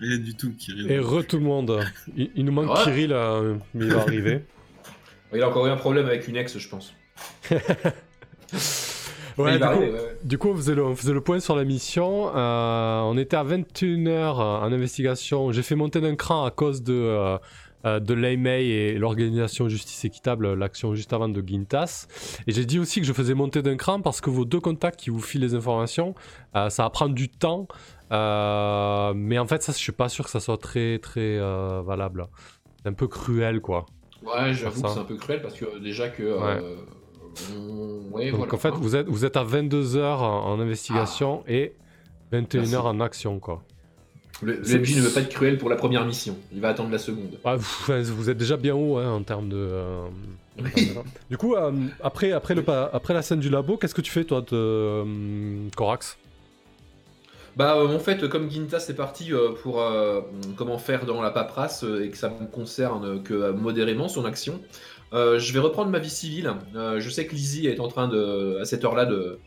rien 0.00 0.18
du 0.18 0.34
tout, 0.34 0.52
Kirill. 0.58 0.90
Et 0.90 0.98
re 0.98 1.24
tout 1.26 1.38
le 1.38 1.44
monde. 1.44 1.80
Il, 2.16 2.30
il 2.34 2.44
nous 2.44 2.52
manque 2.52 2.70
Ouais. 2.70 2.84
Kirill, 2.84 3.12
euh, 3.12 3.54
mais 3.74 3.86
il 3.86 3.92
va 3.92 4.00
arriver. 4.02 4.40
Il 5.34 5.42
a 5.42 5.48
encore 5.50 5.66
eu 5.66 5.70
un 5.70 5.76
problème 5.76 6.06
avec 6.06 6.26
une 6.26 6.36
ex, 6.36 6.56
je 6.56 6.68
pense. 6.68 6.94
Ouais, 9.36 9.52
du 9.52 9.58
coup, 9.58 9.64
arriver, 9.66 9.92
ouais, 9.92 10.00
ouais. 10.00 10.18
du 10.24 10.36
coup, 10.38 10.48
on 10.48 10.56
faisait 10.56 10.74
le, 10.74 10.84
on 10.84 10.96
faisait 10.96 11.12
le 11.12 11.20
point 11.20 11.38
sur 11.38 11.54
la 11.54 11.62
mission. 11.64 12.32
Euh, 12.34 13.00
on 13.02 13.16
était 13.16 13.36
à 13.36 13.44
21h 13.44 14.34
en 14.34 14.72
investigation. 14.72 15.52
J'ai 15.52 15.62
fait 15.62 15.76
monter 15.76 16.00
d'un 16.00 16.16
cran 16.16 16.44
à 16.44 16.50
cause 16.50 16.82
de, 16.82 16.92
euh, 16.92 17.38
euh, 17.84 18.00
de 18.00 18.14
l'AMA 18.14 18.58
et 18.58 18.94
l'organisation 18.94 19.68
Justice 19.68 20.04
Équitable, 20.04 20.54
l'action 20.54 20.94
juste 20.94 21.12
avant 21.12 21.28
de 21.28 21.42
Gintas. 21.46 22.06
Et 22.46 22.52
j'ai 22.52 22.64
dit 22.64 22.78
aussi 22.78 23.00
que 23.00 23.06
je 23.06 23.12
faisais 23.12 23.34
monter 23.34 23.62
d'un 23.62 23.76
cran 23.76 24.00
parce 24.00 24.20
que 24.20 24.30
vos 24.30 24.44
deux 24.44 24.60
contacts 24.60 24.98
qui 25.00 25.10
vous 25.10 25.20
filent 25.20 25.40
les 25.42 25.54
informations, 25.54 26.14
euh, 26.56 26.70
ça 26.70 26.82
va 26.84 26.90
prendre 26.90 27.14
du 27.14 27.28
temps. 27.28 27.68
Euh, 28.10 29.12
mais 29.14 29.38
en 29.38 29.46
fait, 29.46 29.62
ça, 29.62 29.72
je 29.72 29.78
suis 29.78 29.92
pas 29.92 30.08
sûr 30.08 30.24
que 30.24 30.30
ça 30.30 30.40
soit 30.40 30.56
très, 30.58 30.98
très 30.98 31.38
euh, 31.38 31.82
valable. 31.84 32.26
C'est 32.82 32.88
un 32.88 32.92
peu 32.94 33.06
cruel, 33.06 33.60
quoi. 33.60 33.86
Ouais, 34.22 34.52
j'avoue 34.52 34.82
que 34.82 34.88
c'est 34.88 34.98
un 34.98 35.04
peu 35.04 35.16
cruel 35.16 35.40
parce 35.42 35.54
que 35.54 35.64
euh, 35.64 35.78
déjà 35.78 36.08
que. 36.08 36.22
euh, 36.22 36.76
ouais, 38.10 38.30
Donc 38.30 38.38
voilà. 38.40 38.54
en 38.54 38.58
fait, 38.58 38.70
vous 38.70 38.96
êtes, 38.96 39.06
vous 39.08 39.24
êtes 39.24 39.36
à 39.36 39.44
22h 39.44 40.00
en, 40.02 40.46
en 40.46 40.60
investigation 40.60 41.44
et 41.46 41.74
21h 42.32 42.58
Merci. 42.58 42.76
en 42.76 43.00
action, 43.00 43.38
quoi. 43.38 43.62
Le, 44.42 44.54
le 44.56 44.64
c'est- 44.64 44.78
MJ 44.78 44.96
ne 44.96 45.00
veut 45.02 45.10
pas 45.10 45.20
être 45.20 45.28
cruel 45.30 45.58
pour 45.58 45.68
la 45.68 45.76
première 45.76 46.04
mission. 46.06 46.36
Il 46.52 46.60
va 46.60 46.68
attendre 46.68 46.90
la 46.90 46.98
seconde. 46.98 47.38
Ouais, 47.44 48.02
vous, 48.02 48.30
êtes 48.30 48.38
déjà 48.38 48.56
bien 48.56 48.74
haut 48.74 48.96
hein, 48.98 49.10
en 49.10 49.22
termes 49.22 49.48
de. 49.48 49.56
euh, 49.56 50.06
Oui. 50.62 50.90
Du 51.30 51.36
coup, 51.36 51.54
euh, 51.56 51.72
après, 52.02 52.32
après, 52.32 52.54
le, 52.54 52.64
après 52.68 53.14
la 53.14 53.22
scène 53.22 53.40
du 53.40 53.50
labo, 53.50 53.76
qu'est-ce 53.76 53.94
que 53.94 54.00
tu 54.00 54.10
fais, 54.12 54.24
toi, 54.24 54.40
de 54.40 54.46
euh, 54.52 55.04
Corax 55.76 56.16
Bah, 57.56 57.76
euh, 57.76 57.88
en 57.96 57.98
fait, 57.98 58.28
comme 58.28 58.48
Ginta 58.50 58.78
c'est 58.78 58.94
parti 58.94 59.32
euh, 59.32 59.50
pour 59.62 59.80
euh, 59.82 60.20
comment 60.56 60.78
faire 60.78 61.04
dans 61.06 61.20
la 61.20 61.30
paperasse 61.30 61.84
et 62.02 62.08
que 62.10 62.16
ça 62.16 62.28
me 62.28 62.46
concerne 62.46 63.22
que 63.22 63.50
modérément 63.52 64.08
son 64.08 64.24
action, 64.24 64.60
je 65.12 65.52
vais 65.52 65.58
reprendre 65.58 65.90
ma 65.90 65.98
vie 65.98 66.10
civile. 66.10 66.52
Je 66.74 67.10
sais 67.10 67.26
que 67.26 67.34
Lizzie 67.34 67.66
est 67.66 67.80
en 67.80 67.88
train 67.88 68.06
de, 68.08 68.58
à 68.60 68.64
cette 68.64 68.84
heure-là, 68.84 69.04
de 69.06 69.38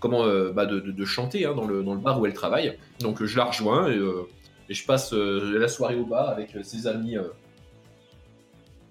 comment, 0.00 0.24
euh, 0.24 0.52
bah, 0.52 0.66
de, 0.66 0.80
de- 0.80 0.92
de 0.92 1.04
chanter 1.04 1.46
hein, 1.46 1.54
dans, 1.54 1.66
le, 1.66 1.82
dans 1.82 1.94
le 1.94 2.00
bar 2.00 2.20
où 2.20 2.26
elle 2.26 2.34
travaille. 2.34 2.78
Donc, 3.00 3.22
euh, 3.22 3.26
je 3.26 3.36
la 3.36 3.44
rejoins 3.46 3.88
et, 3.88 3.96
euh, 3.96 4.28
et 4.68 4.74
je 4.74 4.84
passe 4.86 5.12
la 5.12 5.68
soirée 5.68 5.96
au 5.96 6.04
bar 6.06 6.28
avec 6.30 6.56
ses 6.62 6.86
amis. 6.86 7.16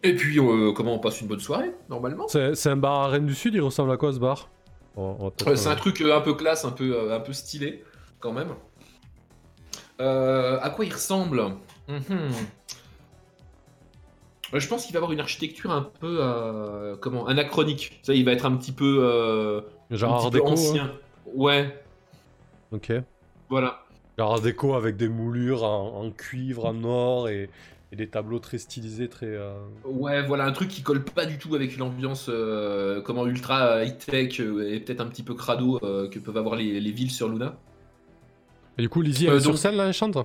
Et 0.03 0.13
puis, 0.15 0.37
comment 0.75 0.95
on 0.95 0.99
passe 0.99 1.21
une 1.21 1.27
bonne 1.27 1.39
soirée, 1.39 1.71
normalement 1.89 2.27
C'est 2.27 2.67
un 2.67 2.75
bar 2.75 2.93
à 3.03 3.07
Rennes 3.07 3.25
du 3.25 3.35
Sud, 3.35 3.53
il 3.55 3.61
ressemble 3.61 3.91
à 3.91 3.97
quoi 3.97 4.11
ce 4.13 4.19
bar? 4.19 4.49
C'est 5.55 5.67
un 5.67 5.75
truc 5.75 6.01
un 6.01 6.21
peu 6.21 6.33
classe, 6.35 6.65
un 6.65 6.71
peu, 6.71 7.11
un 7.11 7.19
peu 7.19 7.33
stylé, 7.33 7.83
quand 8.19 8.31
même. 8.33 8.49
Euh, 10.01 10.59
à 10.61 10.69
quoi 10.69 10.85
il 10.85 10.93
ressemble? 10.93 11.41
Mhm. 11.87 12.01
Euh, 14.53 14.59
Je 14.59 14.67
pense 14.67 14.85
qu'il 14.85 14.93
va 14.93 14.97
avoir 14.97 15.11
une 15.11 15.19
architecture 15.19 15.71
un 15.71 15.81
peu 15.99 16.17
euh, 16.19 16.95
comment 16.97 17.25
anachronique. 17.25 17.99
Ça, 18.03 18.13
il 18.13 18.23
va 18.25 18.33
être 18.33 18.45
un 18.45 18.55
petit 18.55 18.71
peu, 18.71 18.99
euh, 19.01 19.61
Genre 19.91 20.11
un 20.11 20.25
art 20.25 20.31
déco. 20.31 20.47
hein. 20.47 20.51
ancien. 20.51 20.91
Ouais, 21.25 21.83
Ok. 22.71 22.91
voilà. 23.49 23.83
Genre 24.17 24.33
art 24.33 24.41
déco 24.41 24.73
avec 24.73 24.95
des 24.97 25.07
moulures 25.09 25.63
en, 25.63 25.99
en 26.05 26.11
cuivre, 26.11 26.65
en 26.65 26.83
or 26.83 27.29
et, 27.29 27.49
et 27.91 27.95
des 27.95 28.09
tableaux 28.09 28.39
très 28.39 28.57
stylisés, 28.57 29.09
très. 29.09 29.27
euh, 29.27 29.53
Ouais, 29.85 30.21
voilà 30.25 30.45
un 30.45 30.51
truc 30.53 30.69
qui 30.69 30.81
colle 30.81 31.03
pas 31.03 31.25
du 31.25 31.37
tout 31.37 31.55
avec 31.55 31.77
l'ambiance 31.77 32.27
euh, 32.29 33.01
comment 33.01 33.25
ultra 33.27 33.83
high 33.83 33.97
tech 33.97 34.39
et 34.39 34.79
peut-être 34.79 35.01
un 35.01 35.07
petit 35.07 35.23
peu 35.23 35.35
crado 35.35 35.77
euh, 35.83 36.09
que 36.09 36.19
peuvent 36.19 36.37
avoir 36.37 36.55
les, 36.55 36.79
les 36.79 36.91
villes 36.91 37.11
sur 37.11 37.27
Luna. 37.29 37.55
Et 38.77 38.81
du 38.83 38.89
coup, 38.89 39.01
Lizzie, 39.01 39.27
Euh, 39.27 39.31
elle 39.31 39.37
est 39.37 39.39
sur 39.41 39.57
scène 39.57 39.75
là, 39.75 39.87
elle 39.87 39.93
chante? 39.93 40.17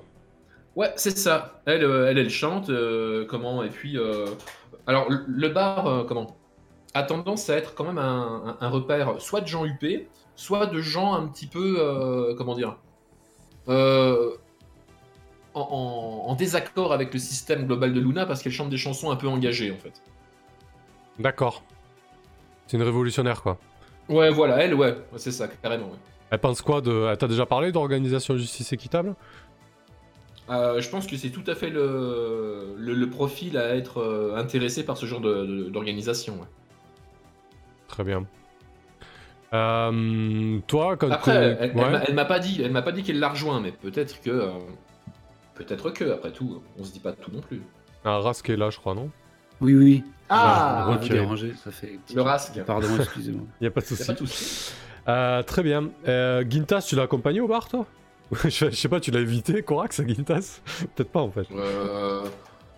Ouais, 0.75 0.93
c'est 0.95 1.17
ça. 1.17 1.61
Elle, 1.65 1.83
euh, 1.83 2.09
elle, 2.09 2.17
elle 2.17 2.29
chante, 2.29 2.69
euh, 2.69 3.25
comment, 3.25 3.63
et 3.63 3.69
puis... 3.69 3.97
euh, 3.97 4.25
Alors, 4.87 5.09
le- 5.09 5.49
bar, 5.49 5.87
euh, 5.87 6.03
comment? 6.05 6.38
A 6.93 7.03
tendance 7.03 7.49
à 7.49 7.55
être 7.55 7.75
quand 7.75 7.83
même 7.83 7.97
un, 7.97 8.55
un- 8.59 8.65
un 8.65 8.69
repère 8.69 9.21
soit 9.21 9.41
de 9.41 9.47
gens 9.47 9.65
huppés, 9.65 10.07
soit 10.35 10.65
de 10.65 10.79
gens 10.81 11.13
un 11.13 11.27
petit 11.27 11.47
peu, 11.47 11.75
euh, 11.79 12.33
comment 12.35 12.55
dire, 12.55 12.77
euh, 13.67 14.31
en, 15.53 15.61
en- 15.61 16.29
en 16.31 16.35
désaccord 16.35 16.93
avec 16.93 17.13
le 17.13 17.19
système 17.19 17.65
global 17.67 17.93
de 17.93 17.99
Luna, 17.99 18.25
parce 18.25 18.41
qu'elle 18.41 18.51
chante 18.53 18.69
des 18.69 18.77
chansons 18.77 19.11
un 19.11 19.15
peu 19.15 19.27
engagées, 19.27 19.71
en 19.71 19.77
fait. 19.77 20.01
D'accord. 21.19 21.63
C'est 22.67 22.77
une 22.77 22.83
révolutionnaire, 22.83 23.41
quoi. 23.41 23.57
Ouais, 24.07 24.29
voilà, 24.31 24.57
elle, 24.63 24.73
ouais, 24.73 24.95
c'est 25.17 25.31
ça, 25.31 25.47
carrément. 25.47 25.87
ouais. 25.87 25.97
Elle 26.31 26.39
pense 26.39 26.61
quoi 26.61 26.81
de. 26.81 27.07
Elle 27.09 27.17
t'a 27.17 27.27
déjà 27.27 27.45
parlé 27.47 27.71
d'organisation 27.71 28.37
justice 28.37 28.71
équitable 28.73 29.15
Euh, 30.49 30.79
je 30.81 30.89
pense 30.89 31.05
que 31.07 31.17
c'est 31.17 31.29
tout 31.31 31.43
à 31.47 31.53
fait 31.55 31.69
le, 31.69 32.73
le, 32.77 32.93
le 32.93 33.09
profil 33.09 33.57
à 33.57 33.75
être 33.75 34.33
intéressé 34.35 34.83
par 34.83 34.97
ce 34.97 35.05
genre 35.07 35.21
de- 35.21 35.45
de- 35.45 35.69
d'organisation. 35.69 36.33
ouais. 36.39 36.47
Très 37.89 38.03
bien. 38.05 38.25
Euh, 39.53 40.59
toi, 40.67 40.95
quand 40.95 41.09
Après, 41.11 41.31
elle, 41.35 41.57
elle 41.59 41.75
ouais. 41.75 41.89
m'a- 41.91 42.03
elle 42.03 42.13
m'a 42.13 42.25
pas 42.25 42.39
dit, 42.39 42.61
elle 42.63 42.71
m'a 42.71 42.81
pas 42.83 42.91
dit 42.91 43.03
qu'elle 43.03 43.19
l'a 43.19 43.29
rejoint, 43.29 43.59
mais 43.59 43.71
peut-être 43.71 44.21
que, 44.21 44.29
euh, 44.29 44.51
peut-être 45.55 45.89
que, 45.89 46.05
après 46.11 46.31
tout, 46.31 46.61
on 46.79 46.83
se 46.83 46.91
dit 46.93 46.99
pas 46.99 47.13
tout 47.13 47.31
non 47.31 47.41
plus. 47.41 47.61
Ah, 48.05 48.19
Rask 48.19 48.47
est 48.49 48.55
là, 48.55 48.69
je 48.69 48.77
crois, 48.77 48.93
non? 48.93 49.09
Oui, 49.59 49.73
oui. 49.73 50.03
Ah, 50.29 50.95
vous 51.01 51.09
déranger, 51.09 51.53
ça 51.63 51.71
fait. 51.71 51.99
Le 52.13 52.21
rasque. 52.21 52.61
Pardon, 52.63 52.87
excusez-moi. 52.99 53.41
Il 53.59 53.63
Y 53.63 53.67
a 53.67 53.71
pas 53.71 53.81
de 53.81 53.85
souci. 53.87 54.71
Euh, 55.07 55.41
très 55.41 55.63
bien. 55.63 55.89
Euh, 56.07 56.45
Gintas, 56.47 56.83
tu 56.87 56.95
l'as 56.95 57.03
accompagné 57.03 57.41
au 57.41 57.47
bar, 57.47 57.67
toi? 57.67 57.85
Je, 58.43 58.49
je 58.69 58.75
sais 58.75 58.87
pas, 58.87 58.99
tu 58.99 59.09
l'as 59.09 59.21
évité, 59.21 59.63
Corax, 59.63 59.99
à 59.99 60.07
Gintas? 60.07 60.61
Peut-être 60.95 61.09
pas, 61.11 61.21
en 61.21 61.31
fait. 61.31 61.47
Euh, 61.51 62.21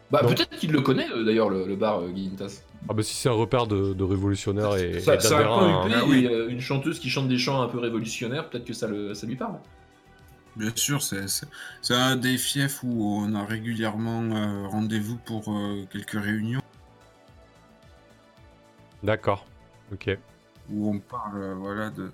Bah, 0.09 0.21
peut-être 0.25 0.55
qu'il 0.57 0.71
le 0.71 0.79
connaît 0.79 1.07
d'ailleurs 1.25 1.49
le, 1.49 1.65
le 1.65 1.75
bar 1.75 1.99
euh, 1.99 2.07
Guintas. 2.09 2.61
Ah, 2.89 2.93
bah 2.93 3.03
si 3.03 3.15
c'est 3.15 3.29
un 3.29 3.33
repère 3.33 3.67
de, 3.67 3.93
de 3.93 4.03
révolutionnaire 4.03 4.75
et, 4.75 4.99
Ça- 5.01 5.15
et 5.15 5.19
C'est 5.19 5.33
un 5.33 5.43
coin 5.43 5.81
hein. 5.83 5.85
huppé, 5.87 5.95
Ah 5.97 6.05
oui. 6.07 6.25
euh, 6.25 6.49
une 6.49 6.59
chanteuse 6.59 6.99
qui 6.99 7.09
chante 7.09 7.27
des 7.27 7.37
chants 7.37 7.61
un 7.61 7.67
peu 7.67 7.77
révolutionnaires, 7.79 8.49
peut-être 8.49 8.65
que 8.65 8.73
ça, 8.73 8.87
le, 8.87 9.13
ça 9.13 9.27
lui 9.27 9.35
parle. 9.35 9.59
Bien 10.57 10.71
sûr, 10.75 11.01
c'est 11.01 11.29
c'est- 11.29 11.47
c'est 11.81 11.93
un 11.93 12.15
des 12.17 12.37
fiefs 12.37 12.83
où 12.83 13.05
on 13.05 13.33
a 13.35 13.45
régulièrement 13.45 14.21
euh, 14.35 14.67
rendez-vous 14.67 15.15
pour 15.17 15.53
euh, 15.55 15.85
quelques 15.91 16.21
réunions 16.21 16.61
D'accord. 19.03 19.45
Ok. 19.93 20.17
où 20.69 20.89
on 20.89 20.99
parle 20.99 21.41
euh, 21.41 21.53
voilà, 21.55 21.89
de 21.89 22.11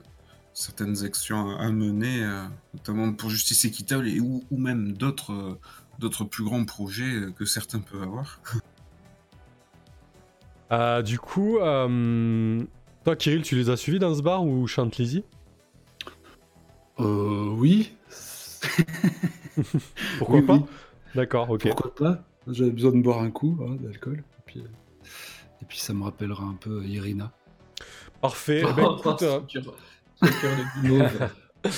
certaines 0.53 1.03
actions 1.03 1.57
à, 1.57 1.63
à 1.65 1.69
mener, 1.71 2.23
euh, 2.23 2.43
notamment 2.73 3.11
pour 3.13 3.29
justice 3.29 3.65
équitable 3.65 4.07
et 4.07 4.19
ou, 4.19 4.43
ou 4.51 4.57
même 4.57 4.93
d'autres 4.93 5.33
euh, 5.33 5.59
d'autres 5.99 6.23
plus 6.25 6.43
grands 6.43 6.63
projets 6.65 7.27
que 7.37 7.45
certains 7.45 7.79
peuvent 7.79 8.03
avoir. 8.03 8.39
Euh, 10.71 11.01
du 11.01 11.17
coup, 11.19 11.59
euh, 11.59 12.61
toi, 13.03 13.15
Kirill, 13.15 13.41
tu 13.43 13.55
les 13.55 13.69
as 13.69 13.77
suivis 13.77 13.99
dans 13.99 14.13
ce 14.13 14.21
bar 14.21 14.43
où 14.43 14.67
chante 14.67 14.97
Lizzie? 14.97 15.23
Euh, 16.99 17.49
oui. 17.55 17.91
Pourquoi 20.17 20.39
Oui, 20.39 20.45
pas? 20.45 20.53
oui. 20.53 20.63
D'accord, 21.15 21.49
ok. 21.49 21.61
Pourquoi 21.69 21.95
pas? 21.95 22.23
J'avais 22.47 22.71
besoin 22.71 22.91
de 22.91 23.01
boire 23.01 23.19
un 23.19 23.31
coup 23.31 23.57
hein, 23.61 23.75
d'alcool. 23.79 24.19
Et 24.19 24.41
puis, 24.45 24.59
euh, 24.61 24.67
et 25.61 25.65
puis 25.65 25.79
ça 25.79 25.93
me 25.93 26.03
rappellera 26.03 26.43
un 26.43 26.53
peu 26.59 26.83
Irina. 26.85 27.31
Parfait. 28.21 28.63
Eh 28.67 28.73
ben, 28.75 28.97
écoute, 28.97 29.21
euh, 29.23 29.39
cœur- 30.41 30.57
guimauve. 30.81 31.29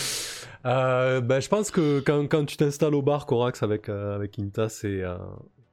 Euh, 0.66 1.22
ben, 1.22 1.40
je 1.40 1.48
pense 1.48 1.72
que 1.72 2.02
quand, 2.02 2.28
quand 2.28 2.44
tu 2.44 2.58
t'installes 2.58 2.94
au 2.94 3.02
bar 3.02 3.26
Corax 3.26 3.64
avec, 3.64 3.88
euh, 3.88 4.14
avec 4.14 4.38
Intas 4.40 4.82
et, 4.84 5.02
euh, 5.04 5.18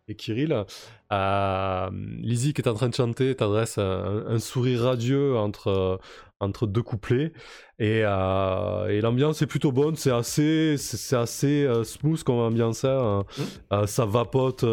et 0.08 0.14
Kirill, 0.14 0.64
euh, 1.12 1.90
Lizzie 2.20 2.54
qui 2.54 2.62
est 2.62 2.68
en 2.68 2.74
train 2.74 2.88
de 2.88 2.94
chanter 2.94 3.34
t'adresse 3.34 3.78
un, 3.78 4.24
un 4.28 4.38
sourire 4.38 4.82
radieux 4.82 5.36
entre, 5.36 5.98
entre 6.40 6.66
deux 6.66 6.82
couplets. 6.82 7.32
Et, 7.78 8.02
euh, 8.04 8.88
et 8.88 9.00
l'ambiance 9.02 9.42
est 9.42 9.46
plutôt 9.46 9.70
bonne, 9.70 9.96
c'est 9.96 10.10
assez, 10.10 10.76
c'est, 10.78 11.16
assez 11.16 11.64
euh, 11.64 11.84
smooth 11.84 12.22
comme 12.22 12.36
ambiance, 12.38 12.84
hein. 12.84 13.24
Euh, 13.72 13.86
ça 13.86 14.06
vapote 14.06 14.64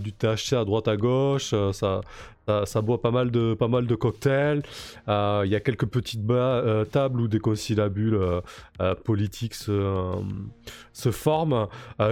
du 0.00 0.12
THC 0.12 0.52
à 0.54 0.64
droite 0.64 0.88
à 0.88 0.96
gauche, 0.96 1.54
ça, 1.72 2.02
ça, 2.46 2.80
boit 2.82 3.00
pas 3.00 3.10
mal 3.10 3.30
de, 3.30 3.94
cocktails, 3.94 4.62
Euh, 5.08 5.42
il 5.44 5.50
y 5.50 5.54
a 5.54 5.60
quelques 5.60 5.86
petites 5.86 6.28
euh, 6.30 6.84
tables 6.84 7.20
où 7.20 7.28
des 7.28 7.38
conciliabules 7.38 8.18
euh, 8.80 8.94
politiques 9.04 9.54
se, 9.54 11.10
forment. 11.10 11.68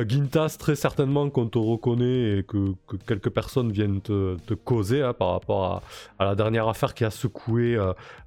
Gintas, 0.08 0.56
très 0.58 0.76
certainement 0.76 1.30
qu'on 1.30 1.48
te 1.48 1.58
reconnaît 1.58 2.38
et 2.38 2.42
que, 2.42 2.74
que 2.86 2.96
quelques 2.96 3.30
personnes 3.30 3.72
viennent 3.72 4.00
te, 4.00 4.54
causer 4.54 5.02
hein, 5.02 5.12
par 5.12 5.32
rapport 5.32 5.82
à, 6.18 6.24
la 6.24 6.34
dernière 6.34 6.68
affaire 6.68 6.94
qui 6.94 7.04
a 7.04 7.10
secoué 7.10 7.78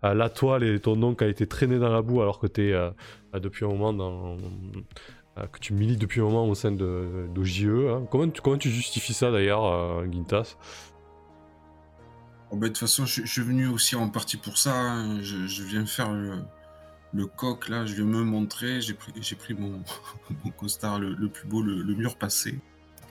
la 0.03 0.29
toile 0.29 0.63
et 0.63 0.79
ton 0.79 0.95
nom 0.95 1.15
qui 1.15 1.23
a 1.23 1.27
été 1.27 1.47
traîné 1.47 1.79
dans 1.79 1.91
la 1.91 2.01
boue 2.01 2.21
alors 2.21 2.39
que 2.39 2.47
tu 2.47 2.71
es 2.71 3.39
depuis 3.39 3.65
un 3.65 3.69
moment 3.69 3.93
dans... 3.93 4.37
que 5.51 5.59
tu 5.59 5.73
milites 5.73 5.99
depuis 5.99 6.21
un 6.21 6.25
moment 6.25 6.47
au 6.47 6.55
sein 6.55 6.71
de, 6.71 7.27
JE. 7.43 7.89
hein. 7.89 8.07
Comment, 8.09 8.29
tu, 8.29 8.41
comment 8.41 8.57
tu 8.57 8.69
justifies 8.69 9.13
ça 9.13 9.31
d'ailleurs, 9.31 10.03
Gintas 10.11 10.57
Bon, 12.55 12.61
ben, 12.61 12.67
de 12.67 12.71
toute 12.73 12.77
façon, 12.79 13.05
je, 13.05 13.21
je 13.25 13.29
suis 13.29 13.41
venu 13.41 13.67
aussi 13.67 13.97
en 13.97 14.07
partie 14.09 14.37
pour 14.37 14.57
ça. 14.57 14.73
hein. 14.73 15.21
Je, 15.21 15.45
je 15.45 15.63
viens 15.63 15.85
faire 15.85 16.13
le, 16.13 16.41
le 17.13 17.25
coq, 17.25 17.67
là, 17.67 17.85
je 17.85 17.95
vais 17.95 18.03
me 18.03 18.23
montrer. 18.23 18.79
J'ai 18.79 18.93
pris, 18.93 19.11
j'ai 19.19 19.35
pris 19.35 19.53
mon, 19.53 19.83
mon 20.45 20.51
costard 20.51 20.97
le, 20.99 21.13
le 21.15 21.27
plus 21.27 21.45
beau, 21.49 21.61
le, 21.61 21.83
le 21.83 21.95
mur 21.95 22.17
passé. 22.17 22.57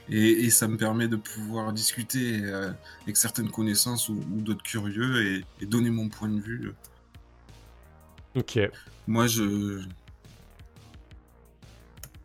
Et, 0.09 0.45
et 0.47 0.51
ça 0.51 0.67
me 0.67 0.79
permet 0.79 1.09
de 1.09 1.17
pouvoir 1.17 1.75
discuter 1.75 2.41
euh, 2.43 2.73
avec 3.03 3.19
certaines 3.19 3.51
connaissances 3.51 4.09
ou, 4.09 4.15
ou 4.15 4.41
d'autres 4.41 4.63
curieux 4.63 5.23
et, 5.27 5.45
et 5.61 5.67
donner 5.67 5.91
mon 5.91 6.09
point 6.09 6.31
de 6.31 6.41
vue. 6.41 6.73
Ok. 8.35 8.59
Moi, 9.07 9.27
je. 9.27 9.83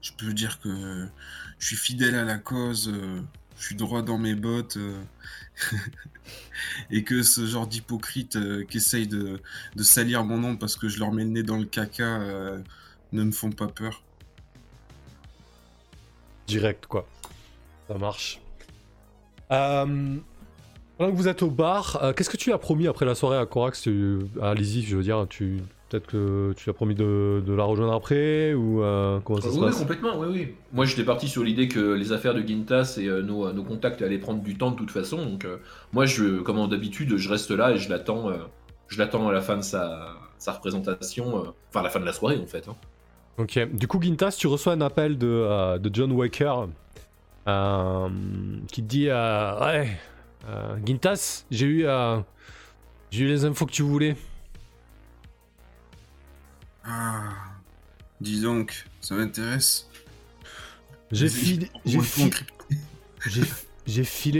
Je 0.01 0.11
peux 0.13 0.31
dire 0.33 0.61
que 0.61 1.05
je 1.57 1.65
suis 1.65 1.75
fidèle 1.75 2.15
à 2.15 2.23
la 2.23 2.37
cause, 2.37 2.87
euh, 2.87 3.21
je 3.57 3.65
suis 3.65 3.75
droit 3.75 4.01
dans 4.01 4.17
mes 4.17 4.35
bottes, 4.35 4.77
euh, 4.77 5.03
et 6.91 7.03
que 7.03 7.23
ce 7.23 7.45
genre 7.45 7.67
d'hypocrite 7.67 8.35
euh, 8.35 8.63
qui 8.63 8.77
essaye 8.77 9.07
de, 9.07 9.39
salir 9.77 10.23
mon 10.23 10.37
nom 10.37 10.55
parce 10.57 10.75
que 10.75 10.87
je 10.87 10.99
leur 10.99 11.11
mets 11.11 11.23
le 11.23 11.29
nez 11.29 11.43
dans 11.43 11.57
le 11.57 11.65
caca 11.65 12.03
euh, 12.03 12.59
ne 13.11 13.23
me 13.23 13.31
font 13.31 13.51
pas 13.51 13.67
peur. 13.67 14.03
Direct, 16.47 16.87
quoi. 16.87 17.07
Ça 17.87 17.97
marche. 17.97 18.41
Euh, 19.51 20.17
pendant 20.97 21.11
que 21.11 21.15
vous 21.15 21.27
êtes 21.27 21.43
au 21.43 21.49
bar, 21.49 21.99
euh, 22.03 22.13
qu'est-ce 22.13 22.29
que 22.29 22.37
tu 22.37 22.51
as 22.51 22.57
promis 22.57 22.87
après 22.87 23.05
la 23.05 23.15
soirée 23.15 23.37
à 23.37 23.45
Corax 23.45 23.87
À 24.41 24.53
Lizzie, 24.53 24.83
je 24.83 24.97
veux 24.97 25.03
dire, 25.03 25.25
tu... 25.29 25.61
Peut-être 25.89 26.05
que 26.05 26.53
tu 26.55 26.69
as 26.69 26.73
promis 26.73 26.93
de, 26.93 27.41
de 27.43 27.53
la 27.53 27.63
rejoindre 27.63 27.93
après 27.93 28.53
ou 28.53 28.83
euh, 28.83 29.19
comment 29.21 29.41
ça 29.41 29.49
se 29.49 29.55
oui, 29.55 29.61
passe 29.61 29.79
complètement, 29.79 30.19
oui, 30.19 30.27
oui. 30.29 30.47
Moi, 30.71 30.85
j'étais 30.85 31.03
parti 31.03 31.27
sur 31.27 31.43
l'idée 31.43 31.67
que 31.67 31.93
les 31.93 32.11
affaires 32.11 32.35
de 32.35 32.41
Gintas 32.41 32.99
et 33.01 33.07
euh, 33.07 33.23
nos, 33.23 33.51
nos 33.51 33.63
contacts 33.63 34.03
allaient 34.03 34.19
prendre 34.19 34.43
du 34.43 34.55
temps 34.55 34.69
de 34.69 34.75
toute 34.75 34.91
façon. 34.91 35.25
Donc, 35.25 35.45
euh, 35.45 35.57
moi, 35.91 36.05
je, 36.05 36.41
comme 36.41 36.69
d'habitude, 36.69 37.17
je 37.17 37.27
reste 37.27 37.49
là 37.49 37.71
et 37.71 37.77
je 37.77 37.89
l'attends. 37.89 38.31
je 38.87 38.99
l'attends 38.99 39.27
à 39.27 39.31
la 39.31 39.41
fin 39.41 39.57
de 39.57 39.63
sa, 39.63 40.15
sa 40.37 40.51
représentation, 40.51 41.53
enfin 41.69 41.79
à 41.79 41.83
la 41.83 41.89
fin 41.89 41.99
de 41.99 42.05
la 42.05 42.13
soirée 42.13 42.37
en 42.37 42.45
fait. 42.45 42.67
hein. 42.67 42.75
Ok. 43.39 43.57
Du 43.73 43.87
coup, 43.87 43.99
Gintas, 43.99 44.35
tu 44.37 44.45
reçois 44.45 44.73
un 44.73 44.81
appel 44.81 45.17
de, 45.17 45.77
de 45.79 45.89
John 45.91 46.11
Waker 46.11 46.67
qui 47.47 48.83
te 48.83 48.87
dit 48.87 49.07
Ouais, 49.07 49.89
Gintas, 50.85 51.45
j'ai 51.49 51.65
eu, 51.65 51.85
j'ai 53.09 53.23
eu 53.23 53.27
les 53.27 53.45
infos 53.45 53.65
que 53.65 53.71
tu 53.71 53.81
voulais. 53.81 54.15
Ah, 56.89 57.21
dis 58.21 58.41
donc, 58.41 58.85
ça 59.01 59.15
m'intéresse. 59.15 59.87
J'ai 61.11 61.29
filé, 61.29 61.69
j'ai 61.85 61.99
j'ai- 63.27 63.41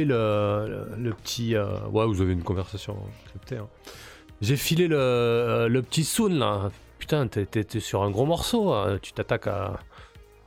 le, 0.06 0.66
le, 0.68 0.96
le 0.98 1.13
petit. 1.13 1.56
euh, 1.56 1.80
Ouais, 1.92 2.06
vous 2.06 2.22
avez 2.22 2.34
une 2.34 2.44
conversation 2.44 2.98
cryptée. 3.28 3.57
hein. 3.57 3.68
J'ai 4.42 4.56
filé 4.57 4.88
le, 4.88 5.68
le 5.69 5.81
petit 5.81 6.04
Soon 6.04 6.30
là. 6.40 6.72
Putain, 6.98 7.28
t'es- 7.28 7.46
sur 7.80 8.04
un 8.04 8.10
gros 8.12 8.25
morceau. 8.25 8.74
hein. 8.74 8.98
Tu 9.01 9.12
t'attaques 9.13 9.48
à. 9.48 9.80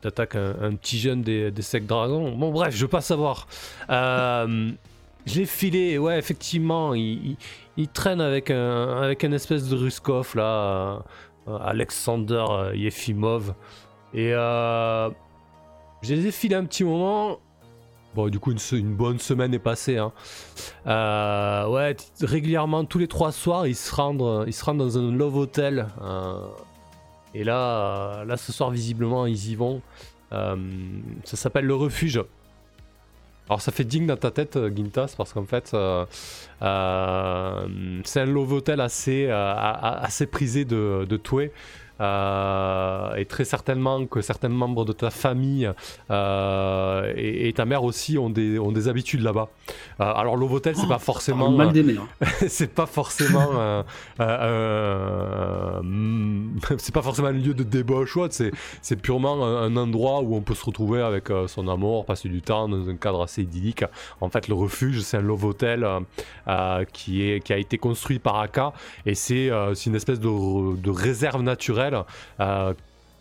T'attaques 0.00 0.34
un, 0.34 0.54
un 0.60 0.74
petit 0.74 0.98
jeune 0.98 1.22
des, 1.22 1.50
des 1.52 1.62
secs 1.62 1.86
dragons. 1.86 2.32
Bon, 2.36 2.50
bref, 2.50 2.74
je 2.74 2.82
veux 2.82 2.88
pas 2.88 3.00
savoir. 3.00 3.46
Euh, 3.90 4.70
je 5.26 5.40
l'ai 5.40 5.46
filé, 5.46 5.98
ouais, 5.98 6.18
effectivement. 6.18 6.94
Il, 6.94 7.02
il- 7.30 7.36
il 7.78 7.88
traîne 7.88 8.20
avec 8.20 8.50
un, 8.50 8.98
avec 9.02 9.24
un 9.24 9.32
espèce 9.32 9.68
de 9.68 9.76
Ruskov 9.76 10.32
là. 10.36 11.02
Euh, 11.48 11.58
Alexander 11.60 12.44
euh, 12.48 12.76
Yefimov. 12.76 13.54
Et 14.14 14.32
euh, 14.32 15.10
je 16.02 16.14
les 16.14 16.26
ai 16.26 16.30
filés 16.30 16.54
un 16.54 16.64
petit 16.64 16.84
moment. 16.84 17.38
Bon, 18.14 18.28
du 18.28 18.38
coup, 18.38 18.52
une, 18.72 18.94
bonne 18.94 19.18
semaine 19.18 19.54
est 19.54 19.58
passée. 19.58 19.96
Hein. 19.96 20.12
Ouais, 20.84 21.96
régulièrement, 22.20 22.84
tous 22.84 22.98
les 22.98 23.08
trois 23.08 23.32
soirs, 23.32 23.66
ils 23.66 23.74
se 23.74 23.94
rendent, 23.94 24.44
ils 24.46 24.52
se 24.52 24.64
rendent 24.64 24.78
dans 24.78 24.98
un 24.98 25.10
love 25.10 25.36
hotel. 25.36 25.86
et 27.32 27.42
là, 27.42 28.24
là, 28.26 28.36
ce 28.36 28.52
soir, 28.52 28.70
visiblement, 28.70 29.24
ils 29.24 29.50
y 29.50 29.54
vont. 29.54 29.80
Ça 30.30 31.36
s'appelle 31.36 31.64
le 31.64 31.74
refuge. 31.74 32.22
Alors, 33.52 33.60
ça 33.60 33.70
fait 33.70 33.84
digne 33.84 34.06
dans 34.06 34.16
ta 34.16 34.30
tête, 34.30 34.56
euh, 34.56 34.74
Gintas, 34.74 35.12
parce 35.14 35.34
qu'en 35.34 35.44
fait, 35.44 35.72
euh, 35.74 36.06
euh, 36.62 37.66
c'est 38.02 38.20
un 38.22 38.24
love 38.24 38.54
hotel 38.54 38.80
assez, 38.80 39.28
assez 39.28 40.26
prisé 40.26 40.64
de, 40.64 41.04
de. 41.06 41.20
Euh, 42.02 43.14
et 43.14 43.26
très 43.26 43.44
certainement 43.44 44.06
que 44.06 44.20
certains 44.20 44.48
membres 44.48 44.84
de 44.84 44.92
ta 44.92 45.10
famille 45.10 45.70
euh, 46.10 47.12
et, 47.16 47.48
et 47.48 47.52
ta 47.52 47.64
mère 47.64 47.84
aussi 47.84 48.18
ont 48.18 48.28
des, 48.28 48.58
ont 48.58 48.72
des 48.72 48.88
habitudes 48.88 49.22
là-bas. 49.22 49.48
Euh, 50.00 50.04
alors 50.04 50.36
Lovotel, 50.36 50.74
c'est 50.80 50.88
pas 50.88 50.98
forcément, 50.98 51.50
mal 51.50 51.72
des 51.72 51.84
mères. 51.84 52.06
c'est 52.48 52.74
pas 52.74 52.86
forcément, 52.86 53.84
c'est 56.78 56.94
pas 56.94 57.02
forcément 57.02 57.28
un 57.28 57.32
lieu 57.32 57.54
de 57.54 57.62
débauche 57.62 58.16
ou. 58.16 58.26
C'est, 58.30 58.50
c'est 58.80 58.96
purement 58.96 59.44
un, 59.44 59.62
un 59.62 59.76
endroit 59.76 60.20
où 60.20 60.34
on 60.34 60.40
peut 60.40 60.54
se 60.54 60.64
retrouver 60.64 61.02
avec 61.02 61.28
son 61.46 61.68
amour, 61.68 62.04
passer 62.04 62.28
du 62.28 62.42
temps 62.42 62.68
dans 62.68 62.88
un 62.88 62.96
cadre 62.96 63.22
assez 63.22 63.42
idyllique. 63.42 63.84
En 64.20 64.28
fait, 64.28 64.48
le 64.48 64.54
refuge, 64.54 65.00
c'est 65.00 65.18
un 65.18 65.22
love 65.22 65.44
hotel 65.44 65.86
euh, 66.48 66.84
qui 66.92 67.22
est, 67.22 67.40
qui 67.40 67.52
a 67.52 67.58
été 67.58 67.78
construit 67.78 68.18
par 68.18 68.38
Aka 68.38 68.72
et 69.06 69.14
c'est, 69.14 69.50
une 69.86 69.94
espèce 69.94 70.20
de, 70.20 70.76
de 70.76 70.90
réserve 70.90 71.42
naturelle. 71.42 71.91
Euh, 72.40 72.74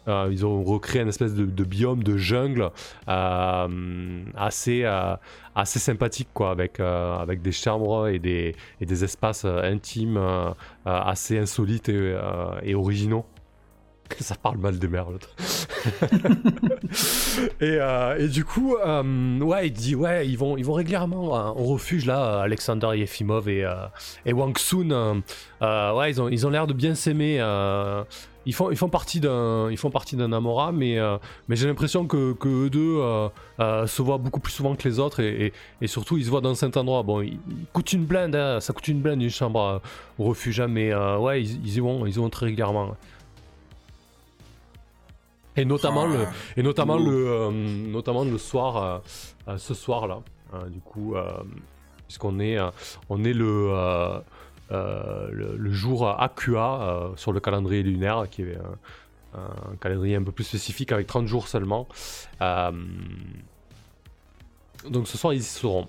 euh, 0.07 0.29
ils 0.31 0.45
ont 0.45 0.63
recréé 0.63 1.03
une 1.03 1.09
espèce 1.09 1.35
de, 1.35 1.63
biome 1.63 2.03
de 2.03 2.17
jungle 2.17 2.71
euh, 3.07 4.23
assez, 4.35 4.83
sympathique 5.55 6.29
quoi, 6.33 6.51
avec, 6.51 7.41
des 7.41 7.51
chambres 7.51 8.07
et 8.07 8.19
des, 8.19 8.55
espaces 9.03 9.45
intimes 9.45 10.19
assez 10.85 11.37
insolites 11.37 11.89
et 11.89 12.75
originaux. 12.75 13.25
Ça 14.19 14.35
parle 14.35 14.57
mal 14.57 14.77
des 14.77 14.87
mères 14.87 15.09
l'autre. 15.09 15.29
et, 17.61 17.77
euh, 17.79 18.19
et 18.19 18.27
du 18.27 18.45
coup, 18.45 18.75
euh, 18.75 19.39
ouais, 19.39 19.67
il 19.67 19.73
dit 19.73 19.95
ouais, 19.95 20.27
ils 20.27 20.37
vont, 20.37 20.57
ils 20.57 20.65
vont 20.65 20.73
régulièrement 20.73 21.35
euh, 21.35 21.51
au 21.51 21.65
refuge 21.65 22.05
là, 22.05 22.41
Alexander 22.41 22.89
Yefimov 22.95 23.49
et, 23.49 23.63
euh, 23.63 23.73
et 24.25 24.33
Wang 24.33 24.57
euh, 24.73 25.93
ouais, 25.93 26.11
ils 26.11 26.21
ont, 26.21 26.29
ils 26.29 26.45
ont 26.45 26.49
l'air 26.49 26.67
de 26.67 26.73
bien 26.73 26.95
s'aimer. 26.95 27.37
ils 28.45 28.53
font, 28.53 28.71
ils 28.71 28.77
font 28.77 28.89
partie 28.89 29.19
d'un, 29.19 29.69
ils 29.69 29.77
font 29.77 29.91
partie 29.91 30.15
d'un 30.15 30.31
Amora, 30.33 30.71
mais, 30.71 30.97
mais 31.47 31.55
j'ai 31.55 31.67
l'impression 31.67 32.05
que, 32.05 32.33
que 32.33 32.65
eux 32.65 32.69
deux 32.69 32.97
se 33.87 34.01
voient 34.01 34.17
beaucoup 34.17 34.39
plus 34.39 34.53
souvent 34.53 34.75
que 34.75 34.87
les 34.87 34.99
autres 34.99 35.21
et, 35.21 35.53
et, 35.81 35.87
surtout 35.87 36.17
ils 36.17 36.25
se 36.25 36.29
voient 36.29 36.41
dans 36.41 36.55
cet 36.55 36.77
endroit. 36.77 37.03
Bon, 37.03 37.21
il, 37.21 37.39
coûte 37.73 37.93
une 37.93 38.05
blinde, 38.05 38.35
hein, 38.35 38.59
ça 38.59 38.73
coûte 38.73 38.87
une 38.87 39.01
blinde 39.01 39.21
une 39.21 39.29
chambre 39.29 39.81
au 40.17 40.23
refuge, 40.25 40.59
hein, 40.59 40.67
mais 40.67 40.93
ouais, 40.93 41.43
ils, 41.43 41.81
vont, 41.81 42.05
ils 42.05 42.13
y 42.13 42.17
vont 42.17 42.29
très 42.29 42.47
régulièrement. 42.47 42.95
Et 45.57 45.65
notamment 45.65 46.05
le, 46.05 46.25
Ah, 46.27 46.31
et 46.55 46.63
notamment 46.63 46.97
le, 46.97 47.27
euh, 47.29 47.51
notamment 47.51 48.23
le 48.23 48.37
soir, 48.37 48.77
euh, 48.77 48.99
euh, 49.49 49.57
ce 49.57 49.73
soir-là. 49.73 50.19
hein, 50.53 50.67
du 50.69 50.79
coup, 50.79 51.15
puisqu'on 52.07 52.39
est, 52.39 52.57
on 53.09 53.23
est 53.23 53.33
le, 53.33 53.71
le, 54.69 55.55
le 55.57 55.71
jour 55.71 56.07
AQA 56.09 57.11
sur 57.15 57.31
le 57.33 57.39
calendrier 57.39 57.83
lunaire, 57.83 58.27
qui 58.29 58.43
est 58.43 58.57
un 59.33 59.75
calendrier 59.79 60.15
un 60.15 60.23
peu 60.23 60.31
plus 60.31 60.43
spécifique 60.45 60.91
avec 60.91 61.07
30 61.07 61.27
jours 61.27 61.47
seulement. 61.47 61.87
Donc 64.89 65.07
ce 65.07 65.17
soir, 65.17 65.33
ils 65.33 65.39
y 65.39 65.43
seront. 65.43 65.87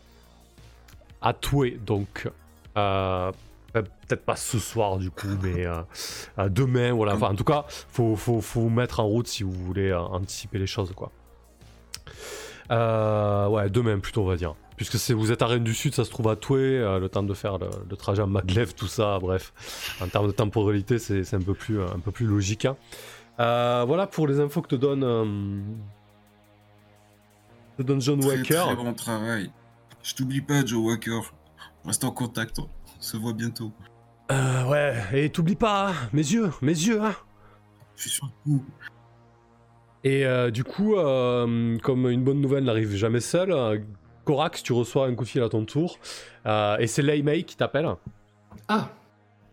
À 1.21 1.33
Toué, 1.33 1.79
donc. 1.85 2.29
Euh, 3.76 3.83
pe- 3.83 3.88
Peut-être 4.07 4.25
pas 4.25 4.37
ce 4.37 4.59
soir 4.59 4.99
du 4.99 5.11
coup, 5.11 5.29
mais 5.43 5.64
euh, 5.67 5.83
euh, 6.38 6.49
demain, 6.49 6.93
voilà. 6.93 7.14
Enfin, 7.14 7.31
en 7.31 7.35
tout 7.35 7.45
cas, 7.45 7.64
faut, 7.69 8.17
faut, 8.17 8.41
faut 8.41 8.61
vous 8.62 8.69
mettre 8.71 9.00
en 9.00 9.05
route 9.07 9.26
si 9.26 9.43
vous 9.43 9.52
voulez 9.52 9.91
euh, 9.91 9.99
anticiper 10.00 10.59
les 10.59 10.67
choses, 10.67 10.93
quoi. 10.95 11.11
Euh, 12.71 13.49
ouais, 13.49 13.71
demain 13.71 13.99
plutôt, 13.99 14.23
on 14.23 14.26
va 14.26 14.37
dire. 14.37 14.55
Puisque 14.76 14.99
c'est- 14.99 15.12
vous 15.14 15.31
êtes 15.33 15.43
à 15.43 15.47
Rennes 15.47 15.64
du 15.64 15.75
Sud, 15.75 15.95
ça 15.95 16.05
se 16.05 16.11
trouve 16.11 16.29
à 16.29 16.37
Toué, 16.37 16.79
le 17.00 17.07
temps 17.09 17.23
de 17.23 17.35
faire 17.35 17.59
le, 17.59 17.69
le 17.88 17.97
trajet 17.97 18.23
à 18.23 18.26
Maglev, 18.26 18.75
tout 18.75 18.87
ça, 18.88 19.19
bref. 19.21 19.52
En 20.02 20.09
termes 20.09 20.26
de 20.26 20.33
temporalité, 20.33 20.99
c'est 20.99 21.25
c'est 21.25 21.37
un, 21.37 21.41
peu 21.43 21.55
plus, 21.55 21.81
un 21.83 21.99
peu 21.99 22.11
plus 22.11 22.26
logique. 22.26 22.64
hein. 22.67 22.76
Voilà 23.38 24.07
pour 24.07 24.26
les 24.26 24.41
infos 24.41 24.62
que 24.62 24.69
te 24.69 24.75
donne, 24.76 25.00
te 27.79 27.83
donne 27.83 28.00
John 28.00 28.21
très, 28.21 28.29
Walker. 28.37 28.55
très 28.67 28.76
bon 28.76 28.93
travail. 28.95 29.50
Je 30.02 30.14
t'oublie 30.14 30.41
pas, 30.41 30.64
Joe 30.64 30.85
Walker. 30.85 31.21
Reste 31.85 32.05
en 32.05 32.11
contact. 32.11 32.59
On 32.59 32.69
se 33.03 33.17
voit 33.17 33.33
bientôt. 33.33 33.73
Euh, 34.31 34.65
ouais, 34.67 34.95
et 35.13 35.31
t'oublies 35.31 35.57
pas, 35.57 35.91
hein, 35.91 35.95
mes 36.13 36.23
yeux, 36.23 36.51
mes 36.63 36.73
yeux, 36.73 37.03
hein. 37.03 37.15
Je 37.97 38.03
suis 38.03 38.11
sur 38.11 38.27
le 38.27 38.33
coup. 38.59 38.65
Et 40.05 40.27
euh, 40.27 40.51
du 40.51 40.65
coup, 40.65 40.97
euh, 40.97 41.79
comme 41.79 42.09
une 42.09 42.25
bonne 42.25 42.41
nouvelle 42.41 42.65
n'arrive 42.65 42.95
jamais 42.95 43.21
seule, 43.21 43.85
Corax, 44.25 44.63
tu 44.63 44.73
reçois 44.73 45.07
un 45.07 45.15
coup 45.15 45.25
de 45.25 45.29
fil 45.29 45.43
à 45.43 45.49
ton 45.49 45.65
tour. 45.65 45.99
euh, 46.47 46.77
et 46.79 46.87
c'est 46.87 47.03
Lei 47.03 47.23
Mei 47.23 47.43
qui 47.45 47.57
t'appelle. 47.57 47.89
Ah, 48.69 48.89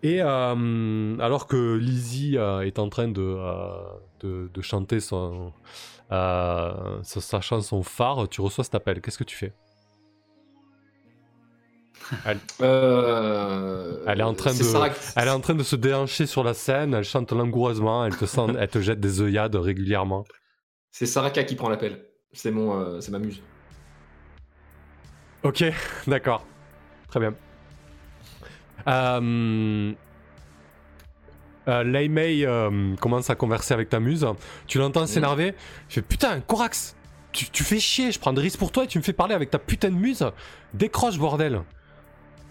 Et 0.01 0.21
euh, 0.21 1.17
alors 1.19 1.45
que 1.47 1.75
Lizzie 1.75 2.37
euh, 2.37 2.61
est 2.61 2.79
en 2.79 2.89
train 2.89 3.07
de, 3.09 3.21
euh, 3.21 3.81
de, 4.21 4.49
de 4.53 4.61
chanter 4.61 4.99
son, 4.99 5.51
euh, 6.11 6.99
sa, 7.03 7.21
sa 7.21 7.41
chanson 7.41 7.83
phare, 7.83 8.27
tu 8.29 8.41
reçois 8.41 8.63
cet 8.63 8.75
appel. 8.75 9.01
Qu'est-ce 9.01 9.17
que 9.17 9.23
tu 9.23 9.35
fais? 9.35 9.53
Euh, 12.61 14.03
Elle 14.07 14.19
est 14.19 14.23
en 14.23 14.33
train 14.33 14.51
de- 14.51 14.63
Sarah- 14.63 14.89
Elle 15.15 15.27
est 15.27 15.31
en 15.31 15.39
train 15.39 15.55
de 15.55 15.63
se 15.63 15.75
déhancher 15.75 16.25
sur 16.25 16.43
la 16.43 16.53
scène, 16.53 16.93
elle 16.93 17.03
chante 17.03 17.31
langoureusement, 17.31 18.05
elle 18.05 18.15
te, 18.15 18.25
sent, 18.25 18.41
elle 18.59 18.67
te 18.67 18.79
jette 18.81 18.99
des 18.99 19.21
œillades 19.21 19.55
régulièrement. 19.55 20.25
C'est 20.91 21.05
Saraka 21.05 21.43
qui 21.43 21.55
prend 21.55 21.69
l'appel. 21.69 22.03
C'est 22.33 22.51
mon, 22.51 22.79
euh, 22.79 22.99
c'est 23.01 23.11
ma 23.11 23.19
muse. 23.19 23.41
Ok, 25.43 25.63
d'accord. 26.07 26.45
Très 27.09 27.19
bien. 27.19 27.33
Euh... 28.87 29.93
Euh, 31.67 31.83
Lei 31.83 32.07
Mei 32.09 32.45
euh, 32.45 32.95
commence 32.95 33.29
à 33.29 33.35
converser 33.35 33.73
avec 33.75 33.89
ta 33.89 33.99
muse. 33.99 34.25
Tu 34.65 34.79
l'entends 34.79 35.05
s'énerver. 35.05 35.53
Je 35.87 35.95
fais 35.95 36.01
putain, 36.01 36.39
Corax, 36.41 36.95
tu, 37.31 37.47
tu 37.51 37.63
fais 37.63 37.79
chier, 37.79 38.11
je 38.11 38.19
prends 38.19 38.33
des 38.33 38.41
risques 38.41 38.57
pour 38.57 38.71
toi 38.71 38.85
et 38.85 38.87
tu 38.87 38.97
me 38.97 39.03
fais 39.03 39.13
parler 39.13 39.35
avec 39.35 39.51
ta 39.51 39.59
putain 39.59 39.89
de 39.89 39.95
muse. 39.95 40.25
Décroche, 40.73 41.19
bordel. 41.19 41.61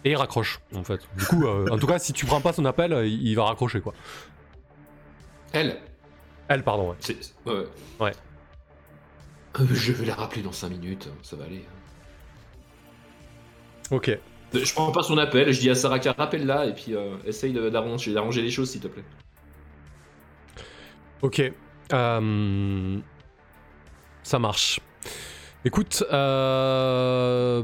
Et 0.08 0.16
raccroche, 0.16 0.60
en 0.74 0.84
fait. 0.84 1.02
Du 1.18 1.26
coup, 1.26 1.44
euh, 1.46 1.68
en 1.70 1.76
tout 1.76 1.86
cas, 1.86 1.98
si 1.98 2.14
tu 2.14 2.24
prends 2.24 2.40
pas 2.40 2.54
son 2.54 2.64
appel, 2.64 2.94
euh, 2.94 3.06
il, 3.06 3.26
il 3.28 3.34
va 3.34 3.44
raccrocher, 3.44 3.82
quoi. 3.82 3.92
Elle. 5.52 5.76
Elle, 6.48 6.64
pardon, 6.64 6.88
ouais. 6.88 6.96
C'est... 7.00 7.18
Ouais. 7.44 7.66
Ouais. 8.00 8.12
Euh, 9.60 9.66
je 9.70 9.92
vais 9.92 10.06
la 10.06 10.14
rappeler 10.14 10.40
dans 10.40 10.52
5 10.52 10.70
minutes, 10.70 11.10
ça 11.22 11.36
va 11.36 11.44
aller. 11.44 11.62
Ok. 13.90 14.08
Euh, 14.08 14.16
Je 14.54 14.72
prends 14.72 14.90
pas 14.92 15.02
son 15.02 15.18
appel, 15.18 15.52
je 15.52 15.60
dis 15.60 15.68
à 15.68 15.74
Saraka, 15.74 16.14
rappelle-la, 16.16 16.64
et 16.64 16.72
puis 16.72 16.94
essaye 17.26 17.52
d'arranger, 17.52 18.14
d'arranger 18.14 18.40
les 18.40 18.50
choses, 18.50 18.70
s'il 18.70 18.80
te 18.80 18.88
plaît. 18.88 19.04
Ok. 21.20 21.52
Ça 24.22 24.38
marche. 24.38 24.80
Écoute, 25.66 26.02
euh... 26.12 27.62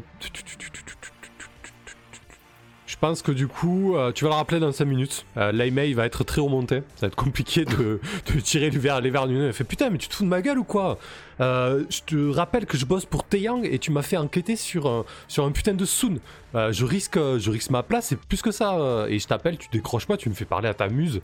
je 2.94 2.98
pense 3.00 3.22
que 3.22 3.32
du 3.32 3.48
coup, 3.48 3.96
euh, 3.96 4.12
tu 4.12 4.22
vas 4.22 4.30
le 4.30 4.36
rappeler 4.36 4.60
dans 4.60 4.70
5 4.70 4.84
minutes. 4.84 5.26
Euh, 5.36 5.50
va 5.96 6.06
être 6.06 6.22
très 6.22 6.40
remonté. 6.40 6.76
Ça 6.94 7.02
va 7.02 7.06
être 7.08 7.16
compliqué 7.16 7.64
de, 7.64 7.98
de 8.34 8.40
tirer 8.40 8.70
les 8.70 8.78
verres, 8.78 9.00
les 9.00 9.10
verres 9.10 9.26
du 9.26 9.34
nez. 9.34 9.46
Elle 9.46 9.52
fait 9.52 9.64
putain, 9.64 9.90
mais 9.90 9.98
tu 9.98 10.06
te 10.06 10.14
fous 10.14 10.22
de 10.22 10.28
ma 10.28 10.40
gueule 10.40 10.60
ou 10.60 10.64
quoi? 10.64 10.96
Euh, 11.40 11.82
Je 11.90 12.02
te 12.06 12.30
rappelle 12.30 12.66
que 12.66 12.78
je 12.78 12.86
bosse 12.86 13.04
pour 13.04 13.24
Taeyang 13.24 13.64
et 13.64 13.80
tu 13.80 13.90
m'as 13.90 14.02
fait 14.02 14.16
enquêter 14.16 14.54
sur 14.54 14.86
un, 14.86 15.04
sur 15.26 15.44
un 15.44 15.50
putain 15.50 15.74
de 15.74 15.84
Soon. 15.84 16.18
Euh, 16.54 16.70
je, 16.72 16.84
risque, 16.84 17.16
je 17.18 17.50
risque 17.50 17.70
ma 17.70 17.82
place 17.82 18.12
et 18.12 18.16
plus 18.16 18.42
que 18.42 18.52
ça. 18.52 19.06
Et 19.08 19.18
je 19.18 19.26
t'appelle, 19.26 19.58
tu 19.58 19.66
décroches 19.72 20.06
pas, 20.06 20.16
tu 20.16 20.28
me 20.28 20.34
fais 20.34 20.44
parler 20.44 20.68
à 20.68 20.74
ta 20.74 20.86
muse. 20.88 21.20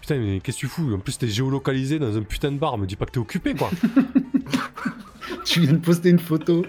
Putain, 0.00 0.16
mais 0.16 0.40
qu'est-ce 0.40 0.56
que 0.56 0.60
tu 0.60 0.68
fous? 0.68 0.94
En 0.94 0.98
plus, 0.98 1.18
t'es 1.18 1.28
géolocalisé 1.28 1.98
dans 1.98 2.16
un 2.16 2.22
putain 2.22 2.50
de 2.50 2.58
bar. 2.58 2.78
Me 2.78 2.86
dis 2.86 2.96
pas 2.96 3.04
que 3.04 3.12
t'es 3.12 3.18
occupé, 3.18 3.52
quoi. 3.54 3.70
Tu 5.44 5.60
viens 5.60 5.72
de 5.74 5.78
poster 5.78 6.08
une 6.08 6.18
photo. 6.18 6.64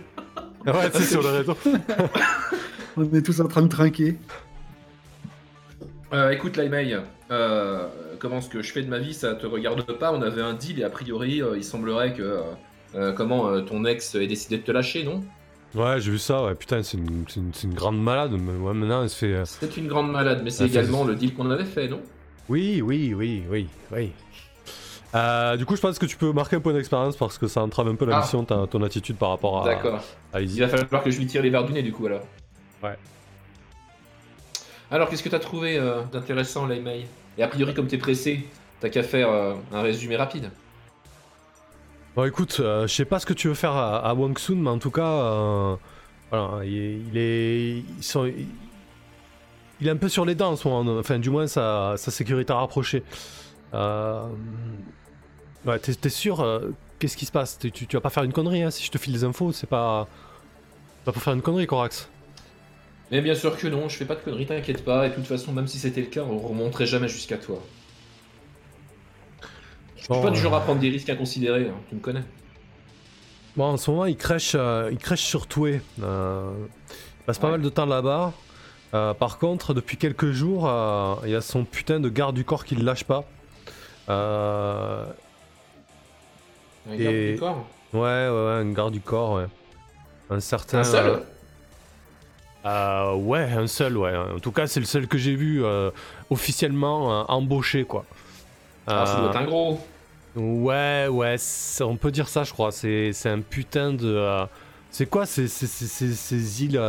ouais, 0.65 0.73
c'est 0.93 1.03
sur 1.03 1.21
le 1.21 1.29
réseau. 1.29 1.55
On 2.97 3.03
est 3.13 3.21
tous 3.25 3.39
en 3.41 3.47
train 3.47 3.61
de 3.63 3.67
trinquer. 3.67 4.15
Euh, 6.13 6.29
écoute, 6.29 6.57
Laimei, 6.57 6.95
euh, 7.31 7.87
comment 8.19 8.39
ce 8.39 8.49
que 8.49 8.61
je 8.61 8.71
fais 8.71 8.83
de 8.83 8.89
ma 8.89 8.99
vie, 8.99 9.13
ça 9.13 9.33
te 9.33 9.47
regarde 9.47 9.83
pas. 9.97 10.13
On 10.13 10.21
avait 10.21 10.41
un 10.41 10.53
deal 10.53 10.79
et 10.79 10.83
a 10.83 10.89
priori, 10.89 11.41
euh, 11.41 11.57
il 11.57 11.63
semblerait 11.63 12.13
que 12.13 12.39
comment 13.15 13.47
euh, 13.49 13.61
ton 13.61 13.83
ex 13.85 14.13
ait 14.15 14.27
décidé 14.27 14.57
de 14.57 14.63
te 14.63 14.71
lâcher, 14.71 15.03
non? 15.03 15.23
Ouais, 15.73 15.99
j'ai 15.99 16.11
vu 16.11 16.19
ça. 16.19 16.43
Ouais, 16.43 16.53
putain, 16.53 16.83
c'est 16.83 16.97
une, 16.99 17.73
grande 17.73 17.99
malade. 18.01 18.33
Mais 18.33 18.51
ouais, 18.63 18.73
maintenant, 18.75 19.01
elle 19.01 19.09
se 19.09 19.17
fait. 19.17 19.33
euh, 19.33 19.43
C'est 19.45 19.75
une 19.77 19.87
grande 19.87 20.11
malade, 20.11 20.41
mais 20.43 20.51
c'est 20.51 20.65
également 20.67 21.03
le 21.03 21.15
deal 21.15 21.33
qu'on 21.33 21.49
avait 21.49 21.65
fait, 21.65 21.87
non? 21.87 22.01
Oui, 22.47 22.81
oui, 22.83 23.13
oui, 23.17 23.43
oui, 23.49 23.67
oui. 23.91 24.11
Euh, 25.15 25.57
du 25.57 25.65
coup, 25.65 25.75
je 25.75 25.81
pense 25.81 25.97
que 25.97 26.05
tu 26.05 26.17
peux 26.17 26.31
marquer 26.31 26.57
un 26.57 26.59
point 26.59 26.73
d'expérience 26.73 27.15
parce 27.15 27.37
que 27.39 27.47
ça 27.47 27.61
entrave 27.63 27.87
un 27.87 27.95
peu 27.95 28.05
la 28.05 28.17
Ah. 28.17 28.21
mission, 28.21 28.43
ta- 28.43 28.67
ton 28.67 28.81
attitude 28.83 29.15
par 29.15 29.29
rapport 29.29 29.61
à, 29.61 29.65
D'accord. 29.65 30.03
Il 30.39 30.59
va 30.59 30.67
falloir 30.67 31.03
que 31.03 31.09
je 31.11 31.19
lui 31.19 31.25
tire 31.27 31.41
les 31.41 31.49
verres 31.49 31.65
du 31.65 31.73
nez, 31.73 31.81
du 31.83 31.91
coup, 31.91 32.05
alors. 32.07 32.21
Ouais. 32.83 32.97
Alors, 34.91 35.09
qu'est-ce 35.09 35.23
que 35.23 35.29
t'as 35.29 35.39
trouvé 35.39 35.77
euh, 35.77 36.03
d'intéressant, 36.11 36.67
Laimei 36.67 37.07
Et 37.37 37.43
a 37.43 37.47
priori, 37.47 37.73
comme 37.73 37.87
t'es 37.87 37.97
pressé, 37.97 38.45
t'as 38.79 38.89
qu'à 38.89 39.03
faire 39.03 39.29
euh, 39.29 39.55
un 39.71 39.81
résumé 39.81 40.15
rapide. 40.17 40.51
Bon, 42.15 42.25
écoute, 42.25 42.57
euh, 42.59 42.85
je 42.85 42.93
sais 42.93 43.05
pas 43.05 43.19
ce 43.19 43.25
que 43.25 43.33
tu 43.33 43.47
veux 43.47 43.55
faire 43.55 43.71
à, 43.71 43.97
à 44.07 44.13
Wang 44.13 44.37
Sun, 44.37 44.61
mais 44.61 44.69
en 44.69 44.77
tout 44.77 44.91
cas, 44.91 45.07
euh, 45.07 45.75
voilà, 46.29 46.63
il 46.63 46.77
est, 46.77 46.97
il 47.09 47.17
est, 47.17 47.77
ils 47.97 48.03
sont- 48.03 48.25
il, 48.25 48.45
il 49.81 49.87
est 49.87 49.91
un 49.91 49.97
peu 49.97 50.09
sur 50.09 50.23
les 50.25 50.35
dents 50.35 50.51
en 50.51 50.55
ce 50.55 50.67
moment. 50.67 50.99
Enfin, 50.99 51.17
du 51.17 51.31
moins, 51.31 51.47
sa, 51.47 51.95
sa 51.97 52.11
sécurité 52.11 52.53
a 52.53 52.57
rapproché. 52.57 53.03
Euh, 53.73 54.27
ouais, 55.65 55.79
t'es, 55.79 55.95
t'es 55.95 56.09
sûr 56.09 56.41
euh, 56.41 56.69
Qu'est-ce 56.99 57.17
qui 57.17 57.25
se 57.25 57.31
passe? 57.31 57.57
Tu, 57.57 57.71
tu, 57.71 57.87
tu 57.87 57.97
vas 57.97 58.01
pas 58.01 58.11
faire 58.11 58.23
une 58.23 58.31
connerie 58.31 58.61
hein, 58.63 58.69
si 58.71 58.83
je 58.85 58.91
te 58.91 58.97
file 58.99 59.11
des 59.13 59.23
infos, 59.23 59.51
c'est 59.51 59.67
pas, 59.67 60.07
c'est 60.99 61.05
pas 61.05 61.11
pour 61.11 61.21
faire 61.23 61.33
une 61.33 61.41
connerie, 61.41 61.65
Corax. 61.67 62.07
Mais 63.13 63.21
bien 63.21 63.35
sûr 63.35 63.55
que 63.55 63.67
non, 63.67 63.89
je 63.89 63.95
fais 63.95 64.05
pas 64.05 64.15
de 64.15 64.21
conneries, 64.21 64.47
t'inquiète 64.47 64.83
pas. 64.83 65.05
Et 65.05 65.11
de 65.11 65.13
toute 65.13 65.27
façon, 65.27 65.53
même 65.53 65.67
si 65.67 65.77
c'était 65.77 66.01
le 66.01 66.07
cas, 66.07 66.23
on 66.23 66.39
remonterait 66.39 66.87
jamais 66.87 67.07
jusqu'à 67.07 67.37
toi. 67.37 67.61
Je 69.95 70.01
suis 70.01 70.07
pas 70.21 70.31
du 70.31 70.39
genre 70.39 70.55
à 70.55 70.61
prendre 70.61 70.79
des 70.79 70.89
risques 70.89 71.11
inconsidérés, 71.11 71.67
hein, 71.69 71.75
tu 71.89 71.95
me 71.95 71.99
connais. 71.99 72.23
Bon, 73.55 73.65
en 73.65 73.77
ce 73.77 73.91
moment, 73.91 74.07
il 74.07 74.17
crèche, 74.17 74.53
euh, 74.55 74.89
il 74.91 74.97
crèche 74.97 75.21
sur 75.21 75.45
Toué. 75.45 75.79
Euh, 76.01 76.53
il 77.19 77.25
passe 77.27 77.37
pas 77.37 77.45
Ouais. 77.47 77.51
mal 77.51 77.61
de 77.61 77.69
temps 77.69 77.85
là-bas. 77.85 78.33
Euh, 78.95 79.13
par 79.13 79.37
contre, 79.37 79.75
depuis 79.75 79.97
quelques 79.97 80.31
jours, 80.31 80.63
il 81.23 81.29
y 81.29 81.35
a 81.35 81.41
son 81.41 81.65
putain 81.65 81.99
de 81.99 82.09
garde 82.09 82.35
du 82.35 82.43
corps 82.43 82.65
qui 82.65 82.73
le 82.73 82.83
lâche 82.83 83.03
pas. 83.03 83.25
Euh, 84.09 85.05
Un 86.89 86.93
Et- 86.93 87.03
garde 87.03 87.15
du 87.15 87.37
corps? 87.37 87.67
ouais, 87.93 87.99
ouais, 87.99 88.29
ouais, 88.29 88.51
un 88.53 88.71
garde 88.73 88.91
du 88.93 89.01
corps, 89.01 89.33
ouais. 89.33 89.45
Un 90.31 90.39
certain. 90.39 90.79
Un 90.79 90.83
seul? 90.83 91.21
Euh, 92.65 93.13
Ouais, 93.15 93.43
un 93.51 93.67
seul, 93.67 93.97
ouais. 93.97 94.15
En 94.15 94.39
tout 94.39 94.51
cas, 94.51 94.67
c'est 94.67 94.79
le 94.79 94.85
seul 94.85 95.07
que 95.07 95.17
j'ai 95.17 95.35
vu 95.35 95.63
euh, 95.63 95.91
officiellement 96.29 97.21
euh, 97.21 97.23
embauché, 97.27 97.83
quoi. 97.83 98.05
Ah, 98.87 99.05
ça 99.05 99.15
doit 99.17 99.29
être 99.29 99.37
un 99.37 99.45
gros. 99.45 99.79
Ouais, 100.35 101.07
ouais, 101.09 101.35
on 101.81 101.95
peut 101.95 102.11
dire 102.11 102.27
ça, 102.27 102.43
je 102.43 102.51
crois. 102.51 102.71
C'est 102.71 103.11
un 103.25 103.39
putain 103.41 103.93
de. 103.93 104.45
c'est 104.89 105.05
quoi 105.09 105.25
ces, 105.25 105.47
ces, 105.47 105.67
ces- 105.67 105.87
ces- 105.87 106.13
ces 106.15 106.63
îles, 106.63 106.81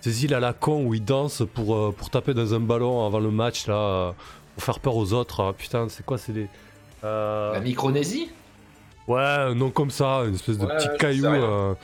ces 0.00 0.24
îles 0.24 0.34
à 0.34 0.40
la 0.40 0.52
con 0.52 0.84
où 0.84 0.94
ils 0.94 1.04
dansent 1.04 1.42
pour, 1.54 1.94
pour 1.94 2.10
taper 2.10 2.32
dans 2.32 2.54
un 2.54 2.60
ballon 2.60 3.04
avant 3.04 3.18
le 3.20 3.30
match, 3.30 3.66
là, 3.66 4.14
pour 4.54 4.62
faire 4.64 4.78
peur 4.80 4.96
aux 4.96 5.12
autres. 5.12 5.42
Ah, 5.42 5.52
putain, 5.52 5.88
c'est 5.88 6.06
quoi 6.06 6.16
C'est 6.16 6.32
des. 6.32 6.46
euh, 7.04 7.52
La 7.52 7.60
Micronésie? 7.60 8.30
Ouais, 9.08 9.20
un 9.20 9.54
nom 9.54 9.70
comme 9.70 9.90
ça, 9.90 10.22
une 10.26 10.34
espèce 10.34 10.58
de 10.58 10.66
Ouais, 10.66 10.76
petit 10.76 10.88
caillou. 10.98 11.26
euh, 11.26 11.74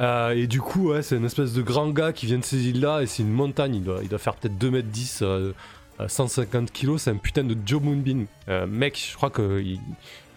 euh, 0.00 0.30
et 0.30 0.46
du 0.46 0.60
coup, 0.60 0.90
ouais, 0.90 1.02
c'est 1.02 1.16
une 1.16 1.24
espèce 1.24 1.52
de 1.52 1.62
grand 1.62 1.88
gars 1.90 2.12
qui 2.12 2.26
vient 2.26 2.38
de 2.38 2.44
ces 2.44 2.68
îles-là 2.68 3.02
et 3.02 3.06
c'est 3.06 3.22
une 3.22 3.32
montagne. 3.32 3.76
Il 3.76 3.84
doit, 3.84 4.00
il 4.02 4.08
doit 4.08 4.18
faire 4.18 4.34
peut-être 4.34 4.58
2m10, 4.58 5.18
euh, 5.22 5.52
euh, 6.00 6.08
150 6.08 6.70
kilos. 6.70 7.02
C'est 7.02 7.10
un 7.10 7.16
putain 7.16 7.44
de 7.44 7.56
Joe 7.64 7.82
Moonbeam. 7.82 8.26
Euh, 8.48 8.66
mec, 8.66 9.00
je 9.10 9.16
crois 9.16 9.30
que 9.30 9.60
il, 9.60 9.80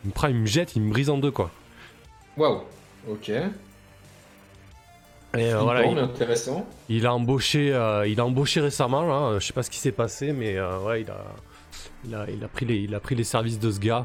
il 0.04 0.08
me 0.08 0.12
prend, 0.12 0.28
il 0.28 0.36
me 0.36 0.46
jette, 0.46 0.76
il 0.76 0.82
me 0.82 0.90
brise 0.92 1.10
en 1.10 1.18
deux, 1.18 1.32
quoi. 1.32 1.52
Waouh. 2.38 2.62
Ok. 3.10 3.32
Et 5.38 5.54
euh, 5.54 5.60
voilà, 5.60 5.86
il, 5.86 5.98
intéressant. 5.98 6.68
il 6.88 7.06
a 7.06 7.14
embauché, 7.14 7.72
euh, 7.72 8.08
il 8.08 8.20
a 8.20 8.26
embauché 8.26 8.62
récemment. 8.62 9.04
Là, 9.04 9.38
je 9.40 9.46
sais 9.46 9.54
pas 9.54 9.62
ce 9.62 9.70
qui 9.70 9.78
s'est 9.78 9.92
passé, 9.92 10.34
mais 10.34 10.58
euh, 10.58 10.80
ouais, 10.80 11.02
il 11.02 11.12
a, 11.12 11.24
il 12.06 12.16
a, 12.16 12.26
il 12.30 12.44
a 12.44 12.48
pris 12.48 12.66
les, 12.66 12.78
il 12.78 12.96
a 12.96 13.00
pris 13.00 13.14
les 13.14 13.24
services 13.24 13.60
de 13.60 13.70
ce 13.70 13.80
gars. 13.80 14.04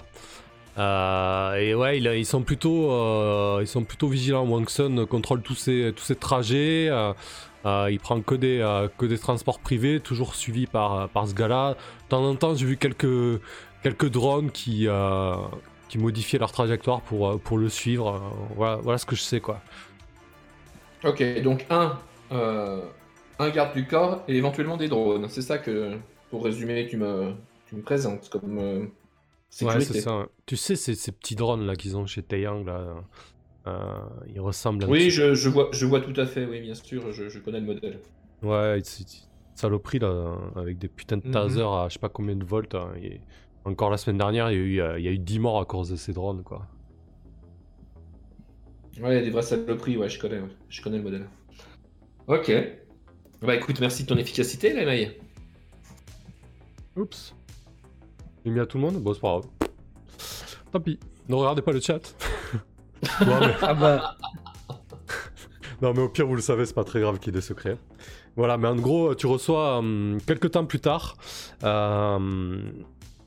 Euh, 0.77 1.55
et 1.55 1.73
ouais, 1.75 1.99
ils 2.01 2.27
sont 2.27 2.43
plutôt, 2.43 2.91
euh, 2.91 3.59
ils 3.61 3.67
sont 3.69 3.85
plutôt 3.85 4.09
vigilants. 4.09 4.45
Wang 4.45 4.69
Sun 4.69 5.07
contrôle 5.07 5.41
tous 5.41 5.55
ses, 5.55 5.93
tous 5.95 6.05
ses 6.05 6.17
trajets. 6.17 6.89
euh, 6.91 7.13
euh, 7.65 7.89
il 7.91 8.01
prend 8.01 8.21
que 8.21 8.35
des, 8.35 8.59
euh, 8.61 8.89
que 8.99 9.07
des 9.07 9.19
transports 9.19 9.59
privés, 9.61 10.01
toujours 10.01 10.35
suivi 10.35 10.67
par, 10.67 11.09
par 11.11 11.29
ce 11.29 11.35
gars-là. 11.35 11.75
De 11.75 12.09
temps 12.09 12.25
en 12.25 12.35
temps, 12.35 12.55
j'ai 12.55 12.67
vu 12.67 12.77
quelques, 12.77 13.41
quelques 13.83 14.11
drones 14.11 14.51
qui, 14.51 14.89
qui 15.89 15.99
modifiaient 15.99 16.41
leur 16.41 16.53
trajectoire 16.53 17.01
pour, 17.03 17.41
pour 17.41 17.57
le 17.57 17.69
suivre. 17.69 18.21
Voilà, 18.57 18.77
voilà 18.77 18.99
ce 18.99 19.07
que 19.07 19.17
je 19.17 19.23
sais, 19.23 19.41
quoi. 19.41 19.61
Ok, 21.05 21.23
donc 21.43 21.67
un, 21.71 21.99
un 22.31 23.51
garde 23.51 23.75
du 23.75 23.87
corps 23.87 24.25
et 24.27 24.37
éventuellement 24.37 24.77
des 24.77 24.89
drones. 24.89 25.29
C'est 25.29 25.43
ça 25.43 25.59
que, 25.59 25.93
pour 26.31 26.45
résumer, 26.45 26.87
tu 26.89 26.97
me, 26.97 27.33
tu 27.67 27.77
me 27.77 27.83
présentes 27.83 28.29
comme 28.29 28.91
Ouais, 29.63 29.81
sécurité. 29.81 29.93
c'est 29.95 30.01
ça. 30.01 30.19
ouais. 30.19 30.27
Tu 30.47 30.57
sais, 30.57 30.77
ces, 30.77 30.95
ces 30.95 31.13
petits 31.13 31.37
drones 31.37 31.65
là 31.67 31.77
qu'ils 31.77 31.97
ont 31.97 32.07
chez 32.07 32.23
Taeyang, 32.23 32.65
là, 32.67 32.97
euh, 33.67 34.01
ils 34.29 34.41
ressemblent 34.41 34.85
un 34.85 34.89
oui, 34.89 35.11
je, 35.11 35.35
je 35.35 35.49
vois, 35.49 35.69
je 35.73 35.87
vois 35.87 36.01
tout 36.01 36.19
à 36.21 36.27
fait, 36.27 36.45
oui, 36.47 36.61
bien 36.61 36.75
sûr, 36.75 37.13
je, 37.13 37.29
je 37.29 37.39
connais 37.39 37.61
le 37.61 37.67
modèle. 37.67 38.01
Ouais, 38.43 38.81
c'est 38.85 39.05
saloperie 39.55 40.01
là, 40.01 40.37
avec 40.57 40.79
des 40.79 40.89
putains 40.89 41.17
de 41.19 41.27
Mhm. 41.27 41.33
tasers 41.33 41.69
à 41.73 41.89
je 41.89 41.95
sais 41.95 41.99
pas 42.01 42.09
combien 42.09 42.35
de 42.37 42.45
volts. 42.45 42.75
hein, 42.75 42.93
et 43.01 43.21
encore 43.65 43.91
la 43.91 43.97
semaine 43.97 44.19
dernière, 44.19 44.51
il 44.51 44.55
y, 44.57 44.61
a 44.61 44.63
eu, 44.63 44.81
euh, 44.81 44.99
il 44.99 45.05
y 45.05 45.09
a 45.09 45.13
eu 45.13 45.19
10 45.19 45.39
morts 45.39 45.61
à 45.61 45.65
cause 45.65 45.89
de 45.91 45.97
ces 45.97 46.13
drones, 46.13 46.43
quoi. 46.43 46.67
Ouais, 49.01 49.23
des 49.23 49.31
vraies 49.31 49.43
saloperies, 49.43 49.97
ouais, 49.97 50.09
je 50.09 50.19
connais, 50.19 50.41
ouais. 50.41 50.49
je 50.69 50.83
connais 50.83 50.99
le 50.99 51.03
modèle. 51.05 51.27
Ok. 52.27 52.53
Bah 53.43 53.55
écoute, 53.57 53.81
merci 53.81 54.05
de 54.05 54.09
ton 54.09 54.17
efficacité, 54.17 54.73
là. 54.73 54.95
Oups. 56.97 57.35
J'ai 58.45 58.51
mis 58.51 58.61
à 58.61 58.67
tout 58.67 58.79
le 58.79 58.85
monde 58.85 58.97
Bon, 59.03 59.15
c'est 59.15 59.21
pas 59.21 59.29
grave. 59.29 59.47
Tant 60.73 60.81
pis. 60.81 60.99
Ne 61.29 61.35
regardez 61.37 61.63
pas 61.63 61.73
le 61.73 61.81
chat. 61.81 62.15
non, 63.27 63.41
mais, 63.41 63.55
Ah 63.63 63.75
bah, 63.75 64.17
Non, 65.83 65.93
mais 65.95 66.01
au 66.03 66.09
pire, 66.09 66.27
vous 66.27 66.35
le 66.37 66.43
savez, 66.43 66.67
c'est 66.67 66.75
pas 66.75 66.85
très 66.85 67.01
grave 67.01 67.19
qu'il 67.19 67.29
y 67.33 67.37
ait 67.37 67.41
des 67.41 67.47
secrets. 67.47 67.77
Voilà, 68.37 68.59
mais 68.59 68.69
en 68.69 68.77
gros, 68.77 69.15
tu 69.15 69.27
reçois, 69.27 69.83
euh, 69.83 70.19
quelques 70.27 70.51
temps 70.51 70.65
plus 70.67 70.81
tard, 70.81 71.17
euh, 71.63 72.59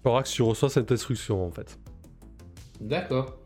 Corax, 0.04 0.32
tu 0.32 0.42
reçois 0.42 0.70
cette 0.70 0.92
instruction 0.92 1.46
en 1.46 1.52
fait. 1.52 1.80
D'accord. 2.82 3.38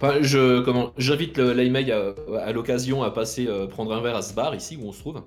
Enfin, 0.00 0.22
je, 0.22 0.60
comment, 0.62 0.92
j'invite 0.98 1.36
le- 1.38 1.52
l'Aimei 1.52 1.90
à, 1.92 2.14
à 2.40 2.52
l'occasion 2.52 3.02
à 3.02 3.10
passer 3.10 3.46
euh, 3.46 3.66
prendre 3.66 3.92
un 3.94 4.00
verre 4.00 4.16
à 4.16 4.22
ce 4.22 4.34
bar 4.34 4.54
ici 4.54 4.76
où 4.80 4.88
on 4.88 4.92
se 4.92 5.00
trouve. 5.00 5.22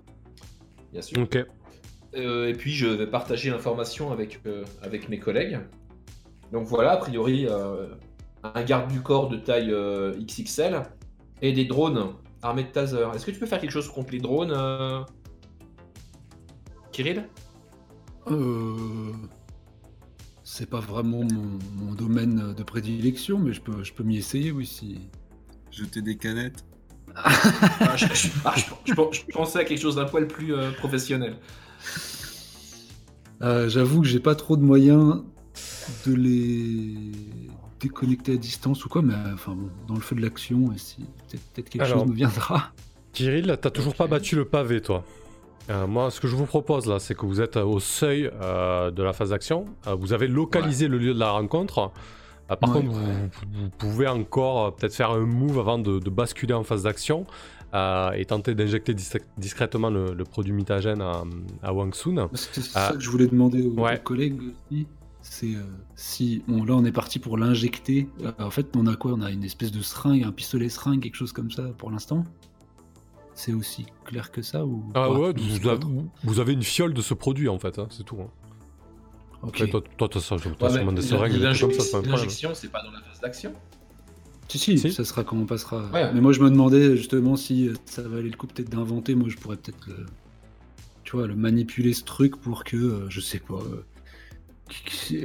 Bien 0.91 1.01
sûr. 1.01 1.17
Ok. 1.21 1.37
Euh, 2.15 2.47
et 2.49 2.53
puis 2.53 2.71
je 2.73 2.87
vais 2.87 3.07
partager 3.07 3.49
l'information 3.49 4.11
avec, 4.11 4.41
euh, 4.45 4.63
avec 4.81 5.07
mes 5.09 5.19
collègues. 5.19 5.59
Donc 6.51 6.67
voilà, 6.67 6.91
a 6.93 6.97
priori, 6.97 7.45
euh, 7.47 7.87
un 8.43 8.63
garde 8.63 8.91
du 8.91 9.01
corps 9.01 9.29
de 9.29 9.37
taille 9.37 9.71
euh, 9.71 10.13
XXL 10.21 10.83
et 11.41 11.51
des 11.53 11.65
drones 11.65 12.13
armés 12.41 12.63
de 12.63 12.69
taser. 12.69 13.05
Est-ce 13.13 13.25
que 13.25 13.31
tu 13.31 13.39
peux 13.39 13.45
faire 13.45 13.59
quelque 13.59 13.71
chose 13.71 13.89
contre 13.89 14.11
les 14.11 14.19
drones, 14.19 14.51
euh, 14.55 15.01
Kirill? 16.91 17.27
Euh, 18.29 19.11
c'est 20.43 20.69
pas 20.69 20.79
vraiment 20.79 21.19
mon, 21.23 21.59
mon 21.75 21.93
domaine 21.93 22.53
de 22.53 22.63
prédilection, 22.63 23.37
mais 23.37 23.53
je 23.53 23.61
peux, 23.61 23.83
je 23.83 23.93
peux 23.93 24.03
m'y 24.03 24.17
essayer, 24.17 24.51
oui. 24.51 24.65
Si... 24.65 24.99
Jeter 25.71 26.01
des 26.01 26.17
canettes. 26.17 26.63
Ah, 27.15 27.95
je, 27.95 28.05
je- 28.13 28.27
ah, 28.45 28.53
je- 28.55 28.61
je- 28.85 28.93
je 28.93 29.33
pensais 29.33 29.59
à 29.59 29.63
quelque 29.65 29.79
chose 29.79 29.95
d'un 29.95 30.05
poil 30.05 30.27
plus 30.27 30.53
euh, 30.53 30.71
professionnel. 30.71 31.37
Euh, 33.41 33.69
J'avoue 33.69 34.01
que 34.01 34.07
j'ai 34.07 34.19
pas 34.19 34.35
trop 34.35 34.57
de 34.57 34.61
moyens 34.63 35.23
de 36.07 36.15
les 36.15 36.95
déconnecter 37.79 38.33
à 38.33 38.37
distance 38.37 38.85
ou 38.85 38.89
quoi, 38.89 39.01
mais 39.01 39.13
euh, 39.13 39.33
enfin 39.33 39.53
bon, 39.53 39.69
dans 39.87 39.93
le 39.95 40.01
feu 40.01 40.15
de 40.15 40.21
l'action, 40.21 40.71
si 40.77 40.97
peut-être 40.97 41.41
peut-être 41.53 41.69
quelque 41.69 41.83
Alors. 41.83 41.99
chose 41.99 42.09
me 42.09 42.15
viendra. 42.15 42.71
Kirill, 43.13 43.57
t'as 43.61 43.69
toujours 43.69 43.95
pas 43.95 44.07
battu 44.07 44.35
le 44.35 44.45
pavé, 44.45 44.81
toi. 44.81 45.03
Euh, 45.69 45.85
moi, 45.85 46.09
ce 46.11 46.19
que 46.21 46.27
je 46.27 46.35
vous 46.35 46.45
propose 46.45 46.85
là, 46.85 46.97
c'est 46.99 47.13
que 47.15 47.25
vous 47.25 47.41
êtes 47.41 47.57
euh, 47.57 47.63
au 47.65 47.79
seuil 47.79 48.29
euh, 48.41 48.89
de 48.89 49.03
la 49.03 49.11
phase 49.13 49.31
d'action. 49.31 49.65
Euh, 49.85 49.95
vous 49.95 50.13
avez 50.13 50.27
localisé 50.27 50.87
le 50.87 50.97
lieu 50.97 51.13
de 51.13 51.19
la 51.19 51.31
rencontre. 51.31 51.91
Par 52.47 52.57
Ouais. 52.73 52.81
contre, 52.81 52.91
vous, 52.93 53.01
vous 53.53 53.69
pouvez 53.77 54.07
encore 54.07 54.73
peut-être 54.75 54.95
faire 54.95 55.11
un 55.11 55.19
move 55.25 55.59
avant 55.59 55.77
de, 55.77 55.99
de 55.99 56.09
basculer 56.09 56.53
en 56.53 56.63
phase 56.63 56.83
d'action 56.83 57.25
et 57.73 58.23
tenter 58.25 58.55
d'injecter 58.55 58.93
dis- 58.93 59.09
discrètement 59.37 59.89
le, 59.89 60.13
le 60.13 60.23
produit 60.23 60.53
mitagène 60.53 61.01
à, 61.01 61.23
à 61.61 61.73
Wang 61.73 61.93
Sun. 61.93 62.27
C'est 62.33 62.61
ça 62.63 62.93
que 62.93 63.01
je 63.01 63.09
voulais 63.09 63.27
demander 63.27 63.61
aux, 63.63 63.77
aux 63.77 63.97
collègues 64.01 64.39
aussi. 64.71 64.87
C'est 65.29 65.55
euh, 65.55 65.61
si 65.95 66.41
bon 66.47 66.63
là 66.63 66.73
on 66.75 66.85
est 66.85 66.91
parti 66.91 67.19
pour 67.19 67.37
l'injecter. 67.37 68.07
Euh, 68.23 68.31
en 68.39 68.49
fait, 68.49 68.67
on 68.75 68.87
a 68.87 68.95
quoi? 68.95 69.11
On 69.13 69.21
a 69.21 69.29
une 69.29 69.43
espèce 69.43 69.71
de 69.71 69.81
seringue, 69.81 70.23
un 70.23 70.31
pistolet 70.31 70.69
seringue, 70.69 71.01
quelque 71.01 71.15
chose 71.15 71.33
comme 71.33 71.51
ça 71.51 71.63
pour 71.77 71.91
l'instant. 71.91 72.23
C'est 73.35 73.53
aussi 73.53 73.85
clair 74.05 74.31
que 74.31 74.41
ça 74.41 74.65
ou 74.65 74.83
Ah 74.95 75.11
ouais, 75.11 75.33
Je 75.37 75.43
vous 75.59 75.67
avez, 75.67 75.79
trop. 75.79 76.05
vous 76.23 76.39
avez 76.39 76.53
une 76.53 76.63
fiole 76.63 76.93
de 76.93 77.01
ce 77.01 77.13
produit 77.13 77.49
en 77.49 77.59
fait, 77.59 77.77
hein, 77.77 77.87
c'est 77.91 78.03
tout. 78.03 78.17
hein. 78.19 78.29
Ok. 79.43 79.49
Après, 79.61 79.67
toi, 79.69 79.83
toi, 79.97 80.09
t'as 80.11 80.19
ça, 80.19 80.35
t'as 80.37 80.49
Ouais, 80.83 80.93
des 80.93 81.01
seringues, 81.03 81.33
des 81.33 81.39
trucs 81.41 81.59
comme 81.59 81.71
ça, 81.73 81.81
c'est 81.81 81.91
pas 81.91 81.97
un 81.97 82.01
problème. 82.01 82.11
L'injection, 82.15 82.49
c'est 82.55 82.71
pas 82.71 82.81
dans 82.83 82.89
la 82.91 83.01
phase 83.01 83.19
d'action? 83.21 83.53
Si, 84.47 84.57
si, 84.57 84.77
Si. 84.79 84.91
ça 84.91 85.03
sera 85.05 85.23
quand 85.23 85.37
on 85.37 85.45
passera. 85.45 85.85
Ouais. 85.91 86.11
Mais 86.13 86.21
moi, 86.21 86.31
je 86.31 86.39
me 86.41 86.49
demandais 86.49 86.95
justement 86.97 87.35
si 87.35 87.67
euh, 87.67 87.73
ça 87.85 88.01
valait 88.01 88.29
le 88.29 88.35
coup 88.37 88.47
peut-être 88.47 88.69
d'inventer. 88.69 89.13
Moi, 89.13 89.29
je 89.29 89.35
pourrais 89.35 89.57
peut-être 89.57 89.85
le, 89.87 90.05
tu 91.03 91.15
vois, 91.17 91.27
le 91.27 91.35
manipuler 91.35 91.93
ce 91.93 92.03
truc 92.05 92.37
pour 92.37 92.63
que, 92.63 92.77
euh, 92.77 93.09
je 93.09 93.19
sais 93.21 93.39
pas, 93.39 93.55
euh, 93.55 93.85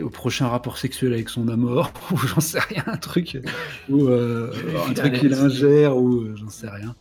au 0.02 0.08
prochain 0.10 0.48
rapport 0.48 0.78
sexuel 0.78 1.12
avec 1.12 1.28
son 1.28 1.48
amour, 1.48 1.90
ou 2.12 2.16
j'en 2.18 2.40
sais 2.40 2.60
rien, 2.60 2.84
un 2.86 2.96
truc, 2.96 3.38
ou 3.88 4.06
euh, 4.08 4.52
un 4.88 4.92
truc 4.94 5.14
qu'il 5.14 5.34
ingère, 5.34 5.96
ou 5.96 6.20
euh, 6.20 6.34
j'en 6.36 6.48
sais 6.48 6.68
rien. 6.68 6.94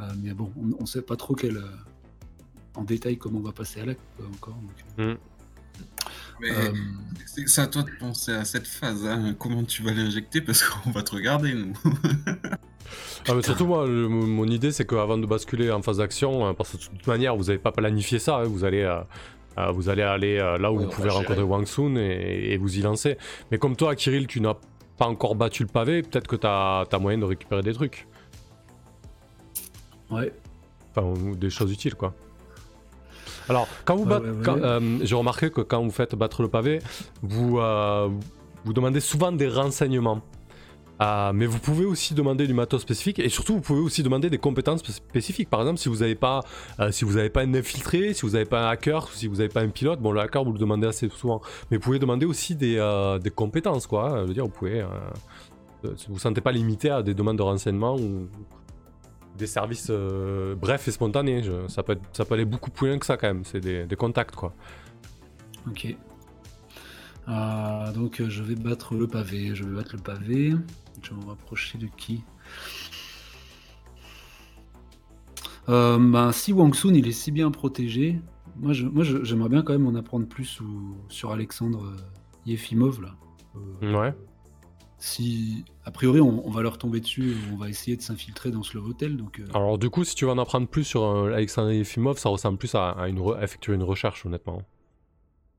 Euh, 0.00 0.04
mais 0.22 0.32
bon, 0.32 0.50
on, 0.56 0.82
on 0.82 0.86
sait 0.86 1.02
pas 1.02 1.16
trop 1.16 1.34
quel, 1.34 1.62
en 2.74 2.84
détail 2.84 3.18
comment 3.18 3.40
on 3.40 3.42
va 3.42 3.52
passer 3.52 3.80
à 3.80 3.84
l'acte 3.86 4.00
encore. 4.34 4.56
donc, 4.96 5.18
Mais 6.40 6.50
euh, 6.52 6.72
c'est 7.46 7.60
à 7.60 7.66
toi 7.66 7.82
de 7.82 7.90
penser 7.98 8.32
à 8.32 8.44
cette 8.44 8.66
phase. 8.66 9.04
hein. 9.06 9.34
Comment 9.38 9.64
tu 9.64 9.82
vas 9.82 9.92
l'injecter 9.92 10.40
Parce 10.40 10.62
qu'on 10.62 10.90
va 10.92 11.02
te 11.02 11.14
regarder, 11.14 11.54
nous. 11.54 11.72
Ah, 13.28 13.34
mais 13.34 13.42
surtout, 13.42 13.66
moi, 13.66 13.86
le- 13.86 14.08
mon 14.08 14.46
idée, 14.46 14.72
c'est 14.72 14.86
qu'avant 14.86 15.18
de 15.18 15.26
basculer 15.26 15.70
en 15.70 15.82
phase 15.82 15.98
d'action, 15.98 16.46
hein, 16.46 16.54
parce 16.54 16.70
que 16.72 16.76
de 16.78 16.82
toute 16.84 17.06
manière, 17.06 17.36
vous 17.36 17.44
n'avez 17.44 17.58
pas 17.58 17.72
planifié 17.72 18.18
ça, 18.18 18.36
hein, 18.38 18.44
vous, 18.44 18.64
allez, 18.64 18.80
euh, 18.82 19.00
vous 19.72 19.88
allez 19.88 20.02
aller 20.02 20.38
euh, 20.38 20.58
là 20.58 20.70
où 20.72 20.78
Oui, 20.78 20.84
vous 20.84 20.90
pouvez 20.90 21.10
rencontrer. 21.10 21.42
Wang 21.42 21.66
Sun 21.66 21.96
et, 21.98 22.52
et 22.52 22.56
vous 22.56 22.78
y 22.78 22.82
lancer. 22.82 23.16
Mais 23.50 23.58
comme 23.58 23.76
toi, 23.76 23.94
Kirill, 23.94 24.26
tu 24.26 24.40
n'as 24.40 24.54
pas 24.96 25.06
encore 25.06 25.34
battu 25.34 25.62
le 25.62 25.68
pavé, 25.68 26.02
peut-être 26.02 26.26
que 26.26 26.36
tu 26.36 26.46
as, 26.46 26.86
moyen 27.00 27.18
de 27.18 27.24
récupérer 27.24 27.62
des 27.62 27.72
trucs. 27.72 28.06
ouais. 30.10 30.32
Enfin, 30.96 31.12
des 31.36 31.50
choses 31.50 31.70
utiles, 31.72 31.94
quoi. 31.94 32.14
Alors, 33.48 33.68
quand 33.84 33.96
vous 33.96 34.02
Ouais, 34.04 34.08
bat- 34.08 34.20
ouais, 34.20 34.30
ouais. 34.30 34.42
quand, 34.44 34.58
euh, 34.58 34.98
j'ai 35.02 35.14
remarqué 35.14 35.50
que 35.50 35.60
quand 35.60 35.82
vous 35.82 35.90
faites 35.90 36.14
battre 36.14 36.42
le 36.42 36.48
pavé, 36.48 36.80
vous, 37.22 37.58
euh, 37.58 38.08
vous 38.64 38.72
demandez 38.72 39.00
souvent 39.00 39.30
des 39.32 39.48
renseignements. 39.48 40.20
Euh, 41.00 41.32
mais 41.32 41.46
vous 41.46 41.60
pouvez 41.60 41.84
aussi 41.84 42.12
demander 42.14 42.48
du 42.48 42.54
matos 42.54 42.82
spécifique 42.82 43.20
et 43.20 43.28
surtout 43.28 43.54
vous 43.54 43.60
pouvez 43.60 43.80
aussi 43.80 44.02
demander 44.02 44.30
des 44.30 44.38
compétences 44.38 44.80
spé- 44.82 44.92
spécifiques. 44.92 45.48
Par 45.48 45.60
exemple, 45.60 45.78
si 45.78 45.88
vous 45.88 45.98
n'avez 45.98 46.16
pas, 46.16 46.40
euh, 46.80 46.90
si 46.90 47.04
vous 47.04 47.14
n'avez 47.14 47.30
pas 47.30 47.42
un 47.42 47.54
infiltré, 47.54 48.14
si 48.14 48.22
vous 48.22 48.32
n'avez 48.32 48.44
pas 48.46 48.66
un 48.66 48.70
hacker, 48.70 49.08
si 49.12 49.28
vous 49.28 49.36
n'avez 49.36 49.48
pas 49.48 49.60
un 49.60 49.68
pilote, 49.68 50.00
bon 50.00 50.10
le 50.10 50.18
hacker 50.20 50.42
vous 50.44 50.52
le 50.52 50.58
demandez 50.58 50.88
assez 50.88 51.08
souvent. 51.08 51.40
Mais 51.70 51.76
vous 51.76 51.82
pouvez 51.84 52.00
demander 52.00 52.26
aussi 52.26 52.56
des, 52.56 52.78
euh, 52.78 53.18
compétences 53.36 53.86
quoi. 53.86 54.10
hein. 54.10 54.22
Je 54.22 54.28
veux 54.28 54.34
dire, 54.34 54.44
vous 54.44 54.50
pouvez, 54.50 54.80
euh, 54.80 54.86
vous 55.84 55.90
vous 56.08 56.18
sentez 56.18 56.40
pas 56.40 56.50
limité 56.50 56.90
à 56.90 57.02
des 57.04 57.14
demandes 57.14 57.38
de 57.38 57.42
renseignements 57.42 57.94
ou 57.96 58.26
des 59.36 59.46
services 59.46 59.92
brefs 60.60 60.88
et 60.88 60.90
spontanés. 60.90 61.42
Ça 61.68 61.84
peut 61.84 61.92
être- 61.92 62.02
ça 62.12 62.24
peut 62.24 62.34
aller 62.34 62.44
beaucoup 62.44 62.70
plus 62.72 62.88
loin 62.88 62.98
que 62.98 63.06
ça 63.06 63.16
quand 63.16 63.28
même. 63.28 63.44
C'est 63.44 63.60
des, 63.60 63.86
contacts 63.96 64.34
quoi. 64.34 64.52
Ok. 65.68 65.94
Donc 67.94 68.20
je 68.26 68.42
vais 68.42 68.56
battre 68.56 68.94
le 68.94 69.06
pavé. 69.06 69.54
Je 69.54 69.62
vais 69.62 69.76
battre 69.76 69.94
le 69.94 70.02
pavé. 70.02 70.54
Je 71.02 71.10
vais 71.10 71.16
me 71.20 71.26
rapprocher 71.26 71.78
de 71.78 71.86
qui? 71.86 72.22
Euh, 75.68 75.98
ben, 75.98 76.32
si 76.32 76.52
Wang 76.52 76.74
Sun 76.74 76.94
il 76.96 77.06
est 77.06 77.12
si 77.12 77.30
bien 77.30 77.50
protégé, 77.50 78.20
moi 78.56 78.72
je- 78.72 78.86
moi, 78.86 79.04
je- 79.04 79.22
j'aimerais 79.24 79.48
bien 79.50 79.62
quand 79.62 79.72
même 79.72 79.86
en 79.86 79.94
apprendre 79.94 80.26
plus 80.26 80.60
sur 81.08 81.30
Alexandre 81.32 81.84
euh, 81.84 81.96
Yefimov 82.46 83.02
là. 83.02 83.14
Euh, 83.56 83.60
Ouais. 83.82 84.14
si 84.98 85.64
a 85.84 85.90
priori 85.90 86.20
on, 86.20 86.46
on 86.46 86.50
va 86.50 86.62
leur 86.62 86.78
tomber 86.78 87.00
dessus, 87.00 87.36
on 87.52 87.56
va 87.56 87.68
essayer 87.68 87.96
de 87.96 88.02
s'infiltrer 88.02 88.50
dans 88.50 88.62
ce 88.62 88.76
Love 88.76 88.88
Hotel, 88.88 89.16
donc 89.16 89.40
euh, 89.40 89.46
Alors 89.54 89.78
du 89.78 89.90
coup, 89.90 90.04
si 90.04 90.14
tu 90.14 90.24
veux 90.24 90.30
en 90.30 90.38
apprendre 90.38 90.68
plus 90.68 90.84
sur 90.84 91.04
Alexandre 91.04 91.72
Yefimov, 91.72 92.18
ça 92.18 92.28
ressemble 92.28 92.58
plus 92.58 92.74
à, 92.74 92.90
à 92.90 93.08
une 93.08 93.18
re- 93.18 93.36
à 93.36 93.44
effectuer 93.44 93.74
une 93.74 93.82
recherche 93.82 94.24
honnêtement. 94.26 94.62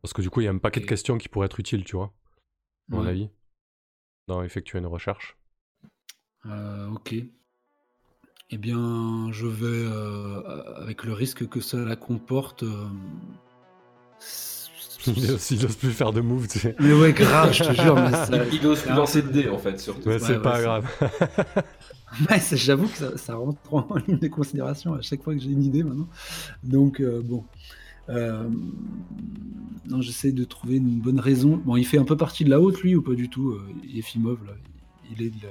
Parce 0.02 0.13
que 0.13 0.21
du 0.21 0.30
coup, 0.30 0.41
il 0.41 0.45
y 0.45 0.47
a 0.47 0.52
un 0.52 0.58
paquet 0.60 0.80
de 0.82 0.86
questions 0.86 1.17
qui 1.17 1.30
pourraient 1.30 1.47
être 1.47 1.60
utiles, 1.60 1.84
tu 1.84 1.95
vois, 1.95 2.13
à 2.91 2.97
mon 2.97 3.04
ouais. 3.04 3.10
avis, 3.10 3.30
dans 4.30 4.44
effectuer 4.44 4.80
une 4.80 4.86
recherche. 4.86 5.36
Euh, 6.46 6.88
ok. 6.89 7.15
Eh 8.52 8.58
bien, 8.58 9.32
je 9.32 9.46
vais, 9.46 9.65
euh, 9.68 10.42
avec 10.78 11.04
le 11.04 11.13
risque 11.13 11.48
que 11.50 11.60
cela 11.60 11.96
comporte. 11.96 12.63
euh, 12.63 12.88
il 15.08 15.32
ose 15.32 15.52
il 15.52 15.65
ose 15.65 15.76
plus 15.76 15.92
faire 15.92 16.12
de 16.12 16.22
tu 16.48 16.60
sais. 16.60 16.76
Mais 16.80 16.94
ouais, 16.94 17.13
grave, 17.13 17.52
je 17.54 17.63
te 17.63 17.74
jure. 17.74 17.96
Mais 17.96 18.12
ça... 18.12 18.46
Il 18.52 18.65
ose 18.68 18.82
plus 18.82 18.94
lancer 18.94 19.22
de 19.22 19.30
dés 19.30 19.50
en 19.50 19.58
fait, 19.58 19.80
surtout. 19.80 20.02
Mais 20.08 20.13
Ouais, 20.13 20.20
c'est 20.20 20.38
ouais, 20.38 20.42
pas 20.42 20.62
grave. 20.62 20.88
Ouais, 22.28 22.39
c'est- 22.39 22.58
J'avoue 22.58 22.88
que 22.88 22.98
ça, 22.98 23.18
ça 23.18 23.36
rentre 23.36 23.60
en 23.72 23.86
ligne 24.08 24.18
de 24.18 24.28
considération 24.28 24.96
à 24.96 25.02
chaque 25.02 25.22
fois 25.22 25.36
que 25.36 25.39
j'ai 25.42 25.52
une 25.52 25.63
idée 25.63 25.84
maintenant. 25.84 26.08
Donc, 26.63 27.02
euh, 27.02 27.22
bon. 27.24 27.46
Euh, 28.10 28.48
Non, 29.88 30.02
j'essaie 30.02 30.32
de 30.32 30.43
trouver 30.43 30.76
une 30.78 31.00
bonne 31.00 31.19
raison. 31.19 31.60
Bon, 31.65 31.76
il 31.76 31.84
fait 31.86 31.98
un 31.98 32.04
peu 32.04 32.15
partie 32.15 32.43
de 32.45 32.50
la 32.52 32.60
haute, 32.62 32.80
lui, 32.82 32.95
ou 32.95 33.02
pas 33.02 33.15
du 33.15 33.28
tout 33.30 33.50
euh, 33.52 33.62
Yefimov, 33.88 34.38
là. 34.45 34.54
Il 35.12 35.22
est 35.24 35.30
de 35.32 35.41
la... 35.43 35.50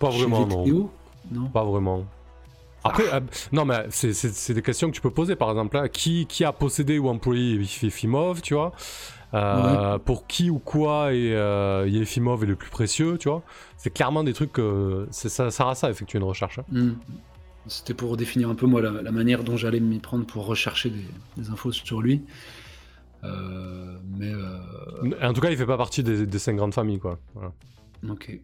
Pas 0.00 0.10
vraiment, 0.10 0.46
non. 1.30 1.46
Pas 1.46 1.62
vraiment. 1.64 2.04
Après, 2.82 3.04
euh, 3.14 3.20
non, 3.52 3.64
mais 3.64 3.86
c'est- 3.90 4.52
des 4.52 4.62
questions 4.62 4.88
que 4.90 4.94
tu 4.96 5.00
peux 5.00 5.10
poser, 5.12 5.36
par 5.36 5.50
exemple, 5.50 5.76
là. 5.76 5.88
Qui, 5.88 6.26
qui 6.26 6.42
a 6.44 6.50
possédé 6.52 6.98
ou 6.98 7.08
employé 7.08 7.54
Yefimov, 7.58 8.40
tu 8.42 8.54
vois? 8.54 8.72
Euh, 9.34 9.98
Pour 9.98 10.26
qui 10.26 10.50
ou 10.50 10.58
quoi 10.58 11.14
est 11.14 11.32
euh, 11.32 11.86
Yefimov 11.88 12.42
est 12.42 12.46
le 12.48 12.56
plus 12.56 12.70
précieux, 12.70 13.18
tu 13.18 13.28
vois? 13.28 13.42
C'est 13.76 13.90
clairement 13.90 14.24
des 14.24 14.32
trucs 14.32 14.50
que 14.52 15.06
c'est- 15.12 15.28
ça 15.28 15.50
sert 15.52 15.68
à 15.68 15.76
ça, 15.76 15.88
effectuer 15.90 16.18
une 16.18 16.24
recherche. 16.24 16.58
hein. 16.58 16.64
Hmm. 16.72 16.92
C'était 17.68 17.94
pour 17.94 18.16
définir 18.16 18.48
un 18.50 18.54
peu 18.56 18.66
moi 18.66 18.82
la, 18.82 18.90
la 19.02 19.12
manière 19.12 19.44
dont 19.44 19.56
j'allais 19.56 19.78
m'y 19.80 20.00
prendre 20.00 20.26
pour 20.26 20.46
rechercher 20.46 20.90
des, 20.90 21.04
des 21.36 21.50
infos 21.50 21.70
sur 21.72 22.02
lui. 22.02 22.22
Euh, 23.24 23.98
mais 24.18 24.32
euh, 24.32 24.58
En 25.22 25.32
tout 25.32 25.40
cas, 25.40 25.50
il 25.50 25.56
fait 25.56 25.66
pas 25.66 25.76
partie 25.76 26.02
des, 26.02 26.26
des 26.26 26.38
cinq 26.40 26.56
grandes 26.56 26.74
familles, 26.74 26.98
quoi. 26.98 27.20
Voilà. 27.34 27.52
ok. 28.08 28.40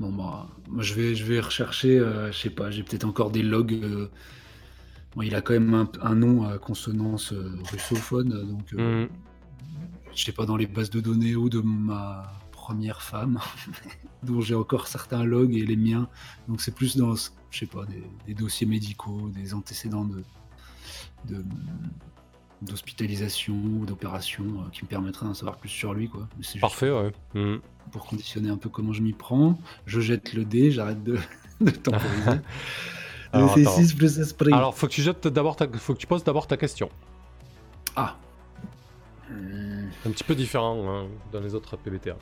Bon 0.00 0.12
bah, 0.12 0.46
moi 0.68 0.82
je 0.84 0.94
vais 0.94 1.14
je 1.16 1.24
vais 1.24 1.40
rechercher. 1.40 1.98
euh, 1.98 2.30
je 2.30 2.38
sais 2.38 2.50
pas, 2.50 2.70
j'ai 2.70 2.84
peut-être 2.84 3.04
encore 3.04 3.30
des 3.30 3.42
logs. 3.42 3.72
euh, 3.82 4.08
bon, 5.14 5.22
il 5.22 5.34
a 5.34 5.40
quand 5.42 5.54
même 5.54 5.74
un, 5.74 5.90
un 6.00 6.14
nom 6.14 6.44
à 6.44 6.56
consonance 6.58 7.34
russophone, 7.70 8.28
donc 8.48 8.72
Mhm. 8.72 9.08
je 10.14 10.24
sais 10.24 10.32
pas 10.32 10.46
dans 10.46 10.56
les 10.56 10.66
bases 10.68 10.90
de 10.90 11.00
données 11.00 11.34
ou 11.34 11.48
de 11.48 11.60
ma 11.60 12.32
première 12.52 13.02
femme, 13.02 13.40
dont 14.22 14.40
j'ai 14.40 14.54
encore 14.54 14.86
certains 14.86 15.24
logs 15.24 15.54
et 15.56 15.66
les 15.66 15.76
miens. 15.76 16.08
Donc 16.46 16.60
c'est 16.60 16.74
plus 16.74 16.96
dans 16.96 17.16
ce 17.16 17.30
je 17.50 17.58
sais 17.60 17.66
pas, 17.66 17.84
des, 17.86 18.02
des 18.26 18.34
dossiers 18.34 18.66
médicaux, 18.66 19.30
des 19.34 19.54
antécédents 19.54 20.04
de, 20.04 20.22
de- 21.26 21.44
d'hospitalisation 22.62 23.54
ou 23.54 23.86
d'opération 23.86 24.44
euh, 24.44 24.70
qui 24.72 24.82
me 24.84 24.88
permettraient 24.88 25.26
d'en 25.26 25.34
savoir 25.34 25.56
plus 25.58 25.68
sur 25.68 25.94
lui, 25.94 26.08
quoi. 26.08 26.28
Mais 26.38 26.60
Parfait, 26.60 26.90
ouais. 26.90 27.12
Mhm. 27.34 27.60
pour 27.92 28.06
conditionner 28.06 28.50
un 28.50 28.56
peu 28.56 28.68
comment 28.68 28.92
je 28.92 29.00
m'y 29.02 29.12
prends. 29.12 29.58
Je 29.86 30.00
jette 30.00 30.32
le 30.34 30.44
dé, 30.44 30.70
j'arrête 30.72 31.02
de, 31.04 31.18
de 31.60 31.70
temporiser. 31.70 32.40
Alors, 33.32 33.54
C'est 33.54 33.60
attends. 33.62 33.76
6 33.76 33.94
plus 33.94 34.18
esprit. 34.18 34.52
Alors, 34.52 34.74
faut 34.74 34.86
que 34.88 34.92
tu 34.92 35.02
jettes 35.02 35.28
d'abord 35.28 35.54
ta... 35.54 35.68
faut 35.68 35.94
que 35.94 35.98
tu 35.98 36.06
poses 36.06 36.24
d'abord 36.24 36.46
ta 36.46 36.56
question. 36.56 36.88
Ah. 37.94 38.16
Un 39.30 40.10
petit 40.10 40.24
peu 40.24 40.34
différent 40.34 40.82
hein, 40.88 41.06
dans 41.32 41.40
les 41.40 41.54
autres 41.54 41.76
PBTA. 41.76 42.16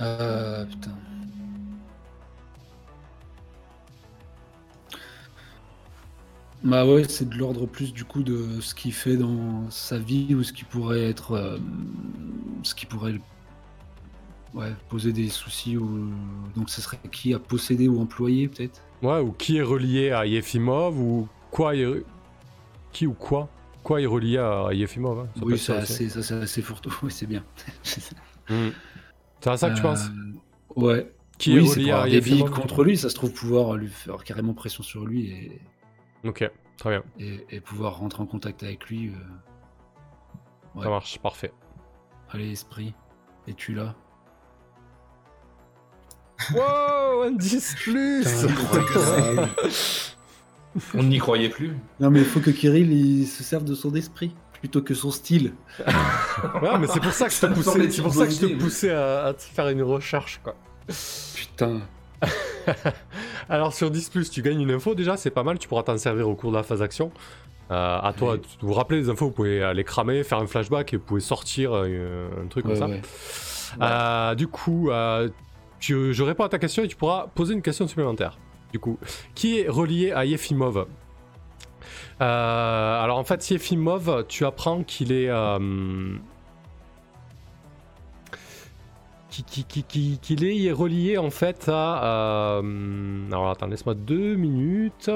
Euh, 0.00 0.64
putain. 0.66 0.92
Bah 6.62 6.84
ouais, 6.84 7.04
c'est 7.08 7.28
de 7.28 7.36
l'ordre 7.36 7.66
plus 7.66 7.92
du 7.92 8.04
coup 8.04 8.22
de 8.22 8.60
ce 8.60 8.74
qu'il 8.74 8.92
fait 8.92 9.16
dans 9.16 9.70
sa 9.70 9.98
vie 9.98 10.34
ou 10.34 10.42
ce 10.42 10.52
qui 10.52 10.64
pourrait 10.64 11.04
être, 11.04 11.32
euh, 11.32 11.58
ce 12.62 12.74
qui 12.74 12.86
pourrait, 12.86 13.14
ouais, 14.54 14.72
poser 14.88 15.12
des 15.12 15.28
soucis 15.28 15.76
ou 15.76 16.10
donc 16.56 16.70
ce 16.70 16.80
serait 16.80 16.98
qui 17.12 17.34
à 17.34 17.38
posséder 17.38 17.88
ou 17.88 18.00
employer 18.00 18.48
peut-être? 18.48 18.80
Ouais, 19.02 19.20
ou 19.20 19.32
qui 19.32 19.58
est 19.58 19.62
relié 19.62 20.10
à 20.10 20.26
Yefimov, 20.26 20.98
ou 20.98 21.28
quoi 21.50 21.76
est... 21.76 21.86
Qui 22.92 23.06
ou 23.06 23.12
quoi? 23.12 23.48
Quoi 23.84 24.00
est 24.00 24.06
relié 24.06 24.38
à 24.38 24.70
Yefimov 24.72 25.20
hein, 25.20 25.28
oui, 25.42 25.58
c'est 25.58 25.76
assez, 25.76 26.62
fourre-tout. 26.62 26.92
Oui, 27.02 27.12
c'est 27.12 27.26
bien. 27.26 27.44
Mhm. 28.50 28.72
C'est 29.40 29.50
à 29.50 29.56
ça 29.56 29.70
que 29.70 29.76
tu 29.76 29.82
penses 29.82 30.06
Euh, 30.08 30.32
Ouais. 30.80 31.12
Qui 31.38 31.52
oui, 31.58 31.64
est 31.64 31.68
c'est 31.68 31.92
relié 31.92 32.20
pour 32.20 32.48
des 32.48 32.52
contre 32.54 32.82
lui, 32.84 32.96
ça 32.96 33.08
se 33.10 33.14
trouve 33.14 33.32
pouvoir 33.32 33.74
lui 33.76 33.88
faire 33.88 34.24
carrément 34.24 34.54
pression 34.54 34.82
sur 34.82 35.04
lui 35.04 35.30
et, 35.30 35.60
Ok, 36.24 36.50
très 36.78 36.90
bien. 36.90 37.02
et, 37.18 37.46
et 37.50 37.60
pouvoir 37.60 37.98
rentrer 37.98 38.22
en 38.22 38.26
contact 38.26 38.62
avec 38.62 38.86
lui. 38.88 39.08
euh. 39.10 40.82
Ça 40.82 40.88
marche, 40.88 41.18
parfait. 41.18 41.52
Allez, 42.30 42.50
esprit, 42.52 42.94
es-tu 43.46 43.74
là? 43.74 43.94
Wow, 46.54 47.22
un 47.24 47.30
10 47.32 47.74
plus 47.82 48.44
Incroyable. 48.44 49.48
On 50.94 51.02
n'y 51.04 51.18
croyait 51.18 51.48
plus. 51.48 51.74
Non, 52.00 52.10
mais 52.10 52.18
il 52.20 52.24
faut 52.26 52.40
que 52.40 52.50
Kirill 52.50 52.92
il 52.92 53.26
se 53.26 53.42
serve 53.42 53.64
de 53.64 53.74
son 53.74 53.94
esprit 53.94 54.34
plutôt 54.68 54.82
que 54.82 54.94
son 54.94 55.10
style. 55.10 55.52
Ouais, 56.62 56.78
mais 56.78 56.86
c'est 56.86 57.00
pour 57.00 57.12
ça 57.12 57.26
que 57.28 57.32
je 57.34 57.40
te 57.40 57.46
poussais, 57.46 57.70
c'est 57.90 57.96
une 57.98 58.02
pour 58.04 58.12
ça 58.12 58.18
bonne 58.20 58.28
que 58.28 58.34
je 58.34 58.40
te 58.40 58.44
idée, 58.46 58.54
oui. 58.54 58.60
poussais 58.60 58.90
à, 58.92 59.24
à 59.26 59.32
te 59.34 59.42
faire 59.42 59.68
une 59.68 59.82
recherche, 59.82 60.40
quoi. 60.42 60.54
Putain. 61.34 61.80
Alors 63.48 63.72
sur 63.72 63.90
10+, 63.90 64.30
tu 64.30 64.42
gagnes 64.42 64.60
une 64.60 64.70
info 64.70 64.94
déjà, 64.94 65.16
c'est 65.16 65.30
pas 65.30 65.42
mal, 65.42 65.58
tu 65.58 65.68
pourras 65.68 65.82
t'en 65.82 65.96
servir 65.96 66.28
au 66.28 66.34
cours 66.34 66.50
de 66.50 66.56
la 66.56 66.62
phase 66.62 66.82
action. 66.82 67.10
Euh, 67.70 67.98
à 68.00 68.12
toi, 68.16 68.32
Ouais. 68.32 68.38
de 68.38 68.44
vous 68.60 68.72
rappelez 68.72 69.00
les 69.00 69.08
infos, 69.08 69.26
vous 69.26 69.32
pouvez 69.32 69.62
aller 69.62 69.82
cramer, 69.84 70.22
faire 70.24 70.38
un 70.38 70.46
flashback 70.46 70.92
et 70.94 70.96
vous 70.98 71.02
pouvez 71.04 71.20
sortir 71.20 71.70
euh, 71.74 72.28
un 72.42 72.46
truc 72.46 72.64
Ouais, 72.66 72.78
comme 72.78 72.80
ça. 72.80 72.86
ouais. 72.88 73.02
Euh, 73.82 74.34
du 74.34 74.46
coup, 74.46 74.90
euh, 74.90 75.28
tu- 75.80 76.12
je 76.14 76.22
réponds 76.22 76.44
à 76.44 76.48
ta 76.48 76.58
question 76.58 76.84
et 76.84 76.88
tu 76.88 76.96
pourras 76.96 77.26
poser 77.34 77.54
une 77.54 77.62
question 77.62 77.86
supplémentaire. 77.88 78.38
Du 78.72 78.78
coup, 78.78 78.98
qui 79.34 79.60
est 79.60 79.68
relié 79.68 80.12
à 80.12 80.24
Yefimov? 80.24 80.86
Euh, 82.20 83.02
Alors 83.04 83.18
en 83.18 83.24
fait, 83.24 83.50
Yefimov, 83.50 84.26
tu 84.28 84.44
apprends 84.46 84.82
qu'il 84.82 85.12
est... 85.12 85.28
euh, 85.28 86.16
qui- 89.30 89.44
qui- 89.44 89.64
qui- 89.64 89.82
qui- 89.84 90.18
qu'il 90.20 90.44
est, 90.44 90.72
relié 90.72 91.18
en 91.18 91.30
fait 91.30 91.68
à... 91.68 92.04
euh, 92.62 93.26
alors 93.28 93.50
attends, 93.50 93.66
laisse-moi 93.66 93.94
deux 93.94 94.34
minutes. 94.36 95.10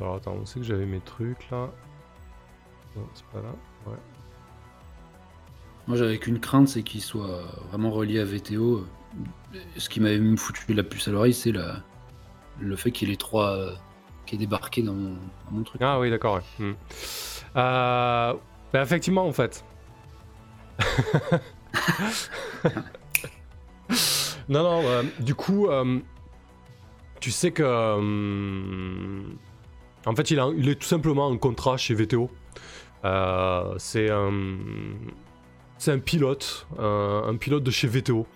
Alors 0.00 0.16
attends, 0.16 0.32
on 0.40 0.46
sait 0.46 0.60
que 0.60 0.66
j'avais 0.66 0.86
mes 0.86 1.00
trucs 1.00 1.50
là? 1.50 1.70
Non, 2.96 3.08
c'est 3.14 3.24
pas 3.26 3.40
là. 3.42 3.54
Ouais. 3.86 3.98
Moi, 5.86 5.96
j'avais 5.96 6.18
qu'une 6.18 6.40
crainte, 6.40 6.68
c'est 6.68 6.82
qu'il 6.82 7.00
soit 7.02 7.42
vraiment 7.70 7.90
relié 7.90 8.20
à 8.20 8.24
VTO. 8.24 8.84
Ce 9.76 9.88
qui 9.88 10.00
m'avait 10.00 10.18
même 10.18 10.36
foutu 10.38 10.74
la 10.74 10.82
puce 10.82 11.08
à 11.08 11.10
l'oreille, 11.12 11.34
c'est 11.34 11.52
le 12.60 12.76
fait 12.76 12.90
qu'il 12.90 13.10
ait 13.10 13.16
trois. 13.16 13.72
qui 14.26 14.34
est 14.34 14.38
débarqué 14.38 14.82
dans 14.82 14.94
mon, 15.50 15.62
truc. 15.62 15.80
Ah 15.82 15.98
oui, 16.00 16.10
d'accord. 16.10 16.34
ouais. 16.36 16.42
Hmm. 16.66 16.74
Euh, 17.56 18.34
bah, 18.72 18.82
effectivement, 18.82 19.26
en 19.26 19.32
fait. 19.32 19.64
non, 24.48 24.62
non, 24.62 24.82
euh, 24.84 25.02
du 25.20 25.34
coup, 25.34 25.68
euh, 25.68 25.98
tu 27.20 27.30
sais 27.30 27.50
que. 27.52 27.62
en 30.04 30.14
fait, 30.14 30.30
il, 30.30 30.38
a- 30.40 30.50
il 30.56 30.68
est 30.68 30.76
tout 30.76 30.86
simplement 30.86 31.26
en 31.28 31.36
contrat 31.38 31.76
chez 31.76 31.94
VTO. 31.94 32.30
C'est 33.78 34.10
un. 34.10 34.32
C'est 35.78 35.92
un 35.92 35.98
pilote, 35.98 36.66
un, 36.78 37.24
un 37.28 37.36
pilote 37.36 37.62
de 37.62 37.70
chez 37.70 37.86
VTO, 37.86 38.26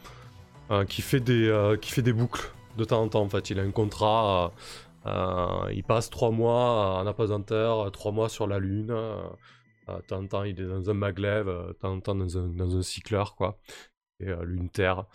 euh, 0.70 0.84
qui, 0.84 1.02
fait 1.02 1.20
des, 1.20 1.48
euh, 1.48 1.76
qui 1.76 1.90
fait 1.92 2.02
des 2.02 2.12
boucles 2.12 2.52
de 2.76 2.84
temps 2.84 3.02
en 3.02 3.08
temps. 3.08 3.22
En 3.22 3.28
fait, 3.28 3.50
il 3.50 3.58
a 3.58 3.62
un 3.62 3.70
contrat. 3.70 4.52
euh, 5.06 5.72
il 5.72 5.82
passe 5.82 6.10
trois 6.10 6.30
mois 6.30 6.98
en 7.00 7.06
apesanteur, 7.06 7.90
trois 7.92 8.12
mois 8.12 8.28
sur 8.28 8.46
la 8.46 8.58
Lune. 8.58 8.94
De 9.88 10.00
temps 10.06 10.18
en 10.18 10.26
temps, 10.26 10.44
il 10.44 10.60
est 10.60 10.66
dans 10.66 10.88
un 10.88 10.94
maglev, 10.94 11.46
de 11.46 11.72
temps 11.72 11.92
en 11.92 12.00
temps 12.00 12.14
dans 12.14 12.38
un, 12.38 12.48
dans 12.48 12.76
un 12.76 12.82
cycleur, 12.82 13.34
quoi. 13.34 13.58
Et 14.20 14.26
Lune-Terre. 14.44 15.06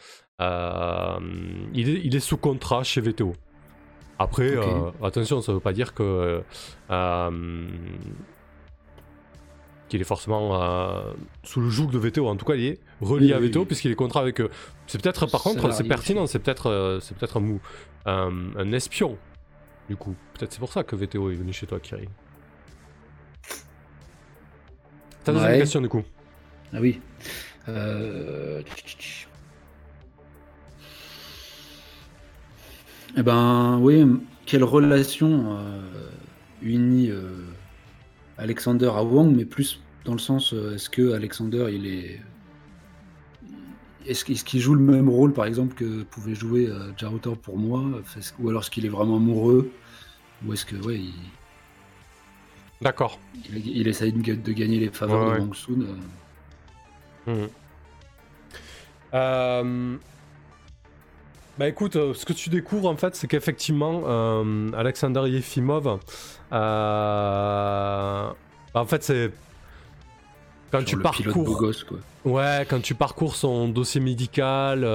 Euh, 0.42 1.20
il, 1.74 1.90
est, 1.90 2.02
il 2.04 2.16
est 2.16 2.20
sous 2.20 2.38
contrat 2.38 2.84
chez 2.84 3.00
VTO. 3.00 3.34
Après, 4.20 4.58
attention, 5.02 5.42
ça 5.42 5.54
veut 5.54 5.60
pas 5.60 5.74
dire 5.74 5.94
que. 5.94 6.44
Euh, 9.86 9.90
qu'il 9.90 10.02
est 10.02 10.06
forcément 10.06 10.62
euh, 10.62 11.14
sous 11.44 11.62
le 11.62 11.70
joug 11.70 11.88
de 11.92 11.98
VTO. 12.00 12.28
En 12.28 12.36
tout 12.36 12.46
cas, 12.46 12.56
il 12.56 12.66
est 12.66 12.80
relié 13.02 13.28
Oui, 13.28 13.34
à 13.34 13.40
VTO 13.40 13.62
oui. 13.62 13.66
puisqu'il 13.66 13.92
est 13.92 13.96
contrat 13.96 14.22
avec 14.22 14.42
eux. 14.42 14.50
C'est 14.88 15.02
peut-être, 15.02 15.26
par 15.28 15.42
contre, 15.44 15.72
c'est 15.74 15.84
pertinent, 15.84 16.28
c'est 16.28 16.40
peut-être, 16.40 16.68
euh, 16.68 17.00
c'est 17.00 17.16
peut-être 17.18 17.38
un, 17.38 17.42
mou- 17.42 17.62
un, 18.06 18.32
un 18.58 18.72
espion. 18.72 19.18
Du 19.90 19.96
coup, 19.96 20.16
peut-être 20.34 20.52
c'est 20.54 20.60
pour 20.60 20.72
ça 20.74 20.84
que 20.84 20.96
VTO 20.96 21.30
est 21.30 21.36
venu 21.36 21.54
chez 21.54 21.68
toi, 21.68 21.80
Kiri. 21.80 22.08
Ta 25.24 25.32
deuxième 25.32 25.52
Ouais. 25.52 25.60
question, 25.60 25.82
du 25.82 25.90
coup. 25.90 26.04
Ah 26.74 26.78
oui. 26.82 27.00
Euh... 27.68 28.62
Eh 33.18 33.24
ben, 33.24 33.78
oui, 33.82 34.06
quelle 34.46 34.64
relation 34.64 35.58
euh, 35.58 36.10
unit 36.62 37.10
euh, 37.10 37.46
Alexander 38.38 38.88
à 38.88 39.04
Wang, 39.04 39.34
mais 39.36 39.46
plus 39.46 39.80
dans 40.04 40.14
le 40.14 40.20
sens, 40.20 40.54
euh, 40.54 40.76
est-ce 40.76 40.90
que 40.90 41.14
Alexander, 41.14 41.68
il 41.72 41.88
est. 41.88 42.22
Est-ce 44.06 44.24
qu'il 44.26 44.60
joue 44.60 44.76
le 44.76 44.82
même 44.82 45.10
rôle, 45.10 45.34
par 45.34 45.46
exemple, 45.46 45.74
que 45.74 46.04
pouvait 46.04 46.36
jouer 46.36 46.68
euh, 46.68 46.92
Jaroutor 46.96 47.38
pour 47.38 47.58
moi? 47.58 47.84
Ou 48.40 48.50
alors 48.50 48.62
est-ce 48.62 48.70
qu'il 48.70 48.86
est 48.86 48.90
vraiment 48.90 49.16
amoureux? 49.18 49.72
Ou 50.46 50.54
est-ce 50.54 50.64
que, 50.66 50.76
ouais, 50.76 51.00
il, 51.00 51.14
D'accord. 52.82 53.20
il, 53.50 53.66
il 53.68 53.88
essaye 53.88 54.12
de, 54.12 54.22
ga- 54.22 54.36
de 54.36 54.52
gagner 54.52 54.80
les 54.80 54.90
faveurs 54.90 55.22
Ouais, 55.22 55.26
de 55.26 55.32
ouais. 55.32 55.40
Wang 55.40 55.56
Sun 55.56 55.88
euh. 57.28 57.32
Mhm. 57.34 57.50
Euh, 59.16 59.98
Bah 61.58 61.70
écoute, 61.70 61.96
euh, 61.96 62.14
ce 62.14 62.26
que 62.26 62.34
tu 62.34 62.50
découvres 62.50 62.90
en 62.90 62.98
fait, 62.98 63.16
c'est 63.16 63.28
qu'effectivement, 63.28 64.04
euh, 64.06 64.70
Alexander 64.78 65.22
Yefimov, 65.26 66.00
euh, 66.52 68.28
bah, 68.74 68.82
en 68.82 68.86
fait, 68.86 69.04
c'est 69.04 69.32
quand 70.70 70.80
Genre 70.80 70.86
tu 70.86 70.98
parcours, 70.98 71.58
gosse, 71.58 71.86
quoi. 71.86 71.98
ouais, 72.26 72.66
quand 72.70 72.82
tu 72.82 72.94
parcours 72.94 73.38
son 73.38 73.70
dossier 73.70 74.02
médical, 74.02 74.86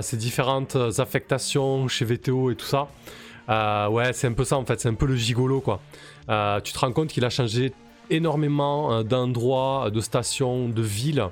ses 0.00 0.16
différentes 0.16 0.76
affectations 0.98 1.88
chez 1.88 2.06
VTO 2.06 2.50
et 2.52 2.54
tout 2.56 2.64
ça, 2.64 2.88
ouais, 3.90 4.14
c'est 4.14 4.28
un 4.28 4.32
peu 4.32 4.44
ça 4.44 4.56
en 4.56 4.64
fait, 4.64 4.80
c'est 4.80 4.88
un 4.88 4.94
peu 4.94 5.04
le 5.06 5.16
gigolo 5.16 5.60
quoi. 5.60 5.80
Tu 6.62 6.72
te 6.72 6.78
rends 6.78 6.92
compte 6.92 7.08
qu'il 7.08 7.26
a 7.26 7.30
changé 7.30 7.74
énormément 8.08 9.02
d'endroits, 9.04 9.90
de 9.92 10.00
stations, 10.00 10.70
de 10.70 10.80
villes. 10.82 11.28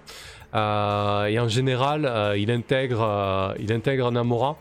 Euh, 0.54 1.26
et 1.26 1.38
en 1.38 1.48
général, 1.48 2.06
euh, 2.06 2.38
il, 2.38 2.50
intègre, 2.50 3.02
euh, 3.02 3.54
il 3.58 3.72
intègre 3.72 4.10
Namora. 4.10 4.56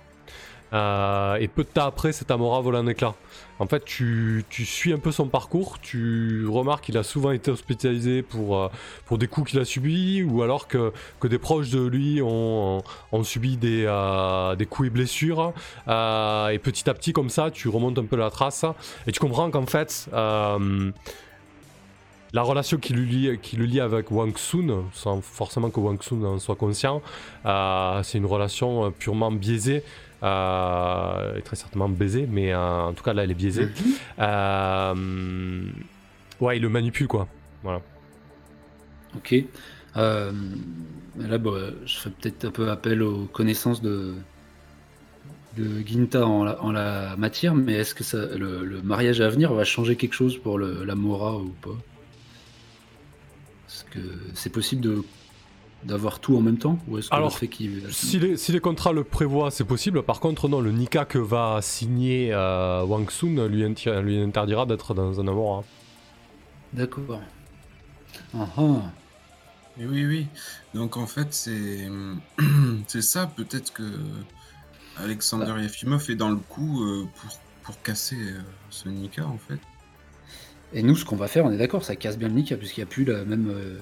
Euh, 0.74 1.36
et 1.36 1.48
peu 1.48 1.64
de 1.64 1.68
temps 1.68 1.86
après, 1.86 2.12
cet 2.14 2.32
Amora 2.32 2.60
vole 2.62 2.78
en 2.78 2.88
éclat. 2.88 3.14
En 3.60 3.68
fait, 3.68 3.86
tu, 3.86 4.44
tu 4.50 4.66
suis 4.66 4.92
un 4.92 4.98
peu 4.98 5.12
son 5.12 5.28
parcours, 5.28 5.78
tu 5.80 6.48
remarques 6.48 6.86
qu'il 6.86 6.98
a 6.98 7.04
souvent 7.04 7.30
été 7.30 7.52
hospitalisé 7.52 8.24
pour, 8.24 8.72
pour 9.06 9.20
des 9.20 9.28
coups 9.28 9.52
qu'il 9.52 9.60
a 9.60 9.66
subis, 9.66 10.24
ou 10.24 10.42
alors 10.42 10.68
que, 10.68 10.92
que 11.20 11.28
des 11.28 11.38
proches 11.38 11.70
de 11.70 11.86
lui 11.86 12.20
ont, 12.24 12.82
ont 13.12 13.24
subi 13.24 13.56
des, 13.56 13.84
des 14.58 14.66
coups 14.66 14.88
et 14.88 14.90
blessures. 14.90 15.54
Et 15.88 16.60
petit 16.60 16.90
à 16.90 16.96
petit, 16.96 17.14
comme 17.14 17.30
ça, 17.30 17.52
tu 17.52 17.70
remontes 17.70 18.00
un 18.00 18.06
peu 18.06 18.16
la 18.16 18.32
trace, 18.32 18.66
et 19.06 19.12
tu 19.12 19.20
comprends 19.20 19.52
qu'en 19.52 19.68
fait, 19.68 20.10
la 22.34 22.42
relation 22.42 22.78
qui, 22.78 22.94
lui 22.94 23.06
lie, 23.06 23.40
qui 23.40 23.56
le 23.56 23.66
lie 23.66 23.80
avec 23.80 24.12
Wang 24.12 24.36
Sun, 24.38 24.84
sans 24.92 25.22
forcément 25.22 25.70
que 25.70 25.80
Wang 25.80 26.02
Sun 26.02 26.26
en 26.26 26.40
soit 26.40 26.56
conscient, 26.56 27.02
euh, 27.46 28.02
c'est 28.04 28.18
une 28.18 28.26
relation 28.26 28.86
euh, 28.86 28.90
purement 28.90 29.32
biaisée. 29.32 29.84
Euh, 30.24 31.36
et 31.36 31.42
très 31.42 31.58
certainement 31.58 31.90
baisée, 31.90 32.26
mais 32.32 32.56
en 32.56 32.94
tout 32.94 33.04
cas 33.04 33.12
là 33.12 33.26
elle 33.26 33.32
est 33.32 33.34
biaisée. 33.34 33.68
Euh, 34.20 35.66
ouais, 36.40 36.56
il 36.56 36.62
le 36.62 36.70
manipule 36.70 37.08
quoi. 37.08 37.28
Voilà. 37.62 37.82
Ok. 39.18 39.36
Euh, 39.98 40.32
là, 41.20 41.38
bon, 41.38 41.74
je 41.86 41.96
ferai 41.98 42.10
peut-être 42.12 42.46
un 42.46 42.52
peu 42.52 42.72
appel 42.72 43.04
aux 43.04 43.26
connaissances 43.26 43.82
de, 43.82 44.14
de 45.58 45.86
Ginta 45.86 46.26
en 46.26 46.46
la, 46.46 46.64
en 46.64 46.72
la 46.72 47.18
matière, 47.18 47.54
mais 47.54 47.74
est-ce 47.74 47.94
que 47.94 48.06
ça, 48.06 48.26
le, 48.38 48.64
le 48.64 48.82
mariage 48.82 49.20
à 49.20 49.28
venir 49.28 49.54
va 49.54 49.66
changer 49.66 49.98
quelque 49.98 50.14
chose 50.14 50.38
pour 50.38 50.58
le, 50.58 50.86
la 50.86 50.96
Mora 50.96 51.36
ou 51.36 51.50
pas? 51.62 51.76
Est-ce 53.74 53.86
que 53.86 54.00
c'est 54.36 54.52
possible 54.52 54.82
de 54.82 55.04
d'avoir 55.84 56.20
tout 56.22 56.38
en 56.38 56.42
même 56.42 56.58
temps 56.58 56.80
ou 56.88 56.98
est-ce 56.98 57.10
que 57.10 57.16
Alors, 57.16 57.28
le 57.30 57.34
fait 57.36 57.50
qu'il 57.50 57.84
Si 57.92 58.18
les, 58.18 58.38
si 58.38 58.54
les 58.54 58.62
contrats 58.62 58.94
le 58.94 59.04
prévoient, 59.04 59.52
c'est 59.52 59.66
possible. 59.66 60.02
Par 60.04 60.22
contre, 60.22 60.48
non, 60.48 60.62
le 60.62 60.72
Nika 60.72 61.04
que 61.04 61.18
va 61.18 61.60
signer 61.62 62.30
euh, 62.32 62.86
Wang 62.86 63.10
Sun 63.12 63.46
lui, 63.48 63.64
inti- 63.64 64.00
lui 64.02 64.18
interdira 64.22 64.66
d'être 64.66 64.94
dans 64.94 65.20
un 65.20 65.28
amour. 65.28 65.58
hein. 65.58 65.64
D'accord. 66.72 67.20
Ah 68.34 68.48
ah. 68.58 68.92
Et 69.78 69.86
oui, 69.86 70.06
oui. 70.06 70.28
Donc 70.74 70.96
en 70.96 71.06
fait, 71.08 71.34
c'est 71.34 71.90
c'est 72.88 73.02
ça. 73.02 73.28
Peut-être 73.28 73.74
que 73.74 73.84
Alexander 74.98 75.54
Yefimov 75.62 76.10
est 76.10 76.16
dans 76.16 76.30
le 76.30 76.38
coup 76.38 76.84
euh, 76.84 77.06
pour, 77.16 77.40
pour 77.64 77.82
casser 77.82 78.16
euh, 78.20 78.40
ce 78.70 78.88
Nika, 78.88 79.26
en 79.26 79.38
fait. 79.38 79.60
Et 80.74 80.82
nous, 80.84 80.96
ce 80.96 81.06
qu'on 81.06 81.16
va 81.16 81.28
faire, 81.28 81.46
on 81.46 81.52
est 81.52 81.58
d'accord, 81.58 81.84
ça 81.84 81.96
casse 81.96 82.18
bien 82.18 82.28
le 82.30 82.34
Nika 82.34 82.56
puisqu'il 82.58 82.80
n'y 82.82 82.84
a 82.84 82.88
plus 82.88 83.06
la 83.06 83.24
même. 83.26 83.50
euh, 83.50 83.80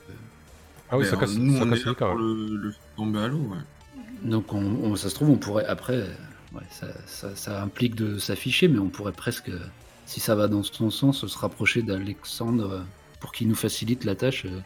Ah 0.89 0.97
oui, 0.97 1.03
Mais, 1.03 1.09
ça 1.09 1.15
euh, 1.15 1.19
casse, 1.19 1.35
nous, 1.35 1.57
ça 1.57 1.63
on 1.63 1.69
casse 1.69 1.79
est 1.79 1.85
le 1.85 1.91
là 1.91 1.95
pour 1.95 2.15
le, 2.15 2.57
le 2.57 2.71
faire 2.71 2.79
tomber 2.97 3.19
à 3.19 3.27
l'eau, 3.27 3.37
ouais. 3.37 3.57
Donc, 4.23 4.53
on, 4.53 4.59
on- 4.61 4.95
ça 4.95 5.09
se 5.09 5.15
trouve, 5.15 5.29
on 5.29 5.37
pourrait 5.37 5.65
après, 5.65 5.93
euh, 5.95 6.07
ouais, 6.53 6.61
ça, 6.69 6.87
ça- 7.07 7.35
ça 7.35 7.61
implique 7.63 7.95
de 7.95 8.17
s'afficher, 8.19 8.67
mais 8.67 8.79
on 8.79 8.89
pourrait 8.89 9.13
presque, 9.13 9.49
euh, 9.49 9.59
si 10.05 10.19
ça 10.19 10.35
va 10.35 10.47
dans 10.49 10.63
son 10.63 10.89
sens, 10.89 11.25
se 11.25 11.37
rapprocher 11.37 11.81
d'Alexandre 11.81 12.71
euh, 12.71 12.79
pour 13.21 13.31
qu'il 13.31 13.47
nous 13.47 13.55
facilite 13.55 14.03
la 14.03 14.15
tâche. 14.15 14.45
euh, 14.45 14.59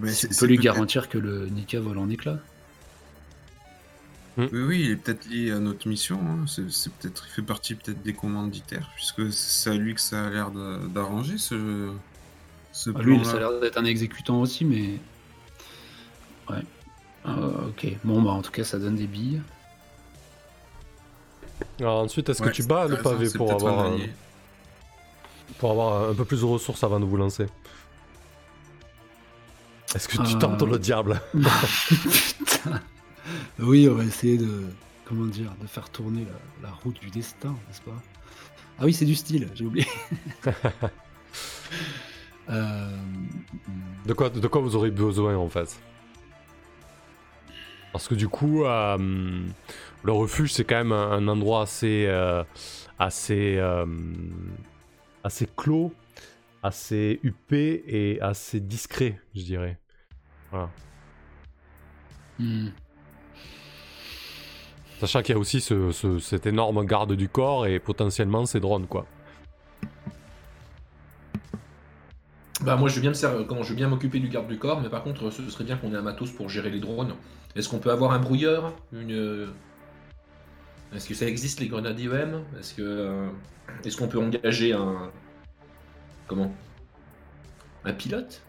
Mais 0.00 0.10
si 0.10 0.16
c'est- 0.22 0.28
on 0.28 0.32
c'est 0.32 0.40
peut 0.40 0.46
lui 0.46 0.56
peut-être- 0.56 0.64
garantir 0.64 1.08
que 1.08 1.18
le 1.18 1.46
Nika 1.46 1.78
vole 1.80 1.98
en 1.98 2.08
éclats. 2.10 2.38
Oui, 4.38 4.48
oui, 4.52 4.80
il 4.84 4.90
est 4.92 4.96
peut-être 4.96 5.26
lié 5.26 5.50
à 5.50 5.58
notre 5.58 5.88
mission. 5.88 6.20
hein. 6.22 6.44
C'est 6.46 6.70
c'est 6.70 6.92
peut-être, 6.92 7.24
il 7.28 7.32
fait 7.34 7.42
partie 7.42 7.74
peut-être 7.74 8.02
des 8.02 8.12
commanditaires, 8.14 8.88
puisque 8.94 9.32
c'est 9.32 9.70
à 9.70 9.74
lui 9.74 9.94
que 9.94 10.00
ça 10.00 10.26
a 10.26 10.30
l'air 10.30 10.50
de- 10.52 10.86
d'arranger 10.88 11.38
ce, 11.38 11.90
ce 12.72 12.90
Ah, 12.94 13.02
lui, 13.02 13.24
ça 13.24 13.32
a 13.32 13.38
l'air 13.40 13.60
d'être 13.60 13.78
un 13.78 13.84
exécutant 13.84 14.40
aussi, 14.40 14.64
mais. 14.64 14.98
Ouais. 16.48 16.62
Euh, 17.26 17.68
ok. 17.68 17.86
Bon, 18.04 18.22
bah, 18.22 18.30
en 18.30 18.42
tout 18.42 18.52
cas, 18.52 18.62
ça 18.64 18.78
donne 18.78 18.94
des 18.96 19.06
billes. 19.08 19.42
Alors 21.80 22.02
ensuite, 22.04 22.28
est-ce 22.28 22.40
Ouais, 22.42 22.50
que 22.50 22.54
tu 22.54 22.62
bats 22.62 22.86
le 22.86 22.96
pavé 22.98 23.28
pour 23.30 23.52
avoir, 23.52 23.80
un 23.80 23.92
euh, 23.94 24.06
pour 25.58 25.72
avoir 25.72 26.10
un 26.10 26.14
peu 26.14 26.24
plus 26.24 26.40
de 26.40 26.44
ressources 26.46 26.84
avant 26.84 27.00
de 27.00 27.04
vous 27.04 27.16
lancer? 27.16 27.46
Est-ce 29.94 30.06
que 30.06 30.18
tu 30.18 30.36
Euh. 30.36 30.38
tentes 30.38 30.62
le 30.62 30.78
diable? 30.78 31.20
Putain. 31.34 32.80
Oui, 33.58 33.88
on 33.88 33.94
va 33.94 34.04
essayer 34.04 34.38
de. 34.38 34.64
Comment 35.04 35.26
dire 35.26 35.54
De 35.62 35.66
faire 35.66 35.88
tourner 35.88 36.24
la, 36.62 36.68
la 36.68 36.74
route 36.74 37.00
du 37.00 37.10
destin, 37.10 37.56
n'est-ce 37.66 37.80
pas? 37.80 38.02
Ah 38.78 38.84
oui, 38.84 38.92
c'est 38.92 39.06
du 39.06 39.14
style, 39.14 39.48
j'ai 39.54 39.64
oublié. 39.64 39.86
Euh, 42.50 42.88
de, 44.06 44.12
quoi, 44.14 44.30
de 44.30 44.46
quoi 44.48 44.62
vous 44.62 44.74
aurez 44.74 44.90
besoin 44.90 45.36
en 45.36 45.50
fait? 45.50 45.78
Parce 47.92 48.08
que 48.08 48.14
du 48.14 48.28
coup, 48.28 48.64
euh, 48.64 48.96
le 50.02 50.12
refuge 50.12 50.54
c'est 50.54 50.64
quand 50.64 50.76
même 50.76 50.92
un, 50.92 51.10
un 51.12 51.28
endroit 51.28 51.62
assez, 51.62 52.06
euh, 52.06 52.42
assez, 52.98 53.56
euh, 53.58 53.84
assez 55.24 55.46
clos, 55.56 55.92
assez 56.62 57.20
huppé 57.22 57.84
et 57.86 58.20
assez 58.22 58.60
discret, 58.60 59.20
je 59.34 59.42
dirais. 59.42 59.78
Voilà. 60.50 60.70
hmm. 62.38 62.68
Sachant 65.00 65.22
qu'il 65.22 65.34
y 65.34 65.36
a 65.36 65.38
aussi 65.40 65.60
ce, 65.60 65.92
ce- 65.92 66.18
cette 66.18 66.46
énorme 66.46 66.84
garde 66.84 67.12
du 67.12 67.28
corps 67.28 67.66
et 67.66 67.78
potentiellement 67.78 68.46
ces 68.46 68.60
drones 68.60 68.86
quoi. 68.86 69.06
Bah 72.62 72.74
moi 72.76 72.88
je 72.88 72.96
veux 72.96 73.00
bien 73.00 73.10
me 73.10 73.14
servir, 73.14 73.46
comment 73.46 73.62
je 73.62 73.68
veux 73.70 73.76
bien 73.76 73.88
m'occuper 73.88 74.18
du 74.18 74.28
garde 74.28 74.48
du 74.48 74.58
corps, 74.58 74.80
mais 74.80 74.88
par 74.88 75.04
contre 75.04 75.30
ce 75.30 75.48
serait 75.48 75.62
bien 75.64 75.76
qu'on 75.76 75.92
ait 75.92 75.96
un 75.96 76.02
matos 76.02 76.32
pour 76.32 76.48
gérer 76.48 76.70
les 76.70 76.80
drones. 76.80 77.14
Est-ce 77.54 77.68
qu'on 77.68 77.78
peut 77.78 77.92
avoir 77.92 78.10
un 78.12 78.18
brouilleur 78.18 78.74
Une 78.92 79.12
euh, 79.12 79.46
Est-ce 80.92 81.08
que 81.08 81.14
ça 81.14 81.26
existe 81.26 81.60
les 81.60 81.68
grenades 81.68 81.98
IEM 82.00 82.42
Est-ce 82.58 82.74
que 82.74 82.82
euh, 82.82 83.28
est-ce 83.84 83.96
qu'on 83.96 84.08
peut 84.08 84.18
engager 84.18 84.72
un 84.72 85.12
comment? 86.26 86.52
Un 87.84 87.92
pilote? 87.92 88.42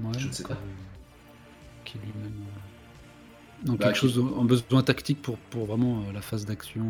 Ouais, 0.00 0.12
Je 0.18 0.28
ne 0.28 0.32
sais 0.32 0.44
pas. 0.44 0.54
euh, 0.54 0.56
Qui 1.84 1.98
lui-même. 1.98 2.32
Donc 3.64 3.78
Bah, 3.78 3.86
quelque 3.86 3.96
chose 3.98 4.18
en 4.18 4.44
besoin 4.44 4.82
tactique 4.82 5.22
pour, 5.22 5.38
pour 5.38 5.66
vraiment 5.66 6.02
euh, 6.08 6.12
la 6.12 6.20
phase 6.22 6.44
d'action. 6.44 6.82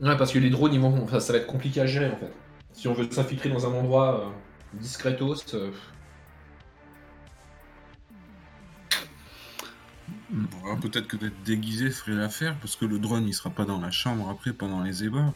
euh. 0.00 0.08
Ouais 0.08 0.16
parce 0.16 0.32
que 0.32 0.38
les 0.40 0.50
drones 0.50 0.74
ils 0.74 0.80
vont, 0.80 1.02
enfin, 1.04 1.20
ça 1.20 1.32
va 1.32 1.38
être 1.38 1.46
compliqué 1.46 1.80
à 1.80 1.86
gérer 1.86 2.10
en 2.10 2.16
fait. 2.16 2.32
Si 2.72 2.88
on 2.88 2.94
veut 2.94 3.08
s'infiltrer 3.10 3.48
dans 3.48 3.64
un 3.66 3.72
endroit 3.78 4.20
euh, 4.20 4.28
discretos, 4.78 5.36
euh, 5.54 5.70
Bon, 10.30 10.76
peut-être 10.80 11.06
que 11.06 11.16
d'être 11.16 11.42
déguisé 11.44 11.90
ferait 11.90 12.12
l'affaire, 12.16 12.56
parce 12.60 12.74
que 12.76 12.84
le 12.84 12.98
drone 12.98 13.26
il 13.28 13.32
sera 13.34 13.50
pas 13.50 13.64
dans 13.64 13.80
la 13.80 13.90
chambre 13.92 14.28
après 14.28 14.52
pendant 14.52 14.82
les 14.82 15.04
ébats. 15.04 15.32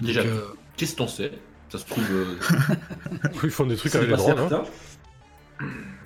déjà 0.00 0.20
euh, 0.20 0.52
qu'est-ce 0.76 0.94
qu'on 0.96 1.08
sait 1.08 1.32
Ça 1.70 1.78
se 1.78 1.86
trouve. 1.86 2.04
euh, 2.10 2.38
Ils 3.42 3.50
font 3.50 3.66
des 3.66 3.76
trucs 3.76 3.94
avec 3.96 4.10
les 4.10 4.16
drones. 4.16 4.38
hein. 4.38 4.62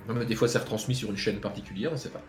Mais 0.09 0.25
des 0.25 0.35
fois 0.35 0.47
c'est 0.47 0.57
retransmis 0.59 0.95
sur 0.95 1.09
une 1.09 1.17
chaîne 1.17 1.39
particulière, 1.39 1.91
on 1.93 1.97
sait 1.97 2.09
pas. 2.09 2.21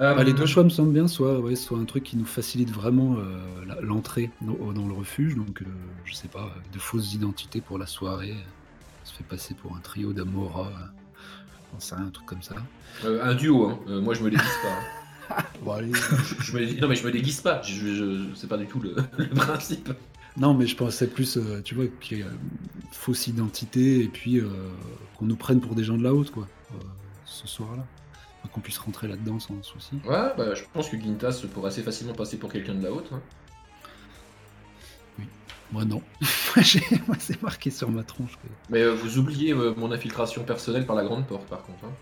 Euh, 0.00 0.14
bah, 0.14 0.22
les 0.22 0.32
deux 0.32 0.46
choix 0.46 0.62
me 0.62 0.68
semblent 0.68 0.92
bien, 0.92 1.08
soit, 1.08 1.40
ouais, 1.40 1.56
soit 1.56 1.76
un 1.78 1.84
truc 1.84 2.04
qui 2.04 2.16
nous 2.16 2.24
facilite 2.24 2.70
vraiment 2.70 3.16
euh, 3.18 3.74
l'entrée 3.82 4.30
dans, 4.42 4.72
dans 4.72 4.86
le 4.86 4.94
refuge, 4.94 5.34
donc 5.34 5.60
euh, 5.62 5.64
je 6.04 6.14
sais 6.14 6.28
pas, 6.28 6.44
euh, 6.44 6.60
de 6.72 6.78
fausses 6.78 7.14
identités 7.14 7.60
pour 7.60 7.78
la 7.78 7.86
soirée, 7.86 8.30
euh, 8.30 9.02
on 9.02 9.06
se 9.08 9.12
fait 9.14 9.24
passer 9.24 9.54
pour 9.54 9.74
un 9.76 9.80
trio 9.80 10.12
d'Amora, 10.12 10.68
euh, 10.68 11.94
un 11.96 12.10
truc 12.10 12.26
comme 12.26 12.42
ça. 12.42 12.54
euh, 13.04 13.22
un 13.24 13.34
duo, 13.34 13.66
hein. 13.68 13.78
Euh, 13.88 14.00
moi 14.00 14.14
je 14.14 14.22
me 14.22 14.30
déguise 14.30 14.46
pas. 14.62 14.68
hein. 14.68 15.42
Bon, 15.62 15.72
allez. 15.72 15.92
Je- 15.92 16.42
je 16.42 16.56
me- 16.56 16.80
Non 16.80 16.88
mais 16.88 16.94
je 16.94 17.04
me 17.04 17.10
déguise 17.12 17.40
pas, 17.40 17.60
je, 17.62 17.74
je- 17.94 18.34
c'est 18.34 18.46
pas 18.48 18.56
du 18.56 18.66
tout 18.66 18.80
le, 18.80 18.94
le 19.18 19.28
principe. 19.30 19.90
non, 20.36 20.54
mais 20.54 20.66
je 20.68 20.76
pensais 20.76 21.06
plus, 21.08 21.36
euh, 21.36 21.60
tu 21.62 21.74
vois, 21.74 21.86
qu'il 22.00 22.18
y 22.18 22.20
ait 22.20 22.24
euh, 22.24 22.28
une 22.30 22.92
fausse 22.92 23.26
identité 23.26 24.00
et 24.04 24.08
puis 24.08 24.38
euh, 24.38 24.48
qu'on 25.18 25.26
nous 25.26 25.36
prenne 25.36 25.60
pour 25.60 25.74
des 25.74 25.82
gens 25.84 25.98
de 25.98 26.02
la 26.04 26.14
haute, 26.14 26.30
quoi, 26.30 26.46
euh, 26.72 26.76
ce 27.28 27.46
soir-là. 27.46 27.84
Enfin, 28.40 28.48
Qu'on 28.52 28.60
puisse 28.60 28.78
rentrer 28.78 29.08
là-dedans 29.08 29.38
sans 29.40 29.60
souci. 29.62 30.00
Ouais, 30.04 30.32
bah, 30.36 30.54
je 30.54 30.62
pense 30.72 30.88
que 30.88 30.98
Gintas 31.00 31.42
pourrait 31.52 31.68
assez 31.68 31.82
facilement 31.82 32.14
passer 32.14 32.38
pour 32.38 32.52
quelqu'un 32.52 32.74
de 32.74 32.82
la 32.84 32.92
haute. 32.92 33.10
hein. 33.12 33.20
Moi, 35.70 35.84
non. 35.84 36.00
Moi, 36.56 37.16
c'est 37.18 37.42
marqué 37.42 37.70
sur 37.70 37.90
ma 37.90 38.02
tronche. 38.02 38.32
que- 38.36 38.48
Mais 38.70 38.80
euh, 38.82 38.94
vous 38.94 39.18
oubliez 39.18 39.52
euh, 39.52 39.74
mon 39.76 39.92
infiltration 39.92 40.42
personnelle 40.44 40.86
par 40.86 40.96
la 40.96 41.04
grande 41.04 41.26
porte 41.26 41.46
par 41.46 41.62
contre. 41.62 41.84
hein. 41.84 41.92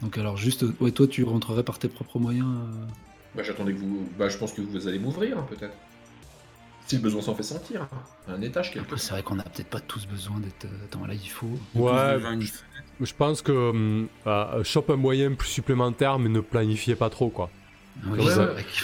Donc, 0.00 0.16
alors, 0.16 0.38
juste, 0.38 0.62
euh, 0.62 0.74
ouais, 0.80 0.90
toi, 0.90 1.06
tu 1.06 1.22
rentrerais 1.24 1.64
par 1.64 1.78
tes 1.78 1.88
propres 1.88 2.18
moyens 2.18 2.46
euh, 2.48 2.86
Bah 3.34 3.42
j'attendais 3.42 3.74
que 3.74 3.78
vous. 3.80 4.08
Bah 4.18 4.30
je 4.30 4.38
pense 4.38 4.52
que 4.54 4.62
vous 4.62 4.88
allez 4.88 4.98
m'ouvrir 4.98 5.38
hein, 5.38 5.46
peut-être. 5.50 5.74
Si 6.86 6.96
le 6.96 7.02
besoin 7.02 7.20
s'en 7.20 7.34
fait 7.34 7.42
sentir. 7.42 7.82
hein. 7.82 7.88
Un 8.28 8.40
étage 8.40 8.70
quelque 8.72 8.88
part. 8.90 8.98
c'est 8.98 9.10
vrai 9.10 9.22
qu'on 9.22 9.38
a 9.38 9.42
peut-être 9.42 9.68
pas 9.68 9.80
tous 9.80 10.06
besoin 10.06 10.38
d'être. 10.40 10.66
Attends, 10.84 11.04
là, 11.06 11.12
il 11.14 11.28
faut. 11.28 11.58
Ouais, 11.74 12.16
je 13.00 13.12
pense 13.14 13.42
que 13.42 13.52
hum, 13.52 14.08
euh, 14.26 14.64
chope 14.64 14.90
un 14.90 14.96
moyen 14.96 15.32
plus 15.34 15.48
supplémentaire, 15.48 16.18
mais 16.18 16.28
ne 16.28 16.40
planifiez 16.40 16.94
pas 16.96 17.10
trop 17.10 17.28
quoi. 17.28 17.50
Oui, 18.06 18.18
faut- 18.28 18.42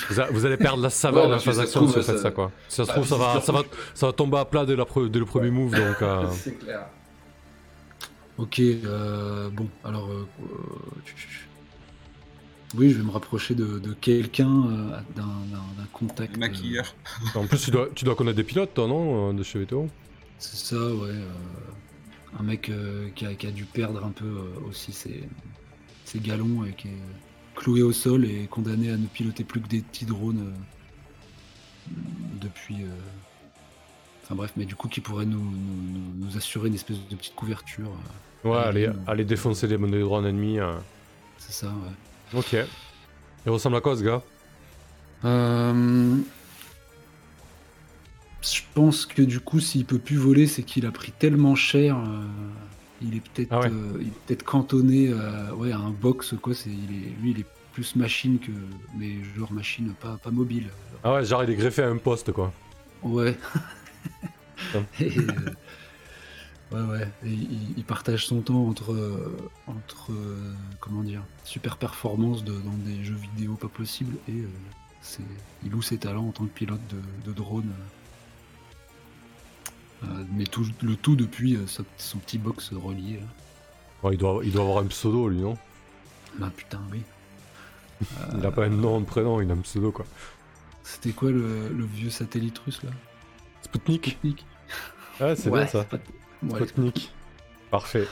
Vous, 0.09 0.21
a- 0.21 0.31
vous 0.31 0.47
allez 0.47 0.57
perdre 0.57 0.83
la 0.83 0.89
saveur 1.05 1.25
Ouais, 1.25 1.29
de 1.29 1.35
la 1.35 1.39
phase 1.39 1.59
d'action 1.59 1.81
si 1.81 1.87
vous 1.87 1.93
faites 1.93 2.05
ça- 2.17 2.23
ça 2.23 2.31
quoi. 2.31 2.51
Si 2.69 2.77
ça 2.77 2.85
se 2.85 2.89
Bah, 2.89 2.95
trouve, 2.95 3.07
ça 3.07 3.17
va, 3.17 3.41
ça, 3.43 3.53
va, 3.53 3.63
ça 3.95 4.07
va 4.07 4.13
tomber 4.13 4.39
à 4.39 4.45
plat 4.47 4.65
dès, 4.65 4.75
la 4.77 4.85
pre- 4.85 5.09
dès 5.11 5.19
le 5.19 5.27
premier 5.27 5.51
move 5.51 5.75
donc. 5.75 6.01
euh, 6.03 6.27
c'est 6.33 6.59
clair. 6.59 6.87
Ok, 8.39 8.59
euh, 8.61 9.51
bon, 9.51 9.69
alors. 9.85 10.09
euh, 10.11 10.27
euh, 10.41 10.47
Oui, 12.75 12.89
je 12.91 12.97
vais 12.97 13.05
me 13.05 13.11
rapprocher 13.11 13.55
de, 13.55 13.79
de 13.79 13.93
quelqu'un, 13.93 14.49
euh, 14.49 14.99
d'un 15.15 15.85
contact. 15.93 16.35
euh, 16.37 16.41
Maquilleur. 16.41 16.95
En 17.35 17.47
plus, 17.47 17.59
tu 17.63 17.71
dois, 17.71 17.89
tu 17.95 18.07
dois 18.07 18.15
connaître 18.15 18.37
des 18.39 18.45
pilotes, 18.45 18.73
toi, 18.73 18.87
non 18.89 19.29
euh, 19.29 19.33
De 19.35 19.43
chez 19.43 19.59
VTO 19.59 19.89
C'est 20.39 20.57
ça, 20.57 20.77
ouais. 20.77 21.11
Un 22.39 22.43
mec 22.43 22.69
euh, 22.71 23.09
qui, 23.15 23.27
a, 23.27 23.35
qui 23.35 23.47
a 23.47 23.51
dû 23.51 23.65
perdre 23.65 24.05
un 24.05 24.11
peu 24.11 24.25
euh, 24.25 24.69
aussi 24.69 24.93
ses, 24.93 25.29
ses 26.05 26.19
galons 26.19 26.65
et 26.65 26.73
qui 26.73 26.89
est 26.89 26.99
cloué 27.55 27.83
au 27.83 27.93
sol 27.93 28.25
et 28.25 28.47
condamné 28.51 28.91
à 28.91 28.97
ne 28.97 29.07
piloter 29.07 29.45
plus 29.45 29.61
que 29.61 29.69
des 29.69 29.81
petits 29.81 30.07
drones 30.07 30.41
euh, 30.49 31.91
depuis. 32.41 32.83
euh, 32.83 32.89
Enfin 34.25 34.37
bref, 34.37 34.53
mais 34.57 34.65
du 34.65 34.77
coup, 34.77 34.89
qui 34.89 35.01
pourrait 35.01 35.27
nous, 35.27 35.41
nous- 35.41 35.93
nous- 36.21 36.27
nous 36.27 36.37
assurer 36.37 36.69
une 36.69 36.75
espèce 36.75 36.97
de 37.11 37.17
petite 37.17 37.35
couverture. 37.35 37.91
euh, 38.45 38.49
Ouais, 38.49 38.57
aller, 38.59 38.89
aller 39.07 39.25
défoncer 39.25 39.67
les, 39.67 39.77
des 39.79 40.01
drones 40.01 40.27
ennemis. 40.27 40.59
euh. 40.61 40.75
c'est 41.39 41.53
ça, 41.53 41.67
ouais. 41.69 42.39
Ok. 42.39 42.57
Il 43.45 43.51
ressemble 43.51 43.77
à 43.77 43.81
quoi, 43.81 43.97
ce 43.97 44.03
gars? 44.03 44.23
Euh, 45.25 46.17
Je 48.43 48.61
pense 48.75 49.07
que 49.07 49.23
du 49.23 49.41
coup, 49.41 49.61
s'il 49.61 49.85
peut 49.85 49.99
plus 49.99 50.17
voler, 50.17 50.47
c'est 50.47 50.63
qu'il 50.63 50.85
a 50.87 50.91
pris 50.91 51.13
tellement 51.13 51.55
cher. 51.55 51.97
euh, 51.97 52.25
Il 53.01 53.15
est 53.17 53.21
peut-être 53.21 53.49
Ah 53.53 53.61
ouais. 53.61 53.71
euh, 53.71 53.99
il 54.01 54.09
est 54.09 54.13
peut-être 54.27 54.43
cantonné 54.45 55.13
à, 55.13 55.55
ouais, 55.55 55.73
à 55.73 55.79
un 55.79 55.91
box, 55.91 56.35
quoi. 56.41 56.55
C'est, 56.55 56.71
il 56.71 56.97
est, 56.97 57.21
lui, 57.23 57.31
il 57.33 57.41
est 57.41 57.47
plus 57.73 57.95
machine 57.97 58.39
que. 58.39 58.51
Mais 58.99 59.23
genre 59.37 59.53
machine, 59.53 59.93
pas, 60.01 60.17
pas 60.23 60.31
mobile. 60.31 60.67
Ah 61.05 61.15
ouais, 61.15 61.25
genre 61.25 61.43
il 61.45 61.51
est 61.51 61.55
greffé 61.57 61.83
à 61.83 61.89
un 61.89 61.97
poste, 61.99 62.33
quoi. 62.33 62.53
Ouais. 63.03 63.37
Et, 65.01 65.19
euh, 65.19 65.23
ouais, 66.73 66.81
ouais. 66.99 67.09
Et 67.25 67.31
il, 67.31 67.75
il 67.77 67.85
partage 67.85 68.27
son 68.27 68.41
temps 68.41 68.67
entre, 68.67 68.93
euh, 68.93 69.37
entre 69.67 70.13
euh, 70.13 70.53
comment 70.81 71.03
dire, 71.03 71.23
super 71.45 71.77
performance 71.77 72.45
de- 72.45 72.53
dans 72.53 72.77
des 72.87 73.03
jeux 73.05 73.17
vidéo 73.37 73.55
pas 73.55 73.69
possibles 73.69 74.17
et 74.29 74.33
euh, 74.41 74.47
c'est, 75.01 75.23
il 75.65 75.71
loue 75.73 75.83
ses 75.83 75.99
talents 75.99 76.29
en 76.29 76.31
tant 76.33 76.45
que 76.45 76.51
pilote 76.51 76.81
de, 76.91 77.31
de 77.31 77.35
drone. 77.35 77.71
Euh, 80.05 80.25
mais 80.33 80.45
tout, 80.45 80.67
le 80.83 80.97
tout 80.97 81.17
depuis 81.17 81.57
euh, 81.57 81.67
son, 81.67 81.85
son 81.97 82.19
petit 82.19 82.39
box 82.39 82.73
relié. 82.73 83.15
là. 83.21 83.27
Ouais, 84.09 84.15
il, 84.15 84.19
doit, 84.19 84.41
il 84.45 84.53
doit 84.53 84.63
avoir 84.65 84.79
un 84.83 84.87
pseudo, 84.87 85.29
lui, 85.29 85.41
non? 85.41 85.57
Bah 86.39 86.51
putain, 86.57 86.81
oui. 86.91 87.03
Il 88.37 88.45
a 88.45 88.51
pas 88.51 88.65
un 88.65 88.69
nom, 88.71 88.99
un 88.99 89.03
prénom, 89.03 89.41
il 89.41 89.49
a 89.51 89.55
un 89.55 89.59
pseudo, 89.59 89.93
quoi. 89.93 90.05
C'était 90.83 91.11
quoi 91.13 91.31
le, 91.31 91.69
le 91.69 91.85
vieux 91.85 92.11
satellite 92.11 92.59
russe 92.59 92.83
là? 92.83 92.91
Sputnik 93.63 94.07
Sputnik 94.07 94.45
Ouais, 95.21 95.37
c'est 95.37 95.51
Ouais, 95.51 95.61
bien 95.61 95.67
ça. 95.69 95.85
pas- 95.85 95.99
ouais, 96.43 96.67
Sputnik. 96.67 97.13
Parfait. 97.71 98.09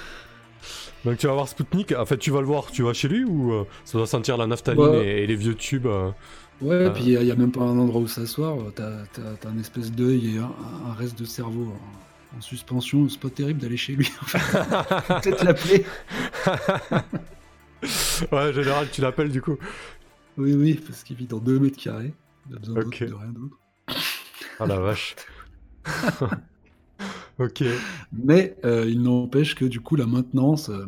Donc 1.05 1.19
tu 1.19 1.27
vas 1.27 1.33
voir 1.33 1.49
Sputnik. 1.49 1.93
En 1.93 2.07
fait, 2.07 2.19
tu 2.19 2.31
vas 2.31 2.41
le 2.41 2.47
voir, 2.47 2.71
tu 2.71 2.83
vas 2.85 2.93
chez 2.93 3.09
lui 3.09 3.25
ou 3.25 3.53
euh, 3.53 3.67
ça 3.85 3.99
doit 3.99 4.07
sentir 4.07 4.37
la 4.37 4.47
naphtaline 4.47 4.81
Bah. 4.93 4.97
et, 5.03 5.25
et 5.25 5.27
les 5.27 5.35
vieux 5.35 5.57
tubes 5.57 5.87
euh, 5.87 6.11
Ouais, 6.61 6.75
Euh. 6.75 6.91
puis 6.91 7.05
il 7.05 7.19
n'y 7.25 7.31
a, 7.31 7.35
même 7.37 7.53
pas 7.53 7.63
un 7.63 7.79
endroit 7.79 8.01
où 8.03 8.07
s'asseoir. 8.09 8.57
T'as 8.75 9.05
t'as- 9.13 9.49
un 9.49 9.59
espèce 9.59 9.91
d'œil 9.93 10.37
et 10.37 10.39
un, 10.39 10.51
un 10.89 10.93
reste 10.95 11.19
de 11.19 11.25
cerveau 11.25 11.73
en, 12.35 12.39
en 12.39 12.41
suspension. 12.41 13.09
C'est 13.09 13.21
pas 13.21 13.31
terrible 13.31 13.61
d'aller 13.61 13.77
chez 13.77 13.95
lui. 13.95 14.11
Peut-être 15.09 15.45
l'appeler. 15.45 15.85
Ouais, 18.31 18.51
en 18.51 18.53
général, 18.53 18.89
tu 18.93 19.01
l'appelles 19.01 19.31
du 19.33 19.41
coup. 19.41 19.57
Oui, 20.37 20.53
oui, 20.53 20.75
parce 20.87 21.03
qu'il 21.03 21.17
vit 21.17 21.27
dans 21.27 21.39
2 21.39 21.59
mètres 21.59 21.83
carrés. 21.83 22.13
Il 22.51 22.57
a 22.57 22.59
besoin 22.59 22.75
de 22.75 23.15
rien 23.15 23.33
d'autre. 23.33 23.59
Ah 24.59 24.67
la 24.67 24.79
vache. 24.81 25.17
ok. 27.39 27.65
Mais 28.13 28.55
euh, 28.67 28.85
il 28.87 29.01
n'empêche 29.03 29.55
que 29.55 29.65
du 29.65 29.81
coup, 29.81 29.97
la 29.97 30.07
maintenance, 30.07 30.69
euh, 30.69 30.87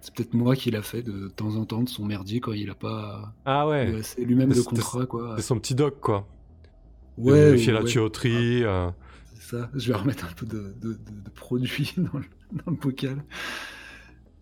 c'est 0.00 0.14
peut-être 0.14 0.34
moi 0.34 0.56
qui 0.56 0.70
l'a 0.70 0.82
fait 0.82 1.02
de 1.02 1.28
temps 1.28 1.56
en 1.56 1.64
temps 1.64 1.82
de 1.82 1.88
son 1.88 2.04
merdier 2.06 2.40
quand 2.40 2.52
il 2.52 2.70
a 2.70 2.74
pas. 2.74 3.34
Ah 3.44 3.68
ouais. 3.68 4.00
C'est 4.02 4.24
lui-même 4.24 4.52
le 4.52 4.62
contrat, 4.62 5.06
quoi. 5.06 5.34
C'est 5.36 5.42
son 5.42 5.58
petit 5.58 5.74
doc 5.74 6.00
quoi. 6.00 6.26
Ouais, 7.18 7.34
Vérifier 7.50 7.72
la 7.72 7.82
ouais, 7.82 7.86
tuyauterie. 7.88 8.64
euh. 8.64 8.88
c'est 9.34 9.56
ça. 9.56 9.70
Je 9.74 9.92
vais 9.92 9.98
remettre 9.98 10.24
un 10.24 10.32
peu 10.32 10.46
de, 10.46 10.74
de- 10.80 10.92
de- 10.94 11.20
de 11.24 11.30
produit 11.34 11.92
dans 11.98 12.18
le, 12.18 12.24
dans 12.64 12.70
le 12.70 12.76
bocal. 12.76 13.22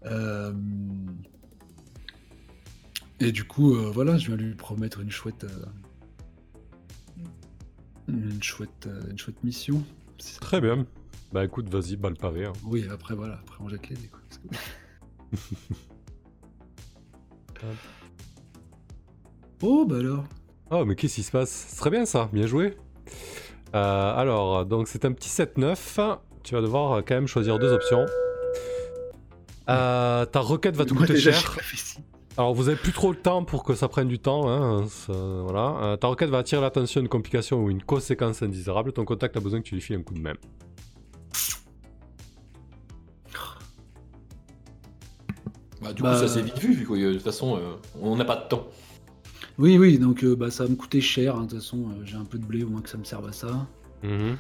Euh, 0.07 0.53
Et 3.21 3.33
du 3.33 3.43
coup, 3.45 3.75
euh, 3.75 3.91
voilà, 3.93 4.17
je 4.17 4.29
viens 4.29 4.37
lui 4.37 4.55
promettre 4.55 5.01
une 5.01 5.11
chouette, 5.11 5.45
une 8.07 8.43
chouette, 8.43 8.89
une 9.11 9.19
chouette 9.19 9.43
mission. 9.43 9.83
Très 10.41 10.61
bien. 10.61 10.87
Bah 11.33 11.45
écoute, 11.45 11.69
vas-y, 11.69 11.97
balle 11.97 12.15
pavé. 12.15 12.47
hein. 12.47 12.53
Oui, 12.65 12.87
après 12.91 13.15
voilà, 13.15 13.35
après 13.35 13.57
on 13.61 13.69
jette 13.69 13.89
les 13.89 13.97
dés, 13.97 14.09
quoi. 14.09 14.21
Oh 19.63 19.85
bah 19.87 19.97
alors. 19.99 20.25
Oh, 20.71 20.85
mais 20.85 20.95
qu'est-ce 20.95 21.17
qui 21.17 21.23
se 21.23 21.31
passe? 21.31 21.51
C'est 21.69 21.77
très 21.79 21.91
bien 21.91 22.05
ça, 22.07 22.29
bien 22.33 22.47
joué. 22.47 22.77
Euh, 23.75 24.15
alors, 24.17 24.65
donc 24.67 24.89
c'est 24.89 25.05
un 25.05 25.13
petit 25.13 25.29
7-9. 25.31 26.19
Tu 26.43 26.55
vas 26.55 26.61
devoir 26.61 26.93
euh, 26.93 27.03
quand 27.07 27.15
même 27.15 27.27
choisir 27.27 27.59
deux 27.59 27.73
options. 27.73 28.07
Euh, 29.69 30.25
ta 30.27 30.41
requête 30.41 30.77
va 30.77 30.85
te 30.85 30.93
Moi, 30.95 31.03
coûter 31.03 31.15
déjà, 31.15 31.33
cher. 31.33 31.59
Alors 32.37 32.55
vous 32.55 32.69
avez 32.69 32.79
plus 32.79 32.93
trop 32.93 33.11
le 33.11 33.19
temps 33.19 33.45
pour 33.45 33.65
que 33.65 33.75
ça 33.75 33.89
prenne 33.89 34.09
du 34.09 34.19
temps. 34.19 34.49
Hein, 34.49 34.87
ça- 34.89 35.13
voilà. 35.13 35.77
Euh, 35.83 35.97
ta 35.97 36.07
requête 36.09 36.31
va 36.31 36.39
attirer 36.39 36.61
l'attention 36.63 37.01
d'une 37.01 37.09
complication 37.09 37.63
ou 37.63 37.71
une 37.71 37.83
conséquence 37.83 38.43
indésirable. 38.43 38.93
Ton 38.93 39.05
contact 39.05 39.37
a 39.37 39.41
besoin 39.41 39.61
que 39.61 39.67
tu 39.67 39.75
lui 39.75 39.83
files 39.83 39.97
un 39.97 40.03
coup 40.03 40.15
de 40.15 40.21
main. 40.21 40.35
Bah, 45.83 45.93
du 45.93 46.03
Bah, 46.03 46.15
coup, 46.15 46.19
ça 46.21 46.29
c'est 46.29 46.43
vite 46.43 46.59
vu, 46.59 46.73
vu 46.75 46.87
que 46.87 46.93
euh, 46.95 47.09
de 47.11 47.15
toute 47.15 47.23
façon, 47.23 47.57
euh, 47.57 47.75
on 48.01 48.17
n'a 48.17 48.25
pas 48.25 48.37
de 48.37 48.49
temps. 48.49 48.67
Oui, 49.59 49.79
oui, 49.79 49.99
donc 49.99 50.25
euh, 50.25 50.35
bah, 50.37 50.51
ça 50.51 50.65
va 50.65 50.71
me 50.71 50.77
coûter 50.77 51.01
cher. 51.01 51.37
hein, 51.37 51.45
De 51.45 51.51
toute 51.51 51.61
façon, 51.61 51.89
euh, 51.91 52.05
j'ai 52.05 52.17
un 52.17 52.25
peu 52.25 52.39
de 52.39 52.45
blé, 52.45 52.65
au 52.65 52.69
moins 52.69 52.83
que 52.83 52.91
ça 52.91 52.99
me 52.99 53.05
serve 53.05 53.27
à 53.29 53.33
ça. 53.33 53.67
Mhm. 54.03 54.37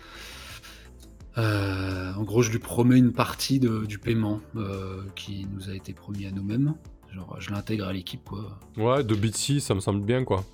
Euh, 1.38 2.12
en 2.14 2.22
gros, 2.24 2.42
je 2.42 2.50
lui 2.50 2.58
promets 2.58 2.98
une 2.98 3.12
partie 3.12 3.60
de- 3.60 3.84
du 3.86 3.98
paiement 3.98 4.40
euh, 4.56 5.02
qui 5.14 5.46
nous 5.52 5.70
a 5.70 5.74
été 5.74 5.92
promis 5.92 6.26
à 6.26 6.32
nous-mêmes. 6.32 6.74
Genre, 7.12 7.36
je 7.40 7.50
l'intègre 7.50 7.86
à 7.86 7.92
l'équipe, 7.92 8.24
quoi. 8.24 8.58
Ouais, 8.76 9.04
de 9.04 9.14
Bitsy, 9.14 9.60
ça 9.60 9.74
me 9.74 9.80
semble 9.80 10.04
bien 10.04 10.24
quoi. 10.24 10.44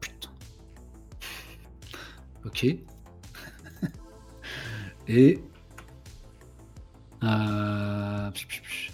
Putain. 0.00 0.30
Ok. 2.46 2.64
Et. 5.08 5.40
Euh... 7.22 8.30
pch, 8.30 8.46
pch, 8.48 8.62
pch. 8.62 8.89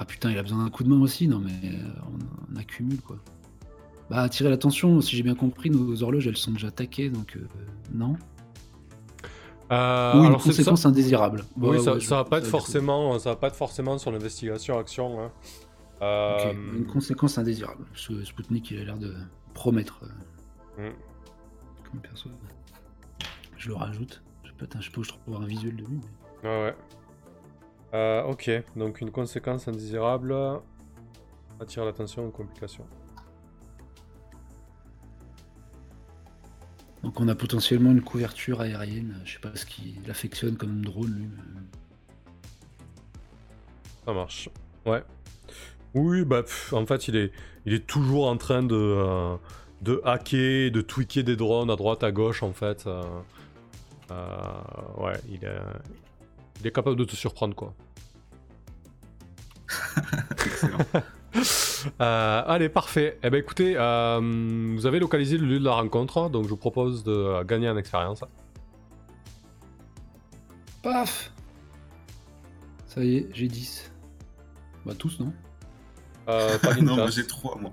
Ah 0.00 0.04
putain, 0.04 0.30
il 0.30 0.38
a 0.38 0.42
besoin 0.42 0.62
d'un 0.62 0.70
coup 0.70 0.84
de 0.84 0.88
main 0.88 1.00
aussi 1.00 1.26
Non, 1.28 1.38
mais 1.40 1.50
euh, 1.70 1.76
on, 2.06 2.52
on 2.54 2.56
accumule 2.56 3.00
quoi. 3.00 3.16
Bah, 4.10 4.22
attirer 4.22 4.48
l'attention, 4.48 5.00
si 5.00 5.16
j'ai 5.16 5.22
bien 5.22 5.34
compris, 5.34 5.70
nos 5.70 6.02
horloges 6.02 6.26
elles 6.26 6.36
sont 6.36 6.52
déjà 6.52 6.70
taquées 6.70 7.10
donc 7.10 7.36
euh, 7.36 7.46
non. 7.92 8.16
Euh, 9.70 10.14
Ou 10.14 10.18
une 10.20 10.26
alors 10.26 10.42
conséquence 10.42 10.86
indésirable. 10.86 11.44
Oui, 11.58 11.70
Ouais, 11.70 11.78
ça, 11.78 11.92
ouais, 11.94 12.00
ça 12.00 12.04
je- 12.04 12.10
va 12.10 12.24
pas 12.24 12.38
être 12.38 12.46
forcément, 12.46 13.18
ça 13.18 13.30
va 13.30 13.36
pas 13.36 13.48
être 13.48 13.56
forcément 13.56 13.98
sur 13.98 14.10
l'investigation 14.10 14.78
action. 14.78 15.20
hein. 15.20 15.30
Euh, 16.00 16.52
Une 16.76 16.86
conséquence 16.86 17.36
indésirable. 17.38 17.84
Ce 17.94 18.24
Spoutnik, 18.24 18.70
il 18.70 18.80
a 18.80 18.84
l'air 18.84 18.98
de 18.98 19.14
promettre. 19.52 20.00
Mm. 20.78 20.88
Comme 21.90 22.00
perso. 22.00 22.30
Je 23.58 23.68
le 23.68 23.74
rajoute. 23.74 24.22
Je 24.44 24.52
peux, 24.52 24.64
attends, 24.64 24.80
je 24.80 24.86
sais 24.86 24.92
pas 24.92 25.00
où 25.00 25.04
je 25.04 25.08
trouve 25.10 25.36
un 25.42 25.44
visuel 25.46 25.76
de 25.76 25.82
lui. 25.84 25.98
mais- 26.42 26.48
Ouais, 26.48 26.64
ouais. 26.66 26.76
Euh, 27.94 28.22
ok, 28.24 28.50
donc 28.76 29.00
une 29.00 29.10
conséquence 29.10 29.66
indésirable 29.66 30.34
attire 31.60 31.84
l'attention 31.84 32.26
aux 32.26 32.30
complications. 32.30 32.86
Donc 37.02 37.20
on 37.20 37.28
a 37.28 37.34
potentiellement 37.34 37.90
une 37.90 38.02
couverture 38.02 38.60
aérienne. 38.60 39.20
Je 39.24 39.34
sais 39.34 39.38
pas 39.38 39.54
ce 39.54 39.64
qu'il 39.64 40.10
affectionne 40.10 40.56
comme 40.56 40.84
drone 40.84 41.14
lui. 41.14 41.28
Ça 44.04 44.12
marche. 44.12 44.48
Ouais. 44.84 45.02
Oui, 45.94 46.24
bah 46.24 46.42
pff, 46.42 46.72
en 46.72 46.84
fait, 46.84 47.08
il 47.08 47.16
est, 47.16 47.32
il 47.64 47.72
est 47.72 47.86
toujours 47.86 48.28
en 48.28 48.36
train 48.36 48.62
de, 48.62 48.74
euh, 48.74 49.36
de 49.80 50.02
hacker, 50.04 50.70
de 50.70 50.80
tweaker 50.80 51.24
des 51.24 51.36
drones 51.36 51.70
à 51.70 51.76
droite, 51.76 52.04
à 52.04 52.12
gauche, 52.12 52.42
en 52.42 52.52
fait. 52.52 52.86
euh, 52.86 53.02
euh, 54.10 54.24
ouais, 54.98 55.20
il 55.30 55.44
est, 55.44 55.60
il 56.60 56.66
est 56.66 56.72
capable 56.72 56.96
de 56.96 57.04
te 57.04 57.16
surprendre, 57.16 57.54
quoi. 57.54 57.74
Excellent. 60.44 60.78
Euh, 62.00 62.42
allez, 62.46 62.68
parfait. 62.68 63.18
Eh 63.22 63.30
ben 63.30 63.38
écoutez, 63.38 63.74
euh, 63.76 64.18
vous 64.76 64.86
avez 64.86 64.98
localisé 64.98 65.38
le 65.38 65.46
lieu 65.46 65.60
de 65.60 65.64
la 65.64 65.74
rencontre, 65.74 66.28
donc 66.28 66.44
je 66.44 66.48
vous 66.48 66.56
propose 66.56 67.04
de 67.04 67.12
euh, 67.12 67.44
gagner 67.44 67.68
en 67.68 67.76
expérience. 67.76 68.24
Paf 70.82 71.32
Ça 72.86 73.04
y 73.04 73.18
est, 73.18 73.28
j'ai 73.32 73.46
10. 73.46 73.92
Bah 74.86 74.94
tous 74.98 75.20
non? 75.20 75.32
Euh, 76.28 76.58
pas 76.58 76.74
non, 76.80 76.96
moi 76.96 77.10
j'ai 77.10 77.26
trois, 77.26 77.56
moi. 77.60 77.70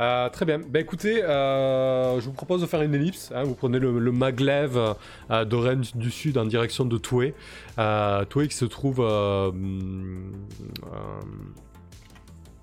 Euh, 0.00 0.28
très 0.28 0.44
bien. 0.44 0.58
Ben 0.58 0.80
écoutez, 0.80 1.22
euh, 1.22 2.20
je 2.20 2.26
vous 2.26 2.32
propose 2.32 2.60
de 2.60 2.66
faire 2.66 2.82
une 2.82 2.94
ellipse. 2.94 3.32
hein. 3.34 3.44
Vous 3.44 3.54
prenez 3.54 3.78
le, 3.78 3.98
le 3.98 4.12
maglev 4.12 4.76
euh, 5.30 5.44
de 5.44 5.56
Rennes 5.56 5.84
du 5.94 6.10
Sud 6.10 6.38
en 6.38 6.44
direction 6.44 6.84
de 6.84 6.98
Toué. 6.98 7.34
Toué 8.28 8.48
qui 8.48 8.56
se 8.56 8.64
trouve 8.64 9.00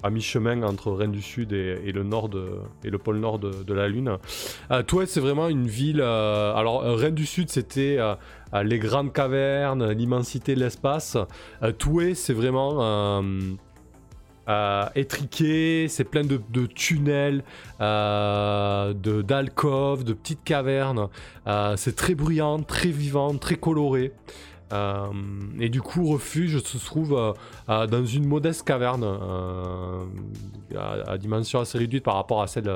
à 0.04 0.10
mi-chemin 0.10 0.64
entre 0.64 0.92
Rennes 0.92 1.12
du 1.12 1.22
Sud 1.22 1.54
et, 1.54 1.92
le 1.92 2.04
nord 2.04 2.30
et 2.84 2.90
le 2.90 2.98
pôle 2.98 3.18
nord 3.20 3.40
de, 3.40 3.74
la 3.74 3.88
Lune. 3.88 4.18
Euh, 4.72 4.84
c'est 5.06 5.20
vraiment 5.20 5.48
une 5.48 5.68
ville. 5.68 6.02
alors, 6.02 6.82
Rennes 6.82 7.16
du 7.16 7.26
Sud, 7.26 7.50
c'était 7.50 7.98
les 8.64 8.80
grandes 8.80 9.14
cavernes, 9.14 9.92
l'immensité 9.92 10.56
de 10.56 10.60
l'espace. 10.60 11.18
Toué, 11.78 12.16
c'est 12.16 12.34
vraiment. 12.34 13.22
Euh, 14.52 14.86
étriqué, 14.96 15.88
c'est 15.88 16.04
plein 16.04 16.24
de, 16.24 16.66
tunnels, 16.66 17.44
euh, 17.80 18.94
de 18.94 19.22
d'alcôves, 19.22 20.04
de 20.04 20.14
petites 20.14 20.44
cavernes. 20.44 21.08
Euh, 21.48 21.78
c'est 21.78 21.96
très 21.96 22.16
bruyant, 22.16 22.62
très 22.62 22.90
vivant, 22.90 23.38
très 23.38 23.56
coloré. 23.56 24.12
Et 25.60 25.68
du 25.68 25.82
coup, 25.82 26.06
refuge 26.06 26.60
se 26.60 26.78
trouve 26.78 27.36
dans 27.68 28.06
une 28.06 28.26
modeste 28.26 28.66
caverne 28.66 29.04
à, 30.78 31.12
à 31.12 31.18
dimension 31.18 31.60
assez 31.60 31.78
réduite 31.78 32.06
par 32.06 32.16
rapport 32.16 32.42
à 32.42 32.48
celle 32.48 32.72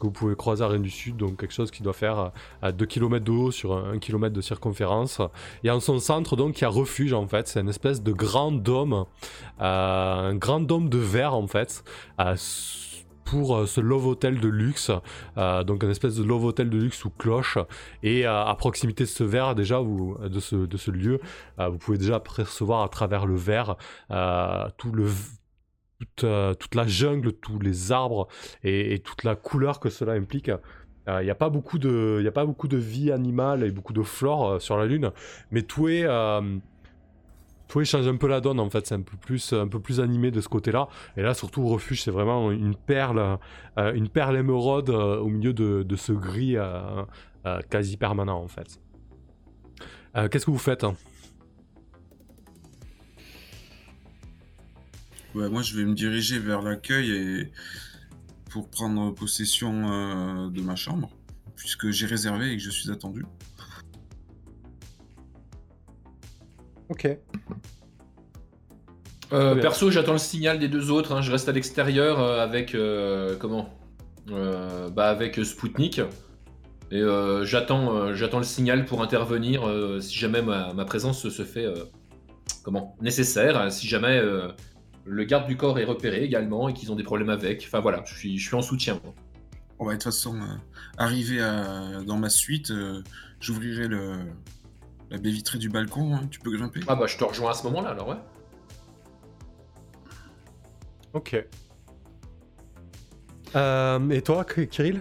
que 0.00 0.06
vous 0.06 0.12
pouvez 0.12 0.34
croiser 0.34 0.64
à 0.64 0.68
Rennes 0.68 0.82
du 0.82 0.90
Sud, 0.90 1.16
donc 1.16 1.38
quelque 1.38 1.52
chose 1.52 1.70
qui 1.70 1.82
doit 1.82 1.92
faire 1.92 2.32
euh, 2.64 2.72
2 2.72 2.86
km 2.86 3.24
de 3.24 3.30
haut 3.30 3.50
sur 3.50 3.76
1 3.76 3.98
km 3.98 4.34
de 4.34 4.40
circonférence. 4.40 5.20
Et 5.62 5.70
en 5.70 5.78
son 5.78 6.00
centre, 6.00 6.36
donc, 6.36 6.58
il 6.58 6.62
y 6.62 6.64
a 6.64 6.68
refuge 6.68 7.12
en 7.12 7.26
fait, 7.26 7.46
c'est 7.46 7.60
une 7.60 7.68
espèce 7.68 8.02
de 8.02 8.12
grand 8.12 8.50
dôme, 8.50 9.04
euh, 9.60 10.30
un 10.30 10.34
grand 10.34 10.60
dôme 10.60 10.88
de 10.88 10.98
verre 10.98 11.34
en 11.34 11.46
fait, 11.46 11.84
euh, 12.20 12.34
pour 13.24 13.68
ce 13.68 13.80
love 13.80 14.08
hotel 14.08 14.40
de 14.40 14.48
luxe, 14.48 14.90
donc 15.36 15.84
un 15.84 15.90
espèce 15.90 16.16
de 16.16 16.24
love 16.24 16.46
hotel 16.46 16.68
de 16.68 16.78
luxe 16.78 16.98
sous 16.98 17.10
cloche. 17.10 17.58
Et 18.02 18.26
à 18.26 18.52
proximité 18.58 19.04
de 19.04 19.08
ce 19.08 19.22
verre, 19.22 19.54
déjà, 19.54 19.80
de, 19.80 20.40
ce, 20.40 20.90
lieu, 20.90 21.20
vous 21.56 21.78
pouvez 21.78 21.96
déjà 21.96 22.18
percevoir 22.18 22.82
à 22.82 22.88
travers 22.88 23.26
le 23.26 23.36
verre 23.36 23.76
tout 24.78 24.90
le, 24.90 25.06
toute, 26.00 26.24
euh, 26.24 26.54
toute 26.54 26.74
la 26.74 26.86
jungle, 26.86 27.32
tous 27.32 27.58
les 27.58 27.92
arbres 27.92 28.28
et, 28.64 28.98
toute 29.00 29.24
la 29.24 29.36
couleur 29.36 29.80
que 29.80 29.90
cela 29.90 30.12
implique. 30.12 30.50
Il 31.08 31.24
n'y 31.24 31.30
a, 31.30 31.34
pas 31.34 31.50
beaucoup 31.50 31.78
de- 31.78 32.22
a 32.24 32.30
pas 32.30 32.44
beaucoup 32.46 32.68
de 32.68 32.76
vie 32.76 33.10
animale 33.10 33.64
et 33.64 33.70
beaucoup 33.70 33.92
de 33.92 34.02
flore 34.02 34.48
euh, 34.48 34.58
sur 34.60 34.76
la 34.76 34.86
Lune, 34.86 35.10
mais 35.50 35.62
tout 35.62 35.88
est, 35.88 36.04
euh, 36.04 36.40
tout 37.70 37.84
change 37.84 38.06
un 38.06 38.16
peu 38.16 38.26
la 38.26 38.40
donne 38.40 38.60
en 38.60 38.68
fait, 38.68 38.86
c'est 38.86 38.96
un 38.96 39.00
peu 39.00 39.16
plus, 39.16 39.52
un 39.52 40.02
animé 40.02 40.30
de 40.30 40.40
ce 40.40 40.48
côté-là. 40.48 40.88
Et 41.16 41.22
là, 41.22 41.34
surtout, 41.34 41.66
Refuge, 41.66 42.02
c'est 42.02 42.10
vraiment 42.10 42.50
une 42.50 42.74
perle, 42.74 43.38
euh, 43.78 43.92
une 43.92 44.08
perle 44.08 44.36
émeraude 44.36 44.90
euh, 44.90 45.18
au 45.18 45.28
milieu 45.28 45.52
de, 45.52 45.96
ce 45.96 46.12
gris 46.12 46.56
euh, 46.56 47.02
euh, 47.46 47.60
quasi 47.70 47.96
permanent 47.96 48.40
en 48.42 48.48
fait. 48.48 48.80
Euh, 50.16 50.28
Qu'est-ce 50.28 50.46
que 50.46 50.50
vous 50.50 50.58
faites 50.58 50.84
hein? 50.84 50.94
Ouais, 55.34 55.48
moi, 55.48 55.62
je 55.62 55.76
vais 55.76 55.84
me 55.84 55.94
diriger 55.94 56.38
vers 56.38 56.60
l'accueil 56.62 57.10
et 57.12 57.52
pour 58.50 58.68
prendre 58.68 59.14
possession 59.14 59.92
euh, 59.92 60.50
de 60.50 60.60
ma 60.60 60.74
chambre, 60.74 61.10
puisque 61.56 61.90
j'ai 61.90 62.06
réservé 62.06 62.50
et 62.52 62.56
que 62.56 62.62
je 62.62 62.70
suis 62.70 62.90
attendu. 62.90 63.24
Ok. 66.88 67.06
Euh, 69.32 69.54
perso, 69.60 69.92
j'attends 69.92 70.12
le 70.14 70.18
signal 70.18 70.58
des 70.58 70.66
deux 70.66 70.90
autres. 70.90 71.12
hein. 71.12 71.22
Je 71.22 71.30
reste 71.30 71.48
à 71.48 71.52
l'extérieur 71.52 72.18
euh, 72.18 72.42
avec 72.42 72.74
euh, 72.74 73.36
comment 73.38 73.68
Euh, 74.30 74.90
Bah 74.90 75.08
avec 75.10 75.36
Spoutnik. 75.44 76.00
Et 76.90 77.00
euh, 77.00 77.44
j'attends, 77.44 77.94
euh, 77.94 78.14
j'attends 78.14 78.38
le 78.38 78.44
signal 78.44 78.84
pour 78.84 79.00
intervenir 79.02 79.64
euh, 79.64 80.00
si 80.00 80.18
jamais 80.18 80.42
ma, 80.42 80.72
ma 80.74 80.84
présence 80.84 81.28
se 81.28 81.42
fait 81.44 81.64
euh, 81.64 81.84
comment 82.64 82.96
nécessaire. 83.00 83.70
Si 83.70 83.86
jamais 83.86 84.18
euh, 84.18 84.48
le 85.04 85.24
garde 85.24 85.46
du 85.46 85.56
corps 85.56 85.78
est 85.78 85.84
repéré 85.84 86.22
également 86.24 86.68
et 86.68 86.74
qu'ils 86.74 86.90
ont 86.92 86.96
des 86.96 87.02
problèmes 87.02 87.30
avec. 87.30 87.64
Enfin 87.66 87.80
voilà, 87.80 88.02
je 88.06 88.14
suis, 88.14 88.38
je 88.38 88.46
suis 88.46 88.56
en 88.56 88.62
soutien. 88.62 89.00
moi. 89.02 89.14
Bon, 89.78 89.86
bah, 89.86 89.92
de 89.92 89.96
toute 89.96 90.04
façon, 90.04 90.36
euh, 90.36 90.44
arrivé 90.98 91.40
à- 91.40 92.02
dans 92.06 92.18
ma 92.18 92.28
suite, 92.28 92.70
euh, 92.70 93.02
j'ouvrirai 93.40 93.88
le... 93.88 94.12
la 95.10 95.18
baie 95.18 95.30
vitrée 95.30 95.58
du 95.58 95.68
balcon. 95.70 96.14
hein. 96.16 96.26
Tu 96.30 96.38
peux 96.40 96.50
grimper? 96.56 96.80
Ah 96.86 96.94
bah 96.96 97.06
je 97.06 97.16
te 97.16 97.24
rejoins 97.24 97.50
à 97.50 97.54
ce 97.54 97.64
moment-là 97.64 97.90
alors 97.90 98.08
ouais. 98.08 98.16
Ok. 101.12 101.44
Euh, 103.56 104.10
et 104.10 104.22
toi, 104.22 104.44
Kirill? 104.44 105.00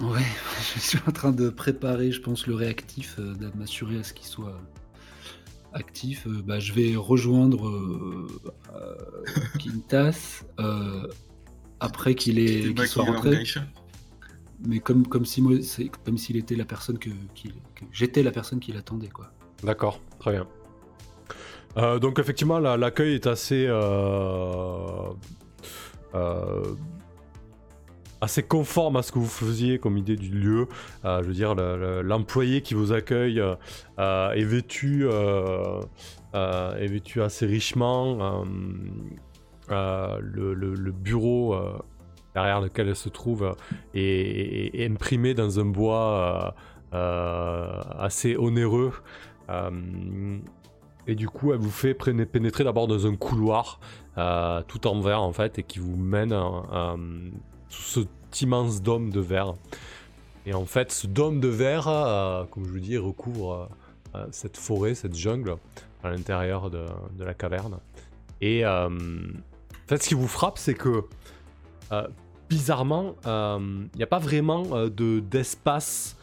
Ouais, 0.00 0.20
je 0.74 0.78
suis 0.80 0.98
en 1.08 1.12
train 1.12 1.32
de 1.32 1.48
préparer, 1.48 2.12
je 2.12 2.20
pense, 2.20 2.46
le 2.46 2.54
réactif, 2.54 3.16
euh, 3.18 3.34
de 3.34 3.50
m'assurer 3.56 3.98
à 3.98 4.02
ce 4.04 4.12
qu'il 4.12 4.26
soit 4.26 4.60
actif. 5.76 6.26
Euh, 6.26 6.42
bah, 6.44 6.58
je 6.58 6.72
vais 6.72 6.96
rejoindre 6.96 7.68
euh, 7.68 8.26
euh, 8.74 8.94
Quintas 9.58 10.44
euh, 10.58 11.06
après 11.80 12.14
qu'il 12.14 12.38
est 12.38 12.74
soit 12.86 13.04
rentré, 13.04 13.44
mais 14.66 14.80
comme 14.80 15.06
comme 15.06 15.24
si 15.24 15.42
moi, 15.42 15.60
c'est 15.62 15.90
comme 16.04 16.18
s'il 16.18 16.36
était 16.36 16.56
la 16.56 16.64
personne 16.64 16.98
que, 16.98 17.10
j'étais 17.92 18.22
la 18.22 18.32
personne 18.32 18.58
qui 18.58 18.72
l'attendait, 18.72 19.08
quoi. 19.08 19.30
D'accord, 19.62 20.00
très 20.18 20.32
bien. 20.32 20.46
Euh, 21.76 21.98
donc 21.98 22.18
effectivement, 22.18 22.58
la- 22.58 22.76
l'accueil 22.76 23.14
est 23.14 23.26
assez... 23.26 23.66
euh, 23.68 25.10
euh, 26.14 26.74
assez 28.26 28.42
conforme 28.42 28.96
à 28.96 29.02
ce 29.02 29.12
que 29.12 29.20
vous 29.20 29.24
faisiez 29.26 29.78
comme 29.78 29.96
idée 29.96 30.16
du 30.16 30.30
lieu. 30.30 30.66
Euh, 31.04 31.22
je 31.22 31.28
veux 31.28 31.34
dire, 31.34 31.54
le- 31.54 31.76
le- 31.78 32.02
l'employé 32.02 32.60
qui 32.60 32.74
vous 32.74 32.92
accueille 32.92 33.40
euh, 33.40 34.32
est, 34.32 34.44
vêtu, 34.44 35.06
euh, 35.06 35.80
est 36.34 36.88
vêtu 36.88 37.22
assez 37.22 37.46
richement. 37.46 38.44
le, 39.68 40.90
bureau 40.90 41.56
derrière 42.34 42.60
lequel 42.60 42.88
elle 42.88 42.96
se 42.96 43.08
trouve 43.08 43.54
est, 43.94 44.84
imprimé 44.90 45.32
dans 45.34 45.60
un 45.60 45.64
bois 45.66 46.54
assez 46.92 48.36
onéreux. 48.36 48.92
Et 51.08 51.14
du 51.14 51.28
coup, 51.28 51.52
elle 51.52 51.60
vous 51.60 51.70
fait 51.70 51.94
pénétrer 51.94 52.64
d'abord 52.64 52.88
dans 52.88 53.06
un 53.06 53.14
couloir 53.14 53.78
tout 54.66 54.86
en 54.88 55.00
verre 55.00 55.22
en 55.22 55.32
fait, 55.32 55.60
et 55.60 55.62
qui 55.62 55.78
vous 55.78 55.96
mène 55.96 56.34
cet 57.68 58.08
immense 58.40 58.82
dôme 58.82 59.10
de 59.10 59.20
verre. 59.20 59.54
Et 60.46 60.54
en 60.54 60.64
fait, 60.64 60.92
ce 60.92 61.08
dôme 61.08 61.40
de 61.40 61.48
verre, 61.48 61.88
euh, 61.88 62.44
comme 62.44 62.64
je 62.64 62.70
vous 62.70 62.78
dis, 62.78 62.96
recouvre 62.96 63.52
euh, 64.14 64.18
euh, 64.18 64.26
cette 64.30 64.56
forêt, 64.56 64.94
cette 64.94 65.16
jungle 65.16 65.56
à 66.04 66.10
l'intérieur 66.10 66.70
de, 66.70 66.86
la 67.18 67.34
caverne. 67.34 67.78
Et 68.40 68.64
en 68.64 68.90
fait, 69.88 70.02
ce 70.02 70.08
qui 70.08 70.14
vous 70.14 70.28
frappe, 70.28 70.58
c'est 70.58 70.74
que 70.74 71.04
bizarrement, 72.48 73.16
il 73.24 73.96
n'y 73.96 74.02
a 74.02 74.06
pas 74.06 74.20
vraiment 74.20 74.86
de 74.86 75.18
d'espace 75.18 76.16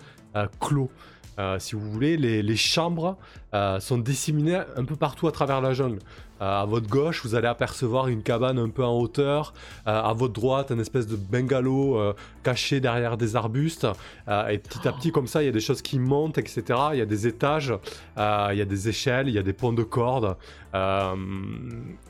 clos. 0.62 0.90
Si 1.58 1.76
vous 1.76 1.92
voulez, 1.92 2.16
les, 2.16 2.56
chambres 2.56 3.18
sont 3.80 3.98
disséminées 3.98 4.62
un 4.78 4.86
peu 4.86 4.96
partout 4.96 5.28
à 5.28 5.34
travers 5.34 5.60
la 5.60 5.74
jungle. 5.74 6.00
Euh, 6.44 6.62
à 6.62 6.66
votre 6.66 6.90
gauche, 6.90 7.24
vous 7.24 7.36
allez 7.36 7.48
apercevoir 7.48 8.10
une 8.10 8.22
cabane 8.22 8.60
un 8.60 8.70
peu 8.70 8.84
en 8.84 9.00
hauteur. 9.00 9.54
Euh, 9.88 10.02
à 10.02 10.14
votre 10.14 10.34
droite, 10.34 10.72
un 10.72 10.80
espèce 10.80 11.08
de 11.08 11.16
bungalow 11.16 11.98
euh, 11.98 12.14
caché 12.44 12.82
derrière 12.82 13.18
des 13.18 13.36
arbustes. 13.36 13.88
Et 14.50 14.58
petit 14.58 14.88
à 14.88 14.92
petit, 14.92 15.12
comme 15.12 15.28
ça, 15.28 15.42
il 15.42 15.46
y 15.46 15.50
a 15.50 15.54
des 15.54 15.60
choses 15.60 15.82
qui 15.82 16.00
montent, 16.00 16.38
etc. 16.38 16.64
Il 16.94 17.00
y 17.00 17.02
a 17.02 17.06
des 17.06 17.28
étages, 17.28 17.74
il 18.18 18.58
y 18.58 18.62
a 18.62 18.66
des 18.66 18.90
échelles, 18.90 19.28
il 19.28 19.34
y 19.34 19.38
a 19.38 19.44
des 19.44 19.54
ponts 19.54 19.74
de 19.74 19.84
cordes. 19.84 20.36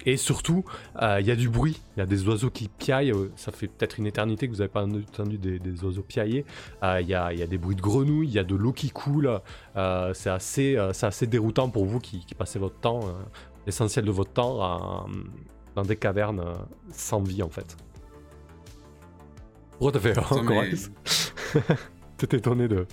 Et 0.06 0.18
surtout, 0.18 0.64
il 1.02 1.26
y 1.26 1.32
a 1.32 1.36
du 1.36 1.50
bruit. 1.50 1.82
Il 1.96 2.00
y 2.00 2.04
a 2.04 2.06
des 2.06 2.28
oiseaux 2.28 2.50
qui 2.50 2.70
piaillent. 2.70 3.14
Ça 3.36 3.52
fait 3.52 3.68
peut-être 3.68 4.00
une 4.00 4.08
éternité 4.08 4.48
que 4.48 4.54
vous 4.54 4.60
n'avez 4.60 4.72
pas 4.72 4.84
entendu 4.84 5.38
des, 5.38 5.84
oiseaux 5.84 6.04
piailler. 6.04 6.46
Il 6.84 7.08
y, 7.08 7.16
a, 7.16 7.48
des 7.48 7.58
bruits 7.58 7.76
de 7.76 7.82
grenouilles, 7.82 8.28
il 8.28 8.34
y 8.34 8.40
a 8.40 8.44
de 8.44 8.56
l'eau 8.56 8.74
qui 8.74 8.90
coule. 8.92 9.40
C'est 10.14 10.30
assez, 10.30 10.78
déroutant 11.28 11.70
pour 11.70 11.86
vous 11.86 12.00
qui, 12.00 12.26
passez 12.38 12.60
votre 12.60 12.80
temps, 12.80 13.02
l'essentiel 13.66 14.06
de 14.06 14.12
votre 14.12 14.32
temps, 14.34 14.62
à- 14.62 15.06
dans 15.76 15.84
des 15.84 15.96
cavernes 15.98 16.40
euh, 16.42 16.54
sans 16.92 17.22
vie 17.22 17.42
en 17.44 17.50
fait. 17.50 17.76
Pourquoi 19.72 19.92
t'as 19.92 20.00
fait 20.00 20.18
encore 20.18 20.42
mais- 20.64 20.72
T'es 22.18 22.38
étonné 22.38 22.68
de. 22.68 22.86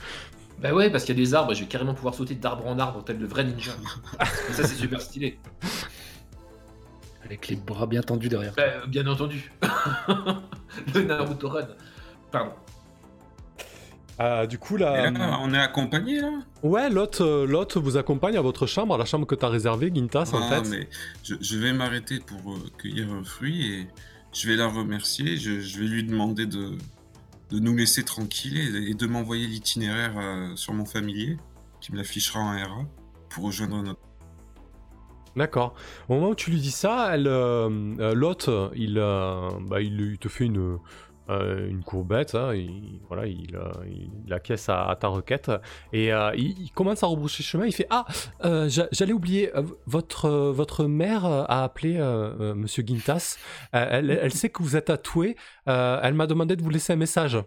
Bah 0.61 0.75
ouais, 0.75 0.91
parce 0.91 1.05
qu'il 1.05 1.16
y 1.16 1.21
a 1.21 1.25
des 1.25 1.35
arbres, 1.35 1.55
je 1.55 1.61
vais 1.61 1.66
carrément 1.68 1.95
pouvoir 1.95 2.14
sauter 2.14 2.35
d'arbre 2.35 2.66
en 2.66 2.79
arbre 2.79 3.03
tel 3.05 3.18
de 3.18 3.27
vrai 3.27 3.45
ninja. 3.45 3.73
Et 4.49 4.53
ça 4.53 4.64
c'est 4.66 4.75
super 4.75 5.01
stylé. 5.01 5.39
Avec 7.25 7.49
les 7.49 7.57
bras 7.57 7.87
bien 7.87 8.03
tendus 8.03 8.29
derrière. 8.29 8.55
Bah, 8.57 8.62
euh, 8.64 8.87
bien 8.87 9.07
entendu. 9.07 9.53
le 10.95 11.03
Naruto 11.03 11.49
Run. 11.49 11.68
Pardon. 12.31 12.53
Ah, 14.23 14.47
du 14.47 14.59
coup 14.59 14.77
là. 14.77 15.11
là, 15.11 15.39
on 15.41 15.55
est 15.55 15.59
accompagné 15.59 16.21
là? 16.21 16.31
Ouais, 16.62 16.91
l'hôte, 16.91 17.23
euh, 17.23 17.47
l'hôte 17.47 17.79
vous 17.79 17.97
accompagne 17.97 18.37
à 18.37 18.43
votre 18.43 18.66
chambre, 18.66 18.95
à 18.95 18.99
la 18.99 19.07
chambre 19.07 19.27
que 19.27 19.35
t'as 19.35 19.49
réservée, 19.49 19.91
Gintas 19.95 20.33
en 20.35 20.43
Ah, 20.43 20.62
fait. 20.62 20.68
mais 20.68 20.89
je, 21.23 21.37
je 21.41 21.57
vais 21.57 21.73
m'arrêter 21.73 22.18
pour 22.21 22.53
euh, 22.53 22.59
cueillir 22.77 23.11
un 23.11 23.25
fruit 23.25 23.73
et 23.73 23.87
je 24.35 24.47
vais 24.47 24.57
la 24.57 24.66
remercier. 24.66 25.39
Je, 25.39 25.61
je 25.61 25.79
vais 25.81 25.87
lui 25.87 26.05
demander 26.05 26.45
de, 26.45 26.73
de 27.51 27.59
nous 27.61 27.75
laisser 27.75 28.05
tranquilles 28.05 28.59
et, 28.59 28.91
et 28.91 28.95
de 28.95 29.07
m'envoyer 29.07 29.47
l'itinéraire 29.47 30.12
euh, 30.18 30.55
sur 30.55 30.75
mon 30.75 30.85
familier, 30.85 31.39
qui 31.81 31.91
me 31.93 31.97
l'affichera 31.97 32.41
en 32.41 32.51
RA, 32.59 32.85
pour 33.31 33.45
rejoindre 33.45 33.83
notre. 33.83 34.01
D'accord. 35.35 35.75
Au 36.11 36.14
moment 36.16 36.31
où 36.31 36.35
tu 36.35 36.51
lui 36.51 36.61
dis 36.61 36.73
ça, 36.73 37.12
elle, 37.14 37.23
l'hôte, 37.23 38.51
il, 38.77 38.95
bah, 38.97 39.81
il, 39.81 39.99
il 39.99 40.18
te 40.18 40.29
fait 40.29 40.45
une, 40.45 40.77
euh, 41.31 41.68
une 41.68 41.83
courbette, 41.83 42.35
hein, 42.35 42.55
il, 42.55 43.01
voilà, 43.09 43.26
il, 43.26 43.57
euh, 43.57 43.70
il 44.26 44.33
acquiesce 44.33 44.68
à, 44.68 44.97
ta 45.01 45.09
requête 45.09 45.51
et 45.93 46.12
euh, 46.12 46.33
il, 46.37 46.70
commence 46.72 47.03
à 47.03 47.07
rebrousser 47.07 47.43
chemin. 47.43 47.66
Il 47.66 47.72
fait 47.72 47.87
Ah, 47.91 48.05
euh, 48.45 48.68
j'a- 48.68 48.89
j'allais 48.93 49.12
oublier, 49.12 49.51
votre, 49.87 50.28
votre 50.31 50.85
mère 50.85 51.24
a 51.24 51.64
appelé 51.64 51.99
Monsieur 52.57 52.85
Gintas. 52.87 53.37
Euh, 53.74 54.18
elle, 54.22 54.33
sait 54.33 54.51
que 54.51 54.62
vous 54.62 54.76
êtes 54.76 54.91
à 54.91 54.97
Toué. 54.99 55.37
Euh, 55.68 56.01
elle 56.03 56.14
m'a 56.14 56.26
demandé 56.26 56.57
de 56.57 56.62
vous 56.62 56.70
laisser 56.70 56.93
un 56.93 56.97
message. 56.97 57.39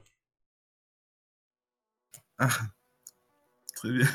Ah, 2.39 2.49
très 3.75 3.89
bien. 3.91 4.07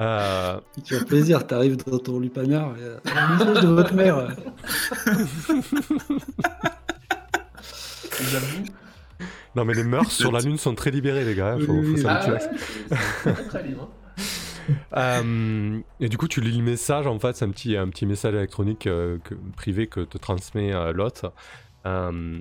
Euh, 0.00 0.58
Tu 0.84 0.96
as 0.96 1.04
plaisir, 1.04 1.46
t'arrives 1.46 1.76
dans 1.84 1.98
ton 1.98 2.18
lupanar, 2.20 2.74
et, 2.78 2.82
euh, 2.82 2.96
un 3.14 3.36
message 3.36 3.62
de 3.62 3.68
votre 3.68 3.94
mère. 3.94 4.28
J'avoue. 8.30 8.64
non, 9.56 9.64
mais 9.64 9.74
les 9.74 9.84
mœurs 9.84 10.10
sur 10.12 10.32
la 10.32 10.40
Lune 10.40 10.58
sont 10.58 10.74
très 10.74 10.90
libérées, 10.90 11.24
les 11.24 11.34
gars. 11.34 11.56
Faut, 11.58 11.82
faut 11.82 11.96
s'habituer. 11.96 12.38
Ah 12.90 13.32
très, 13.48 13.62
libre. 13.62 13.88
hein. 13.90 13.96
Euh, 14.96 15.80
et 15.98 16.08
du 16.08 16.16
coup, 16.16 16.28
tu 16.28 16.40
lis 16.40 16.56
le 16.56 16.62
message. 16.62 17.04
En 17.08 17.18
fait, 17.18 17.34
c'est 17.34 17.44
un 17.44 17.50
petit, 17.50 17.76
un 17.76 17.88
petit 17.88 18.06
message 18.06 18.34
électronique 18.34 18.86
euh, 18.86 19.18
que- 19.24 19.34
privé 19.56 19.88
que 19.88 19.98
te 20.00 20.16
transmet 20.16 20.72
euh, 20.72 20.92
l'hôte. 20.92 21.24
Euh, 21.86 22.38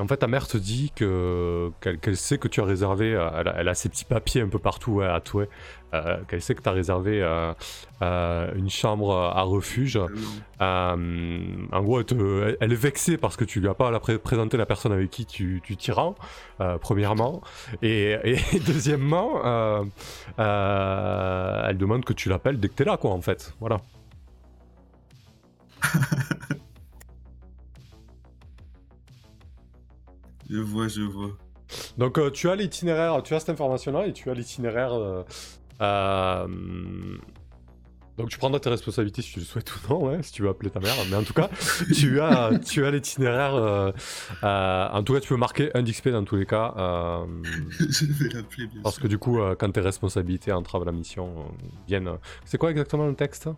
en 0.00 0.08
fait, 0.08 0.16
ta 0.16 0.26
mère 0.26 0.48
te 0.48 0.56
dit 0.58 0.90
que 0.96 1.70
qu'elle 1.80 2.16
sait 2.16 2.38
que 2.38 2.48
tu 2.48 2.60
as 2.60 2.64
réservé. 2.64 3.14
euh, 3.14 3.28
elle, 3.38 3.46
a, 3.48 3.54
elle 3.58 3.68
a 3.68 3.74
ses 3.74 3.88
petits 3.88 4.04
papiers 4.04 4.40
un 4.42 4.48
peu 4.48 4.58
partout 4.58 5.00
à 5.00 5.20
toi. 5.20 5.44
euh, 5.94 6.18
qu'elle 6.28 6.42
sait 6.42 6.54
que 6.56 6.62
tu 6.62 6.68
as 6.68 6.72
réservé 6.72 7.20
euh, 7.22 8.52
une 8.54 8.68
chambre 8.70 9.14
à 9.14 9.42
refuge. 9.42 9.96
Euh, 10.60 11.66
en 11.72 11.82
gros, 11.82 12.00
elle, 12.00 12.04
te- 12.06 12.56
elle 12.60 12.72
est 12.72 12.76
vexée 12.76 13.16
parce 13.16 13.36
que 13.36 13.44
tu 13.44 13.60
lui 13.60 13.68
as 13.68 13.74
pas 13.74 13.90
la 13.92 14.00
pré- 14.00 14.18
présenté 14.18 14.56
la 14.56 14.66
personne 14.66 14.92
avec 14.92 15.10
qui 15.10 15.24
tu, 15.26 15.60
tu 15.64 15.76
t'y 15.76 15.92
rends, 15.92 16.16
premièrement. 16.80 17.42
Et, 17.82 18.16
et 18.24 18.36
deuxièmement, 18.66 19.42
elle 20.38 21.78
demande 21.78 22.04
que 22.04 22.12
tu 22.12 22.28
l'appelles 22.28 22.58
dès 22.58 22.68
que 22.68 22.74
t'es 22.74 22.84
là, 22.84 22.96
quoi, 22.96 23.12
en 23.12 23.20
fait. 23.20 23.54
Voilà. 23.60 23.80
Je 30.50 30.58
vois, 30.58 30.88
je 30.88 31.02
vois. 31.02 31.30
Donc, 31.98 32.18
euh, 32.18 32.30
tu 32.30 32.48
as 32.50 32.56
l'itinéraire, 32.56 33.22
tu 33.22 33.34
as 33.34 33.40
cette 33.40 33.50
information-là 33.50 34.06
et 34.06 34.12
tu 34.12 34.28
as 34.30 34.34
l'itinéraire. 34.34 34.92
euh, 34.92 35.22
euh, 35.80 36.46
donc, 38.18 38.28
tu 38.28 38.36
prendras 38.38 38.58
tes 38.60 38.68
responsabilités 38.68 39.22
si 39.22 39.32
tu 39.32 39.38
le 39.38 39.44
souhaites 39.46 39.72
ou 39.74 39.78
non, 39.88 40.04
ouais, 40.08 40.22
si 40.22 40.32
tu 40.32 40.42
veux 40.42 40.48
appeler 40.50 40.68
ta 40.68 40.80
mère. 40.80 40.94
Mais 41.08 41.16
en 41.16 41.22
tout 41.22 41.32
cas, 41.32 41.48
tu 41.94 42.20
as, 42.20 42.58
tu 42.58 42.84
as 42.84 42.90
l'itinéraire. 42.90 43.54
en 44.42 45.02
tout 45.04 45.14
cas, 45.14 45.20
tu 45.20 45.28
peux 45.28 45.36
marquer 45.36 45.70
un 45.74 45.82
d'XP 45.82 46.08
dans 46.08 46.24
tous 46.24 46.36
les 46.36 46.44
cas. 46.46 46.74
je 47.78 48.04
vais 48.06 48.28
l'appeler, 48.34 48.66
bien 48.66 48.82
Parce 48.82 48.96
sûr. 48.96 49.04
que 49.04 49.08
du 49.08 49.16
coup, 49.18 49.38
quand 49.58 49.70
tes 49.70 49.80
responsabilités 49.80 50.52
entravent 50.52 50.84
la 50.84 50.92
mission, 50.92 51.46
viennent. 51.86 52.10
C'est 52.44 52.58
quoi 52.58 52.70
exactement 52.72 53.06
le 53.06 53.14
texte? 53.14 53.48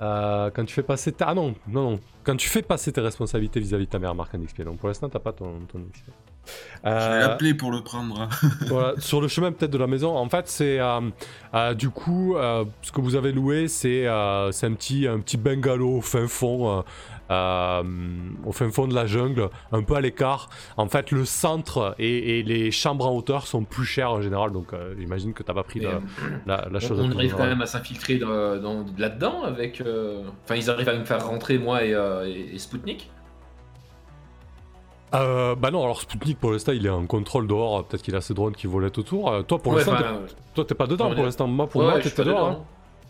Euh, 0.00 0.50
Quand 0.54 0.64
tu 0.64 0.74
fais 0.74 0.82
passer 0.82 1.12
ta. 1.12 1.26
Ah 1.28 1.34
non, 1.34 1.54
non, 1.66 1.90
non. 1.92 2.00
Quand 2.24 2.36
tu 2.36 2.48
fais 2.48 2.62
passer 2.62 2.92
tes 2.92 3.00
responsabilités 3.00 3.58
vis-à-vis 3.60 3.86
de 3.86 3.90
ta 3.90 3.98
mère, 3.98 4.14
marque 4.14 4.34
un 4.34 4.38
XP. 4.44 4.62
Donc 4.62 4.78
pour 4.78 4.88
l'instant, 4.88 5.08
t'as 5.08 5.18
pas 5.18 5.32
ton, 5.32 5.60
ton 5.72 5.80
XP. 5.92 6.04
Je 6.82 6.88
vais 6.90 6.94
Euh, 6.94 7.20
l'appeler 7.20 7.52
pour 7.54 7.70
le 7.70 7.82
prendre. 7.82 8.20
hein. 8.22 8.28
voilà, 8.68 8.94
sur 8.98 9.20
le 9.20 9.28
chemin 9.28 9.52
peut-être 9.52 9.70
de 9.70 9.76
la 9.78 9.86
maison, 9.86 10.16
en 10.16 10.28
fait, 10.28 10.48
c'est 10.48 10.78
euh, 10.80 11.00
euh, 11.54 11.74
du 11.74 11.90
coup 11.90 12.36
ce 12.82 12.92
que 12.92 13.00
vous 13.00 13.16
avez 13.16 13.32
loué, 13.32 13.68
c'est 13.68 14.06
un 14.06 14.50
petit 14.74 15.06
un 15.06 15.20
petit 15.20 15.36
bungalow 15.36 16.00
fin 16.00 16.26
fond, 16.26 16.84
euh, 17.30 17.82
au 18.44 18.52
fin 18.52 18.70
fond 18.70 18.86
de 18.88 18.94
la 18.94 19.06
jungle, 19.06 19.48
un 19.72 19.82
peu 19.82 19.94
à 19.94 20.00
l'écart. 20.00 20.48
En 20.76 20.88
fait, 20.88 21.10
le 21.10 21.24
centre 21.24 21.94
et, 21.98 22.38
et 22.38 22.42
les 22.42 22.70
chambres 22.70 23.06
en 23.06 23.14
hauteur 23.16 23.46
sont 23.46 23.64
plus 23.64 23.84
chères 23.84 24.12
en 24.12 24.20
général, 24.22 24.50
donc 24.52 24.72
euh, 24.72 24.94
j'imagine 24.98 25.32
que 25.34 25.42
t'as 25.42 25.54
pas 25.54 25.62
pris 25.62 25.80
la, 25.80 26.00
chose. 26.80 27.00
on, 27.00 27.10
arrive 27.16 27.34
quand 27.34 27.46
même 27.46 27.60
à 27.62 27.66
s'infiltrer 27.66 28.18
dans- 28.18 28.56
dans- 28.60 28.84
là-dedans 28.96 29.42
avec. 29.44 29.80
euh, 29.80 30.22
Enfin, 30.44 30.56
ils 30.56 30.70
arrivent 30.70 30.88
à 30.88 30.94
me 30.98 31.04
faire 31.04 31.26
rentrer 31.26 31.58
moi 31.58 31.84
et, 31.84 31.90
et- 32.26 32.54
et 32.54 32.58
Spoutnik? 32.58 33.10
Euh, 35.14 35.54
bah 35.54 35.70
non, 35.70 35.82
alors 35.84 36.02
Sputnik 36.02 36.38
pour 36.38 36.52
l'instant 36.52 36.72
il 36.72 36.84
est 36.84 36.90
en 36.90 37.06
contrôle 37.06 37.46
dehors, 37.46 37.82
peut-être 37.86 38.02
qu'il 38.02 38.14
a 38.14 38.20
ses 38.20 38.34
drones 38.34 38.54
qui 38.54 38.66
volaient 38.66 38.98
autour. 38.98 39.30
Euh, 39.32 39.42
toi 39.42 39.58
pour 39.58 39.72
Ouais, 39.72 39.78
l'instant, 39.78 39.96
toi 40.54 40.64
t'es 40.66 40.74
pas 40.74 40.86
dedans 40.86 41.14
pour 41.14 41.24
l'instant. 41.24 41.46
Moi 41.46 41.66
pour 41.66 41.80
ouais, 41.80 41.86
moi 41.88 41.98
t'étais 41.98 42.24
dehors. 42.24 42.48
dedans. 42.50 42.60
hein. 42.60 42.64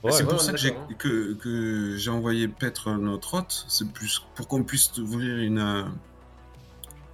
Ouais, 0.05 0.12
c'est 0.12 0.22
ouais, 0.22 0.28
pour 0.30 0.40
ça 0.40 0.53
que 0.53 0.59
j'ai, 0.59 0.74
que, 0.96 1.34
que 1.34 2.09
envoyé 2.09 2.46
paître 2.46 2.90
notre 2.92 3.34
hôte. 3.34 3.64
C'est 3.68 3.90
plus 3.92 4.22
pour 4.36 4.46
qu'on 4.46 4.62
puisse 4.62 4.96
ouvrir 4.99 5.38
une, 5.38 5.59
euh, 5.59 5.82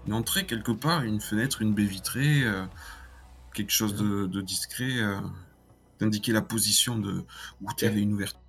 une 0.07 0.13
entrée 0.13 0.45
quelque 0.45 0.73
part, 0.73 1.03
une 1.03 1.21
fenêtre, 1.21 1.63
une 1.63 1.73
baie 1.73 1.85
vitrée, 1.85 2.43
euh, 2.45 2.65
quelque 3.55 3.73
chose 3.73 3.95
de, 3.95 4.27
de 4.27 4.41
discret, 4.43 4.99
euh, 4.99 5.17
d'indiquer 5.99 6.33
la 6.33 6.43
position 6.43 6.99
de 6.99 7.25
où 7.63 7.69
il 7.79 7.85
y 7.85 7.87
avait 7.87 8.03
une 8.03 8.13
ouverture. 8.13 8.41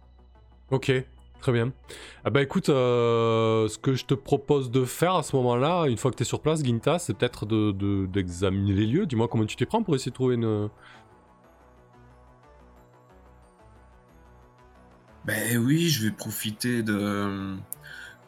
Ok, 0.69 0.91
très 1.39 1.51
bien. 1.53 1.71
Ah 2.25 2.29
bah 2.29 2.41
écoute, 2.41 2.67
euh, 2.67 3.69
ce 3.69 3.77
que 3.77 3.93
je 3.93 4.03
te 4.03 4.15
propose 4.15 4.69
de 4.69 4.83
faire 4.83 5.15
à 5.15 5.23
ce 5.23 5.35
moment-là, 5.37 5.85
une 5.85 5.97
fois 5.97 6.11
que 6.11 6.17
tu 6.17 6.23
es 6.23 6.25
sur 6.25 6.41
place, 6.41 6.61
Ginta, 6.61 6.99
c'est 6.99 7.13
peut-être 7.13 7.45
de, 7.45 7.71
de- 7.71 8.05
d'examiner 8.07 8.73
les 8.73 8.85
lieux. 8.85 9.05
Dis-moi 9.05 9.29
comment 9.29 9.45
tu 9.45 9.55
t'y 9.55 9.65
prends 9.65 9.81
pour 9.81 9.95
essayer 9.95 10.11
de 10.11 10.15
trouver 10.15 10.35
une... 10.35 10.69
Ben 15.25 15.57
oui, 15.57 15.89
je 15.89 16.03
vais 16.05 16.11
profiter 16.11 16.83
de, 16.83 17.55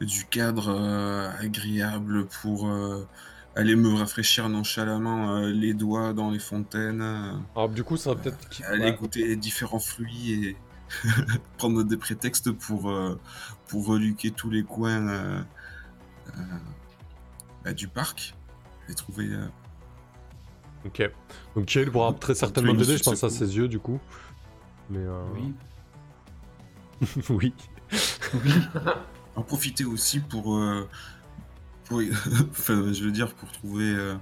du 0.02 0.26
cadre 0.26 0.70
euh, 0.70 1.30
agréable 1.40 2.26
pour 2.42 2.68
euh, 2.68 3.08
aller 3.56 3.76
me 3.76 3.94
rafraîchir 3.94 4.50
nonchalamment 4.50 5.36
euh, 5.36 5.52
les 5.52 5.74
doigts 5.74 6.14
dans 6.14 6.32
les 6.32 6.40
fontaines, 6.40 7.02
euh, 7.02 7.34
Alors 7.56 7.70
du 7.70 7.84
coup, 7.84 7.98
ça 7.98 8.14
va 8.14 8.20
peut-être... 8.22 8.40
aller 8.66 8.86
Ouais. 8.86 8.96
goûter 8.96 9.28
les 9.28 9.36
différents 9.36 9.80
fruits 9.80 10.34
et 10.34 10.58
prendre 11.58 11.84
des 11.84 11.98
prétextes 11.98 12.52
pour, 12.52 12.90
euh, 12.90 13.20
pour 13.68 13.86
reluquer 13.88 14.32
tous 14.32 14.50
les 14.50 14.64
coins 14.64 15.08
euh, 15.10 15.42
euh, 16.30 16.42
bah, 17.64 17.74
du 17.74 17.88
parc. 17.88 18.34
Et 18.90 18.94
trouver. 18.94 19.26
euh, 19.28 19.46
Ok. 20.86 21.02
Donc 21.56 21.66
Kirill 21.66 21.92
pourra 21.92 22.14
très 22.14 22.34
certainement 22.36 22.74
t'aider, 22.74 22.98
je 22.98 23.04
pense 23.04 23.24
à 23.24 23.30
ses 23.30 23.58
yeux 23.58 23.68
du 23.68 23.80
coup. 23.80 24.00
Mais 24.90 25.00
euh... 25.00 25.24
Oui. 27.30 27.54
oui. 28.34 28.52
en 29.36 29.42
profiter 29.44 29.86
aussi 29.86 30.20
pour. 30.20 30.56
euh, 30.58 30.88
pour 31.86 32.00
enfin, 32.52 32.92
je 32.94 33.04
veux 33.04 33.12
dire, 33.12 33.34
pour 33.34 33.52
trouver. 33.52 33.86
euh, 33.96 34.16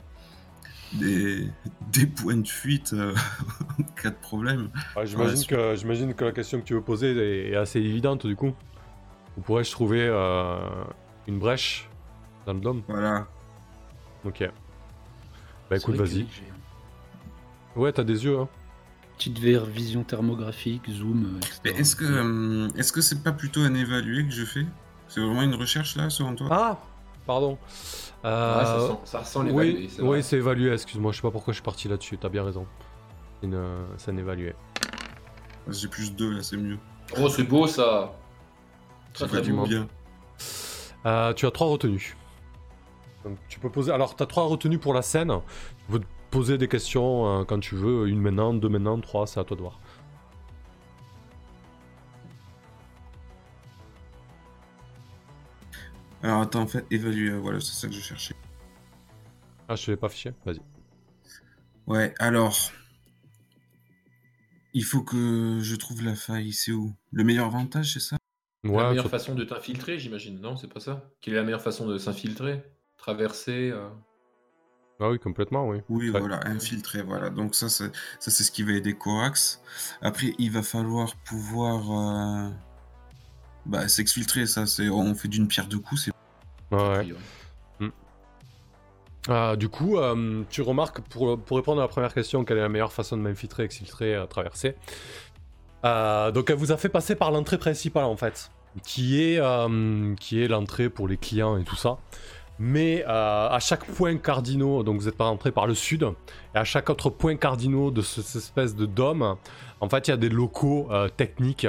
des, 0.93 1.49
des 1.91 2.05
points 2.05 2.37
de 2.37 2.47
fuite 2.47 2.93
euh, 2.93 3.13
en 3.79 3.83
cas 4.01 4.11
de 4.11 4.15
problème. 4.15 4.69
Ouais, 4.95 5.05
j'imagine, 5.05 5.39
Ouais, 5.39 5.45
que, 5.45 5.75
j'imagine 5.75 6.13
que 6.13 6.23
la 6.23 6.31
question 6.31 6.59
que 6.61 6.65
tu 6.65 6.73
veux 6.73 6.81
poser 6.81 7.11
est, 7.11 7.51
est 7.51 7.55
assez 7.55 7.79
évidente 7.79 8.25
du 8.27 8.35
coup. 8.35 8.53
Où 9.37 9.41
pourrais-je 9.41 9.71
trouver 9.71 10.07
euh, 10.09 10.57
une 11.27 11.39
brèche 11.39 11.89
dans 12.45 12.53
le 12.53 12.61
dôme 12.61 12.83
Voilà. 12.87 13.27
Ok. 14.23 14.49
Bah 15.69 15.77
écoute, 15.77 15.95
vas-y. 15.95 16.27
Ouais, 17.75 17.91
t'as 17.91 18.03
des 18.05 18.23
yeux, 18.23 18.39
hein. 18.39 18.47
Petite 19.17 19.39
VR 19.39 19.65
vision 19.65 20.03
thermographique, 20.03 20.89
zoom, 20.89 21.25
euh, 21.25 21.37
etc. 21.37 21.59
Mais 21.63 21.71
est-ce 21.71 21.95
que 21.95 22.03
euh, 22.05 22.67
est-ce 22.75 22.91
que 22.91 23.01
c'est 23.01 23.23
pas 23.23 23.31
plutôt 23.31 23.61
un 23.61 23.73
évalué 23.73 24.25
que 24.25 24.31
je 24.31 24.43
fais? 24.43 24.65
C'est 25.07 25.21
vraiment 25.21 25.43
une 25.43 25.55
recherche 25.55 25.95
là, 25.95 26.09
selon 26.09 26.35
toi? 26.35 26.47
Ah 26.51 26.77
Pardon. 27.25 27.57
Euh, 28.25 28.57
Ouais, 28.59 28.65
ça, 28.65 28.79
sent, 28.87 28.99
ça 29.05 29.19
ressent 29.19 29.43
les 29.43 29.51
oui, 29.51 29.89
c'est 29.91 30.01
oui, 30.01 30.07
vrai. 30.07 30.21
c'est 30.21 30.37
évalué, 30.37 30.71
excuse-moi, 30.73 31.11
je 31.11 31.17
sais 31.17 31.21
pas 31.21 31.31
pourquoi 31.31 31.53
je 31.53 31.57
suis 31.57 31.63
parti 31.63 31.87
là-dessus, 31.87 32.17
t'as 32.17 32.29
bien 32.29 32.43
raison. 32.43 32.65
C'est 33.39 33.47
une, 33.47 33.63
c'est 33.97 34.11
un 34.11 34.17
évalué. 34.17 34.53
J'ai 35.69 35.87
plus 35.87 36.13
deux 36.13 36.31
là, 36.31 36.43
c'est 36.43 36.57
mieux. 36.57 36.77
Oh, 37.19 37.29
c'est 37.29 37.43
beau 37.43 37.67
ça. 37.67 38.13
Très 39.13 39.27
très 39.27 39.41
beau. 39.43 39.65
bien. 39.65 39.87
Euh, 41.05 41.33
tu 41.33 41.45
as 41.45 41.51
trois 41.51 41.67
retenues. 41.67 42.15
Donc 43.23 43.37
tu 43.47 43.59
peux 43.59 43.69
poser. 43.69 43.91
Alors, 43.91 44.15
tu 44.15 44.21
as 44.23 44.25
trois 44.25 44.43
retenues 44.45 44.77
pour 44.79 44.93
la 44.93 45.01
scène. 45.01 45.31
Tu 45.87 45.91
peux 45.91 45.99
te 45.99 46.05
poser 46.35 46.57
des 46.57 46.67
questions 46.67 47.39
euh, 47.39 47.45
quand 47.45 47.61
tu 47.61 47.75
veux. 47.75 48.09
Une 48.09 48.19
maintenant, 48.19 48.53
deux 48.53 48.67
maintenant, 48.67 48.99
trois, 48.99 49.25
c'est 49.25 49.39
à 49.39 49.45
toi 49.45 49.55
de 49.55 49.61
voir. 49.61 49.79
Alors 56.21 56.41
attends, 56.41 56.63
en 56.63 56.67
fait, 56.67 56.85
évaluer, 56.91 57.29
euh, 57.29 57.39
voilà, 57.39 57.61
c'est 57.61 57.73
ça 57.73 57.87
que 57.87 57.93
je 57.93 58.01
cherchais. 58.01 58.35
Ah, 59.69 59.75
je 59.75 59.91
l'ai 59.91 59.97
pas 59.97 60.07
affiché 60.07 60.33
Vas-y. 60.45 60.59
Ouais, 61.87 62.13
alors. 62.19 62.57
Il 64.73 64.83
faut 64.83 65.03
que 65.03 65.59
je 65.61 65.75
trouve 65.77 66.03
la 66.03 66.15
faille, 66.15 66.51
c'est 66.51 66.73
où? 66.73 66.93
Le 67.13 67.23
meilleur 67.23 67.45
avantage, 67.45 67.93
c'est 67.93 68.01
ça? 68.01 68.17
La 68.65 68.89
meilleure 68.89 69.09
façon 69.09 69.35
de 69.35 69.45
t'infiltrer, 69.45 69.99
j'imagine. 69.99 70.41
Non, 70.41 70.57
c'est 70.57 70.67
pas 70.67 70.81
ça? 70.81 71.09
Quelle 71.21 71.35
est 71.35 71.37
la 71.37 71.43
meilleure 71.43 71.61
façon 71.61 71.87
de 71.87 71.97
s'infiltrer? 71.97 72.61
Traverser. 72.97 73.71
euh, 73.71 73.87
ah 74.99 75.09
oui, 75.09 75.19
complètement, 75.19 75.67
oui. 75.67 75.81
Oui, 75.89 76.09
voilà, 76.09 76.39
infiltré, 76.47 77.01
voilà. 77.01 77.29
Donc 77.29 77.55
ça, 77.55 77.69
c'est 77.69 77.91
ça, 78.19 78.31
c'est 78.31 78.43
ce 78.43 78.51
qui 78.51 78.63
va 78.63 78.73
aider 78.73 78.93
Corax. 78.93 79.61
Après, 80.01 80.33
il 80.39 80.51
va 80.51 80.63
falloir 80.63 81.15
pouvoir 81.25 81.91
euh, 81.91 82.49
bah, 83.65 83.87
s'exfiltrer. 83.87 84.45
Ça, 84.45 84.65
c'est 84.65 84.89
on 84.89 85.13
fait 85.15 85.27
d'une 85.27 85.47
pierre 85.47 85.67
deux 85.67 85.79
coups. 85.79 86.05
C'est 86.05 86.11
Ouais, 86.71 86.99
priori. 86.99 87.19
Ah, 89.27 89.55
du 89.55 89.69
coup, 89.69 89.97
euh, 89.97 90.43
tu 90.49 90.61
remarques, 90.61 91.01
pour, 91.01 91.39
pour 91.39 91.57
répondre 91.57 91.81
à 91.81 91.85
la 91.85 91.87
première 91.87 92.13
question, 92.13 92.45
quelle 92.45 92.57
est 92.57 92.61
la 92.61 92.69
meilleure 92.69 92.93
façon 92.93 93.17
de 93.17 93.21
m'infiltrer, 93.23 93.63
exfiltrer, 93.63 94.13
euh, 94.13 94.25
traverser? 94.27 94.75
Euh, 95.83 96.31
Donc, 96.31 96.49
elle 96.49 96.57
vous 96.57 96.71
a 96.71 96.77
fait 96.77 96.89
passer 96.89 97.15
par 97.15 97.31
l'entrée 97.31 97.57
principale, 97.57 98.03
en 98.03 98.17
fait, 98.17 98.51
qui 98.83 99.23
est, 99.23 99.39
euh, 99.39 100.13
qui 100.19 100.43
est 100.43 100.47
l'entrée 100.47 100.89
pour 100.89 101.07
les 101.07 101.17
clients 101.17 101.57
et 101.57 101.63
tout 101.63 101.75
ça. 101.75 101.97
Mais 102.57 103.03
euh, 103.05 103.49
à 103.49 103.59
chaque 103.59 103.85
point 103.85 104.15
cardinaux, 104.15 104.81
donc 104.83 104.97
vous 105.01 105.09
êtes 105.09 105.17
pas 105.17 105.25
rentré 105.25 105.51
par 105.51 105.67
le 105.67 105.73
sud, 105.75 106.03
et 106.53 106.57
à 106.57 106.63
chaque 106.63 106.89
autre 106.89 107.09
point 107.09 107.35
cardinaux 107.35 107.91
de 107.91 108.01
ce- 108.01 108.21
cette 108.21 108.41
espèce 108.41 108.75
de 108.75 108.85
dôme, 108.85 109.35
en 109.81 109.89
fait, 109.89 110.07
il 110.07 110.11
y 110.11 110.13
a 110.13 110.17
des 110.17 110.29
locaux 110.29 110.87
euh, 110.89 111.09
techniques 111.09 111.67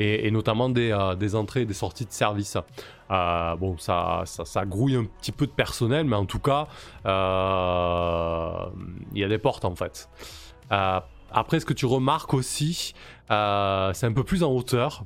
et, 0.00 0.28
notamment 0.32 0.68
des, 0.68 0.90
euh, 0.90 1.14
des 1.14 1.36
entrées 1.36 1.60
et 1.62 1.66
des 1.66 1.74
sorties 1.74 2.04
de 2.04 2.10
service. 2.12 2.56
Bon, 3.08 3.76
ça, 3.78 4.24
ça, 4.26 4.64
grouille 4.66 4.96
un 4.96 5.04
petit 5.04 5.30
peu 5.30 5.46
de 5.46 5.52
personnel, 5.52 6.04
mais 6.04 6.16
en 6.16 6.26
tout 6.26 6.40
cas, 6.40 6.66
il 7.04 7.10
y 9.20 9.24
a 9.24 9.28
des 9.28 9.38
portes 9.38 9.64
en 9.64 9.76
fait. 9.76 10.08
Après, 10.70 11.60
ce 11.60 11.64
que 11.66 11.74
tu 11.74 11.86
remarques 11.86 12.34
aussi, 12.34 12.92
c'est 13.28 13.34
un 14.06 14.12
peu 14.12 14.24
plus 14.24 14.42
en 14.42 14.50
hauteur, 14.50 15.04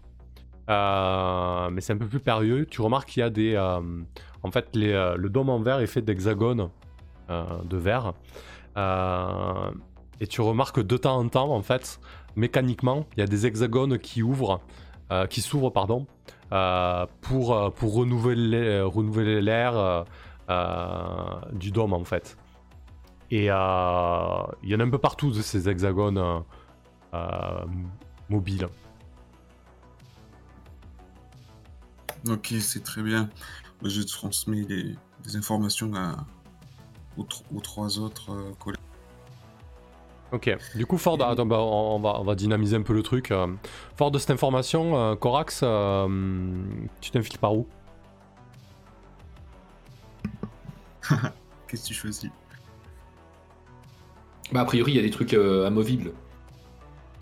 euh, 0.69 1.71
mais 1.71 1.81
c'est 1.81 1.93
un 1.93 1.97
peu 1.97 2.07
plus 2.07 2.21
périlleux. 2.21 2.67
Tu 2.67 2.83
remarques 2.83 3.09
qu'il 3.09 3.21
y 3.21 3.25
a 3.25 3.31
des. 3.31 3.55
euh, 3.55 3.81
en 4.43 4.51
fait, 4.51 4.69
euh, 4.77 5.17
le 5.17 5.31
dôme 5.31 5.49
en 5.49 5.61
verre 5.61 5.81
est 5.81 5.87
fait 5.87 6.03
d'hexagones 6.03 6.71
de 7.29 7.77
verre. 7.77 8.15
Et 10.21 10.27
tu 10.27 10.41
remarques 10.41 10.77
que 10.77 10.81
de 10.81 10.97
temps 10.97 11.19
en 11.19 11.29
temps, 11.29 11.55
en 11.55 11.63
fait, 11.63 12.01
mécaniquement, 12.37 13.07
il 13.17 13.21
y 13.21 13.23
a 13.23 13.27
des 13.27 13.45
hexagones 13.47 13.99
qui 13.99 14.23
ouvrent, 14.23 14.63
qui 15.29 15.43
s'ouvrent, 15.43 15.69
pardon, 15.69 16.07
pour, 17.21 17.75
pour 17.75 17.95
renouveler, 17.95 18.81
renouveler 18.81 19.43
l'air 19.43 20.07
du 21.53 21.71
dôme 21.71 21.93
en 21.93 22.05
fait. 22.05 22.39
Et 23.31 23.45
il 23.45 23.45
y 23.45 23.51
en 23.51 24.81
a 24.81 24.83
un 24.83 24.91
peu 24.91 24.97
partout 24.97 25.31
de 25.31 25.43
ces 25.43 25.69
hexagones 25.69 26.45
mobiles. 28.31 28.69
Ok, 32.29 32.55
c'est 32.61 32.83
très 32.83 33.03
bien. 33.03 33.29
Je 33.85 34.03
transmets 34.03 34.65
les, 34.69 34.97
les 35.25 35.37
informations 35.37 35.95
à, 35.95 36.27
aux, 37.17 37.23
tr- 37.25 37.43
aux 37.55 37.61
trois 37.61 37.99
autres 37.99 38.33
euh, 38.33 38.53
collègues. 38.59 38.81
Ok, 40.31 40.55
du 40.75 40.85
coup, 40.85 40.99
fort 40.99 41.17
de, 41.17 41.23
attends, 41.25 41.47
bah, 41.47 41.59
on, 41.59 41.97
on 41.97 42.01
va, 42.01 42.21
on 42.21 42.25
va 42.25 42.35
dynamiser 42.35 42.77
un 42.77 42.83
peu 42.83 42.93
le 42.93 43.03
truc. 43.03 43.31
euh. 43.31 43.47
fort 43.97 44.11
de 44.11 44.19
cette 44.19 44.31
information, 44.31 44.97
euh, 44.99 45.15
Corax, 45.17 45.61
euh, 45.63 46.63
tu 47.01 47.11
t'infiles 47.11 47.39
par 47.39 47.55
où? 47.55 47.67
Qu'est-ce 51.69 51.83
que 51.83 51.89
tu 51.89 51.95
choisis? 51.95 52.31
Bah, 54.53 54.61
a 54.61 54.65
priori, 54.65 54.93
il 54.93 54.97
y 54.97 54.99
a 54.99 55.03
des 55.03 55.11
trucs 55.11 55.35
euh, 55.35 55.67
amovibles. 55.67 56.13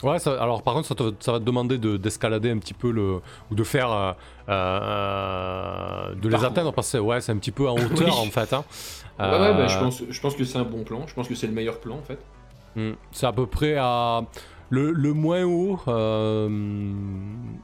Ouais, 0.02 0.18
ça- 0.18 0.40
alors 0.42 0.62
par 0.62 0.74
contre, 0.74 0.88
ça, 0.88 0.94
te- 0.94 1.14
ça 1.20 1.32
va 1.32 1.38
te 1.40 1.44
demander 1.44 1.78
de- 1.78 1.96
d'escalader 1.96 2.50
un 2.50 2.58
petit 2.58 2.74
peu 2.74 2.90
le. 2.90 3.20
ou 3.50 3.54
de 3.54 3.64
faire. 3.64 3.90
euh, 3.90 4.12
euh, 4.48 6.14
de 6.14 6.28
les 6.28 6.44
atteindre 6.44 6.72
parce 6.72 6.92
que 6.92 6.98
ouais, 6.98 7.20
c'est 7.20 7.32
un 7.32 7.38
petit 7.38 7.50
peu 7.50 7.68
en 7.68 7.74
hauteur 7.74 7.90
Oui. 8.20 8.28
en 8.28 8.30
fait. 8.30 8.52
hein. 8.52 8.64
Ouais, 9.18 9.24
ouais, 9.30 9.54
bah, 9.54 9.66
je, 9.68 9.76
Euh, 9.76 9.80
pense, 9.80 10.02
je 10.08 10.20
pense 10.20 10.34
que 10.36 10.44
c'est 10.44 10.58
un 10.58 10.64
bon 10.64 10.84
plan. 10.84 11.06
Je 11.06 11.14
pense 11.14 11.26
que 11.28 11.34
c'est 11.34 11.46
le 11.46 11.52
meilleur 11.54 11.80
plan 11.80 11.96
en 11.96 12.02
fait. 12.02 12.18
Hmm, 12.76 12.92
C'est 13.12 13.26
à 13.26 13.32
peu 13.32 13.46
près 13.46 13.76
à. 13.78 14.22
Le, 14.68 14.90
le 14.90 15.12
moins 15.12 15.44
haut, 15.44 15.78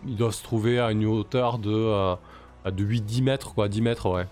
il 0.07 0.17
doit 0.17 0.31
se 0.33 0.43
trouver 0.43 0.79
à 0.79 0.93
une 0.93 1.05
hauteur 1.05 1.59
de, 1.59 2.15
de 2.71 2.85
8-10 2.85 3.23
mètres, 3.23 3.55
quoi, 3.55 3.69
10 3.69 3.83
mètres, 3.83 4.09
ouais. 4.09 4.27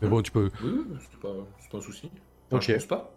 Mais 0.00 0.08
bon, 0.08 0.22
tu 0.22 0.30
peux. 0.30 0.50
Oui, 0.62 0.70
oui, 0.88 0.96
c'est 1.10 1.20
pas, 1.20 1.28
pas 1.70 1.78
un 1.78 1.80
souci. 1.80 2.10
Enfin, 2.50 2.56
Ok. 2.58 2.62
Je 2.68 2.72
pense 2.74 2.84
pas. 2.86 3.11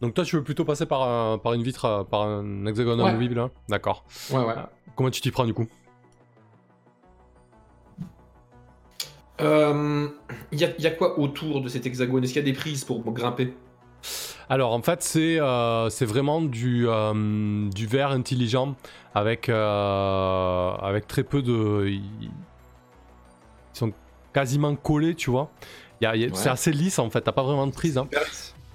Donc 0.00 0.14
toi, 0.14 0.24
tu 0.24 0.36
veux 0.36 0.42
plutôt 0.44 0.64
passer 0.64 0.86
par, 0.86 1.02
un- 1.02 1.38
par 1.38 1.52
une 1.52 1.62
vitre, 1.62 1.84
euh, 1.84 2.04
par 2.04 2.22
un 2.22 2.64
hexagone 2.66 3.00
Ouais. 3.02 3.10
amovible, 3.10 3.38
hein 3.38 3.50
D'accord. 3.68 4.04
Ouais, 4.30 4.38
ouais. 4.42 4.54
Comment 4.96 5.10
tu 5.10 5.20
t'y 5.20 5.30
prends 5.30 5.44
du 5.44 5.52
coup? 5.54 5.66
Euh, 9.40 10.08
Il 10.52 10.60
y, 10.60 10.64
a, 10.64 10.68
il 10.78 10.84
y 10.84 10.86
a 10.86 10.90
quoi 10.90 11.18
autour 11.18 11.62
de 11.62 11.68
cet 11.68 11.86
hexagone? 11.86 12.22
Est-ce 12.24 12.32
qu'il 12.34 12.42
y 12.42 12.44
a 12.48 12.50
des 12.52 12.56
prises 12.58 12.84
pour 12.84 13.02
grimper? 13.12 13.54
Alors 14.48 14.72
en 14.72 14.82
fait 14.82 15.02
c'est 15.02 15.38
euh, 15.40 15.88
vraiment 16.00 16.40
du, 16.42 16.88
euh, 16.88 17.68
du 17.70 17.86
verre 17.86 18.10
intelligent 18.10 18.74
avec, 19.14 19.48
euh, 19.48 20.72
avec 20.72 21.06
très 21.06 21.22
peu 21.22 21.40
de... 21.40 21.86
Ils 21.88 22.30
sont 23.72 23.92
quasiment 24.34 24.74
collés 24.74 25.14
tu 25.14 25.30
vois. 25.30 25.50
Ouais. 26.02 26.28
C'est 26.32 26.48
assez 26.48 26.72
lisse 26.72 26.98
en 26.98 27.08
fait, 27.10 27.20
t'as 27.20 27.32
pas 27.32 27.42
vraiment 27.44 27.66
de 27.68 27.72
prise. 27.72 27.96
hein. 27.96 28.08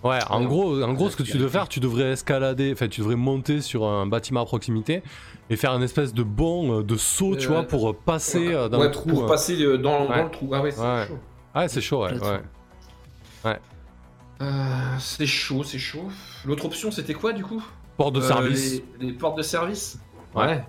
Ouais, 0.06 0.20
en 0.30 0.42
Ouais. 0.42 0.46
gros, 0.48 0.82
en 0.84 0.94
gros 0.94 1.10
ce 1.10 1.16
que 1.18 1.24
tu 1.24 1.34
devrais 1.38 1.50
faire, 1.50 1.68
tu 1.68 1.80
devrais 1.80 2.12
escalader, 2.12 2.72
enfin 2.74 2.88
tu 2.88 3.02
devrais 3.02 3.16
monter 3.16 3.60
sur 3.62 3.86
un 3.86 4.06
bâtiment 4.06 4.42
à 4.42 4.46
proximité 4.46 5.02
et 5.50 5.56
faire 5.58 5.72
une 5.72 5.82
espèce 5.84 6.14
de 6.14 6.22
bond 6.24 6.80
euh, 6.80 6.84
de 6.84 6.96
saut 6.96 7.36
tu 7.36 7.48
Euh, 7.48 7.50
vois 7.50 7.64
pour 7.64 7.90
euh, 7.90 7.94
passer 7.94 8.54
euh, 8.54 8.70
dans 8.70 8.78
Ouais, 8.80 8.86
le 8.86 8.92
trou. 8.92 9.10
Pour 9.10 9.24
euh. 9.24 9.28
passer 9.28 9.62
euh, 9.64 9.78
dans, 9.78 10.08
le 10.08 10.30
trou. 10.30 10.52
Ah 10.54 10.62
ouais, 10.62 10.72
c'est 10.72 10.82
Ouais. 10.82 11.06
chaud. 11.08 11.20
Ouais 11.56 11.68
c'est 11.68 11.82
chaud 11.82 12.04
ouais. 12.04 12.14
Ouais. 13.44 13.60
Euh, 14.42 14.96
c'est 15.00 15.26
chaud, 15.26 15.64
c'est 15.64 15.80
chaud. 15.80 16.08
L'autre 16.46 16.66
option, 16.66 16.92
c'était 16.92 17.14
quoi 17.14 17.32
du 17.34 17.44
coup? 17.44 17.64
Porte 17.98 18.14
de 18.16 18.20
Euh, 18.22 18.28
service. 18.28 18.82
les, 19.00 19.08
les 19.08 19.14
portes 19.14 19.38
de 19.38 19.42
service? 19.44 19.98
Ouais. 20.36 20.64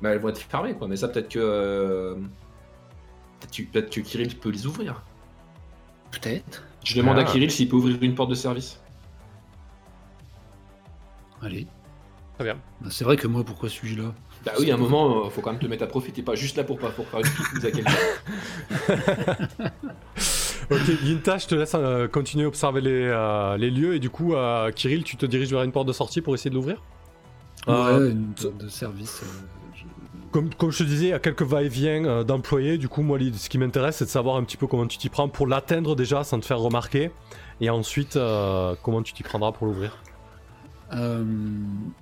Bah 0.00 0.10
elles 0.10 0.18
vont 0.18 0.28
être 0.30 0.38
fermées 0.38 0.74
quoi, 0.74 0.88
mais 0.88 0.96
ça 0.96 1.08
peut-être 1.08 1.28
que. 1.28 1.38
euh, 1.40 2.14
Peut-être 3.40 3.52
que, 3.56 3.62
peut-être 3.70 3.90
que 3.90 4.00
Kirill 4.00 4.36
peut 4.38 4.48
les 4.48 4.66
ouvrir. 4.66 5.02
Peut-être. 6.10 6.62
Je 6.86 6.94
demande 6.96 7.18
Ah. 7.18 7.22
à 7.22 7.24
Kirill 7.24 7.50
s'il 7.50 7.68
peut 7.68 7.74
ouvrir 7.76 7.98
une 8.00 8.14
porte 8.14 8.30
de 8.30 8.34
service. 8.36 8.80
Allez. 11.42 11.66
Très 12.36 12.44
bien. 12.44 12.56
Bah, 12.80 12.88
c'est 12.90 13.02
vrai 13.04 13.16
que 13.16 13.26
moi, 13.26 13.42
pourquoi 13.44 13.68
suis-je 13.68 14.00
là? 14.00 14.14
Bah 14.44 14.52
oui, 14.60 14.70
à 14.70 14.74
un 14.74 14.76
moment, 14.78 15.24
euh, 15.26 15.28
faut 15.30 15.40
quand 15.40 15.50
même 15.50 15.58
te 15.60 15.66
mettre 15.66 15.82
à 15.82 15.86
profiter, 15.88 16.22
pas 16.22 16.36
juste 16.36 16.56
là 16.56 16.62
pour, 16.62 16.78
pas- 16.78 16.90
pour 16.90 17.06
faire 17.08 17.20
une 17.20 17.26
petite 17.26 17.54
mise 17.54 17.64
à 17.66 17.70
quelqu'un. 17.72 19.70
Ok, 20.68 20.80
Ginta, 21.04 21.38
je 21.38 21.46
te 21.46 21.54
laisse 21.54 21.72
euh, 21.76 22.08
continuer 22.08 22.44
à 22.44 22.48
observer 22.48 22.80
les, 22.80 22.90
euh, 23.04 23.56
les 23.56 23.70
lieux 23.70 23.94
et 23.94 24.00
du 24.00 24.10
coup, 24.10 24.34
euh, 24.34 24.72
Kirill, 24.72 25.04
tu 25.04 25.16
te 25.16 25.24
diriges 25.24 25.50
vers 25.50 25.62
une 25.62 25.70
porte 25.70 25.86
de 25.86 25.92
sortie 25.92 26.20
pour 26.20 26.34
essayer 26.34 26.50
de 26.50 26.56
l'ouvrir? 26.56 26.82
Euh, 27.68 28.00
Ouais, 28.00 28.10
une 28.10 28.36
sorte 28.36 28.56
de 28.58 28.66
service. 28.68 29.22
Comme, 30.30 30.54
comme 30.54 30.70
je 30.70 30.78
te 30.78 30.82
disais, 30.84 31.06
il 31.06 31.10
y 31.10 31.12
a 31.12 31.18
quelques 31.18 31.42
va-et-vient 31.42 32.04
euh, 32.04 32.24
d'employés. 32.24 32.78
Du 32.78 32.88
coup, 32.88 33.02
moi, 33.02 33.18
ce 33.18 33.48
qui 33.48 33.58
m'intéresse, 33.58 33.96
c'est 33.96 34.04
de 34.04 34.10
savoir 34.10 34.36
un 34.36 34.44
petit 34.44 34.56
peu 34.56 34.66
comment 34.66 34.86
tu 34.86 34.98
t'y 34.98 35.08
prends 35.08 35.28
pour 35.28 35.46
l'atteindre 35.46 35.96
déjà 35.96 36.24
sans 36.24 36.40
te 36.40 36.46
faire 36.46 36.58
remarquer. 36.58 37.10
Et 37.60 37.70
ensuite, 37.70 38.16
euh, 38.16 38.74
comment 38.82 39.02
tu 39.02 39.12
t'y 39.12 39.22
prendras 39.22 39.52
pour 39.52 39.66
l'ouvrir. 39.66 39.96
Euh, 40.92 41.24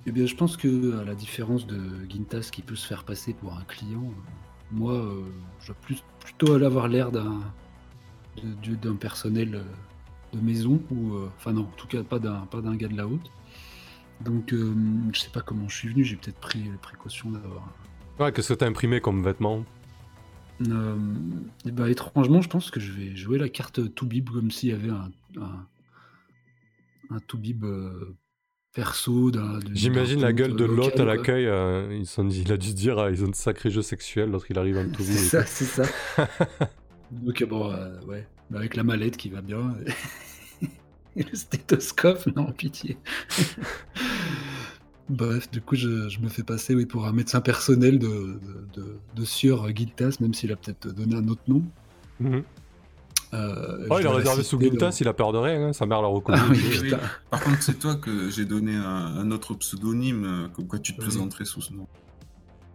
eh 0.05 0.11
bien, 0.11 0.25
je 0.25 0.35
pense 0.35 0.57
que, 0.57 0.99
à 0.99 1.03
la 1.03 1.15
différence 1.15 1.65
de 1.65 1.79
Gintas 2.09 2.49
qui 2.51 2.61
peut 2.61 2.75
se 2.75 2.85
faire 2.85 3.03
passer 3.03 3.33
pour 3.33 3.53
un 3.53 3.63
client, 3.63 4.03
moi, 4.71 5.05
je 5.59 5.67
dois 5.67 5.75
plus, 5.81 6.03
plutôt 6.19 6.53
aller 6.53 6.65
avoir 6.65 6.87
l'air 6.87 7.11
d'un 7.11 7.39
d'un 8.43 8.95
personnel 8.95 9.63
de 10.33 10.39
maison, 10.41 10.81
ou 10.91 11.13
enfin 11.37 11.53
non, 11.53 11.61
en 11.61 11.77
tout 11.77 11.87
cas 11.87 12.03
pas 12.03 12.19
d'un 12.19 12.41
pas 12.51 12.59
d'un 12.59 12.75
gars 12.75 12.89
de 12.89 12.97
la 12.97 13.07
haute. 13.07 13.31
Donc, 14.21 14.53
je 15.13 15.19
sais 15.19 15.29
pas 15.29 15.41
comment 15.41 15.69
je 15.69 15.77
suis 15.77 15.87
venu, 15.87 16.03
j'ai 16.03 16.17
peut-être 16.17 16.39
pris 16.39 16.59
les 16.59 16.77
précautions 16.81 17.29
d'avoir. 17.29 17.63
Ouais, 18.19 18.31
qu'est-ce 18.31 18.49
que 18.53 18.59
t'as 18.59 18.67
imprimé 18.67 19.01
comme 19.01 19.23
vêtements 19.23 19.65
Euh, 20.67 20.95
bah, 21.65 21.89
étrangement, 21.89 22.41
je 22.41 22.47
pense 22.49 22.71
que 22.71 22.79
je 22.79 22.91
vais 22.93 23.15
jouer 23.15 23.37
la 23.37 23.49
carte 23.49 23.93
Toubib 23.93 24.29
comme 24.29 24.51
s'il 24.51 24.69
y 24.69 24.73
avait 24.73 24.89
un, 24.89 25.11
un, 25.41 25.67
un 27.09 27.19
Toubib 27.27 27.65
euh, 27.65 28.15
perso. 28.73 29.31
J'imagine 29.73 30.21
la 30.21 30.31
gueule 30.33 30.55
de 30.55 30.63
l'hôte 30.65 30.99
à 30.99 31.05
l'accueil. 31.05 31.45
euh, 31.45 31.89
ils 31.91 32.07
sont- 32.07 32.29
il 32.29 32.51
a 32.53 32.57
dû 32.57 32.69
se 32.69 32.73
dire, 32.75 32.97
ah, 32.99 33.11
ils 33.11 33.23
ont 33.25 33.29
de 33.29 33.35
sacrés 33.35 33.69
jeux 33.69 33.81
sexuels, 33.81 34.31
l'autre 34.31 34.45
il 34.49 34.57
arrive 34.57 34.77
en 34.77 34.87
tout 34.89 35.03
C'est 35.03 35.13
ça, 35.17 35.45
c'est 35.45 35.65
ça. 35.65 35.83
Donc 37.11 37.43
bon, 37.43 37.71
euh, 37.71 37.99
ouais, 38.05 38.25
Bah, 38.49 38.59
avec 38.59 38.75
la 38.75 38.83
mallette 38.83 39.17
qui 39.17 39.29
va 39.29 39.41
bien. 39.41 39.75
Et 41.17 41.23
le 41.23 41.33
stéthoscope, 41.35 42.25
non, 42.35 42.51
pitié. 42.51 42.97
Bref, 45.09 45.51
du 45.51 45.61
coup, 45.61 45.75
je, 45.75 46.09
je 46.09 46.19
me 46.19 46.29
fais 46.29 46.41
passer 46.43 46.73
oui, 46.73 46.85
pour 46.85 47.05
un 47.05 47.11
médecin 47.13 47.39
personnel 47.41 47.99
de, 47.99 48.07
de, 48.07 48.81
de, 48.81 48.97
de 49.15 49.25
Sieur 49.25 49.69
Guiltas, 49.71 50.17
même 50.19 50.33
s'il 50.33 50.51
a 50.51 50.55
peut-être 50.55 50.87
donné 50.93 51.15
un 51.15 51.27
autre 51.27 51.41
nom. 51.47 51.63
Mhm. 52.19 52.43
Euh, 53.33 53.87
Oh, 53.89 53.95
je 53.97 54.01
il 54.01 54.07
a 54.07 54.09
dois 54.09 54.15
réservé 54.17 54.43
sous 54.43 54.57
dans- 54.57 54.63
Gintas, 54.63 54.97
il 55.01 55.07
a 55.07 55.13
peur 55.13 55.31
de 55.33 55.37
rien, 55.37 55.67
hein, 55.67 55.73
sa 55.73 55.85
mère 55.85 56.01
l'a 56.01 56.07
reconnu. 56.07 56.39
Ah 56.41 56.47
oui, 56.49 56.59
Oui, 56.71 56.79
putain. 56.83 56.99
Par 57.29 57.41
contre, 57.43 57.61
c'est 57.61 57.77
toi 57.77 57.95
que 57.95 58.29
j'ai 58.29 58.45
donné 58.45 58.75
un, 58.75 58.83
un 58.83 59.29
autre 59.31 59.53
pseudonyme, 59.55 60.23
euh, 60.25 60.47
comme 60.47 60.67
quoi 60.67 60.79
tu 60.79 60.93
te 60.93 61.01
Oui. 61.01 61.07
présenterais 61.07 61.45
sous 61.45 61.61
ce 61.61 61.73
nom. 61.73 61.87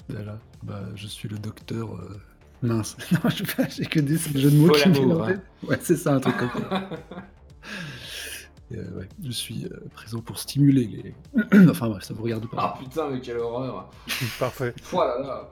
Voilà. 0.09 0.39
Bah, 0.63 0.83
je 0.97 1.07
suis 1.07 1.29
le 1.29 1.39
docteur. 1.39 1.95
euh, 1.97 2.21
Mince. 2.63 2.97
Non, 3.13 3.31
je 3.31 3.37
sais 3.45 3.55
pas, 3.57 3.69
j'ai 3.69 3.87
que 3.87 4.01
des 4.01 4.19
jeux 4.19 4.51
de 4.51 4.57
mots 4.57 4.69
qui 4.73 4.89
me 4.89 5.15
en 5.15 5.27
tête. 5.27 5.41
Ouais, 5.67 5.79
c'est 5.83 5.97
ça, 5.97 6.15
un 6.15 6.21
truc 6.21 6.37
comme 6.37 6.51
ça. 6.69 6.91
Euh, 8.73 8.99
ouais, 8.99 9.09
je 9.25 9.31
suis 9.33 9.65
euh, 9.67 9.69
présent 9.95 10.21
pour 10.21 10.39
stimuler 10.39 10.87
les. 10.87 11.15
enfin 11.71 11.89
bref, 11.89 12.05
ça 12.05 12.15
vous 12.15 12.23
regarde 12.23 12.49
pas. 12.49 12.57
Ah 12.59 12.79
putain, 12.79 13.09
mais 13.11 13.21
quelle 13.21 13.39
horreur. 13.39 13.91
Parfait. 14.39 14.75
Oh 14.93 14.99
là 15.01 15.19
là. 15.21 15.51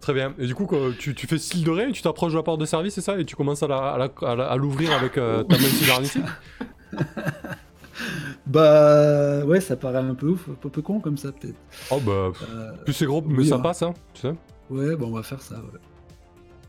Très 0.00 0.12
bien. 0.12 0.34
Et 0.38 0.46
du 0.46 0.54
coup, 0.54 0.66
quoi, 0.66 0.78
tu, 0.98 1.14
tu 1.14 1.26
fais 1.26 1.38
style 1.38 1.64
de 1.64 1.70
ré, 1.70 1.90
tu 1.92 2.02
t'approches 2.02 2.32
de 2.32 2.36
la 2.36 2.42
porte 2.42 2.60
de 2.60 2.66
service, 2.66 2.94
c'est 2.94 3.00
ça 3.00 3.18
Et 3.18 3.24
tu 3.24 3.36
commences 3.36 3.62
à 3.62 3.68
la- 3.68 3.92
à 3.92 3.98
la- 3.98 4.28
à 4.28 4.34
la- 4.36 4.48
à 4.50 4.56
l'ouvrir 4.56 4.92
avec 4.92 5.16
euh, 5.16 5.42
ta 5.44 5.56
main 5.56 5.62
cybernétique 5.68 6.22
Bah 8.46 9.44
ouais, 9.44 9.60
ça 9.60 9.76
paraît 9.76 9.98
un 9.98 10.14
peu 10.14 10.28
ouf, 10.28 10.48
un 10.48 10.68
peu 10.68 10.82
con 10.82 11.00
comme 11.00 11.16
ça 11.16 11.30
peut-être. 11.32 11.56
Oh 11.90 12.00
bah, 12.00 12.32
Euh, 12.50 12.72
plus 12.84 12.92
c'est 12.92 13.06
gros, 13.06 13.22
mais 13.22 13.38
oui, 13.38 13.48
ça 13.48 13.56
hein. 13.56 13.60
passe, 13.60 13.82
hein, 13.82 13.94
tu 14.14 14.22
sais 14.22 14.34
ouais, 14.70 14.96
bon, 14.96 15.08
on 15.08 15.12
va 15.16 15.22
faire 15.22 15.40
ça. 15.40 15.56
Ouais. 15.56 15.78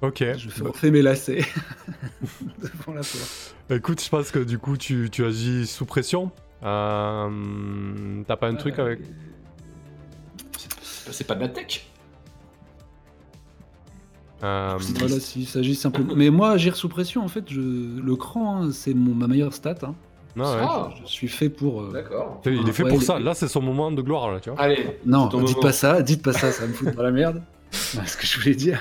Ok. 0.03 0.23
Je 0.37 0.49
fais 0.49 0.61
Bah, 0.63 0.71
mes 0.91 1.01
lacets 1.01 1.39
devant 2.61 2.93
la 2.93 3.01
porte. 3.01 3.55
écoute, 3.71 4.03
je 4.03 4.09
pense 4.09 4.29
que 4.31 4.39
du 4.39 4.59
coup, 4.59 4.77
tu, 4.77 5.09
tu 5.11 5.23
agis 5.25 5.65
sous 5.65 5.85
pression. 5.85 6.29
Euh, 6.61 8.21
T'as 8.27 8.35
pas 8.37 8.47
un 8.49 8.55
truc 8.55 8.77
avec... 8.79 8.99
C'est 11.11 11.25
pas 11.25 11.35
de 11.35 11.41
la 11.41 11.49
tech. 11.49 11.85
euh, 14.43 14.77
Voilà, 14.97 15.19
s'il 15.19 15.47
s'agit 15.47 15.75
simplement. 15.75 16.13
Mais 16.15 16.29
moi, 16.29 16.51
agir 16.51 16.75
sous 16.75 16.89
pression, 16.89 17.23
en 17.23 17.27
fait, 17.27 17.45
je... 17.49 17.59
le 17.61 18.15
cran, 18.15 18.63
hein, 18.63 18.71
c'est 18.71 18.93
mon... 18.93 19.13
ma 19.13 19.27
meilleure 19.27 19.53
stat. 19.53 19.75
hein. 19.83 19.95
non, 20.35 20.43
ouais. 20.45 20.61
Ah, 20.61 20.89
Je 21.05 21.09
suis 21.09 21.27
fait 21.27 21.49
pour. 21.49 21.81
euh, 21.83 21.91
d'accord. 21.93 22.41
Il 22.45 22.67
est 22.67 22.71
fait 22.73 22.83
Ouais, 22.83 22.89
pour 22.89 22.99
les- 22.99 23.05
ça. 23.05 23.19
Là, 23.19 23.33
c'est 23.33 23.47
son 23.47 23.61
moment 23.61 23.91
de 23.91 24.01
gloire, 24.01 24.31
là, 24.31 24.39
tu 24.39 24.49
vois. 24.49 24.59
Allez, 24.59 24.97
Non, 25.05 25.27
dites 25.27 25.39
moment. 25.41 25.59
pas 25.61 25.71
ça, 25.73 26.01
dites 26.01 26.23
pas 26.23 26.33
ça, 26.33 26.51
ça 26.51 26.65
me 26.67 26.73
fout 26.73 26.93
dans 26.95 27.03
la 27.03 27.11
merde. 27.11 27.41
Ce 27.71 28.15
que 28.17 28.25
je 28.25 28.39
voulais 28.39 28.55
dire, 28.55 28.79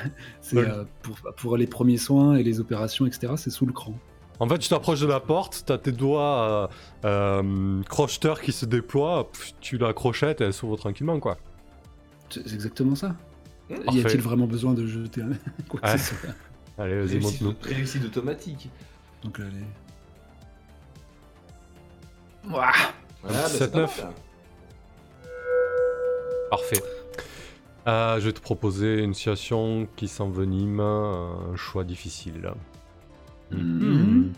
c'est 0.53 0.59
Ouais. 0.59 0.69
euh, 0.69 0.85
pour, 1.03 1.17
pour 1.37 1.57
les 1.57 1.67
premiers 1.67 1.97
soins 1.99 2.37
et 2.37 2.43
les 2.43 2.61
opérations, 2.61 3.07
etc., 3.07 3.33
c'est 3.37 3.51
sous 3.51 3.67
le 3.67 3.73
cran. 3.73 3.95
En 4.41 4.49
fait, 4.49 4.59
tu 4.59 4.69
t'approches 4.69 5.01
de 5.01 5.07
la 5.07 5.21
porte, 5.21 5.63
t'as 5.67 5.79
tes 5.79 5.93
doigts 5.93 6.69
euh, 7.05 7.43
euh, 7.43 7.83
crocheteurs 7.85 8.41
qui 8.41 8.53
se 8.53 8.67
déploient, 8.67 9.31
tu 9.61 9.79
la 9.79 9.93
crochettes 9.93 10.41
et 10.41 10.45
elle 10.45 10.53
s'ouvre 10.53 10.77
tranquillement, 10.77 11.21
quoi. 11.21 11.37
C'est 12.31 12.53
exactement 12.53 12.95
ça. 12.95 13.15
Mmh. 13.71 13.75
Y 13.93 14.05
a-il 14.07 14.21
vraiment 14.21 14.47
besoin 14.47 14.75
de 14.75 14.85
jeter 14.87 15.23
un... 15.23 15.31
quoi 15.69 15.81
que 15.81 15.87
Ouais. 15.87 15.99
ce 15.99 16.15
soit? 16.15 16.31
Allez, 16.79 16.95
vas-y, 17.01 17.19
réussite, 17.19 17.43
montre-nous. 17.43 17.75
réussite 17.75 18.05
automatique. 18.05 18.69
Donc 19.23 19.39
là, 19.39 19.45
les... 19.45 19.65
Voilà, 22.51 22.73
bah, 23.23 23.29
c'est 23.47 23.71
pas 23.71 23.79
7-9. 23.79 23.81
mal, 23.83 23.89
ça. 23.91 24.13
Parfait. 26.51 26.83
Euh, 27.89 28.21
je 28.21 28.27
vais 28.27 28.33
te 28.33 28.41
proposer 28.41 29.03
une 29.03 29.13
situation 29.15 29.89
qui 29.97 30.07
s'envenime, 30.07 30.81
un 30.81 31.57
choix 31.57 31.85
difficile. 31.85 32.53
Mhm. 33.51 34.33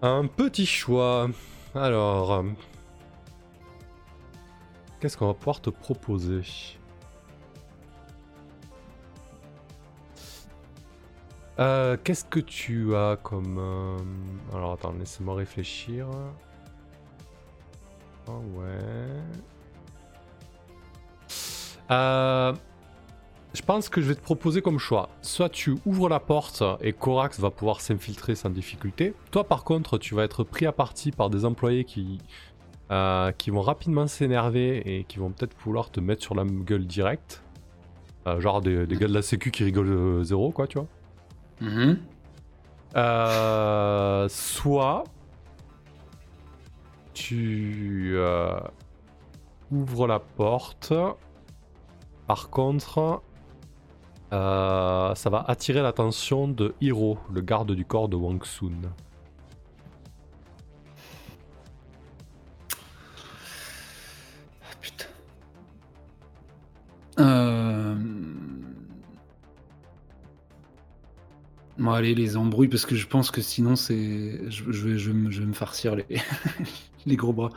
Un 0.00 0.26
petit 0.26 0.66
choix. 0.66 1.28
Alors, 1.74 2.44
qu'est-ce 5.00 5.16
qu'on 5.16 5.26
va 5.26 5.34
pouvoir 5.34 5.60
te 5.60 5.70
proposer? 5.70 6.42
Euh, 11.58 11.96
Qu'est-ce 12.02 12.24
que 12.24 12.40
tu 12.40 12.96
as 12.96 13.16
comme... 13.22 13.58
euh, 13.58 13.98
Alors 14.56 14.72
attends, 14.72 14.92
laisse-moi 14.98 15.34
réfléchir. 15.34 16.08
Ah 18.26 18.32
ouais. 18.32 19.20
Euh, 21.92 22.52
je 23.54 23.62
pense 23.62 23.88
que 23.88 24.00
je 24.00 24.08
vais 24.08 24.14
te 24.14 24.22
proposer 24.22 24.62
comme 24.62 24.78
choix. 24.78 25.10
Soit 25.20 25.50
tu 25.50 25.76
ouvres 25.84 26.08
la 26.08 26.20
porte 26.20 26.62
et 26.80 26.92
Corax 26.92 27.38
va 27.38 27.50
pouvoir 27.50 27.80
s'infiltrer 27.80 28.34
sans 28.34 28.50
difficulté. 28.50 29.14
Toi, 29.30 29.44
par 29.44 29.62
contre, 29.62 29.98
tu 29.98 30.14
vas 30.14 30.24
être 30.24 30.42
pris 30.42 30.66
à 30.66 30.72
partie 30.72 31.12
par 31.12 31.28
des 31.28 31.44
employés 31.44 31.84
qui, 31.84 32.18
euh, 32.90 33.30
qui 33.32 33.50
vont 33.50 33.60
rapidement 33.60 34.06
s'énerver 34.06 34.78
et 34.98 35.04
qui 35.04 35.18
vont 35.18 35.30
peut-être 35.30 35.54
vouloir 35.64 35.90
te 35.90 36.00
mettre 36.00 36.22
sur 36.22 36.34
la 36.34 36.44
gueule 36.44 36.86
direct. 36.86 37.42
Euh, 38.26 38.40
genre 38.40 38.60
des, 38.60 38.86
des 38.86 38.96
gars 38.96 39.08
de 39.08 39.14
la 39.14 39.22
sécu 39.22 39.50
qui 39.50 39.64
rigolent 39.64 39.90
euh, 39.90 40.22
zéro, 40.22 40.50
quoi, 40.50 40.66
tu 40.66 40.78
vois. 40.78 40.86
Mhm. 41.60 41.98
Euh, 42.94 44.28
soit 44.28 45.04
tu 47.12 48.16
ouvres 49.70 50.06
la 50.06 50.18
porte. 50.18 50.92
Par 52.32 52.48
contre, 52.48 53.20
euh, 54.32 55.14
ça 55.14 55.28
va 55.28 55.44
attirer 55.46 55.82
l'attention 55.82 56.48
de 56.48 56.74
Hiro, 56.80 57.18
le 57.30 57.42
garde 57.42 57.72
du 57.72 57.84
corps 57.84 58.08
de 58.08 58.16
Wang 58.16 58.42
Sun. 58.42 58.90
Putain. 64.80 65.06
Euh... 67.18 67.94
Bon, 71.78 71.90
allez, 71.90 72.14
les 72.14 72.36
embrouilles, 72.38 72.68
parce 72.68 72.86
que 72.86 72.94
je 72.94 73.06
pense 73.06 73.30
que 73.30 73.40
sinon, 73.42 73.76
c'est. 73.76 74.50
Je, 74.50 74.64
vais, 74.70 74.98
je 74.98 75.10
vais 75.10 75.46
me 75.46 75.52
farcir 75.52 75.96
les... 75.96 76.06
les 77.06 77.16
gros 77.16 77.32
bras. 77.32 77.50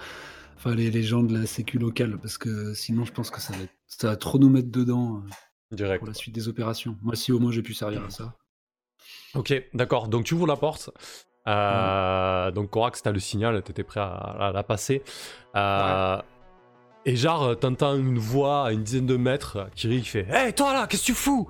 Enfin, 0.57 0.75
les, 0.75 0.91
les 0.91 1.03
gens 1.03 1.23
de 1.23 1.37
la 1.37 1.45
sécu 1.45 1.77
locale, 1.79 2.17
parce 2.17 2.37
que 2.37 2.73
sinon, 2.73 3.05
je 3.05 3.11
pense 3.13 3.29
que 3.31 3.41
ça 3.41 3.53
va, 3.53 3.63
être- 3.63 3.74
ça 3.99 4.09
va 4.09 4.15
trop 4.15 4.37
nous 4.39 4.49
mettre 4.49 4.69
dedans 4.71 5.17
euh, 5.71 5.75
Direct. 5.75 5.99
pour 5.99 6.07
la 6.07 6.13
suite 6.13 6.33
des 6.35 6.47
opérations. 6.47 6.97
Moi, 7.01 7.15
si 7.15 7.31
au 7.31 7.39
moins 7.39 7.51
j'ai 7.51 7.61
pu 7.61 7.73
servir 7.73 8.03
à 8.03 8.09
ça. 8.09 8.33
Ok, 9.35 9.53
d'accord. 9.73 10.07
Donc 10.07 10.23
tu 10.25 10.33
ouvres 10.33 10.47
la 10.47 10.55
porte. 10.55 10.89
Euh, 11.47 12.51
Donc 12.51 12.69
Corax, 12.71 13.01
t'as 13.03 13.11
le 13.11 13.19
signal, 13.19 13.61
t'étais 13.61 13.83
prêt 13.83 13.99
à, 13.99 14.07
à 14.07 14.51
la 14.51 14.63
passer. 14.63 15.03
Euh, 15.55 16.17
Et 17.05 17.15
genre, 17.15 17.57
t'entends 17.59 17.95
une 17.95 18.17
voix 18.17 18.67
à 18.67 18.71
une 18.71 18.83
dizaine 18.83 19.05
de 19.05 19.15
mètres 19.17 19.69
qui 19.75 19.87
rit, 19.87 20.01
qui 20.01 20.09
fait 20.09 20.27
Hey 20.29 20.53
toi 20.53 20.73
là, 20.73 20.87
qu'est-ce 20.87 21.03
que 21.03 21.07
tu 21.07 21.13
fous? 21.13 21.47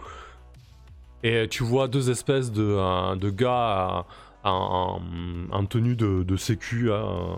Et 1.24 1.48
tu 1.50 1.64
vois 1.64 1.88
deux 1.88 2.10
espèces 2.12 2.52
de, 2.52 2.62
euh, 2.64 3.16
de 3.16 3.30
gars 3.30 4.06
euh, 4.46 4.50
en, 4.50 5.00
en- 5.00 5.54
en 5.58 5.66
tenue 5.66 5.96
de, 5.96 6.24
de 6.24 6.36
sécu 6.38 6.92
euh, 6.92 6.98
euh, 6.98 7.36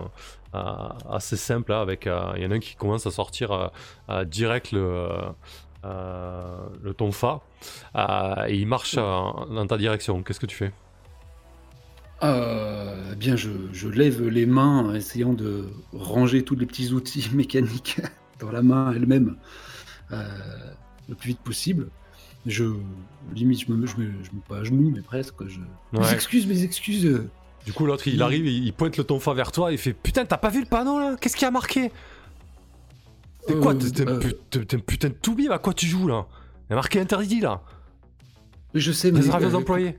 assez 0.52 1.36
simple, 1.36 1.70
là, 1.72 1.80
avec 1.80 2.06
euh, 2.06 2.32
il 2.36 2.42
y 2.42 2.46
en 2.46 2.50
a 2.50 2.54
un 2.54 2.58
qui 2.58 2.74
commence 2.74 3.06
à 3.06 3.10
sortir 3.10 3.52
euh, 3.52 3.68
euh, 4.08 4.24
direct 4.24 4.72
le, 4.72 5.08
euh, 5.84 6.56
le 6.82 6.94
tonfa. 6.94 7.40
Euh, 7.96 8.46
et 8.46 8.56
il 8.56 8.66
marche 8.66 8.96
euh, 8.98 9.02
dans 9.02 9.66
ta 9.66 9.76
direction. 9.76 10.22
Qu'est-ce 10.22 10.40
que 10.40 10.46
tu 10.46 10.56
fais? 10.56 10.72
Euh, 12.22 13.10
eh 13.12 13.16
bien, 13.16 13.36
je, 13.36 13.50
je 13.72 13.88
lève 13.88 14.26
les 14.26 14.46
mains 14.46 14.80
en 14.86 14.94
essayant 14.94 15.32
de 15.32 15.68
ranger 15.92 16.42
tous 16.42 16.56
les 16.56 16.66
petits 16.66 16.92
outils 16.92 17.30
mécaniques 17.34 18.00
dans 18.40 18.50
la 18.50 18.62
main 18.62 18.92
elle-même 18.92 19.36
euh, 20.12 20.24
le 21.08 21.14
plus 21.14 21.28
vite 21.28 21.40
possible. 21.40 21.88
Je 22.46 22.64
limite, 23.34 23.66
je 23.66 23.72
me, 23.72 23.86
je 23.86 23.96
me, 23.96 24.10
je 24.22 24.30
me 24.32 24.40
pas 24.48 24.58
à 24.58 24.64
genoux, 24.64 24.90
mais 24.94 25.02
presque. 25.02 25.46
Je... 25.46 25.60
Mes 25.98 26.12
excuses, 26.12 26.46
mes 26.46 26.62
excuses. 26.62 27.28
Du 27.66 27.72
coup, 27.72 27.84
l'autre, 27.86 28.08
il 28.08 28.22
arrive, 28.22 28.46
il 28.46 28.72
pointe 28.72 28.96
le 28.96 29.04
tonfa 29.04 29.34
vers 29.34 29.52
toi, 29.52 29.70
il 29.72 29.78
fait 29.78 29.92
Putain, 29.92 30.24
t'as 30.24 30.38
pas 30.38 30.48
vu 30.48 30.60
le 30.60 30.66
panneau 30.66 30.98
là? 30.98 31.16
Qu'est-ce 31.20 31.36
qu'il 31.36 31.44
y 31.44 31.48
a 31.48 31.50
marqué? 31.50 31.90
T'es 33.46 33.54
quoi 33.56 33.74
Euh, 33.74 33.78
T'es 33.78 33.90
t'es 33.90 34.08
un 34.08 34.14
euh, 34.14 34.64
un 34.74 34.78
putain 34.78 35.08
de 35.08 35.14
toubib, 35.14 35.52
à 35.52 35.58
quoi 35.58 35.74
tu 35.74 35.86
joues 35.86 36.06
là? 36.08 36.26
Il 36.68 36.70
y 36.70 36.72
a 36.72 36.76
marqué 36.76 37.00
interdit 37.00 37.40
là 37.40 37.62
je 38.74 38.92
sais, 38.92 39.10
mais 39.10 39.26
aux 39.26 39.34
euh, 39.34 39.54
employés 39.54 39.98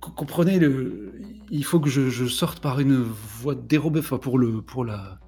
co- 0.00 0.10
comprenez, 0.10 0.58
le... 0.58 1.12
il 1.50 1.62
faut 1.64 1.78
que 1.78 1.90
je, 1.90 2.08
je 2.08 2.24
sorte 2.26 2.60
par 2.60 2.80
une 2.80 2.96
voie 2.96 3.54
dérobée, 3.54 4.00
enfin 4.00 4.16
pour 4.16 4.38
le, 4.38 4.62
pour 4.62 4.84
la, 4.84 5.18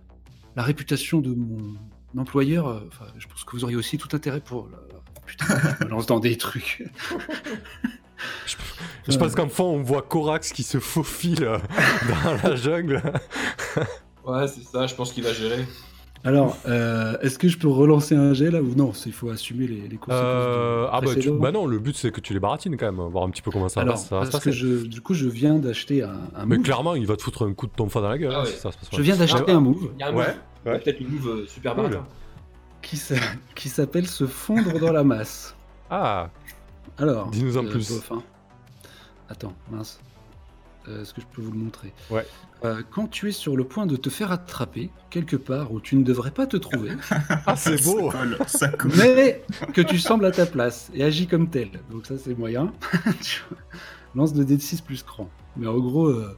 la 0.57 0.63
réputation 0.63 1.21
de 1.21 1.35
mon 1.35 1.77
employeur. 2.17 2.83
Enfin, 2.89 3.05
je 3.19 3.27
pense 3.27 3.45
que 3.45 3.51
vous 3.53 3.65
auriez 3.65 3.77
aussi 3.77 3.99
tout 3.99 4.09
intérêt 4.17 4.41
pour. 4.41 4.69
la- 4.69 4.79
Putain, 5.27 5.45
je 5.81 5.85
me 5.85 5.91
lance 5.91 6.07
dans 6.07 6.19
des 6.21 6.37
trucs. 6.39 6.83
Je 9.09 9.17
pense 9.19 9.35
qu'en 9.35 9.49
fond, 9.49 9.65
on 9.65 9.83
voit 9.83 10.03
Corax 10.03 10.53
qui 10.53 10.63
se 10.63 10.79
faufile 10.79 11.45
euh, 11.45 11.59
dans 12.09 12.49
la 12.51 12.57
jungle. 12.57 13.03
Ouais, 14.27 14.47
c'est 14.49 14.63
ça, 14.63 14.87
je 14.87 14.95
pense 14.95 15.13
qu'il 15.13 15.25
va 15.25 15.33
gérer. 15.33 15.65
Alors, 16.23 16.59
euh, 16.69 17.17
est-ce 17.23 17.39
que 17.39 17.49
je 17.49 17.57
peux 17.57 17.67
relancer 17.69 18.15
un 18.15 18.35
jet 18.35 18.51
là 18.51 18.61
ou 18.61 18.75
non 18.75 18.93
Il 19.07 19.13
faut 19.13 19.31
assumer 19.31 19.67
les, 19.67 19.89
les 19.89 19.97
conséquences. 19.97 20.21
Euh, 20.23 20.87
ah 20.93 21.01
bah, 21.01 21.15
tu- 21.19 21.31
bah 21.31 21.51
non, 21.51 21.67
le 21.67 21.79
but 21.79 21.97
c'est 21.97 22.11
que 22.11 22.21
tu 22.21 22.35
les 22.35 22.41
baratines 22.41 22.77
quand 22.77 22.93
même, 22.93 23.01
voir 23.09 23.25
un 23.25 23.31
petit 23.31 23.41
peu 23.41 23.51
comment 23.51 23.71
ça, 23.71 23.81
va, 23.81 23.85
Alors, 23.85 23.97
ça 23.99 24.19
va 24.19 24.27
se 24.27 24.31
parce 24.31 24.45
que 24.45 24.53
je, 24.53 24.85
du 24.87 25.01
coup, 25.01 25.15
je 25.15 25.27
viens 25.27 25.55
d'acheter 25.55 26.03
un, 26.03 26.11
un 26.37 26.45
Mais 26.45 26.57
move. 26.57 26.65
clairement, 26.67 26.95
il 26.95 27.07
va 27.07 27.17
te 27.17 27.23
foutre 27.23 27.47
un 27.47 27.55
coup 27.55 27.67
de 27.67 27.73
tonfa 27.73 28.03
dans 28.03 28.11
la 28.11 28.19
gueule 28.19 28.33
Ah 28.35 28.41
hein, 28.41 28.45
ouais. 28.45 28.51
si 28.51 28.59
ça 28.59 28.71
se 28.71 28.77
passe 28.77 28.89
Je 28.93 29.01
viens 29.01 29.17
d'acheter 29.17 29.45
Ah, 29.49 29.53
un 29.53 29.61
move 29.61 29.89
Il 29.97 30.01
y 30.01 30.03
a 30.03 30.09
un 30.09 30.15
Ouais, 30.15 30.27
move. 30.67 30.79
Peut-être 30.83 31.01
une 31.01 31.09
move 31.09 31.47
super 31.49 31.75
Cool. 31.75 31.85
baratin. 31.85 32.07
qui 32.83 33.69
s'appelle 33.71 34.07
se 34.07 34.27
fondre 34.27 34.79
dans 34.79 34.93
la 34.93 35.05
masse. 35.05 35.55
Ah, 35.89 36.29
Alors, 36.99 37.31
Dis-nous 37.31 37.57
en 37.57 37.65
euh, 37.65 37.71
plus. 37.71 37.91
bof, 37.91 38.13
hein. 38.13 38.23
Attends, 39.29 39.55
mince. 39.71 40.01
euh, 40.89 41.03
Est-ce 41.03 41.15
que 41.15 41.21
je 41.21 41.27
peux 41.35 41.41
vous 41.43 41.53
le 41.53 41.59
montrer? 41.59 41.93
Ouais. 42.11 42.27
Euh, 42.65 42.83
quand 42.91 43.07
tu 43.07 43.29
es 43.29 43.33
sur 43.33 43.57
le 43.57 43.65
point 43.65 43.87
de 43.87 43.97
te 43.97 44.11
faire 44.11 44.33
attraper, 44.33 44.91
quelque 45.09 45.37
part 45.37 45.73
où 45.73 45.81
tu 45.81 45.97
ne 45.97 46.03
devrais 46.05 46.31
pas 46.31 46.47
te 46.47 46.57
trouver, 46.59 46.91
Ah, 47.47 47.57
c'est 47.57 47.83
beau 47.85 48.11
Ça 48.11 48.19
colle, 48.19 48.39
ça 48.47 48.69
colle. 48.69 48.93
mais 48.99 49.43
que 49.73 49.81
tu 49.81 49.99
sembles 49.99 50.27
à 50.27 50.31
ta 50.31 50.45
place 50.47 50.91
et 50.95 51.03
agis 51.05 51.27
comme 51.27 51.49
tel. 51.49 51.71
Donc 51.91 52.07
ça, 52.07 52.19
c'est 52.19 52.37
moyen. 52.37 52.73
Tu 53.23 53.43
vois. 53.49 53.59
Lance 54.17 54.35
de 54.35 54.43
D6 54.45 54.83
plus 54.83 55.03
cran. 55.05 55.31
Mais 55.57 55.69
en 55.69 55.79
gros, 55.79 56.09
euh, 56.09 56.37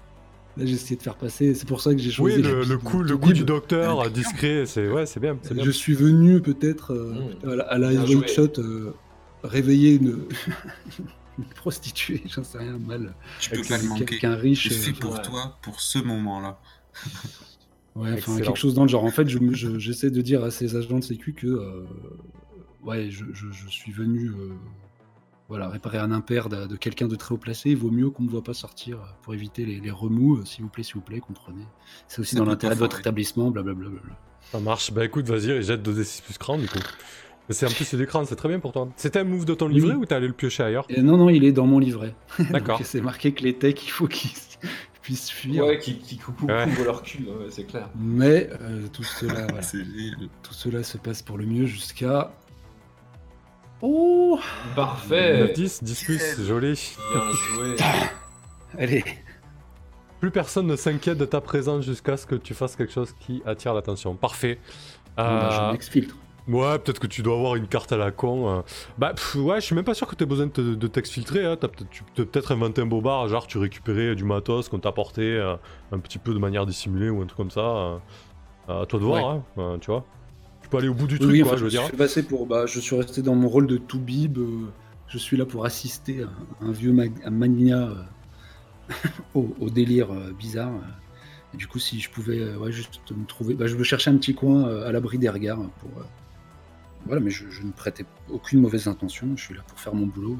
là, 0.58 0.66
j'ai 0.66 0.74
essayé 0.74 0.96
de 0.96 1.02
faire 1.02 1.16
passer. 1.16 1.54
C'est 1.54 1.66
pour 1.66 1.80
ça 1.80 1.92
que 1.92 1.98
j'ai 1.98 2.10
choisi. 2.10 2.36
Oui, 2.36 2.42
le, 2.42 2.64
le 2.64 2.76
coup, 2.78 3.02
le 3.02 3.16
coup 3.16 3.32
du 3.32 3.44
docteur, 3.44 4.00
euh, 4.00 4.08
discret, 4.10 4.64
c'est 4.66 4.88
ouais, 4.90 5.06
c'est 5.06 5.18
bien. 5.20 5.38
Je 5.50 5.70
suis 5.70 5.94
venu 5.94 6.40
peut-être 6.42 6.92
euh, 6.92 7.14
Mmh. 7.44 7.48
à 7.48 7.56
la, 7.56 7.64
à 7.64 7.78
la. 7.78 8.06
Shot 8.26 8.58
euh, 8.58 8.94
réveiller 9.42 9.94
une... 9.94 10.26
une 11.38 11.44
prostituée, 11.54 12.22
j'en 12.26 12.44
sais 12.44 12.58
rien, 12.58 12.78
mal. 12.78 13.14
Tu 13.40 13.50
peux 13.50 13.62
pas 13.62 13.78
le 13.78 13.88
manquer. 13.88 14.04
quelqu'un 14.04 14.34
riche. 14.34 14.68
C'est 14.68 14.90
euh, 14.90 14.94
pour 15.00 15.14
ouais. 15.14 15.22
toi, 15.22 15.58
pour 15.62 15.80
ce 15.80 15.98
moment-là. 15.98 16.60
Ouais, 17.94 18.12
enfin 18.14 18.38
quelque 18.40 18.58
chose 18.58 18.74
dans 18.74 18.82
le 18.82 18.88
genre. 18.88 19.04
En 19.04 19.10
fait, 19.10 19.28
je 19.28 19.38
me- 19.38 19.54
je- 19.54 19.78
j'essaie 19.78 20.10
de 20.10 20.20
dire 20.22 20.42
à 20.44 20.50
ces 20.50 20.76
agents 20.76 20.98
de 20.98 21.04
sécu 21.04 21.32
que 21.34 21.46
euh, 21.46 21.84
ouais, 22.82 23.10
je, 23.10 23.24
je- 23.32 23.50
je 23.50 23.68
suis 23.68 23.92
venu 23.92 24.28
euh, 24.28 24.52
voilà, 25.48 25.68
réparer 25.68 25.98
un 25.98 26.10
impair 26.12 26.48
de, 26.48 26.66
de 26.66 26.76
quelqu'un 26.76 27.08
de 27.08 27.16
très 27.16 27.34
haut 27.34 27.38
placé. 27.38 27.70
Il 27.70 27.76
vaut 27.76 27.90
mieux 27.90 28.08
qu'on 28.10 28.22
ne 28.22 28.28
me 28.28 28.32
voit 28.32 28.44
pas 28.44 28.54
sortir 28.54 28.98
pour 29.22 29.34
éviter 29.34 29.66
les, 29.66 29.80
les 29.80 29.90
remous. 29.90 30.44
S'il 30.46 30.64
vous 30.64 30.70
plaît, 30.70 30.82
s'il 30.84 30.94
vous 30.96 31.00
plaît, 31.02 31.20
comprenez. 31.20 31.66
C'est 32.08 32.20
aussi 32.20 32.32
Ça 32.34 32.38
dans 32.38 32.46
l'intérêt 32.46 32.74
de 32.74 32.80
votre 32.80 33.00
établissement, 33.00 33.50
blablabla. 33.50 33.88
Ça 34.50 34.60
marche. 34.60 34.90
Bah 34.92 35.04
écoute, 35.04 35.26
vas-y, 35.26 35.62
jette 35.62 35.86
2d6 35.86 36.22
plus 36.22 36.38
cran 36.38 36.58
du 36.58 36.68
coup. 36.68 36.78
C'est 37.50 37.66
en 37.66 37.70
plus 37.70 37.84
c'est 37.84 37.96
d'écran, 37.96 38.24
c'est 38.24 38.36
très 38.36 38.48
bien 38.48 38.60
pour 38.60 38.72
toi. 38.72 38.88
C'était 38.96 39.18
un 39.18 39.24
move 39.24 39.44
de 39.44 39.54
ton 39.54 39.66
Oui. 39.66 39.74
livret 39.74 39.94
ou 39.94 40.06
t'es 40.06 40.14
allé 40.14 40.26
le 40.28 40.32
piocher 40.32 40.62
ailleurs? 40.62 40.86
Et 40.88 41.02
non, 41.02 41.16
non, 41.16 41.28
il 41.28 41.44
est 41.44 41.52
dans 41.52 41.66
mon 41.66 41.78
livret. 41.78 42.14
D'accord. 42.50 42.80
C'est 42.84 43.00
marqué 43.00 43.32
que 43.32 43.42
les 43.42 43.54
techs, 43.54 43.84
il 43.84 43.90
faut 43.90 44.06
qu'ils 44.06 44.30
puissent 45.02 45.30
fuir. 45.30 45.64
Ouais, 45.66 45.78
qui, 45.78 45.98
qui 45.98 46.16
cou- 46.18 46.32
cou- 46.32 46.46
Ouais. 46.46 46.64
couvrent 46.64 46.84
leur 46.84 47.02
cul, 47.02 47.24
ouais, 47.24 47.46
c'est 47.50 47.64
clair. 47.64 47.88
Mais 47.98 48.48
euh, 48.62 48.86
tout, 48.92 49.02
cela, 49.02 49.46
voilà, 49.50 49.60
tout 50.42 50.54
cela 50.54 50.82
se 50.82 50.96
passe 50.98 51.20
pour 51.22 51.36
le 51.36 51.44
mieux 51.44 51.66
jusqu'à. 51.66 52.32
Oh 53.82 54.38
9, 54.38 54.74
Parfait 54.76 55.52
10, 55.54 55.82
10 55.82 56.04
plus, 56.04 56.18
c'est 56.18 56.44
joli. 56.44 56.96
Bien 57.12 57.32
joué 57.32 57.76
Allez 58.78 59.04
Plus 60.20 60.30
personne 60.30 60.68
ne 60.68 60.76
s'inquiète 60.76 61.18
de 61.18 61.24
ta 61.24 61.40
présence 61.40 61.84
jusqu'à 61.84 62.16
ce 62.16 62.24
que 62.24 62.36
tu 62.36 62.54
fasses 62.54 62.76
quelque 62.76 62.92
chose 62.92 63.12
qui 63.20 63.42
attire 63.44 63.74
l'attention. 63.74 64.14
Parfait. 64.14 64.58
Euh, 65.18 65.50
Je 65.50 65.72
m'exfiltre. 65.72 66.16
Ouais, 66.48 66.78
peut-être 66.80 66.98
que 66.98 67.06
tu 67.06 67.22
dois 67.22 67.36
avoir 67.36 67.54
une 67.54 67.68
carte 67.68 67.92
à 67.92 67.96
la 67.96 68.10
con. 68.10 68.48
euh. 68.50 68.62
Bah, 68.98 69.12
pff, 69.14 69.36
ouais, 69.36 69.60
je 69.60 69.66
suis 69.66 69.74
même 69.76 69.84
pas 69.84 69.94
sûr 69.94 70.08
que 70.08 70.16
t'aies 70.16 70.26
besoin 70.26 70.46
de, 70.46 70.50
te- 70.50 70.60
de 70.74 70.86
t'exfiltrer. 70.88 71.44
Hein. 71.46 71.56
T'as 71.60 71.68
peut-être- 71.68 71.90
tu 71.90 72.02
peux 72.16 72.24
peut-être 72.24 72.50
inventer 72.52 72.82
un 72.82 72.86
bobard, 72.86 73.28
genre 73.28 73.46
tu 73.46 73.58
récupérais 73.58 74.14
du 74.16 74.24
matos 74.24 74.68
qu'on 74.68 74.80
t'a 74.80 74.88
apporté 74.88 75.22
euh, 75.22 75.54
un 75.92 75.98
petit 76.00 76.18
peu 76.18 76.34
de 76.34 76.38
manière 76.40 76.66
dissimulée 76.66 77.10
ou 77.10 77.22
un 77.22 77.26
truc 77.26 77.36
comme 77.36 77.50
ça. 77.52 77.60
euh. 77.60 77.96
à 78.68 78.86
toi 78.86 78.98
de 78.98 79.04
voir, 79.04 79.42
hein, 79.56 79.78
tu 79.80 79.86
vois. 79.90 80.04
Tu 80.62 80.68
peux 80.68 80.78
aller 80.78 80.88
au 80.88 80.94
bout 80.94 81.06
du 81.06 81.14
Oui, 81.14 81.20
truc, 81.20 81.32
oui, 81.32 81.40
quoi, 81.42 81.52
je 81.52 81.58
veux 81.60 81.64
me 81.66 81.70
dire. 81.70 81.82
suis 81.82 81.90
fait 81.92 81.96
passer 81.96 82.22
pour. 82.24 82.46
Bah, 82.46 82.66
je 82.66 82.80
suis 82.80 82.96
resté 82.96 83.22
dans 83.22 83.34
mon 83.36 83.48
rôle 83.48 83.66
de 83.68 83.76
Toubib. 83.76 84.38
euh, 84.38 84.66
je 85.08 85.18
suis 85.18 85.36
là 85.36 85.44
pour 85.46 85.64
assister 85.64 86.22
un, 86.22 86.66
un 86.68 86.72
vieux 86.72 86.92
mag- 86.92 87.20
un 87.24 87.30
mania 87.30 87.78
euh, 87.88 87.94
au, 89.34 89.54
au 89.60 89.70
délire 89.70 90.08
bizarre. 90.38 90.72
Et 91.54 91.56
du 91.56 91.66
coup, 91.66 91.78
si 91.78 92.00
je 92.00 92.10
pouvais 92.10 92.54
ouais, 92.56 92.72
juste 92.72 93.00
me 93.16 93.26
trouver. 93.26 93.54
Bah, 93.54 93.66
je 93.66 93.76
veux 93.76 93.84
chercher 93.84 94.10
un 94.10 94.16
petit 94.16 94.34
coin 94.34 94.64
à 94.84 94.90
l'abri 94.90 95.18
des 95.18 95.28
regards. 95.28 95.58
Pour, 95.80 95.90
Voilà, 97.06 97.20
mais 97.20 97.30
je, 97.30 97.48
je 97.50 97.62
ne 97.62 97.72
prêtais 97.72 98.04
aucune 98.30 98.60
mauvaise 98.60 98.86
intention. 98.88 99.28
Je 99.36 99.42
suis 99.44 99.54
là 99.54 99.62
pour 99.66 99.78
faire 99.78 99.94
mon 99.94 100.06
boulot. 100.06 100.38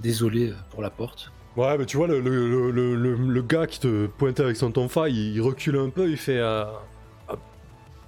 Désolé 0.00 0.50
euh, 0.50 0.54
pour 0.70 0.82
la 0.82 0.90
porte. 0.90 1.32
Ouais, 1.56 1.78
mais 1.78 1.86
tu 1.86 1.96
vois, 1.96 2.06
le, 2.06 2.20
le, 2.20 2.70
le, 2.70 3.14
le- 3.14 3.42
gars 3.42 3.66
qui 3.66 3.80
te 3.80 4.06
pointait 4.08 4.42
avec 4.42 4.56
son 4.56 4.70
tonfa, 4.70 5.08
il, 5.08 5.34
il 5.34 5.40
recule 5.40 5.76
un 5.78 5.88
peu, 5.88 6.10
il 6.10 6.18
fait. 6.18 6.38
euh, 6.38 6.64
ah, 7.28 7.36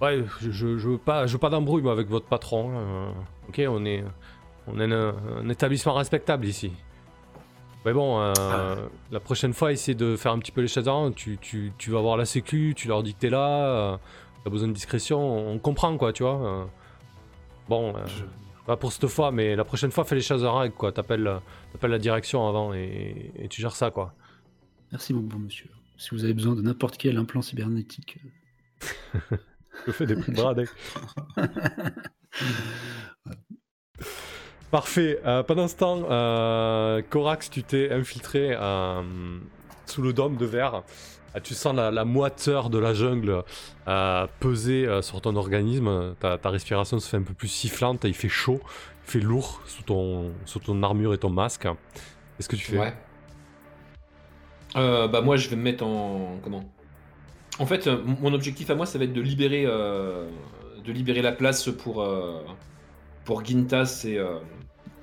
ouais, 0.02 0.22
je, 0.40 0.50
je, 0.50 0.76
je 0.76 0.88
veux 0.90 0.98
pas, 0.98 1.26
je 1.26 1.32
veux 1.32 1.38
pas 1.38 1.48
d'embrouille 1.48 1.88
avec 1.88 2.08
votre 2.08 2.26
patron. 2.26 2.72
euh, 2.76 3.10
ok, 3.48 3.62
on 3.68 3.86
est, 3.86 4.04
on 4.66 4.78
est 4.80 4.92
un, 4.92 5.14
un 5.40 5.48
établissement 5.48 5.94
respectable 5.94 6.44
ici. 6.44 6.72
Mais 7.86 7.94
bon, 7.94 8.20
euh, 8.20 8.74
la 9.10 9.20
prochaine 9.20 9.54
fois, 9.54 9.72
essaie 9.72 9.94
de 9.94 10.14
faire 10.16 10.32
un 10.32 10.38
petit 10.40 10.52
peu 10.52 10.60
les 10.60 10.68
choses 10.68 10.86
avant. 10.88 11.10
Tu, 11.10 11.38
tu, 11.40 11.72
tu 11.78 11.90
vas 11.90 12.00
voir 12.02 12.18
la 12.18 12.26
sécu, 12.26 12.74
tu 12.76 12.86
leur 12.88 13.02
dis 13.02 13.14
que 13.14 13.20
t'es 13.20 13.30
là, 13.30 13.48
euh, 13.48 13.96
t'as 14.44 14.50
besoin 14.50 14.68
de 14.68 14.74
discrétion, 14.74 15.48
on 15.52 15.58
comprend 15.58 15.96
quoi, 15.96 16.12
tu 16.12 16.22
vois. 16.22 16.68
Bon, 17.68 17.94
euh, 17.96 18.06
Je- 18.06 18.24
pas 18.66 18.76
pour 18.76 18.92
cette 18.92 19.06
fois, 19.06 19.30
mais 19.32 19.56
la 19.56 19.64
prochaine 19.64 19.90
fois, 19.90 20.04
fais 20.04 20.14
les 20.14 20.20
choses 20.20 20.44
règle, 20.44 20.74
quoi. 20.74 20.92
T'appelles, 20.92 21.26
euh, 21.26 21.38
t'appelles 21.72 21.90
la 21.90 21.98
direction 21.98 22.46
avant 22.48 22.74
et, 22.74 23.32
et 23.36 23.48
tu 23.48 23.60
gères 23.62 23.74
ça, 23.76 23.90
quoi. 23.90 24.14
Merci, 24.92 25.14
mon 25.14 25.20
bon 25.22 25.38
monsieur. 25.38 25.68
Si 25.96 26.10
vous 26.12 26.24
avez 26.24 26.34
besoin 26.34 26.54
de 26.54 26.62
n'importe 26.62 26.96
quel 26.98 27.16
implant 27.16 27.42
cybernétique. 27.42 28.18
euh, 29.14 29.18
Je 29.86 29.92
fais 29.92 30.06
des 30.06 30.16
prix 30.16 30.32
de 30.32 30.36
bradé. 30.36 30.64
Parfait. 34.70 35.20
Euh, 35.24 35.42
pendant 35.42 35.66
ce 35.68 35.76
temps, 35.76 36.02
euh, 36.10 37.00
Corax, 37.08 37.48
tu 37.50 37.62
t'es 37.62 37.90
infiltré 37.90 38.54
sous 39.86 40.02
le 40.02 40.12
dôme 40.12 40.36
de 40.36 40.44
verre. 40.46 40.82
Euh, 41.36 41.40
tu 41.42 41.54
sens 41.54 41.74
la, 41.74 41.90
la 41.90 42.04
moiteur 42.04 42.70
de 42.70 42.78
la 42.78 42.94
jungle 42.94 43.42
euh, 43.86 44.26
peser 44.40 44.86
euh, 44.86 45.02
sur 45.02 45.20
ton 45.20 45.36
organisme. 45.36 46.14
Ta, 46.20 46.38
ta 46.38 46.50
respiration 46.50 46.98
se 46.98 47.08
fait 47.08 47.16
un 47.18 47.22
peu 47.22 47.34
plus 47.34 47.48
sifflante. 47.48 48.04
Il 48.04 48.14
fait 48.14 48.28
chaud, 48.28 48.60
il 49.06 49.10
fait 49.10 49.20
lourd 49.20 49.60
sous 49.66 49.82
ton, 49.82 50.32
sous 50.46 50.58
ton 50.60 50.82
armure 50.82 51.12
et 51.14 51.18
ton 51.18 51.30
masque. 51.30 51.62
Qu'est-ce 52.36 52.48
que 52.48 52.56
tu 52.56 52.64
fais? 52.72 52.78
Ouais. 52.78 52.94
Euh, 54.76 55.08
bah 55.08 55.22
moi 55.22 55.36
je 55.36 55.48
vais 55.48 55.56
me 55.56 55.62
mettre 55.62 55.84
en 55.84 56.38
comment? 56.42 56.64
En 57.58 57.66
fait, 57.66 57.86
euh, 57.86 57.98
mon 58.20 58.32
objectif 58.34 58.70
à 58.70 58.74
moi, 58.74 58.86
ça 58.86 58.98
va 58.98 59.04
être 59.04 59.12
de 59.14 59.20
libérer, 59.20 59.64
euh, 59.66 60.28
de 60.84 60.92
libérer 60.92 61.22
la 61.22 61.32
place 61.32 61.68
pour 61.70 62.02
euh, 62.02 62.40
pour 63.24 63.44
Gintas 63.44 64.02
et, 64.06 64.18
euh, 64.18 64.38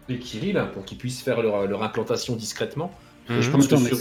et 0.07 0.17
Kirill 0.19 0.63
pour 0.73 0.85
qu'ils 0.85 0.97
puissent 0.97 1.21
faire 1.21 1.41
leur, 1.41 1.67
leur 1.67 1.83
implantation 1.83 2.35
discrètement. 2.35 2.91
Mhm. 3.27 3.41
je 3.41 3.49
pense 3.49 3.67
que 3.67 3.75
sur- 3.77 3.97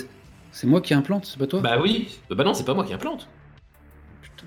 c'est- 0.55 0.66
moi 0.66 0.80
qui 0.80 0.94
implante, 0.94 1.26
c'est 1.26 1.38
pas 1.38 1.46
toi? 1.46 1.61
Bah 1.61 1.78
oui. 1.82 2.18
Bah 2.30 2.44
non, 2.44 2.55
c'est 2.55 2.64
pas 2.64 2.74
moi 2.74 2.84
qui 2.84 2.92
implante. 2.94 3.28
Putain. 4.22 4.46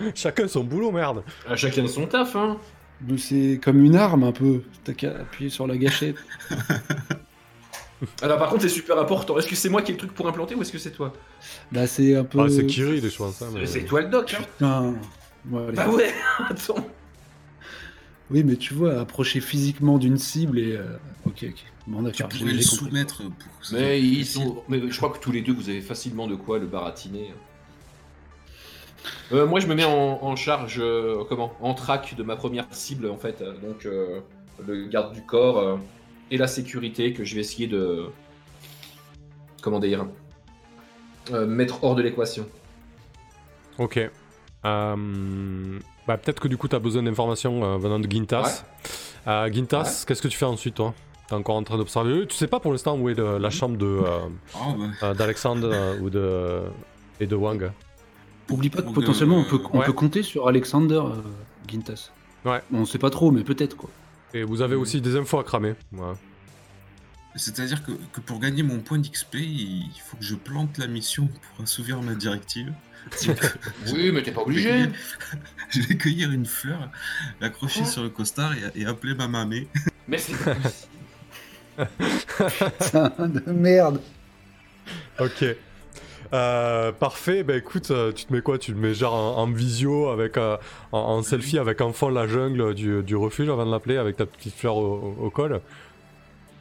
Chacun 0.14 0.48
son 0.48 0.64
boulot, 0.64 0.90
merde. 0.90 1.22
À 1.48 1.56
chacun 1.56 1.86
son 1.86 2.06
taf, 2.06 2.34
hein. 2.36 2.58
Mais 3.06 3.18
C'est 3.18 3.60
comme 3.62 3.84
une 3.84 3.96
arme 3.96 4.24
un 4.24 4.32
peu. 4.32 4.62
T'as 4.84 4.92
qu'à 4.92 5.10
appuyer 5.10 5.50
sur 5.50 5.66
la 5.66 5.76
gâchette. 5.76 6.16
Alors 8.22 8.38
par 8.38 8.50
contre, 8.50 8.62
c'est 8.62 8.68
super 8.68 8.98
important. 8.98 9.38
Est-ce 9.38 9.46
que 9.46 9.54
c'est 9.54 9.68
moi 9.68 9.82
qui 9.82 9.92
ai 9.92 9.94
le 9.94 9.98
truc 9.98 10.12
pour 10.14 10.26
implanter 10.28 10.54
ou 10.54 10.62
est-ce 10.62 10.72
que 10.72 10.78
c'est 10.78 10.90
toi? 10.90 11.12
Bah 11.72 11.86
c'est 11.86 12.16
un 12.16 12.24
peu. 12.24 12.40
Ah, 12.40 12.48
c'est 12.48 12.66
Kirill, 12.66 13.08
je 13.08 13.16
pense. 13.16 13.40
hein, 13.42 13.48
mais- 13.54 13.66
C'est 13.66 13.84
toi 13.84 14.02
le 14.02 14.08
doc. 14.08 14.34
Hein. 14.34 14.42
Putain. 14.42 14.94
Bon, 15.44 15.66
allez. 15.68 15.76
Bah 15.76 15.88
ouais. 15.88 16.12
Attends. 16.50 16.86
Oui, 18.30 18.42
mais 18.44 18.56
tu 18.56 18.74
vois, 18.74 18.98
approcher 19.00 19.40
physiquement 19.40 19.98
d'une 19.98 20.18
cible 20.18 20.58
et. 20.58 20.72
euh, 20.76 20.96
Ok, 21.26 21.44
ok. 21.48 21.64
Bon, 21.86 22.10
Tu 22.10 22.22
pourrais 22.24 22.52
le 22.52 22.62
soumettre 22.62 23.18
pour 23.18 23.60
que 23.60 23.66
ça 23.66 23.76
Mais 23.76 24.00
ils 24.00 24.24
sont. 24.24 24.62
Mais 24.68 24.80
je 24.90 24.96
crois 24.96 25.10
que 25.10 25.18
tous 25.18 25.32
les 25.32 25.42
deux, 25.42 25.52
vous 25.52 25.68
avez 25.68 25.82
facilement 25.82 26.26
de 26.26 26.34
quoi 26.34 26.58
le 26.58 26.66
baratiner. 26.66 27.34
Euh, 29.32 29.46
moi, 29.46 29.60
je 29.60 29.66
me 29.66 29.74
mets 29.74 29.84
en, 29.84 30.18
en 30.22 30.34
charge, 30.36 30.78
euh, 30.78 31.24
comment? 31.28 31.52
En 31.60 31.74
track 31.74 32.14
de 32.16 32.22
ma 32.22 32.36
première 32.36 32.66
cible, 32.70 33.10
en 33.10 33.18
fait. 33.18 33.42
Donc, 33.62 33.84
euh, 33.84 34.20
le 34.66 34.86
garde 34.86 35.12
du 35.12 35.22
corps 35.22 35.58
euh, 35.58 35.76
et 36.30 36.38
la 36.38 36.46
sécurité 36.46 37.12
que 37.12 37.24
je 37.24 37.34
vais 37.34 37.42
essayer 37.42 37.66
de. 37.66 38.06
Comment 39.60 39.78
dire 39.80 40.06
euh, 41.32 41.46
Mettre 41.46 41.84
hors 41.84 41.94
de 41.94 42.02
l'équation. 42.02 42.46
Ok. 43.78 43.98
Euh, 44.64 45.78
bah, 46.06 46.16
peut-être 46.16 46.40
que 46.40 46.48
du 46.48 46.56
coup, 46.56 46.68
tu 46.68 46.76
as 46.76 46.78
besoin 46.78 47.02
d'informations 47.02 47.62
euh, 47.62 47.76
venant 47.76 47.98
de 48.00 48.10
Gintas. 48.10 48.64
Euh, 49.26 49.52
Gintas, 49.52 50.04
qu'est-ce 50.06 50.22
que 50.22 50.28
tu 50.28 50.38
fais 50.38 50.46
ensuite, 50.46 50.76
toi? 50.76 50.94
T'es 51.28 51.34
encore 51.34 51.56
en 51.56 51.62
train 51.62 51.76
d'observer. 51.78 52.12
Euh, 52.12 52.26
Tu 52.26 52.36
sais 52.36 52.46
pas 52.46 52.60
pour 52.60 52.72
l'instant 52.72 52.98
où 52.98 53.08
est 53.08 53.14
le- 53.14 53.38
la 53.38 53.50
chambre 53.50 53.76
de 53.78 53.86
euh, 53.86 54.18
Ah, 54.54 54.58
bah, 54.76 54.84
euh, 55.08 55.14
d'Alexandre 55.14 55.70
euh, 55.72 55.98
ou 56.00 56.10
de 56.10 56.60
et 57.20 57.26
de 57.26 57.34
Wang. 57.36 57.70
Oublie 58.50 58.68
pas 58.68 58.82
que 58.82 58.86
Ou 58.88 58.90
de- 58.90 58.94
potentiellement 58.94 59.38
on 59.38 59.44
peut, 59.44 59.60
on 59.72 59.78
Ouais. 59.78 59.86
peut 59.86 59.92
compter 59.94 60.22
sur 60.22 60.48
Alexander 60.48 60.96
euh, 60.96 61.22
Gintas. 61.66 62.10
Ouais. 62.44 62.60
On 62.72 62.84
sait 62.84 62.98
pas 62.98 63.08
trop, 63.10 63.30
mais 63.30 63.42
peut-être 63.42 63.74
quoi. 63.76 63.88
Et 64.34 64.42
vous 64.42 64.60
avez 64.60 64.74
aussi 64.74 65.00
des 65.00 65.16
infos 65.16 65.38
à 65.38 65.44
cramer. 65.44 65.74
Ouais. 65.92 66.12
C'est-à-dire 67.36 67.82
que, 67.84 67.92
que 68.12 68.20
pour 68.20 68.38
gagner 68.38 68.62
mon 68.62 68.78
point 68.78 68.98
d'XP, 68.98 69.34
il 69.36 69.90
faut 70.04 70.16
que 70.16 70.22
je 70.24 70.34
plante 70.36 70.76
la 70.78 70.86
mission 70.86 71.26
pour 71.26 71.64
assouvir 71.64 72.00
ma 72.02 72.14
directive. 72.14 72.72
Oui, 73.92 74.10
mais 74.12 74.22
t'es 74.22 74.32
pas 74.32 74.40
obligé. 74.42 74.86
Je 75.70 75.80
vais 75.80 75.96
cueillir 75.96 76.30
une 76.32 76.46
fleur, 76.46 76.90
l'accrocher 77.40 77.80
Oh. 77.84 77.88
sur 77.88 78.02
le 78.02 78.08
costard 78.08 78.52
et, 78.54 78.80
et 78.82 78.86
appeler 78.86 79.14
ma 79.14 79.28
mamée. 79.28 79.68
Mais 80.08 80.16
c'est. 80.18 80.32
Putain 82.80 83.28
de 83.28 83.52
merde. 83.52 84.00
Ok. 85.18 85.44
Euh, 86.34 86.92
parfait, 86.92 87.44
bah 87.44 87.56
écoute, 87.56 87.90
euh, 87.90 88.12
tu 88.12 88.26
te 88.26 88.32
mets 88.32 88.42
quoi? 88.42 88.58
Tu 88.58 88.72
te 88.74 88.78
mets 88.78 88.94
genre 88.94 89.14
en, 89.14 89.42
en 89.42 89.52
visio, 89.52 90.08
avec, 90.08 90.36
euh, 90.36 90.56
en, 90.92 90.98
en 90.98 91.22
selfie 91.22 91.58
avec 91.58 91.80
en 91.80 91.92
fond 91.92 92.08
la 92.10 92.26
jungle 92.28 92.74
du, 92.74 93.02
du 93.04 93.16
refuge 93.16 93.48
avant 93.50 93.66
de 93.66 93.70
l'appeler, 93.72 93.98
avec 93.98 94.16
ta 94.16 94.26
petite 94.26 94.56
fleur 94.56 94.76
au, 94.76 95.16
au- 95.20 95.26
au 95.26 95.30
col? 95.30 95.62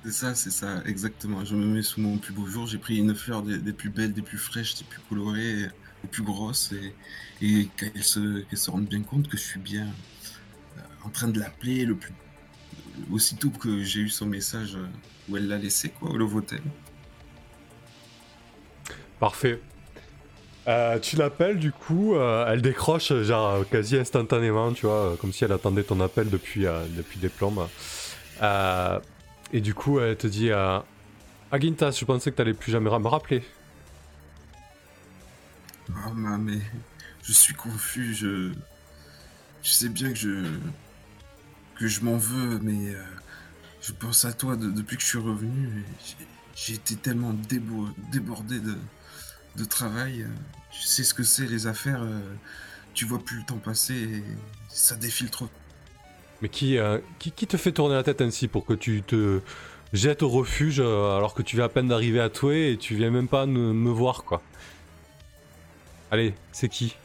C'est 0.03 0.11
ça, 0.11 0.35
c'est 0.35 0.51
ça, 0.51 0.83
exactement. 0.85 1.45
Je 1.45 1.55
me 1.55 1.65
mets 1.65 1.81
sous 1.81 2.01
mon 2.01 2.17
plus 2.19 2.33
beau 2.33 2.45
jour. 2.45 2.67
J'ai 2.67 2.77
pris 2.77 2.97
une 2.97 3.15
fleur 3.15 3.41
des, 3.41 3.57
des 3.57 3.73
plus 3.73 3.89
belles, 3.89 4.13
des 4.13 4.21
plus 4.21 4.37
fraîches, 4.37 4.75
des 4.75 4.83
plus 4.85 5.01
colorées, 5.01 5.67
des 6.03 6.09
plus 6.09 6.23
grosses. 6.23 6.73
Et, 6.73 6.95
et 7.41 7.67
qu'elle 7.77 8.03
se, 8.03 8.45
se 8.53 8.71
rende 8.71 8.87
bien 8.87 9.03
compte 9.03 9.29
que 9.29 9.37
je 9.37 9.43
suis 9.43 9.59
bien 9.61 9.97
euh, 10.77 10.81
en 11.03 11.09
train 11.11 11.29
de 11.29 11.39
l'appeler 11.39 11.85
le 11.85 11.97
plus. 11.97 12.13
Aussitôt 13.11 13.49
que 13.49 13.83
j'ai 13.83 14.01
eu 14.01 14.09
son 14.09 14.25
message 14.25 14.75
euh, 14.75 14.85
où 15.29 15.37
elle 15.37 15.47
l'a 15.47 15.57
laissé, 15.57 15.89
quoi, 15.89 16.09
au 16.11 16.17
Lovotel. 16.17 16.61
Parfait. 19.19 19.59
Euh, 20.67 20.97
tu 20.99 21.17
l'appelles 21.17 21.59
du 21.59 21.71
coup, 21.71 22.15
euh, 22.15 22.45
elle 22.47 22.61
décroche 22.61 23.11
genre 23.23 23.67
quasi 23.69 23.97
instantanément, 23.97 24.71
tu 24.71 24.85
vois, 24.85 25.17
comme 25.19 25.33
si 25.33 25.43
elle 25.43 25.51
attendait 25.51 25.83
ton 25.83 25.99
appel 25.99 26.29
depuis, 26.29 26.65
euh, 26.65 26.85
depuis 26.95 27.19
des 27.19 27.29
plombes. 27.29 27.67
Et 29.51 29.61
du 29.61 29.73
coup, 29.73 29.99
elle 29.99 30.17
te 30.17 30.25
dit 30.27 30.49
Agintas, 31.51 31.97
je 31.99 32.05
pensais 32.05 32.31
que 32.31 32.37
t'allais 32.37 32.53
plus 32.53 32.71
jamais 32.71 32.89
me 32.89 33.07
rappeler. 33.07 33.43
Ah, 35.95 36.11
ma, 36.15 36.37
mais 36.37 36.59
je 37.21 37.33
suis 37.33 37.53
confus. 37.53 38.15
Je, 38.15 38.51
je 39.61 39.69
sais 39.69 39.89
bien 39.89 40.09
que 40.09 40.17
je, 40.17 40.45
que 41.83 41.89
je 41.89 41.99
m'en 41.99 42.15
veux, 42.15 42.59
mais 42.59 42.95
euh, 42.95 43.03
je 43.81 43.91
pense 43.91 44.23
à 44.23 44.31
toi 44.31 44.55
de- 44.55 44.71
depuis 44.71 44.95
que 44.95 45.03
je 45.03 45.07
suis 45.07 45.17
revenu. 45.19 45.83
j'ai- 46.55 46.75
été 46.75 46.95
tellement 46.95 47.33
débo- 47.33 47.89
débordé 48.13 48.61
de, 48.61 48.77
de 49.57 49.65
travail. 49.65 50.21
euh, 50.23 50.27
Je 50.71 50.87
sais 50.87 51.03
ce 51.03 51.13
que 51.13 51.23
c'est 51.23 51.45
les 51.45 51.67
affaires. 51.67 52.01
euh, 52.03 52.21
Tu 52.93 53.05
vois 53.05 53.19
plus 53.19 53.39
le 53.39 53.43
temps 53.43 53.57
passer 53.57 53.95
et 53.95 54.23
ça 54.69 54.95
défile 54.95 55.29
trop. 55.29 55.49
Mais 56.41 56.49
qui, 56.49 56.77
euh, 56.77 56.99
qui, 57.19 57.31
qui 57.31 57.47
te 57.47 57.57
fait 57.57 57.73
tourner 57.73 57.95
la 57.95 58.03
tête 58.03 58.21
ainsi 58.21 58.47
pour 58.47 58.65
que 58.65 58.73
tu 58.73 59.03
te 59.03 59.41
jettes 59.93 60.23
au 60.23 60.29
refuge 60.29 60.79
alors 60.79 61.33
que 61.33 61.41
tu 61.43 61.57
viens 61.57 61.65
à 61.65 61.69
peine 61.69 61.89
d'arriver 61.89 62.21
à 62.21 62.29
Toué 62.29 62.71
et 62.71 62.77
tu 62.77 62.95
viens 62.95 63.11
même 63.11 63.27
pas 63.27 63.45
me, 63.45 63.73
me 63.73 63.89
voir 63.91 64.23
quoi? 64.23 64.41
Allez, 66.11 66.33
c'est 66.51 66.69
qui? 66.69 66.95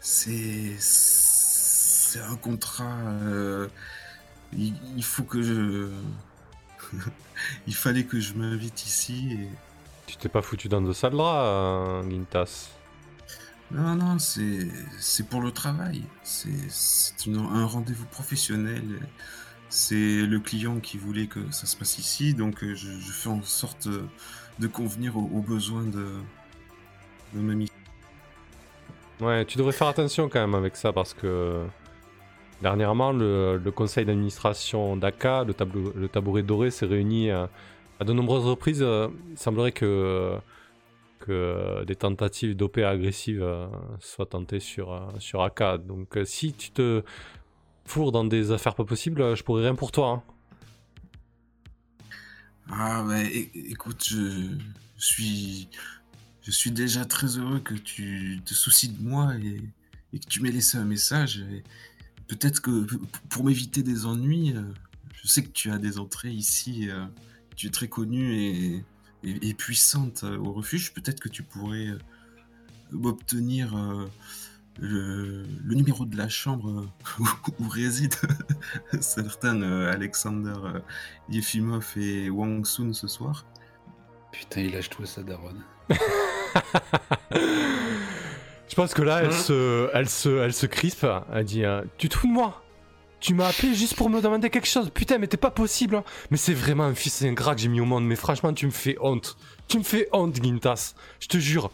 C'est 0.00 0.76
c'est 2.12 2.20
un 2.20 2.36
contrat. 2.36 2.96
euh, 3.22 3.68
il, 4.52 4.74
il 4.96 5.02
faut 5.04 5.22
que 5.22 5.42
je. 5.42 5.88
il 7.66 7.74
fallait 7.74 8.04
que 8.04 8.20
je 8.20 8.34
m'invite 8.34 8.84
ici 8.86 9.32
et. 9.32 9.48
Tu 10.06 10.16
t'es 10.16 10.28
pas 10.28 10.42
foutu 10.42 10.68
dans 10.68 10.82
de 10.82 10.92
sales 10.92 11.12
draps, 11.12 12.04
euh, 12.04 12.10
Gintas 12.10 12.68
Non, 13.70 13.94
non, 13.94 14.18
c'est 14.18 14.68
c'est 14.98 15.26
pour 15.28 15.40
le 15.40 15.50
travail. 15.52 16.02
C'est 16.22 16.68
c'est 16.68 17.26
une- 17.26 17.38
un 17.38 17.64
rendez-vous 17.64 18.04
professionnel. 18.06 18.84
C'est 19.70 20.26
le 20.26 20.38
client 20.38 20.80
qui 20.80 20.98
voulait 20.98 21.28
que 21.28 21.50
ça 21.50 21.64
se 21.64 21.76
passe 21.78 21.96
ici, 21.98 22.34
donc 22.34 22.62
euh, 22.62 22.74
je, 22.74 22.90
je 22.90 23.10
fais 23.12 23.30
en 23.30 23.42
sorte 23.42 23.88
de, 23.88 24.04
de 24.58 24.66
convenir 24.66 25.16
aux, 25.16 25.30
aux 25.32 25.40
besoins 25.40 25.84
de, 25.84 26.12
de 27.32 27.40
ma 27.40 27.54
mission. 27.54 27.74
Ouais, 29.20 29.46
tu 29.46 29.56
devrais 29.56 29.72
faire 29.72 29.86
attention 29.86 30.28
quand 30.28 30.40
même 30.40 30.54
avec 30.54 30.76
ça 30.76 30.92
parce 30.92 31.14
que 31.14 31.64
dernièrement, 32.62 33.12
le, 33.12 33.58
conseil 33.74 34.04
d'administration 34.04 34.96
d'ACA, 34.96 35.44
le, 35.44 36.08
tabouret 36.08 36.42
doré, 36.42 36.70
s'est 36.70 36.86
réuni 36.86 37.30
à, 37.30 37.50
à 38.00 38.04
de 38.04 38.12
nombreuses 38.12 38.46
reprises. 38.46 38.82
Euh, 38.82 39.08
Il 39.30 39.38
semblerait 39.38 39.72
que, 39.72 40.38
des 41.86 41.96
tentatives 41.96 42.56
d'OP 42.56 42.78
agressives 42.78 43.42
euh, 43.42 43.66
soient 44.00 44.26
tentées 44.26 44.60
sur, 44.60 44.92
euh, 44.92 45.08
sur 45.18 45.42
ACA. 45.42 45.78
Donc 45.78 46.16
euh, 46.16 46.24
si 46.24 46.52
tu 46.52 46.70
te 46.70 47.04
fourres 47.84 48.12
dans 48.12 48.24
des 48.24 48.50
affaires 48.50 48.74
pas 48.74 48.84
possibles, 48.84 49.22
euh, 49.22 49.36
je 49.36 49.44
pourrais 49.44 49.62
rien 49.62 49.74
pour 49.74 49.92
toi. 49.92 50.08
hein. 50.08 50.22
Ah, 52.70 53.04
bah 53.06 53.22
écoute, 53.54 54.04
je, 54.08 54.56
suis, 54.96 55.68
je 56.42 56.50
suis 56.50 56.70
déjà 56.70 57.04
très 57.04 57.36
heureux 57.38 57.60
que 57.60 57.74
tu 57.74 58.40
te 58.44 58.54
soucies 58.54 58.88
de 58.88 59.02
moi 59.02 59.34
et, 59.36 60.18
que 60.18 60.26
tu 60.26 60.40
m'aies 60.40 60.52
laissé 60.52 60.78
un 60.78 60.84
message. 60.84 61.44
Peut-être 62.28 62.60
que 62.60 62.86
pour 63.28 63.44
m'éviter 63.44 63.82
des 63.82 64.06
ennuis, 64.06 64.52
euh, 64.56 64.62
je 65.22 65.28
sais 65.28 65.42
que 65.42 65.50
tu 65.50 65.70
as 65.70 65.78
des 65.78 65.98
entrées 65.98 66.30
ici, 66.32 66.88
euh, 66.90 67.04
tu 67.56 67.66
es 67.66 67.70
très 67.70 67.88
connue 67.88 68.34
et, 68.34 68.84
et- 69.22 69.48
et 69.48 69.54
puissante 69.54 70.24
euh, 70.24 70.38
au 70.38 70.52
refuge. 70.52 70.92
Peut-être 70.94 71.20
que 71.20 71.28
tu 71.28 71.42
pourrais 71.42 71.88
euh, 71.88 71.98
m'obtenir 72.90 73.76
euh, 73.76 74.06
le, 74.80 75.44
le 75.64 75.74
numéro 75.74 76.04
de 76.06 76.16
la 76.16 76.28
chambre 76.28 76.88
où, 77.20 77.28
où 77.60 77.68
résident 77.68 78.16
certains 79.00 79.60
euh, 79.62 79.92
Alexander 79.92 80.54
euh, 80.64 80.80
Yefimov 81.28 81.92
et 81.96 82.30
Wang 82.30 82.64
Sun 82.64 82.94
ce 82.94 83.06
soir. 83.08 83.44
Putain, 84.32 84.62
il 84.62 84.72
lâche 84.72 84.88
tout 84.88 85.02
à 85.02 85.06
sa 85.06 85.22
daronne. 85.22 85.62
Je 88.72 88.76
pense 88.76 88.94
que 88.94 89.02
là, 89.02 89.20
elle, 89.20 89.26
Hein 89.26 89.32
se, 89.32 89.90
elle, 89.92 90.08
se, 90.08 90.30
elle 90.30 90.54
se 90.54 90.64
crispe. 90.64 91.06
Elle 91.34 91.44
dit 91.44 91.62
euh, 91.62 91.82
Tu 91.98 92.08
te 92.08 92.16
fous 92.16 92.26
de 92.26 92.32
moi? 92.32 92.62
Tu 93.20 93.34
m'as 93.34 93.48
appelé 93.48 93.74
juste 93.74 93.96
pour 93.96 94.08
me 94.08 94.22
demander 94.22 94.48
quelque 94.48 94.66
chose. 94.66 94.88
Putain, 94.88 95.18
mais 95.18 95.26
t'es 95.26 95.36
pas 95.36 95.50
possible. 95.50 95.96
hein. 95.96 96.04
Mais 96.30 96.38
c'est 96.38 96.54
vraiment 96.54 96.84
un 96.84 96.94
fils 96.94 97.20
ingrat 97.20 97.54
que 97.54 97.60
j'ai 97.60 97.68
mis 97.68 97.82
au 97.82 97.84
monde. 97.84 98.06
Mais 98.06 98.16
franchement, 98.16 98.50
tu 98.54 98.64
me 98.64 98.70
fais 98.70 98.96
honte. 99.02 99.36
Tu 99.68 99.76
me 99.76 99.82
fais 99.82 100.08
honte, 100.12 100.42
Gintas. 100.42 100.94
Je 101.20 101.26
te 101.28 101.36
jure. 101.36 101.70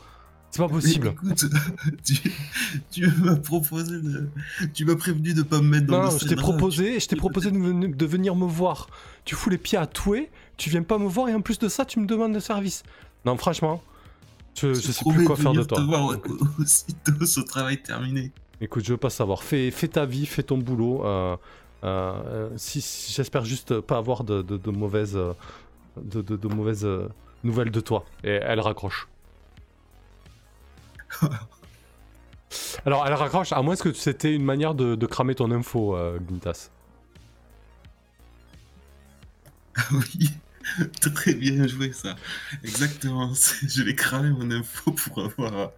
C'est 0.51 0.61
pas 0.61 0.69
possible. 0.69 1.15
Mais 1.23 1.31
écoute, 1.35 1.45
tu, 2.05 2.17
tu 2.91 3.07
m'as 3.23 3.37
proposé 3.37 3.93
de. 3.93 4.29
Tu 4.75 4.85
m'as 4.85 4.97
prévenu 4.97 5.35
de 5.35 5.43
pas 5.43 5.61
me 5.61 5.69
mettre 5.69 5.87
dans 5.87 6.03
Non, 6.03 6.11
le 6.13 6.19
je 6.19 6.27
t'ai 6.27 6.35
proposé, 6.35 6.99
je 6.99 7.07
t'ai 7.07 7.15
proposé 7.17 7.53
de 7.53 8.07
venir 8.07 8.35
me 8.35 8.45
voir. 8.47 8.89
Tu 9.25 9.37
fous 9.37 9.51
les 9.51 9.59
pieds 9.59 9.79
à 9.79 9.87
touer, 9.87 10.31
tu 10.57 10.69
viens 10.69 10.83
pas 10.83 10.99
me 10.99 11.07
voir 11.07 11.29
et 11.29 11.35
en 11.35 11.43
plus 11.43 11.61
de 11.61 11.69
ça, 11.69 11.85
tu 11.85 12.01
me 12.01 12.07
demandes 12.07 12.35
de 12.35 12.41
service. 12.41 12.83
Non, 13.25 13.37
franchement, 13.37 13.83
je, 14.61 14.75
je 14.75 14.93
sais 14.93 15.05
plus 15.09 15.25
quoi 15.25 15.37
faire 15.37 15.53
de 15.53 15.63
toi. 15.63 15.79
te 15.79 15.83
voir 15.83 16.17
aussitôt 16.59 17.25
ce 17.27 17.41
travail 17.41 17.81
terminé. 17.83 18.33
Écoute, 18.61 18.85
je 18.85 18.91
veux 18.93 18.97
pas 18.99 19.11
savoir. 19.11 19.43
Fais, 19.43 19.71
fais 19.71 19.89
ta 19.89 20.05
vie, 20.05 20.27
fais 20.27 20.43
ton 20.43 20.59
boulot. 20.59 21.05
euh, 21.07 21.37
euh, 21.85 22.13
euh, 22.27 22.49
si, 22.57 22.81
si- 22.81 23.13
J'espère 23.13 23.45
juste 23.45 23.81
pas 23.81 23.99
avoir 23.99 24.25
de, 24.25 24.43
de- 24.43 24.57
de 24.57 24.71
mauvaises, 24.71 25.17
de, 25.97 26.49
mauvaises 26.49 26.85
euh, 26.85 27.09
nouvelles 27.45 27.71
de 27.71 27.81
toi. 27.81 28.05
Et 28.25 28.31
elle 28.31 28.59
raccroche. 28.61 29.07
Alors, 32.85 33.07
elle 33.07 33.15
raccroche, 33.15 33.53
à 33.53 33.63
moins 33.63 33.77
que 33.77 33.93
c'était 33.93 34.35
une 34.35 34.45
manière 34.45 34.75
de, 34.75 34.95
de 34.95 35.07
cramer 35.07 35.35
ton 35.35 35.51
info, 35.51 35.97
Gintas. 36.29 36.71
oui, 39.93 40.31
très 41.15 41.35
bien 41.35 41.67
joué 41.67 41.93
ça. 41.93 42.17
Exactement. 42.65 43.33
Je 43.69 43.83
vais 43.83 43.95
cramer 43.95 44.31
mon 44.31 44.51
info 44.51 44.93
pour 44.93 45.25
avoir. 45.25 45.71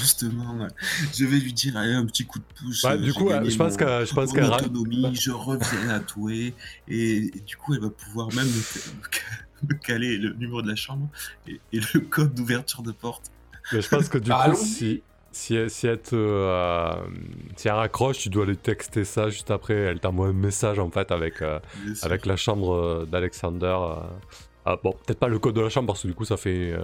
Justement, 0.00 0.68
je 1.16 1.24
vais 1.24 1.38
lui 1.38 1.52
dire 1.52 1.76
allez, 1.76 1.94
un 1.94 2.06
petit 2.06 2.24
coup 2.26 2.38
de 2.38 2.44
pouce. 2.56 2.82
Bah, 2.82 2.96
du 2.96 3.12
coup, 3.12 3.28
je 3.30 3.56
pense 3.56 3.76
que- 3.76 4.04
je 4.04 4.14
pense 4.14 4.34
mon 4.34 4.52
autonomie, 4.54 5.14
je 5.16 5.30
reviens 5.30 5.88
à 5.90 6.00
Toué. 6.00 6.54
Et, 6.88 7.16
et 7.36 7.40
du 7.46 7.56
coup, 7.56 7.74
elle 7.74 7.80
va 7.80 7.90
pouvoir 7.90 8.28
même 8.34 8.46
me, 9.68 9.74
caler 9.74 10.16
le 10.18 10.32
numéro 10.34 10.62
de 10.62 10.68
la 10.68 10.76
chambre 10.76 11.08
et, 11.46 11.60
et 11.72 11.80
le 11.94 12.00
code 12.00 12.34
d'ouverture 12.34 12.82
de 12.82 12.92
porte. 12.92 13.30
Mais 13.72 13.82
je 13.82 13.88
pense 13.88 14.08
que 14.08 14.18
du 14.18 14.30
Bah, 14.30 14.50
coup, 14.50 14.64
si, 14.64 15.02
si, 15.32 15.54
elle- 15.56 15.70
si 15.70 15.86
elle 15.86 16.00
te, 16.00 16.14
euh, 16.16 16.92
si 17.56 17.68
elle 17.68 17.74
raccroche, 17.74 18.18
tu 18.18 18.28
dois 18.30 18.46
lui 18.46 18.56
texter 18.56 19.04
ça 19.04 19.28
juste 19.30 19.50
après. 19.50 19.74
Elle 19.74 20.00
t'envoie 20.00 20.28
un 20.28 20.32
message 20.32 20.78
en 20.78 20.90
fait 20.90 21.10
avec, 21.12 21.40
euh, 21.42 21.58
avec 22.02 22.26
la 22.26 22.36
chambre 22.36 22.72
euh, 22.74 23.04
d'Alexander. 23.06 23.76
Ah, 24.66 24.76
bon, 24.82 24.92
peut-être 24.92 25.18
pas 25.18 25.28
le 25.28 25.38
code 25.38 25.54
de 25.54 25.60
la 25.62 25.68
chambre 25.70 25.86
parce 25.88 26.02
que 26.02 26.08
du 26.08 26.14
coup 26.14 26.24
ça 26.24 26.36
fait. 26.36 26.74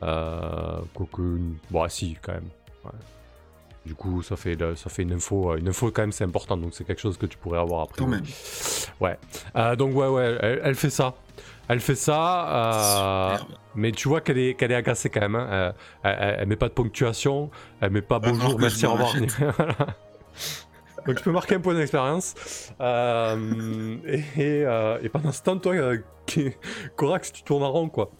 Quoique- 0.00 1.38
Bon, 1.70 1.82
ah, 1.82 1.88
si, 1.88 2.16
quand 2.20 2.32
même. 2.32 2.48
Ouais. 2.84 2.90
Du 3.86 3.94
coup, 3.94 4.22
ça 4.22 4.36
fait, 4.36 4.56
ça 4.76 4.88
fait 4.90 5.02
une 5.02 5.12
info. 5.12 5.56
Une 5.56 5.68
info, 5.68 5.90
quand 5.90 6.02
même, 6.02 6.12
c'est 6.12 6.24
important. 6.24 6.56
Donc, 6.56 6.72
c'est 6.74 6.84
quelque 6.84 7.00
chose 7.00 7.18
que 7.18 7.26
tu 7.26 7.36
pourrais 7.36 7.58
avoir 7.58 7.82
après. 7.82 7.98
Quand 7.98 8.06
même. 8.06 8.24
Ouais. 9.00 9.18
Euh, 9.56 9.76
donc, 9.76 9.94
ouais, 9.94 10.08
ouais, 10.08 10.38
elle, 10.40 10.60
elle 10.64 10.74
fait 10.74 10.90
ça. 10.90 11.14
Elle 11.68 11.80
fait 11.80 11.94
ça. 11.94 13.34
euh, 13.34 13.38
mais 13.74 13.90
tu 13.92 14.08
vois 14.08 14.20
qu'elle 14.20 14.38
est, 14.38 14.54
qu'elle 14.54 14.70
est 14.72 14.76
agacée 14.76 15.08
quand 15.10 15.20
même. 15.20 15.34
hein. 15.36 15.48
Euh, 15.50 15.72
Elle, 16.02 16.16
elle- 16.20 16.36
elle 16.40 16.48
met 16.48 16.56
pas 16.56 16.68
de 16.68 16.74
ponctuation. 16.74 17.50
Elle 17.80 17.90
met 17.90 18.02
pas 18.02 18.20
falloir 18.20 18.40
bonjour, 18.40 18.60
merci, 18.60 18.86
au 18.86 18.92
revoir. 18.92 19.14
Donc 21.06 21.16
tu 21.16 21.22
peux 21.22 21.32
marquer 21.32 21.56
un 21.56 21.60
point 21.60 21.74
d'expérience. 21.74 22.72
Euh, 22.80 23.96
et, 24.06 24.18
et, 24.36 24.64
euh, 24.64 24.98
et 25.02 25.08
pendant 25.08 25.32
ce 25.32 25.42
temps, 25.42 25.58
toi, 25.58 25.74
euh, 25.74 25.98
Corax, 26.96 27.32
tu 27.32 27.42
tournes 27.42 27.62
en 27.62 27.70
rond 27.72 27.88
quoi. 27.88 28.10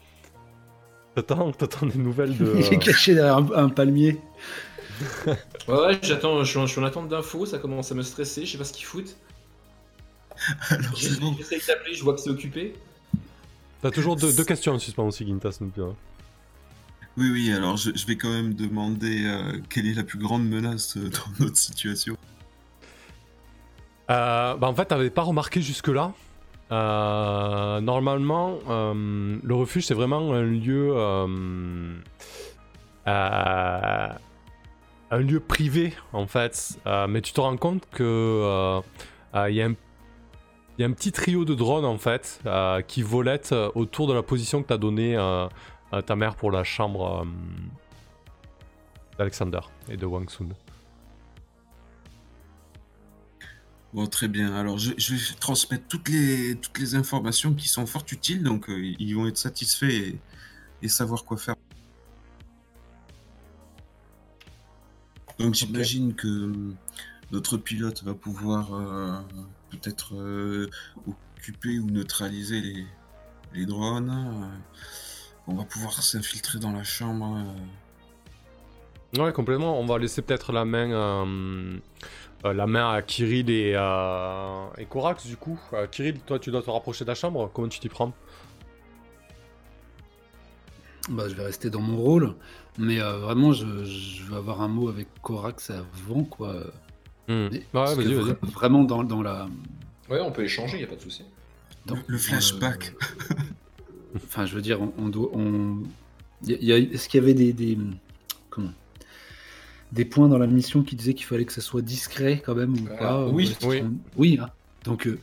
T'attends, 1.14 1.52
t'attends 1.52 1.86
des 1.86 1.98
nouvelles 1.98 2.36
de. 2.36 2.54
Il 2.56 2.74
est 2.74 2.78
caché 2.78 3.14
derrière 3.14 3.36
un, 3.38 3.50
un 3.54 3.68
palmier. 3.68 4.20
Ouais, 5.66 5.74
ouais, 5.86 5.98
j'attends, 6.02 6.44
je 6.44 6.50
suis, 6.50 6.58
en, 6.58 6.66
je 6.66 6.72
suis 6.72 6.80
en 6.80 6.84
attente 6.84 7.08
d'infos, 7.08 7.46
ça 7.46 7.58
commence 7.58 7.90
à 7.90 7.94
me 7.96 8.02
stresser, 8.02 8.44
je 8.46 8.52
sais 8.52 8.58
pas 8.58 8.64
ce 8.64 8.72
qu'ils 8.74 8.84
foutent. 8.84 9.16
J'essaie 10.94 11.58
d'appeler, 11.66 11.94
je 11.94 12.04
vois 12.04 12.14
que 12.14 12.20
c'est 12.20 12.30
occupé. 12.30 12.74
T'as 13.84 13.90
toujours 13.90 14.16
deux, 14.16 14.32
deux 14.32 14.44
questions 14.44 14.72
en 14.72 14.78
suspens 14.78 15.06
aussi, 15.06 15.26
plus, 15.70 15.82
hein. 15.82 15.94
Oui, 17.18 17.28
oui, 17.30 17.52
alors 17.52 17.76
je, 17.76 17.90
je 17.94 18.06
vais 18.06 18.16
quand 18.16 18.30
même 18.30 18.54
demander 18.54 19.26
euh, 19.26 19.58
quelle 19.68 19.86
est 19.86 19.92
la 19.92 20.04
plus 20.04 20.18
grande 20.18 20.48
menace 20.48 20.96
euh, 20.96 21.10
dans 21.10 21.30
notre 21.44 21.58
situation. 21.58 22.16
Euh, 24.10 24.56
bah 24.56 24.68
en 24.68 24.74
fait, 24.74 24.86
t'avais 24.86 25.10
pas 25.10 25.20
remarqué 25.20 25.60
jusque-là. 25.60 26.14
Normalement, 26.70 28.58
le 28.66 29.54
refuge, 29.54 29.84
c'est 29.84 29.92
vraiment 29.92 30.32
un 30.32 30.44
lieu. 30.44 30.96
un 33.06 34.18
lieu 35.18 35.40
privé, 35.40 35.92
en 36.14 36.26
fait. 36.26 36.78
Mais 36.86 37.20
tu 37.20 37.34
te 37.34 37.40
rends 37.42 37.58
compte 37.58 37.86
que. 37.92 38.80
Il 39.48 39.54
y, 39.54 39.60
a 39.60 39.66
un- 39.66 39.74
il 40.76 40.82
y 40.82 40.84
a 40.84 40.88
un 40.88 40.92
petit 40.92 41.12
trio 41.12 41.44
de 41.44 41.54
drones, 41.54 41.84
en 41.84 41.98
fait, 41.98 42.40
euh, 42.46 42.82
qui 42.82 43.02
volettent 43.02 43.52
euh, 43.52 43.70
autour 43.74 44.08
de 44.08 44.12
la 44.12 44.22
position 44.22 44.62
que 44.62 44.68
t'as 44.68 44.76
donnée 44.76 45.16
euh, 45.16 45.46
à 45.92 46.02
ta 46.02 46.16
mère 46.16 46.34
pour 46.34 46.50
la 46.50 46.64
chambre 46.64 47.22
euh, 47.22 47.24
d'Alexander 49.18 49.60
et 49.88 49.96
de 49.96 50.04
Wang 50.04 50.28
Sun. 50.28 50.52
Bon, 53.92 54.06
très 54.08 54.26
bien. 54.26 54.52
Alors, 54.56 54.76
je, 54.78 54.92
je 54.98 55.14
vais 55.14 55.20
transmettre 55.38 55.84
toutes 55.86 56.08
les, 56.08 56.56
toutes 56.56 56.80
les 56.80 56.96
informations 56.96 57.54
qui 57.54 57.68
sont 57.68 57.86
fort 57.86 58.04
utiles, 58.10 58.42
donc 58.42 58.66
ils 58.68 59.14
vont 59.14 59.28
être 59.28 59.38
satisfaits 59.38 59.84
et, 59.84 60.18
et 60.82 60.88
savoir 60.88 61.24
quoi 61.24 61.36
faire. 61.36 61.54
Donc, 65.38 65.54
j'imagine 65.54 66.14
que 66.14 66.52
notre 67.30 67.56
pilote 67.56 68.02
va 68.02 68.14
pouvoir 68.14 69.22
peut-être 69.74 70.14
euh, 70.14 70.70
occuper 71.36 71.78
ou 71.78 71.90
neutraliser 71.90 72.60
les, 72.60 72.86
les 73.52 73.66
drones. 73.66 74.10
euh, 74.10 74.46
on 75.46 75.54
va 75.54 75.64
pouvoir 75.64 76.02
s'infiltrer 76.02 76.58
dans 76.58 76.72
la 76.72 76.84
chambre. 76.84 77.36
euh, 77.36 79.22
Ouais, 79.22 79.32
complètement. 79.32 79.78
On 79.78 79.86
va 79.86 79.98
laisser 79.98 80.22
peut-être 80.22 80.52
la 80.52 80.64
main, 80.64 80.90
euh, 80.90 81.78
euh, 82.44 82.52
la 82.52 82.66
main 82.66 82.90
à 82.90 83.00
Kirill 83.02 83.48
et, 83.50 83.74
euh, 83.76 84.66
et 84.78 84.86
Korax, 84.86 85.26
du 85.26 85.36
coup. 85.36 85.60
Euh, 85.72 85.86
Kirill, 85.86 86.18
toi, 86.20 86.38
tu 86.38 86.50
dois 86.50 86.62
te 86.62 86.70
rapprocher 86.70 87.04
de 87.04 87.10
la 87.10 87.14
chambre. 87.14 87.50
Comment 87.52 87.68
tu 87.68 87.78
t'y 87.78 87.88
prends? 87.88 88.12
Bah, 91.10 91.28
je 91.28 91.34
vais 91.34 91.44
rester 91.44 91.68
dans 91.68 91.82
mon 91.82 91.98
rôle, 91.98 92.34
mais 92.78 92.98
euh, 93.00 93.18
vraiment, 93.18 93.52
je, 93.52 93.84
je 93.84 94.24
vais 94.24 94.36
avoir 94.36 94.62
un 94.62 94.68
mot 94.68 94.88
avec 94.88 95.06
Korax 95.20 95.70
avant, 95.70 96.24
quoi. 96.24 96.54
Ouais, 97.28 97.60
que 97.72 98.02
vra- 98.02 98.36
Vraiment 98.52 98.84
dans, 98.84 99.02
dans 99.04 99.22
la. 99.22 99.48
Ouais, 100.10 100.20
on 100.20 100.30
peut 100.30 100.44
échanger, 100.44 100.80
y 100.80 100.84
a 100.84 100.86
pas 100.86 100.96
de 100.96 101.00
souci. 101.00 101.22
dans- 101.86 101.96
Le 102.06 102.18
flashback. 102.18 102.94
Enfin, 104.16 104.46
je 104.46 104.54
veux 104.54 104.62
dire, 104.62 104.80
on, 104.80 104.92
on 104.98 105.08
doit. 105.08 105.30
On... 105.34 105.82
y 106.44 106.52
a- 106.54 106.58
y 106.60 106.72
a- 106.72 106.78
Est-ce 106.78 107.08
qu'il 107.08 107.20
y 107.20 107.22
avait 107.24 107.34
des, 107.34 107.52
des. 107.52 107.78
Comment? 108.50 108.72
Des 109.92 110.04
points 110.04 110.28
dans 110.28 110.38
la 110.38 110.46
mission 110.46 110.82
qui 110.82 110.96
disaient 110.96 111.14
qu'il 111.14 111.26
fallait 111.26 111.44
que 111.44 111.52
ça 111.52 111.60
soit 111.60 111.82
discret 111.82 112.42
quand 112.44 112.54
même 112.54 112.74
ou 112.74 112.88
Euh, 112.90 112.96
pas 112.98 113.26
oui. 113.26 113.54
Oui. 113.64 113.82
Oui, 114.16 114.38
hein. 114.42 114.50
Donc, 114.84 115.06
euh, 115.06 115.18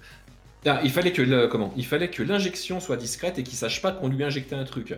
Ah, 0.66 0.80
il 0.84 0.90
fallait 0.92 1.12
que 1.12 1.22
le- 1.22 1.48
comment? 1.48 1.74
Il 1.78 1.86
fallait 1.86 2.10
que 2.10 2.24
l'injection 2.24 2.80
soit 2.80 2.98
discrète 2.98 3.38
et 3.40 3.44
qu'il 3.44 3.58
sache 3.58 3.82
pas 3.82 3.92
qu'on 3.92 4.08
lui 4.08 4.24
a 4.24 4.28
injecté 4.28 4.56
un 4.56 4.64
truc. 4.64 4.96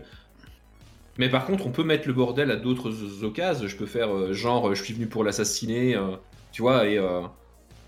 Mais 1.18 1.30
par 1.30 1.46
contre, 1.46 1.68
on 1.68 1.72
peut 1.72 1.84
mettre 1.84 2.08
le 2.08 2.14
bordel 2.14 2.50
à 2.50 2.56
d'autres 2.56 3.24
occasions. 3.24 3.68
Je 3.68 3.76
peux 3.76 3.86
faire 3.86 4.14
euh, 4.16 4.34
genre, 4.34 4.70
euh, 4.70 4.74
je 4.76 4.84
suis 4.84 4.94
venu 4.94 5.06
pour 5.08 5.24
l'assassiner, 5.24 5.96
euh, 5.96 6.16
tu 6.54 6.62
vois, 6.62 6.88
et, 6.88 6.98
euh, 6.98 7.24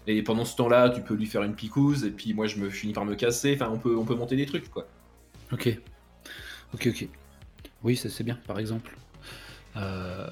et 0.07 0.21
pendant 0.23 0.43
ce 0.43 0.55
temps-là, 0.57 0.89
tu 0.89 1.01
peux 1.01 1.13
lui 1.13 1.25
faire 1.27 1.43
une 1.43 1.55
picouse, 1.55 2.03
et 2.03 2.11
puis 2.11 2.33
moi, 2.33 2.47
je 2.47 2.57
me 2.57 2.69
finis 2.69 2.91
par 2.93 3.05
me 3.05 3.15
casser. 3.15 3.53
Enfin, 3.55 3.71
on 3.73 3.77
peut, 3.77 3.95
on 3.95 4.03
peut 4.03 4.15
monter 4.15 4.35
des 4.35 4.45
trucs, 4.45 4.69
quoi. 4.69 4.85
ok. 5.53 5.79
Ok, 6.73 6.87
ok. 6.91 7.07
Oui, 7.83 7.95
ça 7.95 8.09
c'est 8.09 8.23
bien, 8.25 8.37
par 8.47 8.59
exemple. 8.59 8.97
Euh... 9.77 10.27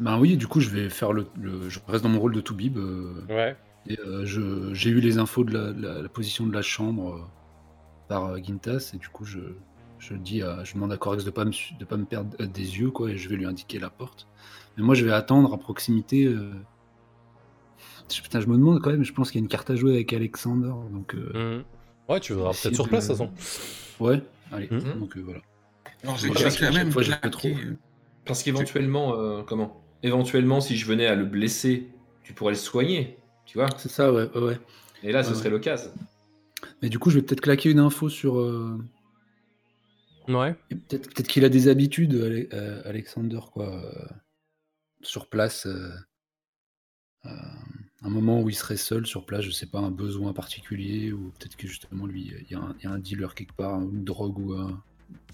Ben 0.00 0.18
oui, 0.18 0.36
du 0.36 0.46
coup, 0.46 0.60
je 0.60 0.70
vais 0.70 0.88
faire 0.88 1.12
le. 1.12 1.26
le- 1.38 1.68
Je 1.68 1.78
reste 1.86 2.02
dans 2.04 2.08
mon 2.10 2.20
rôle 2.20 2.32
de 2.34 2.40
Toubib. 2.40 2.78
euh, 2.78 3.22
Ouais. 3.28 3.56
Et 3.86 3.98
euh, 4.00 4.24
je- 4.24 4.72
j'ai 4.74 4.90
eu 4.90 5.00
les 5.00 5.18
infos 5.18 5.44
de 5.44 5.52
la, 5.52 5.72
la- 5.72 6.02
la 6.02 6.08
position 6.08 6.46
de 6.46 6.52
la 6.54 6.62
chambre 6.62 7.14
euh, 7.16 7.20
par 8.08 8.26
euh, 8.26 8.38
Gintas 8.38 8.90
et 8.94 8.98
du 8.98 9.08
coup 9.08 9.24
je, 9.24 9.38
je 9.98 10.14
dis 10.14 10.42
à- 10.42 10.64
je 10.64 10.74
demande 10.74 10.92
à 10.92 10.96
Corex 10.98 11.24
de 11.24 11.30
pas 11.30 11.44
me 11.46 11.52
de 11.78 11.84
pas 11.86 11.96
me 11.96 12.04
perdre 12.04 12.36
euh, 12.40 12.46
des 12.46 12.78
yeux 12.78 12.90
quoi 12.90 13.10
et 13.10 13.16
je 13.16 13.28
vais 13.30 13.36
lui 13.36 13.46
indiquer 13.46 13.78
la 13.78 13.88
porte. 13.90 14.26
Mais 14.76 14.82
moi 14.82 14.94
je 14.94 15.04
vais 15.04 15.12
attendre 15.12 15.52
à 15.54 15.58
proximité. 15.58 16.26
Je- 18.14 18.22
Putain 18.22 18.40
je 18.40 18.46
me 18.46 18.56
demande 18.56 18.80
quand 18.80 18.90
même. 18.90 19.04
Je 19.04 19.12
pense 19.12 19.30
qu'il 19.30 19.40
y 19.40 19.42
a 19.42 19.44
une 19.44 19.48
carte 19.48 19.70
à 19.70 19.76
jouer 19.76 19.94
avec 19.94 20.12
Alexander 20.12 20.72
donc 20.92 21.14
euh, 21.14 21.58
Hmm. 21.58 21.62
Ouais, 22.12 22.20
tu 22.20 22.34
verras 22.34 22.50
peut-être 22.52 22.74
sur 22.74 22.88
place, 22.88 23.06
de 23.08 23.14
toute 23.14 23.18
façon. 23.38 24.04
ouais 24.04 24.22
allez 24.52 24.68
Mhm. 24.70 24.98
donc 24.98 25.16
euh, 25.16 25.20
voilà. 25.20 25.40
À 26.02 26.06
quand 26.06 26.34
chaque 26.34 26.74
même 26.74 26.90
fois, 26.90 27.02
trop. 27.30 27.48
euh, 27.48 27.76
Parce 28.24 28.42
qu'éventuellement, 28.42 29.14
euh, 29.18 29.42
comment? 29.42 29.80
Éventuellement, 30.02 30.60
si 30.60 30.76
je 30.76 30.86
venais 30.86 31.06
à 31.06 31.14
le 31.14 31.24
blesser, 31.24 31.88
tu 32.24 32.32
pourrais 32.32 32.52
le 32.52 32.58
soigner, 32.58 33.18
tu 33.44 33.58
vois? 33.58 33.68
C'est 33.78 33.90
ça 33.90 34.12
ouais 34.12 34.28
ouais. 34.36 34.58
Et 35.02 35.12
là, 35.12 35.22
ce 35.22 35.30
Ouais. 35.30 35.36
serait 35.36 35.50
l'occasion. 35.50 35.90
Mais 36.82 36.88
du 36.88 36.98
coup 36.98 37.10
je 37.10 37.16
vais 37.18 37.22
peut-être 37.22 37.40
claquer 37.42 37.70
une 37.70 37.78
info 37.78 38.08
sur. 38.08 38.38
euh, 38.40 38.78
Ouais. 40.28 40.54
Peut-être 40.88 41.12
peut 41.14 41.22
qu'il 41.22 41.44
a 41.44 41.48
des 41.48 41.68
habitudes, 41.68 42.14
Ale- 42.14 42.48
euh, 42.52 42.82
Alexander, 42.84 43.40
quoi, 43.52 43.68
euh, 43.74 44.06
sur 45.02 45.28
place. 45.28 45.66
euh, 45.66 45.90
euh, 47.26 47.30
un 48.02 48.08
moment 48.08 48.40
où 48.40 48.48
il 48.48 48.54
serait 48.54 48.76
seul 48.76 49.06
sur 49.06 49.24
place, 49.26 49.42
je 49.42 49.50
sais 49.50 49.66
pas, 49.66 49.78
un 49.78 49.90
besoin 49.90 50.32
particulier, 50.32 51.12
ou 51.12 51.32
peut-être 51.38 51.56
que 51.56 51.68
justement, 51.68 52.06
lui, 52.06 52.32
il 52.48 52.50
y, 52.50 52.54
a 52.54 52.60
un- 52.60 52.74
il 52.80 52.84
y 52.84 52.86
a 52.86 52.92
un 52.92 52.98
dealer 52.98 53.34
quelque 53.34 53.52
part, 53.54 53.80
une 53.80 54.04
drogue 54.04 54.38
ou 54.38 54.54
un- 54.54 54.80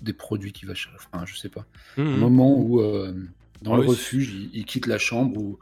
des 0.02 0.12
produits 0.12 0.52
qu'il 0.52 0.68
va 0.68 0.74
chercher, 0.74 0.98
enfin, 1.12 1.24
je 1.26 1.36
sais 1.36 1.48
pas. 1.48 1.64
Un 2.12 2.16
Hmm. 2.16 2.20
moment 2.20 2.58
où, 2.58 2.80
euh, 2.80 3.12
dans 3.62 3.72
Ah 3.72 3.76
le 3.76 3.82
oui, 3.82 3.88
refuge, 3.88 4.32
il, 4.34 4.50
il 4.54 4.64
quitte 4.64 4.86
la 4.86 4.98
chambre, 4.98 5.40
ou, 5.40 5.58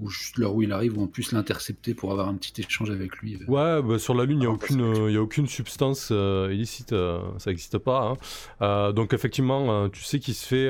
ou 0.00 0.08
juste 0.10 0.38
l'heure 0.38 0.54
où 0.54 0.62
il 0.62 0.72
arrive, 0.72 0.98
ou 0.98 1.02
en 1.02 1.06
plus 1.06 1.32
l'intercepter 1.32 1.94
pour 1.94 2.12
avoir 2.12 2.28
un 2.28 2.34
petit 2.34 2.60
échange 2.60 2.90
avec 2.90 3.16
lui. 3.18 3.36
euh. 3.36 3.46
Ouais, 3.48 3.82
bah, 3.82 3.98
sur 3.98 4.14
la 4.14 4.24
Lune, 4.24 4.38
il 4.38 4.40
n'y 4.40 4.46
a, 4.46 4.50
Ah, 4.50 4.52
aucune, 4.52 4.80
euh, 4.82 5.10
y 5.10 5.16
a 5.16 5.22
aucune 5.22 5.46
substance 5.46 6.08
euh, 6.12 6.50
illicite, 6.52 6.92
euh, 6.92 7.20
ça 7.38 7.50
n'existe 7.50 7.78
pas. 7.78 8.02
hein. 8.10 8.16
Euh, 8.62 8.92
donc 8.92 9.14
effectivement, 9.14 9.84
euh, 9.84 9.88
tu 9.88 10.02
sais 10.02 10.18
qu'il 10.20 10.34
se 10.34 10.46
fait... 10.46 10.68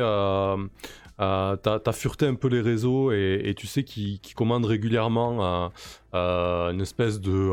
Euh, 1.18 1.56
T'as 1.56 1.78
t'as 1.78 1.92
fureté 1.92 2.26
un 2.26 2.34
peu 2.34 2.48
les 2.48 2.60
réseaux 2.60 3.10
et, 3.10 3.40
et 3.44 3.54
tu 3.54 3.66
sais 3.66 3.84
qu'il 3.84 4.20
qu'il 4.20 4.34
commande 4.34 4.66
régulièrement 4.66 5.64
euh, 5.64 5.68
euh, 6.14 6.72
une 6.72 6.82
espèce 6.82 7.20
de... 7.22 7.52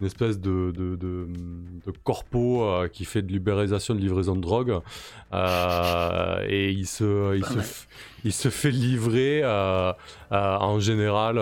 une 0.00 0.06
espèce 0.06 0.40
de, 0.40 0.72
de, 0.76 0.96
de, 0.96 1.28
de 1.86 1.92
corpo 2.02 2.64
euh, 2.64 2.88
qui 2.88 3.04
fait 3.04 3.22
de 3.22 3.30
libéralisation 3.32 3.94
de 3.94 4.00
livraison 4.00 4.34
de 4.34 4.40
drogue. 4.40 4.80
Euh, 5.32 6.44
et 6.48 6.70
il 6.70 6.86
se, 6.86 7.36
il, 7.36 7.44
se, 7.44 7.58
f- 7.58 7.86
il 8.24 8.32
se 8.32 8.48
fait 8.48 8.70
livrer 8.72 9.40
euh, 9.44 9.92
en 10.30 10.80
général 10.80 11.40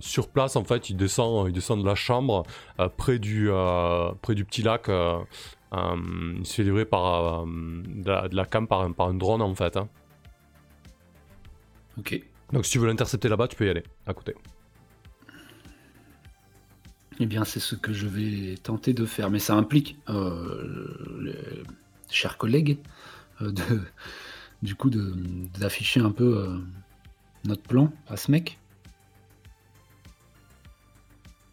sur 0.00 0.28
place. 0.28 0.56
En 0.56 0.64
fait 0.64 0.88
il 0.90 0.96
descend, 0.96 1.46
il 1.48 1.52
descend 1.52 1.80
de 1.82 1.86
la 1.86 1.94
chambre 1.94 2.44
près, 2.96 3.18
du, 3.18 3.50
près 4.22 4.34
du 4.34 4.44
petit 4.46 4.62
lac 4.62 4.88
il 4.88 6.46
se 6.46 6.54
fait 6.54 6.62
livrer 6.62 6.86
par 6.86 7.44
de, 7.44 8.08
la, 8.10 8.28
de 8.28 8.34
la 8.36 8.46
cam 8.46 8.66
par, 8.66 8.80
un- 8.80 8.92
par 8.92 9.08
un 9.08 9.14
drone 9.14 9.42
en 9.42 9.54
fait 9.54 9.76
hein. 9.76 9.88
Ok. 11.98 12.20
donc 12.52 12.64
si 12.66 12.72
tu 12.72 12.78
veux 12.78 12.86
l'intercepter 12.86 13.28
là-bas 13.28 13.48
tu 13.48 13.56
peux 13.56 13.66
y 13.66 13.70
aller 13.70 13.84
à 14.06 14.14
côté 14.14 14.34
Eh 17.18 17.24
bien, 17.24 17.44
c'est 17.46 17.60
ce 17.60 17.74
que 17.74 17.94
je 17.94 18.06
vais 18.06 18.56
tenter 18.58 18.92
de 18.92 19.06
faire. 19.06 19.30
Mais 19.30 19.38
ça 19.38 19.54
implique, 19.54 19.96
euh, 20.10 21.22
les 21.22 21.62
chers 22.10 22.36
collègues, 22.36 22.78
euh, 23.40 23.50
de, 23.52 23.80
du 24.62 24.74
coup, 24.74 24.90
de- 24.90 25.14
d'afficher 25.58 26.00
un 26.00 26.10
peu 26.10 26.36
euh, 26.38 26.58
notre 27.46 27.62
plan 27.62 27.90
à 28.08 28.18
ce 28.18 28.30
mec. 28.30 28.58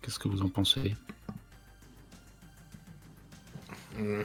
Qu'est-ce 0.02 0.20
que 0.20 0.28
vous 0.28 0.42
en 0.42 0.50
pensez? 0.50 0.96
Hum. 3.98 4.24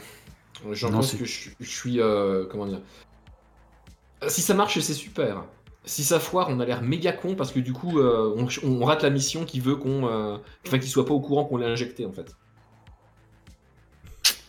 J'en 0.73 0.91
pense 0.91 1.14
que 1.14 1.25
je, 1.25 1.51
je 1.61 1.71
suis. 1.71 2.01
euh, 2.01 2.47
comment 2.51 2.66
dire? 2.66 2.81
Si 4.29 4.43
ça 4.43 4.55
marche, 4.55 4.79
c'est 4.81 4.95
super. 4.95 5.45
Si 5.89 6.05
ça 6.05 6.20
foire, 6.20 6.49
on 6.51 6.61
a 6.61 6.66
l'air 6.66 6.82
méga 6.82 7.12
con 7.12 7.34
parce 7.34 7.51
que 7.51 7.61
du 7.61 7.72
coup, 7.72 7.99
euh, 7.99 8.34
on, 8.36 8.47
on 8.68 8.84
rate 8.84 9.03
la 9.03 9.11
mission 9.11 9.45
qui 9.47 9.59
veut 9.59 9.76
qu'on. 9.76 10.07
euh, 10.07 10.36
Enfin, 10.66 10.78
qu'il 10.78 10.89
soit 10.91 11.07
pas 11.07 11.14
au 11.14 11.20
courant 11.20 11.45
qu'on 11.47 11.57
l'a 11.57 11.68
injecté 11.68 12.05
en 12.05 12.12
fait. 12.12 12.36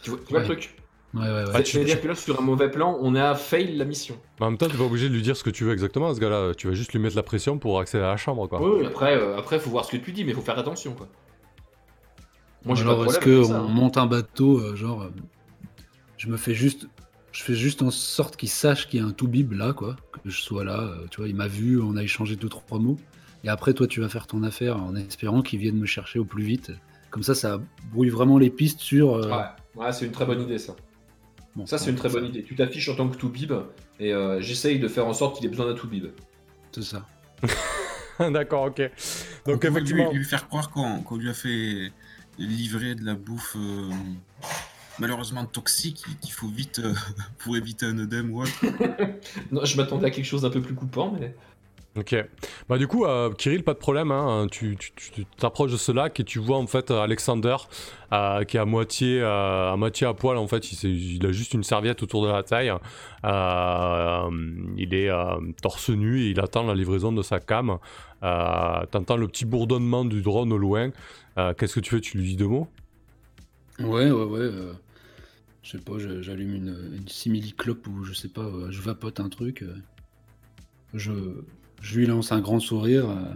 Tu 0.02 0.10
vois, 0.10 0.20
tu 0.20 0.26
vois 0.34 0.40
Ouais. 0.42 0.48
le 0.48 0.54
truc? 0.56 0.76
Ouais, 1.14 1.22
ouais, 1.22 1.28
ouais. 1.28 1.44
Ah, 1.54 1.64
tu- 1.64 1.72
C'est-à-dire 1.72 2.02
que 2.02 2.08
là, 2.10 2.16
sur 2.16 2.40
un 2.40 2.44
mauvais 2.44 2.70
plan, 2.70 2.98
on 3.02 3.16
a 3.16 3.34
fail 3.36 3.76
la 3.78 3.86
mission. 3.86 4.18
Mais 4.40 4.46
en 4.46 4.50
même 4.52 4.58
temps 4.58 4.68
tu 4.68 4.78
pas 4.78 4.84
obligé 4.84 5.10
de 5.10 5.14
lui 5.14 5.22
dire 5.22 5.36
ce 5.38 5.44
que 5.44 5.50
tu 5.50 5.64
veux 5.64 5.74
exactement 5.74 6.10
à 6.10 6.14
ce 6.16 6.20
gars-là 6.20 6.54
tu 6.56 6.68
vas 6.68 6.74
juste 6.74 6.94
lui 6.94 7.00
mettre 7.00 7.16
la 7.16 7.24
pression 7.24 7.58
pour 7.58 7.80
accéder 7.80 8.04
à 8.04 8.08
la 8.08 8.18
chambre 8.18 8.48
quoi 8.48 8.62
Oui, 8.62 8.82
oui, 8.82 8.86
après, 8.86 9.16
euh, 9.16 9.38
après, 9.38 9.60
faut 9.60 9.70
voir 9.72 9.86
ce 9.86 9.92
que 9.94 9.98
tu 9.98 10.12
dis, 10.12 10.24
mais 10.26 10.34
faut 10.34 10.42
faire 10.42 10.60
attention 10.60 10.94
quoi. 10.94 11.08
Moi, 12.66 12.76
j'ai 12.76 12.84
Alors, 12.84 13.06
est-ce 13.06 13.20
qu'on 13.20 13.54
hein. 13.56 13.68
monte 13.70 13.98
un 13.98 14.06
bateau, 14.06 14.60
euh, 14.60 14.76
genre, 14.76 15.02
euh, 15.04 15.10
je 16.18 16.28
me 16.28 16.38
fais 16.38 16.54
juste, 16.54 16.88
je 17.40 17.46
fais 17.46 17.56
juste 17.56 17.82
en 17.82 17.90
sorte 17.90 18.36
qu'il 18.36 18.50
sache 18.50 18.90
qu'il 18.90 19.00
y 19.00 19.04
a 19.04 19.06
un 19.06 19.12
tout-bib 19.14 19.54
là, 19.54 19.72
quoi, 19.72 19.96
que 20.12 20.30
je 20.30 20.42
sois 20.42 20.66
là, 20.66 20.82
euh, 20.82 21.06
tu 21.10 21.22
vois, 21.22 21.30
il 21.30 21.36
m'a 21.38 21.48
vu, 21.48 21.80
on 21.82 21.96
a 21.96 22.04
échangé 22.04 22.36
deux, 22.36 22.50
trois 22.50 22.80
mots, 22.80 22.98
et 23.46 23.48
après, 23.50 23.74
toi, 23.74 23.88
tu 23.88 24.02
vas 24.02 24.10
faire 24.10 24.28
ton 24.28 24.44
affaire 24.44 24.76
en 24.76 24.94
espérant 24.98 25.42
qu'il 25.42 25.60
vienne 25.60 25.78
me 25.78 25.86
chercher 25.86 26.20
au 26.20 26.26
plus 26.26 26.44
vite. 26.44 26.74
Comme 27.12 27.24
ça, 27.24 27.34
ça 27.36 27.62
brouille 27.94 28.10
vraiment 28.10 28.38
les 28.40 28.50
pistes 28.50 28.82
sur. 28.82 29.16
euh, 29.16 29.30
Ouais, 29.30 29.46
ouais 29.86 29.94
c'est 29.94 30.06
une 30.06 30.12
très 30.12 30.26
bonne 30.26 30.42
idée 30.42 30.58
ça. 30.58 30.76
bon, 31.56 31.66
Ça, 31.66 31.78
c'est 31.78 31.90
une 31.92 31.96
très 31.96 32.10
bonne 32.10 32.26
idée. 32.26 32.44
Tu 32.44 32.56
t'affiches 32.58 32.90
en 32.90 32.96
tant 32.96 33.08
que 33.08 33.16
Toubib 33.16 33.54
et 34.02 34.14
euh, 34.14 34.42
j'essaye 34.42 34.78
de 34.78 34.90
faire 34.90 35.08
en 35.08 35.14
sorte 35.14 35.38
qu'il 35.38 35.46
ait 35.46 35.50
besoin 35.50 35.66
d'un 35.68 35.76
Toubib. 35.76 36.08
C'est 36.74 36.84
ça. 36.84 37.06
d'accord 38.20 38.64
ok 38.64 38.82
donc 39.46 39.64
lui, 39.64 39.70
effectivement 39.70 40.12
lui 40.12 40.26
faire 40.26 40.50
croire 40.50 40.72
qu'on 40.72 41.16
lui 41.16 41.30
a 41.30 41.34
fait 41.34 41.90
livrer 42.38 42.96
de 42.96 43.06
la 43.06 43.16
bouffe 43.16 43.56
euh, 43.58 43.90
malheureusement 45.00 45.46
toxique 45.46 46.06
qu'il 46.22 46.32
faut 46.32 46.48
vite 46.48 46.80
euh, 46.80 46.94
pour 47.40 47.58
éviter 47.58 47.86
un 47.86 47.98
œdème 47.98 48.32
ou 48.32 48.42
autre. 48.42 48.52
non, 49.52 49.66
je 49.66 49.78
m'attendais 49.78 50.08
à 50.08 50.12
quelque 50.12 50.26
chose 50.26 50.44
d'un 50.44 50.50
peu 50.50 50.62
plus 50.62 50.76
coupant, 50.76 51.16
mais. 51.20 51.36
Ok. 51.98 52.16
Bah 52.70 52.78
du 52.78 52.88
coup, 52.88 53.06
euh, 53.06 53.32
Kirill, 53.32 53.64
pas 53.64 53.74
de 53.74 53.80
problème. 53.80 54.12
Hein, 54.12 54.48
tu 54.50 54.78
t'approches 55.38 55.72
de 55.72 55.78
ce 55.78 55.92
lac 55.92 56.20
et 56.20 56.24
tu 56.24 56.40
vois 56.40 56.58
en 56.58 56.68
fait 56.68 56.92
Alexander 56.92 57.58
euh, 58.14 58.44
qui 58.44 58.58
est 58.58 58.60
à 58.60 58.66
moitié, 58.66 59.20
euh, 59.22 59.74
à 59.74 59.76
moitié 59.76 60.06
à 60.06 60.14
poil. 60.14 60.38
En 60.38 60.48
fait, 60.48 60.72
il, 60.72 61.16
il, 61.16 61.26
a 61.26 61.32
juste 61.32 61.54
une 61.54 61.64
serviette 61.64 62.04
autour 62.04 62.24
de 62.24 62.32
la 62.32 62.44
taille. 62.44 62.72
il 63.24 64.94
est 64.94 65.10
torse 65.62 65.90
nu 65.90 66.22
et 66.22 66.30
il 66.30 66.40
attend 66.40 66.64
la 66.64 66.76
livraison 66.76 67.12
de 67.12 67.24
sa 67.24 67.40
cam. 67.40 67.80
T'entends 68.22 69.18
le 69.18 69.28
petit 69.28 69.46
bourdonnement 69.46 70.06
du 70.06 70.22
drone 70.22 70.54
au 70.54 70.58
loin. 70.58 70.92
Qu'est-ce 71.36 71.76
que 71.76 71.80
tu 71.80 71.96
fais? 71.96 72.02
Tu 72.02 72.18
lui 72.18 72.24
dis 72.24 72.36
deux 72.36 72.48
mots? 72.48 72.68
Ouais, 73.80 74.12
ouais, 74.12 74.26
ouais. 74.26 74.50
Je 75.70 75.78
sais 75.78 75.84
pas, 75.84 76.00
j'allume 76.00 76.56
une, 76.56 76.94
une 76.96 77.08
simili-clope 77.08 77.86
ou 77.86 78.04
je 78.04 78.14
sais 78.14 78.28
pas, 78.28 78.50
je 78.72 78.82
vapote 78.82 79.20
un 79.20 79.30
truc. 79.30 79.64
Je, 80.96 81.12
je 81.80 82.00
lui 82.00 82.08
lance 82.08 82.32
un 82.32 82.42
grand 82.42 82.60
sourire. 82.60 83.08
Euh, 83.10 83.34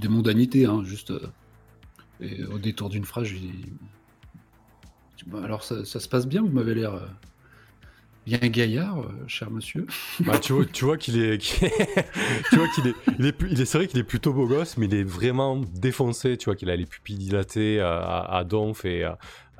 des 0.00 0.08
mondanités, 0.08 0.64
hein, 0.64 0.82
juste. 0.84 1.12
Euh, 1.12 1.28
et 2.20 2.42
au 2.44 2.58
détour 2.58 2.88
d'une 2.88 3.04
phrase, 3.04 3.26
je 3.26 3.34
lui 3.34 3.40
dis 3.40 3.72
bah, 5.26 5.40
Alors, 5.44 5.62
ça, 5.62 5.84
se 5.84 6.08
passe 6.08 6.26
bien 6.26 6.42
Vous 6.42 6.48
m'avez 6.48 6.74
l'air 6.74 6.94
euh, 6.94 7.06
bien 8.26 8.38
gaillard, 8.38 9.08
cher 9.28 9.52
monsieur. 9.52 9.86
Bah, 10.20 10.40
tu 10.40 10.52
vois, 10.52 10.64
tu 10.64 10.84
vois 10.84 10.96
qu'il 10.96 11.18
est, 11.22 11.38
tu 12.50 12.56
vois 12.56 12.68
qu'il 12.74 12.88
est, 12.88 12.94
il 13.18 13.60
est, 13.60 13.64
c'est 13.64 13.78
vrai 13.78 13.86
qu'il 13.86 14.00
est 14.00 14.04
plutôt 14.04 14.32
beau 14.32 14.48
gosse, 14.48 14.76
mais 14.78 14.86
il 14.86 14.94
est 14.94 15.04
vraiment 15.04 15.60
défoncé. 15.60 16.36
Tu 16.36 16.46
vois 16.46 16.56
qu'il 16.56 16.70
a 16.70 16.76
les 16.76 16.86
pupilles 16.86 17.18
dilatées 17.18 17.80
à, 17.80 18.22
à 18.22 18.42
donf 18.42 18.84
et 18.84 19.08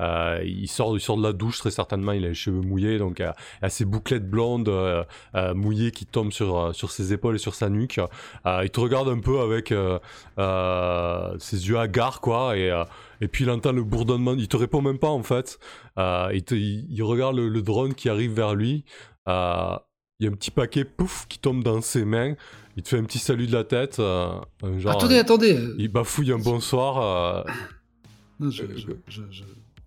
euh, 0.01 0.43
il, 0.45 0.69
sort, 0.69 0.93
de 0.93 1.23
la 1.23 1.33
douche 1.33 1.59
très 1.59 1.71
certainement, 1.71 2.13
il 2.13 2.25
a 2.25 2.29
les 2.29 2.35
cheveux 2.35 2.61
mouillés, 2.61 2.99
donc 2.99 3.21
il 3.21 3.33
a 3.63 3.69
ses 3.69 3.85
bouclettes 3.85 4.29
blondes 4.29 4.69
euh, 4.69 5.05
euh, 5.35 5.55
mouillées 5.55 5.91
qui 5.91 6.07
tombent 6.07 6.33
sur, 6.33 6.75
sur 6.75 6.91
ses 6.91 7.13
épaules 7.13 7.37
et 7.37 7.39
sur 7.39 7.55
sa 7.55 7.69
nuque. 7.69 8.01
il 8.47 8.71
te 8.71 8.81
regarde 8.81 9.09
un 9.09 9.21
peu 9.21 9.41
avec 9.41 9.69
ses 9.69 11.69
yeux 11.69 11.79
hagards, 11.79 12.21
quoi, 12.21 12.57
et, 12.57 12.85
et 13.21 13.29
puis 13.29 13.45
il 13.45 13.51
entend 13.51 13.73
le 13.73 13.83
bourdonnement, 13.83 14.35
il 14.35 14.49
te 14.49 14.57
répond 14.57 14.83
même 14.83 14.99
pas 14.99 15.09
en 15.09 15.23
fait. 15.23 15.59
il, 15.97 16.87
il, 16.91 17.03
regarde 17.03 17.37
le, 17.37 17.63
drone 17.63 17.95
qui 17.95 18.09
arrive 18.09 18.33
vers 18.33 18.55
lui. 18.55 18.85
il 19.27 19.31
y 20.21 20.27
a 20.27 20.31
un 20.31 20.35
petit 20.35 20.51
paquet, 20.51 20.85
pouf, 20.85 21.27
qui 21.29 21.39
tombe 21.39 21.63
dans 21.63 21.81
ses 21.81 22.05
mains. 22.05 22.35
Il 22.77 22.83
te 22.83 22.89
fait 22.89 22.99
un 22.99 23.05
petit 23.05 23.21
salut 23.21 23.47
de 23.47 23.53
la 23.53 23.63
tête. 23.63 23.99
genre, 23.99 24.49
attendez, 24.89 25.19
attendez. 25.19 25.57
Il 25.79 25.89
bafouille 25.89 26.33
un 26.33 26.39
bonsoir. 26.39 27.45
Non, 28.41 28.51
je, 28.51 28.65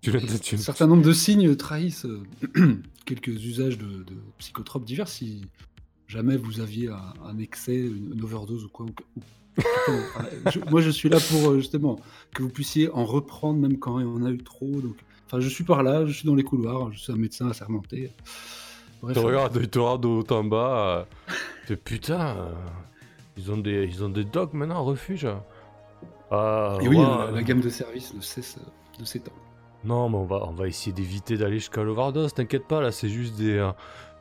un 0.06 0.56
certain 0.56 0.86
nombre 0.86 1.02
de 1.02 1.12
signes 1.12 1.56
trahissent 1.56 2.06
euh, 2.06 2.22
quelques 3.04 3.44
usages 3.44 3.78
de, 3.78 4.04
psychotropes 4.38 4.84
divers. 4.84 5.08
Si 5.08 5.42
jamais 6.06 6.36
vous 6.36 6.60
aviez 6.60 6.88
un, 6.88 7.38
excès, 7.38 7.76
une, 7.76 8.22
overdose 8.22 8.64
ou 8.64 8.68
quoi. 8.68 8.86
moi, 10.70 10.80
je 10.80 10.90
suis 10.90 11.08
là 11.08 11.18
pour 11.18 11.50
euh, 11.50 11.58
justement 11.58 11.98
que 12.34 12.42
vous 12.42 12.48
puissiez 12.48 12.90
en 12.90 13.04
reprendre 13.04 13.58
même 13.58 13.78
quand 13.78 14.00
on 14.00 14.24
a 14.24 14.30
eu 14.30 14.38
trop. 14.38 14.80
Donc, 14.80 14.96
enfin, 15.26 15.40
je 15.40 15.48
suis 15.48 15.64
par 15.64 15.82
là, 15.82 16.06
je 16.06 16.12
suis 16.12 16.26
dans 16.26 16.36
les 16.36 16.44
couloirs, 16.44 16.92
je 16.92 16.98
suis 16.98 17.12
un 17.12 17.16
médecin 17.16 17.48
assermenté. 17.48 18.10
Bref, 19.02 19.16
tu 19.16 19.24
regardes, 19.24 19.56
il 19.60 19.68
te 19.68 19.78
regarde 19.78 20.02
de 20.02 20.08
haut 20.08 20.32
en 20.32 20.44
bas. 20.44 21.06
Euh, 21.70 21.76
putain, 21.76 22.36
ils 23.36 23.50
ont 23.50 23.58
des, 23.58 23.84
ils 23.84 24.04
ont 24.04 24.08
des 24.08 24.24
dogs 24.24 24.54
maintenant, 24.54 24.84
refuge. 24.84 25.26
Ah, 26.30 26.78
Et 26.82 26.88
oui, 26.88 26.98
la, 26.98 27.42
gamme 27.42 27.60
de 27.60 27.70
services 27.70 28.12
ne 28.14 28.20
cesse 28.20 28.58
de 28.98 29.04
s'étendre. 29.04 29.36
Non, 29.84 30.08
mais 30.08 30.16
on 30.16 30.24
va, 30.24 30.44
on 30.46 30.52
va 30.52 30.66
essayer 30.66 30.92
d'éviter 30.92 31.36
d'aller 31.36 31.58
jusqu'à 31.58 31.82
l'overdose, 31.82 32.34
t'inquiète 32.34 32.66
pas, 32.66 32.80
là, 32.80 32.92
c'est 32.92 33.08
juste 33.08 33.36
des... 33.36 33.58
Euh, 33.58 33.72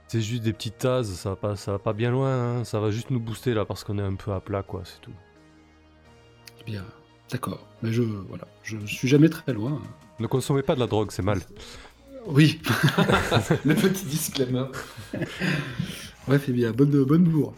c'est 0.07 0.21
juste 0.21 0.43
des 0.43 0.53
petites 0.53 0.77
tasses, 0.77 1.07
ça 1.07 1.31
va 1.31 1.35
pas, 1.35 1.55
ça 1.57 1.73
va 1.73 1.79
pas 1.79 1.91
bien 1.91 2.11
loin, 2.11 2.31
hein. 2.31 2.63
ça 2.63 2.79
va 2.79 2.91
juste 2.91 3.09
nous 3.11 3.19
booster 3.19 3.53
là 3.53 3.65
parce 3.65 3.83
qu'on 3.83 3.99
est 3.99 4.03
un 4.03 4.15
peu 4.15 4.31
à 4.31 4.39
plat 4.39 4.63
quoi, 4.63 4.83
c'est 4.85 5.01
tout. 5.01 5.11
Bien, 6.65 6.85
d'accord. 7.29 7.65
Mais 7.81 7.91
je, 7.91 8.03
voilà, 8.03 8.45
je, 8.63 8.77
suis 8.85 9.09
jamais 9.09 9.27
très 9.27 9.51
loin. 9.51 9.81
Ne 10.19 10.27
consommez 10.27 10.63
pas 10.63 10.75
de 10.75 10.79
la 10.79 10.87
drogue, 10.87 11.11
c'est 11.11 11.23
mal. 11.23 11.41
Oui. 12.25 12.61
Le 13.65 13.75
petit 13.75 14.05
disclaimer. 14.05 14.65
Bref, 16.27 16.45
eh 16.47 16.51
bien, 16.53 16.71
bonne, 16.71 17.03
bonne 17.03 17.23
bourre. 17.23 17.53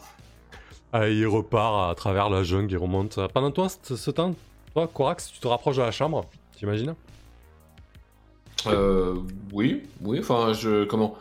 Allez, 0.91 1.17
il 1.17 1.27
repart 1.27 1.91
à 1.91 1.95
travers 1.95 2.29
la 2.29 2.43
jungle, 2.43 2.71
il 2.71 2.77
remonte. 2.77 3.19
Pendant 3.33 3.51
toi, 3.51 3.67
ce 3.69 4.11
temps, 4.11 4.35
toi, 4.73 4.87
Corax, 4.87 5.31
tu 5.31 5.39
te 5.39 5.47
rapproches 5.47 5.77
de 5.77 5.83
la 5.83 5.91
chambre, 5.91 6.25
t'imagines? 6.55 6.95
Euh, 8.67 9.15
oui, 9.51 9.83
oui, 10.01 10.19
enfin, 10.19 10.53
je. 10.53 10.85
Comment? 10.85 11.17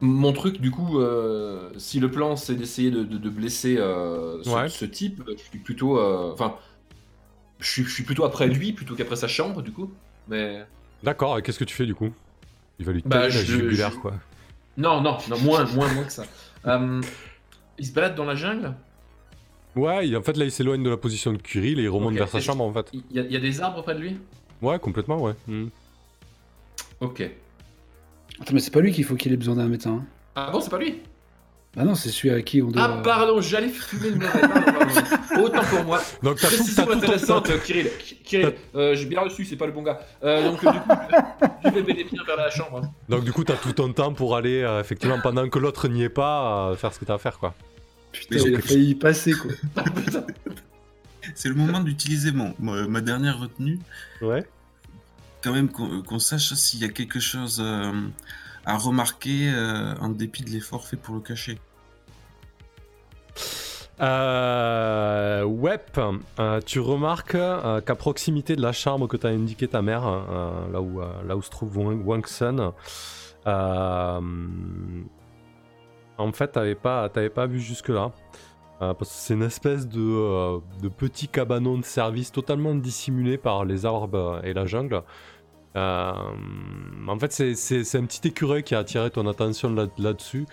Mon 0.00 0.32
truc, 0.32 0.60
du 0.60 0.70
coup, 0.70 0.98
euh, 0.98 1.70
si 1.76 2.00
le 2.00 2.10
plan 2.10 2.34
c'est 2.34 2.54
d'essayer 2.54 2.90
de, 2.90 3.28
blesser 3.28 3.76
euh, 3.78 4.42
ce, 4.42 4.84
type, 4.86 5.22
je 5.28 5.42
suis 5.42 5.58
plutôt. 5.58 5.98
Euh, 5.98 6.32
enfin, 6.32 6.56
je 7.58 7.82
suis, 7.82 8.04
plutôt 8.04 8.24
après 8.24 8.46
lui 8.46 8.72
plutôt 8.72 8.94
qu'après 8.94 9.16
sa 9.16 9.28
chambre, 9.28 9.60
du 9.62 9.72
coup. 9.72 9.92
Mais. 10.28 10.64
D'accord, 11.02 11.38
et 11.38 11.42
qu'est-ce 11.42 11.58
que 11.58 11.64
tu 11.64 11.74
fais 11.74 11.86
du 11.86 11.94
coup? 11.94 12.10
Il 12.78 12.86
va 12.86 12.92
lui 12.92 13.02
bah, 13.04 13.22
taper 13.22 13.34
la 13.34 13.44
jugulaire, 13.44 14.00
quoi. 14.00 14.14
Non, 14.78 15.02
non, 15.02 15.18
non, 15.28 15.38
moins, 15.40 15.64
moins, 15.66 15.92
moins 15.92 16.04
que 16.04 16.12
ça. 16.12 16.24
il 17.78 17.86
se 17.86 17.92
balade 17.92 18.14
dans 18.14 18.24
la 18.24 18.34
jungle? 18.34 18.74
Ouais, 19.76 20.16
en 20.16 20.22
fait 20.22 20.36
là 20.36 20.44
il 20.44 20.50
s'éloigne 20.50 20.82
de 20.82 20.90
la 20.90 20.96
position 20.96 21.32
de 21.32 21.38
Kirill 21.38 21.78
et 21.78 21.84
il 21.84 21.88
remonte 21.88 22.14
vers 22.14 22.28
sa 22.28 22.40
chambre 22.40 22.64
en 22.64 22.72
fait. 22.72 22.90
Il 22.92 23.02
y, 23.14 23.36
a 23.36 23.40
des 23.40 23.60
arbres 23.60 23.82
près 23.82 23.94
de 23.94 24.00
lui? 24.00 24.16
Ouais, 24.62 24.78
complètement, 24.78 25.22
ouais. 25.22 25.34
Hmm. 25.46 25.68
Ok. 27.00 27.22
Attends, 28.40 28.54
mais 28.54 28.60
c'est 28.60 28.72
pas 28.72 28.80
lui 28.80 28.92
qu'il 28.92 29.04
faut 29.04 29.16
qu'il 29.16 29.32
ait 29.32 29.36
besoin 29.36 29.56
d'un 29.56 29.68
médecin. 29.68 30.02
Hein. 30.02 30.04
Ah 30.34 30.50
bon, 30.50 30.60
c'est 30.60 30.70
pas 30.70 30.78
lui? 30.78 31.00
Ah 31.76 31.84
non, 31.84 31.94
c'est 31.94 32.08
celui 32.08 32.30
à 32.30 32.42
qui 32.42 32.60
on 32.62 32.70
doit. 32.70 32.82
Ah 32.82 33.00
pardon, 33.02 33.40
j'allais 33.40 33.68
fumer 33.68 34.10
le 34.10 34.16
mauvais. 34.16 35.40
Autant 35.40 35.62
pour 35.62 35.84
moi. 35.84 36.00
Donc 36.22 36.38
t'as 36.40 36.48
tout, 36.48 36.90
intéressante, 36.90 37.46
tout... 37.46 37.58
Kirill. 37.64 37.90
Kirill, 38.24 38.54
euh, 38.74 38.96
j'ai 38.96 39.06
bien 39.06 39.20
reçu, 39.20 39.44
c'est 39.44 39.56
pas 39.56 39.66
le 39.66 39.72
bon 39.72 39.82
gars. 39.82 40.00
Euh, 40.24 40.50
donc 40.50 40.60
du 40.60 40.66
coup, 40.66 40.88
je 41.64 41.70
vais 41.70 41.82
bel 41.82 41.96
bien 42.10 42.24
vers 42.26 42.36
la 42.36 42.50
chambre. 42.50 42.80
Hein. 42.82 42.90
Donc 43.08 43.24
du 43.24 43.32
coup, 43.32 43.44
t'as 43.44 43.54
tout 43.54 43.72
ton 43.72 43.92
temps 43.92 44.12
pour 44.12 44.34
aller, 44.34 44.62
euh, 44.62 44.80
effectivement, 44.80 45.20
pendant 45.22 45.48
que 45.48 45.58
l'autre 45.60 45.86
n'y 45.86 46.02
est 46.02 46.08
pas, 46.08 46.74
faire 46.76 46.92
ce 46.92 46.98
que 46.98 47.04
t'as 47.04 47.14
à 47.14 47.18
faire, 47.18 47.38
quoi. 47.38 47.54
Putain, 48.10 48.38
il 48.38 48.56
a 48.56 48.60
failli 48.60 48.90
y 48.90 48.94
passer, 48.96 49.32
quoi. 49.32 49.52
c'est 51.36 51.48
le 51.48 51.54
moment 51.54 51.80
d'utiliser 51.80 52.32
mon, 52.32 52.52
ma 52.58 53.00
dernière 53.00 53.38
retenue. 53.38 53.78
Ouais 54.22 54.44
quand 55.42 55.52
même 55.52 55.68
qu'on 55.70 56.18
sache 56.18 56.54
s'il 56.54 56.80
y 56.80 56.84
a 56.84 56.88
quelque 56.88 57.20
chose 57.20 57.60
euh, 57.64 57.92
à 58.64 58.76
remarquer 58.76 59.50
euh, 59.52 59.94
en 60.00 60.08
dépit 60.08 60.42
de 60.42 60.50
l'effort 60.50 60.86
fait 60.86 60.96
pour 60.96 61.14
le 61.14 61.20
cacher. 61.20 61.58
Euh, 64.00 65.46
euh, 66.38 66.60
tu 66.64 66.80
remarques 66.80 67.36
qu'à 67.86 67.94
proximité 67.94 68.56
de 68.56 68.62
la 68.62 68.72
chambre 68.72 69.06
que 69.08 69.16
t'as 69.16 69.28
indiqué 69.28 69.68
ta 69.68 69.82
mère, 69.82 70.02
là, 70.72 70.80
où, 70.80 71.00
là 71.00 71.36
où 71.36 71.42
se 71.42 71.50
trouve 71.50 71.76
Wang 71.78 72.26
Sun, 72.26 72.72
en 73.46 74.22
fait, 76.32 76.48
t'avais 76.48 76.74
pas, 76.74 77.10
vu 77.46 77.60
jusque-là. 77.60 78.12
parce 78.78 78.98
que 78.98 79.06
c'est 79.06 79.34
une 79.34 79.42
espèce 79.42 79.86
de, 79.86 80.60
petit 80.96 81.28
cabanon 81.28 81.76
de 81.76 81.84
service 81.84 82.32
totalement 82.32 82.74
dissimulé 82.74 83.36
par 83.36 83.66
les 83.66 83.84
arbres 83.84 84.40
et 84.44 84.54
la 84.54 84.64
jungle. 84.64 85.02
Euh, 85.76 86.12
en 87.06 87.18
fait, 87.18 87.32
c'est 87.32 87.98
un 87.98 88.04
petit 88.04 88.28
écureuil 88.28 88.62
qui 88.62 88.74
a 88.74 88.78
attiré 88.78 89.10
ton 89.10 89.26
attention 89.26 89.72
là-dessus. 89.98 90.46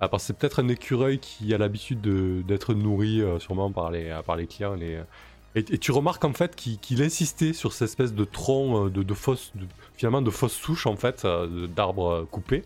Là 0.00 0.08
que 0.08 0.18
c'est 0.18 0.36
peut-être 0.36 0.62
un 0.62 0.68
écureuil 0.68 1.18
qui 1.18 1.52
a 1.52 1.58
l'habitude 1.58 2.00
d'être 2.46 2.74
nourri 2.74 3.20
euh, 3.20 3.38
sûrement 3.38 3.70
par 3.70 3.90
les, 3.90 4.18
par 4.24 4.36
les 4.36 4.46
clients. 4.46 4.76
Et, 4.76 5.78
tu 5.78 5.90
remarques 5.90 6.24
en 6.24 6.32
fait 6.32 6.54
qu'il 6.54 7.02
insistait 7.02 7.52
sur 7.52 7.72
cette 7.72 7.88
espèce 7.88 8.14
de 8.14 8.24
tronc 8.24 8.86
euh, 8.86 8.88
de, 8.88 9.02
de 9.02 9.14
fausse, 9.14 9.52
finalement 9.96 10.22
de 10.22 10.30
fausse 10.30 10.52
souche 10.52 10.86
en 10.86 10.94
fait, 10.94 11.26
d'arbres 11.74 12.26
coupés. 12.30 12.62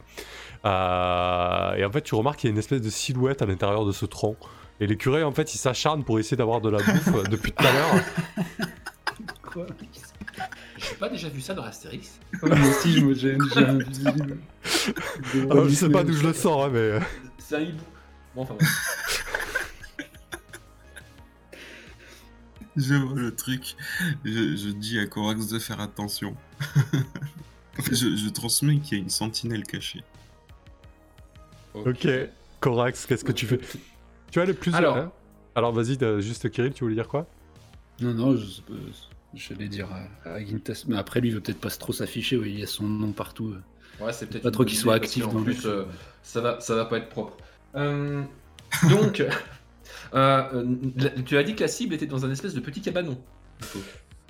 et 0.64 0.68
en 0.68 1.90
fait, 1.92 2.02
tu 2.02 2.14
remarques 2.14 2.40
qu'il 2.40 2.48
y 2.48 2.50
a 2.50 2.52
une 2.52 2.58
espèce 2.58 2.82
de 2.82 2.90
silhouette 2.90 3.40
à 3.42 3.46
l'intérieur 3.46 3.84
de 3.86 3.92
ce 3.92 4.04
tronc. 4.06 4.36
Et 4.80 4.86
l'écureuil 4.86 5.22
en 5.22 5.32
fait, 5.32 5.54
il 5.54 5.58
s'acharne 5.58 6.04
pour 6.04 6.18
essayer 6.18 6.36
d'avoir 6.36 6.60
de 6.60 6.68
la 6.68 6.78
bouffe 6.78 7.28
depuis 7.30 7.52
tout 7.52 7.64
à 7.64 7.72
l'heure. 7.72 7.94
J'ai 10.88 10.96
pas 10.96 11.08
déjà 11.08 11.28
vu 11.28 11.40
ça 11.40 11.54
dans 11.54 11.62
Astérix 11.62 12.18
Moi 12.42 12.56
aussi, 12.68 12.92
je 12.92 13.00
me 13.00 13.14
gêne, 13.14 13.40
j'ai 13.54 13.64
un 13.64 13.78
visible. 13.78 14.38
Ah, 14.64 15.54
je 15.66 15.74
sais 15.74 15.88
pas 15.88 16.04
d'où 16.04 16.12
je 16.12 16.26
le 16.26 16.32
sens, 16.32 16.66
hein, 16.66 16.70
mais. 16.72 16.78
Euh. 16.78 17.00
C'est 17.38 17.56
un 17.56 17.60
hibou. 17.60 17.84
Bon, 18.34 18.42
enfin. 18.42 18.56
je 22.76 22.94
vois 22.94 23.18
le 23.18 23.34
truc. 23.34 23.76
Je, 24.24 24.70
dis 24.70 24.98
à 24.98 25.06
Corax 25.06 25.46
de 25.48 25.58
faire 25.58 25.80
attention. 25.80 26.36
je, 27.90 28.28
transmets 28.30 28.78
qu'il 28.78 28.98
y 28.98 29.00
a 29.00 29.04
une 29.04 29.10
sentinelle 29.10 29.64
cachée. 29.64 30.02
Ok. 31.74 32.08
Corax, 32.60 33.06
qu'est-ce 33.06 33.24
que 33.24 33.32
tu 33.32 33.46
fais? 33.46 33.60
Tu 34.30 34.40
as 34.40 34.44
le 34.44 34.54
plus. 34.54 34.74
Alors, 34.74 35.12
Alors 35.54 35.72
vas-y, 35.72 35.98
juste 36.20 36.50
Kirill, 36.50 36.72
tu 36.72 36.84
voulais 36.84 36.96
dire 36.96 37.08
quoi? 37.08 37.26
Non, 38.00 38.12
non, 38.12 38.36
je, 38.36 38.60
J'allais 39.36 39.68
dire 39.68 39.88
à, 40.24 40.30
à 40.34 40.40
Gintas, 40.44 40.84
mais 40.86 40.96
après 40.96 41.20
lui, 41.20 41.28
il 41.28 41.34
veut 41.34 41.40
peut-être 41.40 41.60
pas 41.60 41.70
trop 41.70 41.92
s'afficher. 41.92 42.36
Oui, 42.36 42.50
il 42.52 42.60
y 42.60 42.62
a 42.62 42.66
son 42.66 42.84
nom 42.84 43.12
partout. 43.12 43.54
Ouais, 44.00 44.12
c'est 44.12 44.26
peut-être 44.26 44.42
Pas 44.42 44.50
trop 44.50 44.64
qu'il 44.64 44.76
soit 44.78 44.94
actif 44.94 45.24
le 45.32 45.42
plus, 45.42 45.66
euh, 45.66 45.84
ça 46.22 46.40
va, 46.40 46.60
ça 46.60 46.74
va 46.74 46.84
pas 46.84 46.98
être 46.98 47.08
propre. 47.08 47.36
Euh, 47.76 48.22
donc, 48.90 49.20
euh, 50.14 50.42
euh, 50.52 50.64
tu 51.24 51.36
as 51.36 51.42
dit 51.44 51.54
que 51.54 51.60
la 51.62 51.68
cible 51.68 51.94
était 51.94 52.06
dans 52.06 52.24
un 52.24 52.30
espèce 52.30 52.54
de 52.54 52.60
petit 52.60 52.80
cabanon. 52.80 53.18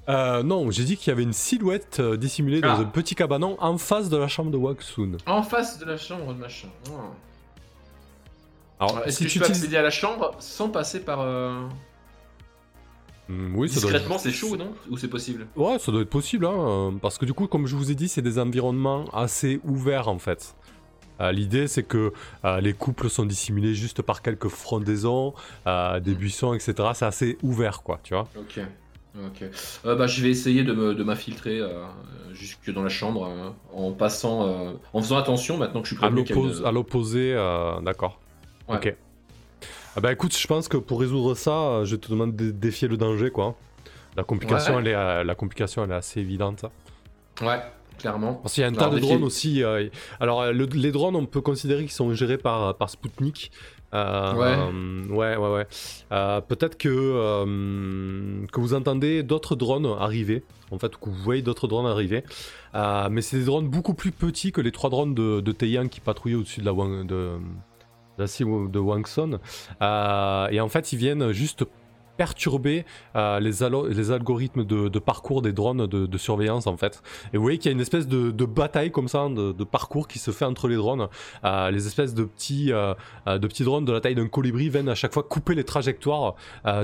Euh, 0.08 0.42
non, 0.42 0.70
j'ai 0.70 0.84
dit 0.84 0.96
qu'il 0.98 1.08
y 1.08 1.12
avait 1.12 1.22
une 1.22 1.32
silhouette 1.32 1.98
euh, 2.00 2.16
dissimulée 2.18 2.60
dans 2.60 2.68
Ah. 2.74 2.80
un 2.80 2.84
petit 2.84 3.14
cabanon 3.14 3.56
en 3.58 3.78
face 3.78 4.10
de 4.10 4.18
la 4.18 4.28
chambre 4.28 4.50
de 4.50 4.58
Waksun. 4.58 5.16
En 5.26 5.42
face 5.42 5.78
de 5.78 5.86
la 5.86 5.96
chambre 5.96 6.34
de 6.34 6.38
machin. 6.40 6.68
Ah. 6.90 6.90
Alors, 8.80 9.02
Est-ce 9.06 9.18
si 9.18 9.24
que 9.24 9.30
tu 9.30 9.38
peux 9.38 9.44
utilises- 9.46 9.62
accéder 9.62 9.76
à 9.78 9.82
la 9.82 9.90
chambre 9.90 10.34
sans 10.40 10.68
passer 10.68 11.00
par. 11.00 11.20
Hmm, 13.28 13.56
oui, 13.56 13.68
Discrètement, 13.68 14.18
c'est 14.18 14.30
chaud, 14.30 14.56
non? 14.56 14.74
Ou 14.90 14.98
c'est 14.98 15.08
possible? 15.08 15.46
Ouais, 15.56 15.78
ça 15.78 15.90
doit 15.90 16.02
être 16.02 16.10
possible, 16.10 16.44
hein, 16.44 16.54
euh, 16.54 16.90
parce 17.00 17.16
que 17.16 17.24
du 17.24 17.32
coup, 17.32 17.46
comme 17.46 17.66
je 17.66 17.74
vous 17.74 17.90
ai 17.90 17.94
dit, 17.94 18.08
c'est 18.08 18.20
des 18.22 18.38
environnements 18.38 19.04
assez 19.14 19.60
ouverts 19.64 20.08
en 20.08 20.18
fait. 20.18 20.54
Euh, 21.20 21.32
L'idée, 21.32 21.68
c'est 21.68 21.84
que 21.84 22.12
euh, 22.44 22.60
les 22.60 22.72
couples 22.72 23.08
sont 23.08 23.24
dissimulés 23.24 23.74
juste 23.74 24.02
par 24.02 24.22
quelques 24.22 24.48
frondaisons, 24.48 25.32
euh, 25.66 26.00
des 26.00 26.14
buissons, 26.14 26.54
etc. 26.54 26.74
C'est 26.94 27.04
assez 27.06 27.38
ouvert, 27.42 27.82
quoi, 27.82 28.00
tu 28.02 28.14
vois. 28.14 28.28
Ok. 28.38 28.60
Ok. 29.16 29.44
Bah, 29.84 30.08
je 30.08 30.22
vais 30.22 30.30
essayer 30.30 30.64
de 30.64 31.04
m'infiltrer 31.04 31.60
jusque 32.32 32.72
dans 32.72 32.82
la 32.82 32.88
chambre 32.88 33.28
euh, 33.28 33.50
en 33.72 33.92
passant, 33.92 34.74
en 34.92 35.00
faisant 35.00 35.16
attention 35.16 35.56
maintenant 35.56 35.82
que 35.82 35.88
je 35.88 35.94
suis 35.94 36.00
prévenu 36.00 36.24
à 36.64 36.72
l'opposé, 36.72 37.32
d'accord. 37.82 38.20
Ouais. 38.68 38.76
Ok. 38.76 38.96
Ah 39.96 40.00
bah 40.00 40.12
écoute, 40.12 40.36
je 40.36 40.46
pense 40.46 40.68
que 40.68 40.76
pour 40.76 41.00
résoudre 41.00 41.34
ça, 41.34 41.50
euh, 41.52 41.84
je 41.84 41.94
te 41.96 42.08
demande 42.10 42.34
de 42.34 42.50
défier 42.50 42.88
le 42.88 42.96
danger, 42.96 43.30
quoi. 43.30 43.54
La 44.16 44.24
complication, 44.24 44.74
Ouais. 44.74 44.80
elle 44.82 44.88
est, 44.88 44.94
euh, 44.94 45.24
la 45.24 45.34
complication, 45.34 45.84
elle 45.84 45.90
est 45.92 45.94
assez 45.94 46.20
évidente. 46.20 46.64
Ouais, 47.40 47.60
clairement. 47.98 48.34
Parce 48.34 48.54
qu'il 48.54 48.62
y 48.62 48.64
a 48.64 48.68
un 48.68 48.74
Alors, 48.74 48.90
tas 48.90 48.94
de 48.96 49.00
drones 49.00 49.22
aussi. 49.24 49.62
euh, 49.62 49.88
alors, 50.20 50.52
le- 50.52 50.66
les 50.66 50.90
drones, 50.92 51.16
on 51.16 51.26
peut 51.26 51.40
considérer 51.40 51.82
qu'ils 51.82 51.92
sont 51.92 52.12
gérés 52.14 52.38
par, 52.38 52.76
par 52.76 52.90
Sputnik. 52.90 53.50
Euh, 53.92 54.34
Ouais. 54.34 54.56
euh, 54.58 55.06
ouais, 55.14 55.36
ouais, 55.36 55.54
ouais. 55.54 56.40
Peut-être 56.48 56.76
que, 56.76 56.88
que 58.50 58.60
vous 58.60 58.74
entendez 58.74 59.22
d'autres 59.22 59.54
drones 59.54 59.86
arriver. 60.00 60.42
En 60.72 60.78
fait, 60.80 60.96
que 60.96 61.08
vous 61.08 61.14
voyez 61.22 61.42
d'autres 61.42 61.68
drones 61.68 61.86
arriver. 61.86 62.24
Mais 62.74 63.22
c'est 63.22 63.38
des 63.38 63.44
drones 63.44 63.68
beaucoup 63.68 63.94
plus 63.94 64.10
petits 64.10 64.50
que 64.50 64.60
les 64.60 64.72
trois 64.72 64.90
drones 64.90 65.14
de, 65.14 65.40
de 65.40 65.52
qui 65.88 66.00
patrouillaient 66.00 66.36
au-dessus 66.36 66.60
de 66.60 66.66
la, 66.66 66.72
de, 67.04 67.32
de 68.18 68.78
Wangson. 68.78 69.38
Euh, 69.82 70.48
et 70.50 70.60
en 70.60 70.68
fait, 70.68 70.92
ils 70.92 70.98
viennent 70.98 71.32
juste 71.32 71.64
perturber 72.16 72.84
euh, 73.16 73.40
les, 73.40 73.52
les 73.94 74.10
algorithmes 74.10 74.64
de, 74.64 74.98
parcours 74.98 75.42
des 75.42 75.52
drones 75.52 75.86
de, 75.86 76.18
surveillance 76.18 76.66
en 76.66 76.76
fait. 76.76 77.02
Et 77.32 77.36
vous 77.36 77.42
voyez 77.42 77.58
qu'il 77.58 77.70
y 77.70 77.72
a 77.72 77.74
une 77.74 77.80
espèce 77.80 78.06
de, 78.06 78.44
bataille 78.44 78.90
comme 78.90 79.08
ça, 79.08 79.28
de, 79.28 79.64
parcours 79.64 80.08
qui 80.08 80.18
se 80.18 80.30
fait 80.30 80.44
entre 80.44 80.68
les 80.68 80.76
drones. 80.76 81.08
Euh, 81.44 81.70
les 81.70 81.86
espèces 81.86 82.14
de 82.14 82.24
petits, 82.24 82.72
euh, 82.72 82.94
de 83.26 83.46
petits 83.46 83.64
drones 83.64 83.84
de 83.84 83.92
la 83.92 84.00
taille 84.00 84.14
d'un 84.14 84.28
colibri 84.28 84.68
viennent 84.68 84.88
à 84.88 84.94
chaque 84.94 85.12
fois 85.12 85.22
couper 85.22 85.54
les 85.54 85.64
trajectoires 85.64 86.34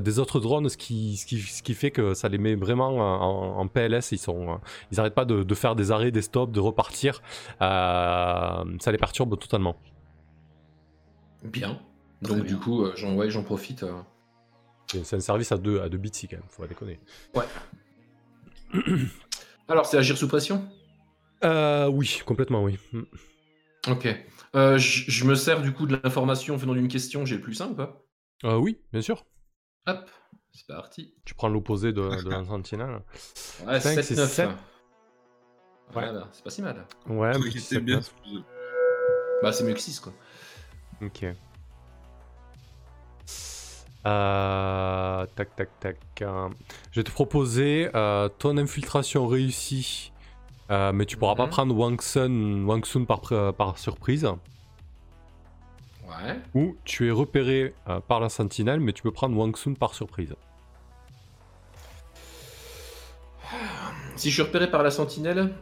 des 0.02 0.19
autres 0.19 0.40
drones, 0.40 0.69
ce 0.69 0.77
qui, 0.77 1.16
ce, 1.16 1.27
qui, 1.27 1.39
ce 1.39 1.62
qui 1.62 1.74
fait 1.74 1.90
que 1.90 2.15
ça 2.15 2.28
les 2.28 2.39
met 2.39 2.55
vraiment 2.55 2.89
en, 2.89 3.61
en 3.61 3.66
PLS. 3.69 4.12
Ils 4.12 4.19
sont, 4.19 4.59
ils 4.90 5.01
arrêtent 5.01 5.15
pas 5.15 5.24
de, 5.24 5.55
faire 5.55 5.77
des 5.77 5.93
arrêts, 5.93 6.11
des 6.11 6.23
stops, 6.23 6.52
de 6.52 6.61
repartir. 6.61 7.23
Ça 7.61 8.65
les 8.86 8.98
perturbe 8.98 9.39
totalement. 9.39 9.77
Bien. 11.43 11.81
Très 12.23 12.35
Donc 12.35 12.45
bien. 12.45 12.55
du 12.55 12.61
coup, 12.61 12.85
euh, 12.85 12.93
j'en 12.97 13.15
ouais, 13.15 13.31
j'en 13.31 13.43
profite. 13.43 13.83
euh. 13.83 14.01
C'est 14.89 15.05
c'est 15.05 15.17
un 15.17 15.21
service 15.21 15.53
à 15.53 15.57
deux, 15.59 15.81
à 15.81 15.89
deux 15.89 15.99
bits 15.99 16.11
quand 16.11 16.33
même, 16.37 16.43
faut 16.49 16.62
pas 16.62 16.69
déconner. 16.69 16.99
Alors, 19.69 19.87
c'est 19.87 19.97
agir 19.99 20.17
sous 20.19 20.29
pression? 20.29 20.69
Euh, 21.45 21.87
oui, 21.89 22.21
complètement 22.27 22.62
oui. 22.62 22.79
Mm. 22.93 23.03
Ok. 23.89 24.09
Euh, 24.57 24.79
je 24.79 25.25
me 25.25 25.35
sers 25.35 25.62
du 25.62 25.73
coup 25.73 25.87
de 25.87 25.99
l'information 26.03 26.57
venant 26.57 26.75
d'une 26.75 26.89
question, 26.89 27.25
j'ai 27.25 27.37
le 27.37 27.41
plus 27.41 27.55
simple 27.55 27.73
ou 27.73 27.77
pas 27.77 28.03
Euh, 28.45 28.57
oui, 28.57 28.81
bien 28.93 29.01
sûr. 29.01 29.25
Hop, 29.87 30.11
c'est 30.53 30.67
parti. 30.67 31.15
Tu 31.25 31.35
prends 31.35 31.49
l'opposé 31.49 31.93
de, 31.93 32.03
de 32.25 32.31
la 32.31 32.45
sentinelle. 32.45 33.01
Ouais, 33.67 33.79
Cinq, 33.81 33.95
7, 33.95 34.05
c'est 34.05 34.17
9. 34.17 34.31
sept. 34.31 34.51
Voilà, 35.93 36.29
c'est 36.33 36.43
pas 36.45 36.51
si 36.51 36.62
mal. 36.62 36.87
Ouais, 37.07 37.33
étais 37.57 37.81
bien. 37.81 38.01
Bah, 39.43 39.53
c'est 39.53 39.65
mieux 39.65 39.75
que 39.75 39.81
6 39.81 40.01
quoi. 40.01 40.12
Ok. 41.02 41.24
Euh, 44.06 45.27
tac, 45.36 45.55
tac, 45.56 45.68
tac. 45.78 45.97
euh, 46.22 46.48
je 46.90 47.01
vais 47.01 47.05
te 47.05 47.10
proposer 47.10 47.90
euh, 47.94 48.28
ton 48.39 48.56
infiltration 48.56 49.27
réussie, 49.27 50.12
mais 50.70 51.05
tu 51.05 51.16
pourras 51.16 51.35
pas 51.35 51.44
Mhm. 51.44 51.51
prendre 51.51 51.77
Wang 51.77 52.01
Sun, 52.01 52.64
Wang 52.64 52.85
Sun 52.86 53.05
par, 53.06 53.20
par 53.55 53.77
surprise. 53.78 54.24
Ouais. 56.06 56.39
Ou 56.55 56.77
tu 56.85 57.09
es 57.09 57.10
repéré 57.10 57.74
par 58.09 58.20
la 58.20 58.28
sentinelle, 58.28 58.81
mais 58.81 58.93
tu 58.93 59.02
peux 59.02 59.10
prendre 59.12 59.36
Wang 59.36 59.55
Sun 59.56 59.77
par 59.77 59.94
surprise. 59.94 60.35
Si 64.16 64.28
je 64.31 64.35
suis 64.35 64.43
repéré 64.43 64.70
par 64.70 64.82
la 64.82 64.90
sentinelle 64.90 65.52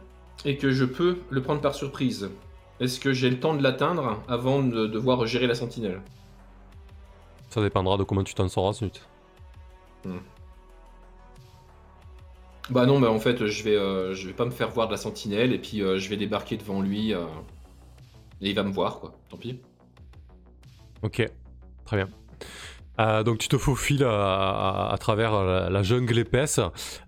et 0.45 0.57
que 0.57 0.71
je 0.71 0.85
peux 0.85 1.19
le 1.29 1.41
prendre 1.41 1.61
par 1.61 1.73
surprise, 1.75 2.29
est-ce 2.79 2.99
que 2.99 3.13
j'ai 3.13 3.29
le 3.29 3.39
temps 3.39 3.55
de 3.55 3.61
l'atteindre 3.61 4.21
avant 4.27 4.63
de 4.63 4.87
devoir 4.87 5.25
gérer 5.25 5.47
la 5.47 5.55
sentinelle? 5.55 6.01
Ça 7.49 7.61
dépendra 7.61 7.97
de 7.97 8.03
comment 8.03 8.23
tu 8.23 8.33
t'en 8.33 8.47
sors 8.47 8.65
ensuite. 8.65 9.05
Bah 12.69 12.85
non, 12.85 12.99
bah 12.99 13.11
en 13.11 13.19
fait, 13.19 13.47
je 13.47 13.63
vais, 13.63 13.75
euh, 13.75 14.13
je 14.13 14.27
vais 14.27 14.33
pas 14.33 14.45
me 14.45 14.51
faire 14.51 14.69
voir 14.69 14.87
de 14.87 14.91
la 14.91 14.97
sentinelle 14.97 15.53
et 15.53 15.57
puis 15.57 15.81
euh, 15.81 15.97
je 15.97 16.07
vais 16.09 16.17
débarquer 16.17 16.55
devant 16.55 16.81
lui 16.81 17.13
euh, 17.13 17.25
et 18.41 18.49
il 18.49 18.55
va 18.55 18.63
me 18.63 18.71
voir 18.71 18.99
quoi. 18.99 19.13
Tant 19.29 19.37
pis. 19.37 19.59
Ok, 21.01 21.27
très 21.85 21.97
bien. 21.97 22.09
Euh, 22.99 23.23
donc 23.23 23.37
tu 23.37 23.47
te 23.47 23.57
faufiles 23.57 24.03
à, 24.03 24.09
à- 24.11 24.93
à 24.93 24.97
travers 24.97 25.31
la, 25.43 25.69
la 25.69 25.83
jungle 25.83 26.17
épaisse. 26.19 26.59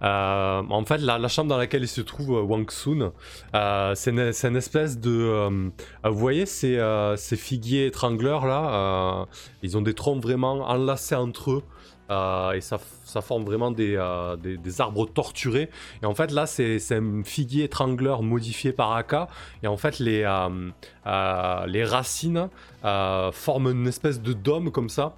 Euh, 0.01 0.61
en 0.69 0.85
fait, 0.85 0.97
la, 0.99 1.27
chambre 1.27 1.49
dans 1.49 1.57
laquelle 1.57 1.83
il 1.83 1.87
se 1.87 2.01
trouve 2.01 2.31
euh, 2.37 2.41
Wang 2.41 2.69
Sun, 2.71 3.11
euh, 3.55 3.95
c'est 3.95 4.11
une, 4.11 4.55
espèce 4.55 4.99
de... 4.99 5.11
euh, 5.11 5.69
euh, 6.05 6.09
vous 6.09 6.17
voyez 6.19 6.45
ces, 6.45 6.77
euh, 6.77 7.15
ces 7.15 7.35
figuiers 7.35 7.87
étrangleurs 7.87 8.45
là 8.45 9.21
euh, 9.21 9.25
Ils 9.63 9.77
ont 9.77 9.81
des 9.81 9.93
troncs 9.93 10.21
vraiment 10.21 10.61
enlacés 10.69 11.15
entre 11.15 11.51
eux. 11.51 11.63
Euh, 12.11 12.51
et 12.51 12.61
ça, 12.61 12.77
forme 13.21 13.45
vraiment 13.45 13.71
des, 13.71 13.95
euh, 13.95 14.35
des, 14.35 14.57
des 14.57 14.81
arbres 14.81 15.05
torturés. 15.07 15.69
Et 16.03 16.05
en 16.05 16.13
fait, 16.13 16.31
là, 16.31 16.45
c'est 16.45 16.79
un 16.91 17.23
figuier 17.23 17.63
étrangleur 17.65 18.21
modifié 18.21 18.73
par 18.73 18.91
Aka. 18.93 19.27
Et 19.63 19.67
en 19.67 19.77
fait, 19.77 19.99
les, 19.99 20.23
euh, 20.23 21.65
les 21.67 21.83
racines 21.83 22.49
forment 22.83 23.71
une 23.71 23.87
espèce 23.87 24.21
de 24.21 24.33
dôme 24.33 24.71
comme 24.71 24.89
ça. 24.89 25.15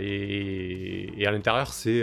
Et, 0.00 1.24
à 1.26 1.30
l'intérieur, 1.30 1.72
c'est 1.72 2.02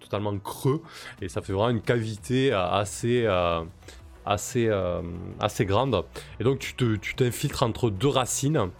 totalement 0.00 0.36
creux. 0.38 0.82
Et 1.20 1.28
ça 1.28 1.40
fait 1.40 1.52
vraiment 1.52 1.70
une 1.70 1.82
cavité 1.82 2.52
assez, 2.52 3.26
assez, 4.26 4.70
assez 5.40 5.64
grande. 5.64 6.04
Et 6.40 6.44
donc, 6.44 6.58
tu 6.58 6.74
te- 6.74 6.96
tu 6.96 7.14
t'infiltres 7.14 7.62
entre 7.62 7.90
deux 7.90 8.08
racines. 8.08 8.70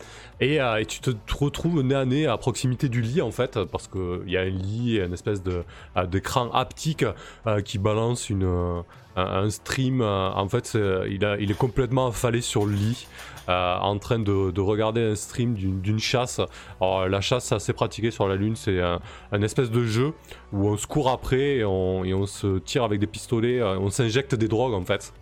Et, 0.42 0.60
euh, 0.60 0.80
et 0.80 0.86
tu 0.86 0.98
te 0.98 1.10
retrouves 1.38 1.82
nez 1.82 1.94
à 1.94 2.04
nez 2.04 2.26
à 2.26 2.36
proximité 2.36 2.88
du 2.88 3.00
lit 3.00 3.22
en 3.22 3.30
fait, 3.30 3.62
parce 3.64 3.86
qu'il 3.86 4.24
y 4.26 4.36
a 4.36 4.40
un 4.40 4.46
lit, 4.46 4.96
et 4.96 5.04
une 5.04 5.12
espèce 5.12 5.40
de 5.40 5.62
euh, 5.96 6.06
d'écran 6.06 6.50
haptique 6.50 7.04
euh, 7.46 7.60
qui 7.60 7.78
balance 7.78 8.28
une, 8.28 8.42
euh, 8.42 8.82
un, 9.16 9.50
stream. 9.50 10.00
euh, 10.00 10.30
en 10.30 10.48
fait, 10.48 10.66
c'est- 10.66 11.10
il, 11.10 11.24
a- 11.24 11.36
il 11.38 11.50
est 11.50 11.56
complètement 11.58 12.08
affalé 12.08 12.40
sur 12.40 12.64
le 12.66 12.72
lit, 12.72 13.06
euh, 13.48 13.76
en 13.76 13.98
train 13.98 14.18
de, 14.18 14.50
de 14.50 14.60
regarder 14.60 15.02
un 15.02 15.14
stream 15.16 15.54
d'une 15.54 15.98
chasse. 15.98 16.40
Alors, 16.80 17.08
la 17.08 17.20
chasse, 17.20 17.46
c'est 17.46 17.54
assez 17.56 17.72
pratiqué 17.72 18.10
sur 18.10 18.28
la 18.28 18.36
Lune, 18.36 18.56
c'est 18.56 18.80
un, 18.80 19.00
un 19.32 19.42
espèce 19.42 19.70
de 19.70 19.84
jeu 19.84 20.12
où 20.52 20.68
on 20.68 20.76
se 20.76 20.86
court 20.86 21.10
après 21.10 21.56
et 21.56 21.64
on, 21.64 22.04
et 22.04 22.14
on 22.14 22.26
se 22.26 22.58
tire 22.58 22.84
avec 22.84 23.00
des 23.00 23.06
pistolets, 23.06 23.60
euh, 23.60 23.78
on 23.78 23.90
s'injecte 23.90 24.34
des 24.34 24.48
drogues 24.48 24.74
en 24.74 24.84
fait. 24.84 25.12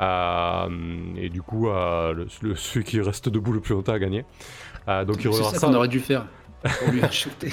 Euh, 0.00 0.68
et 1.16 1.28
du 1.28 1.42
coup, 1.42 1.68
euh, 1.68 2.12
le- 2.12 2.26
le- 2.42 2.54
celui 2.56 2.84
qui 2.84 3.00
reste 3.00 3.28
debout 3.28 3.52
le 3.52 3.60
plus 3.60 3.74
longtemps 3.74 3.92
a 3.92 3.98
gagné. 3.98 4.24
Euh, 4.88 5.04
donc 5.04 5.16
il 5.24 5.32
ça. 5.58 5.66
qu'on 5.66 5.74
aurait 5.74 5.88
dû 5.88 6.00
faire 6.00 6.26
pour 6.62 6.92
lui 6.92 7.02
acheter. 7.02 7.52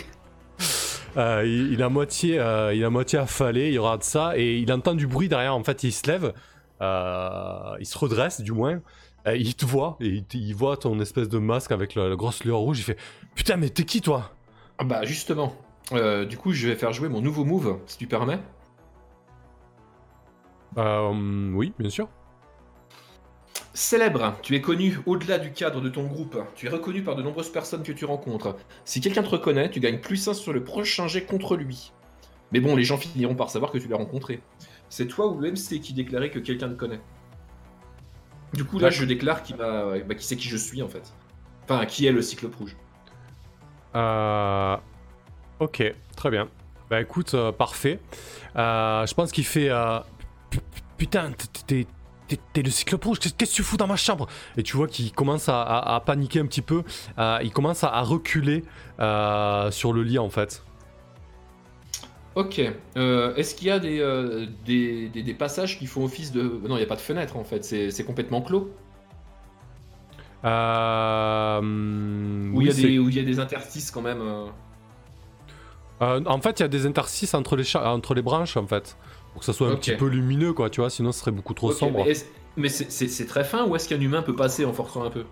Euh, 1.15 1.43
il, 1.45 1.81
à 1.83 1.89
moitié, 1.89 2.39
euh, 2.39 2.73
il 2.73 2.83
à 2.83 2.89
moitié 2.89 3.19
affalé, 3.19 3.71
il 3.71 3.79
regarde 3.79 4.03
ça 4.03 4.37
et 4.37 4.57
il 4.57 4.71
entend 4.71 4.95
du 4.95 5.07
bruit 5.07 5.29
derrière. 5.29 5.55
En 5.55 5.63
fait, 5.63 5.83
il 5.83 5.91
se 5.91 6.07
lève, 6.07 6.33
euh, 6.81 7.75
il 7.79 7.85
se 7.85 7.97
redresse 7.97 8.41
du 8.41 8.51
moins. 8.51 8.81
Il 9.25 9.55
te 9.55 9.65
voit 9.65 9.95
et 10.01 10.21
il, 10.33 10.53
voit 10.53 10.75
ton 10.75 10.99
espèce 10.99 11.29
de 11.29 11.37
masque 11.37 11.71
avec 11.71 11.95
la, 11.95 12.09
la 12.09 12.15
grosse 12.17 12.43
lueur 12.43 12.57
rouge. 12.57 12.79
Il 12.79 12.83
fait 12.83 12.97
Putain, 13.35 13.55
mais 13.55 13.69
t'es 13.69 13.85
qui 13.85 14.01
toi? 14.01 14.31
Ah 14.77 14.83
bah 14.83 15.05
justement. 15.05 15.55
Euh, 15.91 16.25
du 16.25 16.37
coup, 16.37 16.53
je 16.53 16.67
vais 16.67 16.75
faire 16.75 16.93
jouer 16.93 17.09
mon 17.09 17.21
nouveau 17.21 17.43
move, 17.45 17.77
si 17.85 17.97
tu 17.97 18.07
permets. 18.07 18.39
Euh, 20.77 21.51
Oui, 21.53 21.73
bien 21.77 21.89
sûr. 21.89 22.07
Célèbre, 23.75 24.35
tu 24.43 24.55
es 24.55 24.61
connu 24.61 24.99
au-delà 25.07 25.39
du 25.39 25.51
cadre 25.51 25.81
de 25.81 25.89
ton 25.89 26.03
groupe. 26.03 26.37
Tu 26.55 26.67
es 26.67 26.69
reconnu 26.69 27.01
par 27.01 27.15
de 27.15 27.23
nombreuses 27.23 27.49
personnes 27.51 27.81
que 27.81 27.91
tu 27.91 28.05
rencontres. 28.05 28.55
Si 28.85 29.01
quelqu'un 29.01 29.23
te 29.23 29.29
reconnaît, 29.29 29.69
tu 29.71 29.79
gagnes 29.79 29.99
plus 29.99 30.27
1 30.27 30.35
sur 30.35 30.53
le 30.53 30.63
prochain 30.63 31.07
jet 31.07 31.23
contre 31.25 31.55
lui. 31.57 31.91
Mais 32.51 32.59
bon, 32.59 32.75
les 32.75 32.83
gens 32.83 32.97
finiront 32.97 33.33
par 33.33 33.49
savoir 33.49 33.71
que 33.71 33.79
tu 33.79 33.87
l'as 33.87 33.97
rencontré. 33.97 34.41
C'est 34.89 35.07
toi 35.07 35.27
ou 35.27 35.39
le 35.39 35.49
MC 35.51 35.79
qui 35.81 35.93
déclarait 35.93 36.29
que 36.29 36.37
quelqu'un 36.37 36.69
te 36.69 36.75
connaît? 36.75 37.01
Du 38.53 38.63
coup, 38.63 38.77
là, 38.77 38.91
je 38.91 39.05
déclare 39.05 39.41
qui, 39.41 39.55
bah, 39.55 39.95
qui 40.15 40.23
c'est 40.27 40.35
qui 40.35 40.47
je 40.49 40.57
suis 40.57 40.83
en 40.83 40.87
fait. 40.87 41.11
Enfin, 41.63 41.87
qui 41.87 42.05
est 42.05 42.11
le 42.11 42.21
Cyclope 42.21 42.53
Rouge. 42.55 42.75
Euh... 43.95 44.77
Ok, 45.59 45.83
très 46.15 46.29
bien. 46.29 46.47
Bah 46.91 47.01
écoute, 47.01 47.33
euh, 47.33 47.51
parfait. 47.51 47.99
Euh, 48.55 49.05
je 49.07 49.13
pense 49.15 49.31
qu'il 49.31 49.45
fait... 49.45 49.69
euh, 49.69 49.99
pu- 50.51 50.59
Putain, 50.97 51.31
t'es- 51.65 51.87
t'es 52.53 52.61
le 52.61 52.69
cyclope 52.71 53.03
rouge, 53.03 53.19
qu'est-ce 53.19 53.33
que 53.51 53.55
tu 53.55 53.63
fous 53.63 53.77
dans 53.77 53.87
ma 53.87 53.95
chambre? 53.95 54.27
Et 54.57 54.63
tu 54.63 54.77
vois 54.77 54.87
qu'il 54.87 55.11
commence 55.11 55.49
à, 55.49 55.61
à- 55.61 55.95
à 55.95 55.99
paniquer 55.99 56.39
un 56.39 56.45
petit 56.45 56.61
peu, 56.61 56.83
Euh, 57.17 57.39
il 57.43 57.51
commence 57.51 57.83
à, 57.83 57.89
à 57.89 58.01
reculer 58.01 58.63
euh, 58.99 59.71
sur 59.71 59.93
le 59.93 60.03
lit 60.03 60.19
en 60.19 60.29
fait. 60.29 60.63
Ok. 62.35 62.61
Euh, 62.97 63.35
Est-ce 63.35 63.53
qu'il 63.55 63.67
y 63.67 63.71
a 63.71 63.77
des, 63.79 63.99
euh, 63.99 64.47
des, 64.65 65.07
des- 65.09 65.21
des 65.23 65.33
passages 65.35 65.77
qui 65.77 65.85
font 65.85 66.03
office 66.03 66.31
de. 66.31 66.41
Non, 66.41 66.75
il 66.75 66.77
n'y 66.77 66.83
a 66.83 66.87
pas 66.87 66.95
de 66.95 67.01
fenêtre 67.01 67.37
en 67.37 67.43
fait, 67.43 67.63
c'est 67.63 68.05
complètement 68.05 68.41
clos? 68.41 68.71
Où 70.45 72.57
oui, 72.57 72.65
il 72.65 72.67
y, 72.67 72.69
a 72.69 72.73
des- 72.73 72.99
où 72.99 73.07
il 73.09 73.15
y 73.15 73.19
a 73.19 73.23
des 73.23 73.39
interstices 73.39 73.91
quand 73.91 74.01
même. 74.01 74.21
en 76.01 76.41
fait, 76.41 76.59
il 76.59 76.63
y 76.63 76.65
a 76.65 76.69
des 76.69 76.85
interstices 76.85 77.33
entre 77.33 77.55
les, 77.55 77.63
cha- 77.63 77.93
entre 77.93 78.13
les 78.13 78.21
branches 78.21 78.57
en 78.57 78.67
fait, 78.67 78.97
pour 79.33 79.39
que 79.41 79.45
ça 79.45 79.53
soit 79.53 79.67
un 79.69 79.75
petit 79.75 79.95
peu 79.95 80.07
lumineux 80.07 80.53
quoi, 80.53 80.69
tu 80.69 80.81
vois, 80.81 80.89
sinon 80.89 81.11
ce 81.11 81.19
serait 81.19 81.31
beaucoup 81.31 81.53
trop 81.53 81.71
sombre. 81.71 82.05
Mais, 82.55 82.69
c'est- 82.69 83.25
très 83.25 83.43
fin 83.43 83.65
ou 83.65 83.75
est-ce 83.75 83.89
qu'un 83.89 83.99
humain 83.99 84.21
peut 84.21 84.35
passer 84.35 84.63
en 84.63 84.73
forçant 84.73 85.03
un 85.03 85.09
peu? 85.09 85.25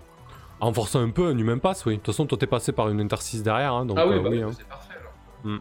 En 0.59 0.73
forçant 0.73 0.99
un 1.01 1.09
peu, 1.09 1.27
un 1.27 1.37
humain 1.37 1.57
passe, 1.57 1.85
oui. 1.85 1.93
De 1.93 1.97
toute 1.97 2.07
façon, 2.07 2.25
toi 2.25 2.37
t'es 2.37 2.47
passé 2.47 2.71
par 2.71 2.89
une 2.89 2.99
interstice 2.99 3.43
derrière, 3.43 3.73
hein, 3.73 3.85
donc 3.85 3.97
Ah 3.99 4.07
oui, 4.07 4.15
euh, 4.15 4.19
bah, 4.19 4.29
oui, 4.31 4.41
hein. 4.41 4.51
c'est 4.57 4.67
parfait 4.67 4.93
alors. 4.99 5.13
Hmm. 5.43 5.59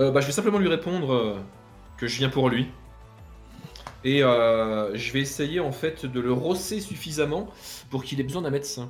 Euh, 0.00 0.10
bah, 0.10 0.20
je 0.20 0.26
vais 0.26 0.32
simplement 0.32 0.58
lui 0.58 0.68
répondre 0.68 1.12
euh, 1.12 1.36
que 1.96 2.06
je 2.06 2.18
viens 2.18 2.28
pour 2.30 2.48
lui. 2.48 2.68
Et 4.04 4.22
euh, 4.22 4.94
je 4.94 5.12
vais 5.12 5.20
essayer 5.20 5.60
en 5.60 5.70
fait 5.72 6.06
de 6.06 6.20
le 6.20 6.32
rosser 6.32 6.80
suffisamment 6.80 7.48
pour 7.90 8.02
qu'il 8.04 8.18
ait 8.20 8.24
besoin 8.24 8.42
d'un 8.42 8.50
médecin. 8.50 8.88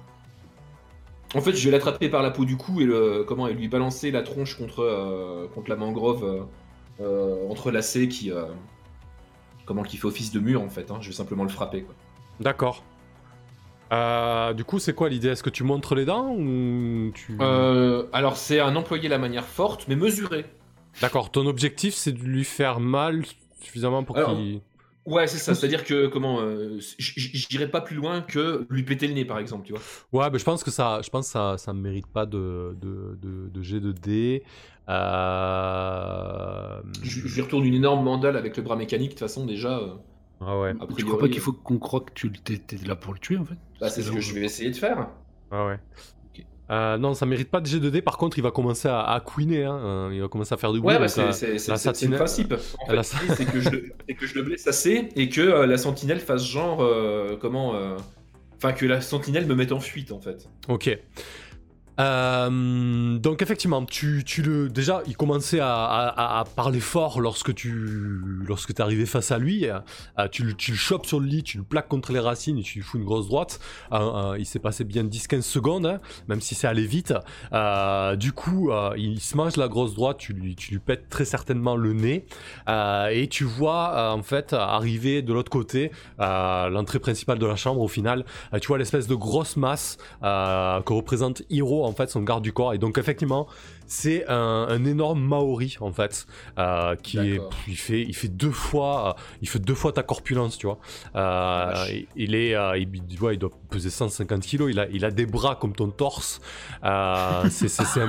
En 1.34 1.40
fait, 1.40 1.52
je 1.54 1.64
vais 1.64 1.70
l'attraper 1.70 2.08
par 2.08 2.22
la 2.22 2.30
peau 2.30 2.44
du 2.44 2.56
cou 2.56 2.80
et 2.80 2.84
le 2.84 3.24
comment 3.26 3.46
et 3.46 3.52
lui 3.54 3.68
balancer 3.68 4.10
la 4.10 4.22
tronche 4.22 4.56
contre 4.56 4.80
euh, 4.80 5.46
contre 5.54 5.70
la 5.70 5.76
mangrove 5.76 6.46
euh, 7.00 7.48
entrelacée 7.48 8.08
qui 8.08 8.30
euh, 8.30 8.44
comment 9.64 9.82
qui 9.82 9.96
fait 9.96 10.06
office 10.06 10.32
de 10.32 10.40
mur 10.40 10.62
en 10.62 10.68
fait. 10.68 10.90
hein. 10.90 10.98
Je 11.00 11.08
vais 11.08 11.14
simplement 11.14 11.42
le 11.44 11.48
frapper 11.48 11.82
quoi. 11.82 11.94
D'accord. 12.40 12.82
Euh, 13.92 14.54
du 14.54 14.64
coup, 14.64 14.78
c'est 14.78 14.94
quoi 14.94 15.10
l'idée? 15.10 15.28
Est-ce 15.28 15.42
que 15.42 15.50
tu 15.50 15.64
montres 15.64 15.94
les 15.94 16.06
dents 16.06 16.30
ou 16.30 17.10
tu... 17.14 17.36
Euh, 17.40 18.06
alors 18.12 18.38
c'est 18.38 18.58
un 18.58 18.74
employé 18.74 19.08
la 19.08 19.18
manière 19.18 19.44
forte 19.44 19.86
mais 19.86 19.96
mesurée. 19.96 20.46
D'accord, 21.00 21.30
ton 21.30 21.46
objectif 21.46 21.94
c'est 21.94 22.12
de 22.12 22.22
lui 22.22 22.44
faire 22.44 22.80
mal 22.80 23.22
suffisamment 23.60 24.02
pour 24.02 24.16
qu'il... 24.16 24.60
Ouais, 25.04 25.26
c'est 25.26 25.38
ça. 25.38 25.54
C'est-à-dire 25.54 25.84
que 25.84 26.06
comment, 26.06 26.40
euh, 26.40 26.78
j'irai 26.98 27.68
pas 27.70 27.80
plus 27.80 27.96
loin 27.96 28.22
que 28.22 28.66
lui 28.70 28.84
péter 28.84 29.08
le 29.08 29.14
nez, 29.14 29.24
par 29.24 29.38
exemple, 29.38 29.66
tu 29.66 29.72
vois. 29.72 29.82
Ouais, 30.12 30.30
mais 30.30 30.38
je 30.38 30.44
pense 30.44 30.62
que 30.62 30.70
ça, 30.70 31.00
je 31.02 31.10
pense 31.10 31.26
que 31.26 31.32
ça, 31.32 31.58
ça 31.58 31.72
mérite 31.72 32.06
pas 32.06 32.26
de, 32.26 32.76
de, 32.80 33.18
de, 33.20 33.48
de 33.48 33.62
jet 33.62 33.80
de 33.80 33.92
dés. 33.92 34.44
Euh... 34.88 36.82
Je, 37.02 37.26
je 37.26 37.34
lui 37.34 37.40
retourne 37.42 37.64
une 37.64 37.74
énorme 37.74 38.04
mandale 38.04 38.36
avec 38.36 38.56
le 38.56 38.62
bras 38.62 38.76
mécanique. 38.76 39.10
De 39.10 39.14
toute 39.14 39.20
façon, 39.20 39.46
déjà, 39.46 39.78
euh, 39.78 39.94
Ah 40.40 40.58
ouais, 40.58 40.74
a 40.80 40.86
Tu 40.86 40.86
priori, 40.86 41.04
crois 41.04 41.18
pas 41.18 41.28
qu'il 41.28 41.40
faut 41.40 41.52
qu'on 41.52 41.78
croit 41.78 42.00
que 42.00 42.12
tu 42.12 42.30
t'es 42.32 42.60
là 42.84 42.96
pour 42.96 43.12
le 43.14 43.18
tuer 43.18 43.36
en 43.38 43.44
fait? 43.44 43.58
Bah, 43.80 43.88
c'est 43.90 44.02
ce 44.02 44.10
que 44.10 44.20
je 44.20 44.34
vais 44.34 44.42
essayer 44.44 44.70
de 44.70 44.76
faire. 44.76 45.08
ah 45.50 45.66
ouais. 45.66 45.78
Euh, 46.72 46.96
non, 46.98 47.12
ça 47.14 47.26
mérite 47.26 47.50
pas 47.50 47.60
de 47.60 47.66
jet 47.66 47.78
de 47.80 47.90
dés. 47.90 48.00
Par 48.02 48.16
contre, 48.16 48.38
il 48.38 48.42
va 48.42 48.50
commencer 48.50 48.88
à, 48.88 49.00
à 49.02 49.20
couiner. 49.20 49.64
Hein. 49.64 49.78
euh, 49.84 50.10
Il 50.12 50.20
va 50.22 50.28
commencer 50.28 50.54
à 50.54 50.56
faire 50.56 50.72
du 50.72 50.80
bruit. 50.80 50.94
Ouais, 50.94 50.98
bah, 50.98 51.04
euh, 51.18 51.32
c'est 51.32 51.58
c'est 51.58 52.06
le 52.08 52.16
principe. 52.16 52.54
En 52.80 52.86
fait, 52.86 52.96
la- 52.96 53.02
c'est 53.36 53.44
que, 53.44 53.60
je 53.60 53.68
le- 53.70 53.92
c'est 54.08 54.14
que 54.14 54.26
je 54.26 54.34
le 54.34 54.42
blesse 54.42 54.66
assez 54.66 55.08
et 55.14 55.28
que 55.28 55.40
euh, 55.42 55.66
la 55.66 55.76
sentinelle 55.76 56.20
fasse 56.20 56.44
genre 56.44 56.82
euh, 56.82 57.36
comment. 57.40 57.74
euh, 57.74 57.96
Enfin, 58.64 58.72
que 58.74 58.86
la 58.86 59.00
sentinelle 59.00 59.44
me 59.46 59.56
mette 59.56 59.72
en 59.72 59.80
fuite, 59.80 60.12
en 60.12 60.20
fait. 60.20 60.48
Ok. 60.68 60.96
Euh, 62.00 63.18
donc 63.18 63.42
effectivement, 63.42 63.84
tu, 63.84 64.24
le 64.38 64.68
déjà, 64.68 65.02
il 65.06 65.16
commençait 65.16 65.60
à, 65.60 66.44
parler 66.56 66.80
fort 66.80 67.20
lorsque 67.20 67.54
tu 67.54 68.20
lorsque 68.46 68.78
arrivé 68.80 69.06
face 69.06 69.30
à 69.30 69.38
lui. 69.38 69.66
Euh, 69.66 70.28
tu, 70.30 70.44
le- 70.44 70.54
chopes 70.58 71.06
sur 71.06 71.20
le 71.20 71.26
lit, 71.26 71.42
tu 71.42 71.58
le 71.58 71.64
plaques 71.64 71.88
contre 71.88 72.12
les 72.12 72.18
racines 72.18 72.58
et 72.58 72.62
tu 72.62 72.78
lui 72.78 72.84
fous 72.84 72.98
une 72.98 73.04
grosse 73.04 73.28
droite. 73.28 73.60
Euh, 73.92 74.36
il 74.38 74.46
s'est 74.46 74.58
passé 74.58 74.84
bien 74.84 75.04
10-15 75.04 75.42
secondes, 75.42 75.86
hein, 75.86 76.00
même 76.28 76.40
si 76.40 76.54
c'est 76.54 76.66
allé 76.66 76.86
vite. 76.86 77.14
Du 78.18 78.32
coup, 78.32 78.70
il 78.96 79.20
se 79.20 79.36
mange 79.36 79.56
la 79.56 79.68
grosse 79.68 79.94
droite, 79.94 80.18
tu 80.18 80.32
lui, 80.32 80.56
pètes 80.84 81.08
très 81.08 81.24
certainement 81.24 81.76
le 81.76 81.92
nez 81.92 82.26
et 82.68 83.28
tu 83.28 83.44
vois 83.44 84.12
en 84.12 84.22
fait 84.22 84.52
arriver 84.52 85.22
de 85.22 85.32
l'autre 85.32 85.50
côté 85.50 85.90
l'entrée 86.18 86.98
principale 86.98 87.38
de 87.38 87.46
la 87.46 87.56
chambre 87.56 87.80
au 87.80 87.88
final. 87.88 88.24
Tu 88.60 88.68
vois 88.68 88.78
l'espèce 88.78 89.06
de 89.06 89.14
grosse 89.14 89.56
masse 89.56 89.98
que 90.22 90.92
représente 90.92 91.42
Hiro 91.50 91.81
en 91.84 91.92
fait 91.92 92.10
son 92.10 92.22
garde 92.22 92.42
du 92.42 92.52
corps. 92.52 92.74
Et 92.74 92.78
donc 92.78 92.98
effectivement 92.98 93.46
c'est 93.92 94.24
un, 94.28 94.66
un 94.70 94.84
énorme 94.86 95.20
Maori 95.20 95.76
en 95.80 95.92
fait 95.92 96.26
euh, 96.58 96.96
qui 96.96 97.18
est 97.18 97.38
pff, 97.38 97.68
il 97.68 97.76
fait 97.76 98.00
il 98.02 98.14
fait 98.14 98.28
deux 98.28 98.50
fois 98.50 99.10
euh, 99.10 99.12
il 99.42 99.48
fait 99.48 99.58
deux 99.58 99.74
fois 99.74 99.92
ta 99.92 100.02
corpulence 100.02 100.56
tu 100.56 100.66
vois. 100.66 100.78
Euh, 101.14 101.72
il- 101.90 102.06
il 102.16 102.34
est 102.34 102.54
euh, 102.54 102.78
il, 102.78 102.88
tu 103.06 103.16
vois, 103.18 103.34
il 103.34 103.38
doit 103.38 103.50
peser 103.70 103.90
150 103.90 104.40
kilos. 104.42 104.70
Il 104.70 104.80
a 104.80 104.86
il 104.90 105.04
a 105.04 105.10
des 105.10 105.26
bras 105.26 105.56
comme 105.56 105.74
ton 105.74 105.88
torse. 105.90 106.40
C'est 107.50 108.00
un, 108.00 108.08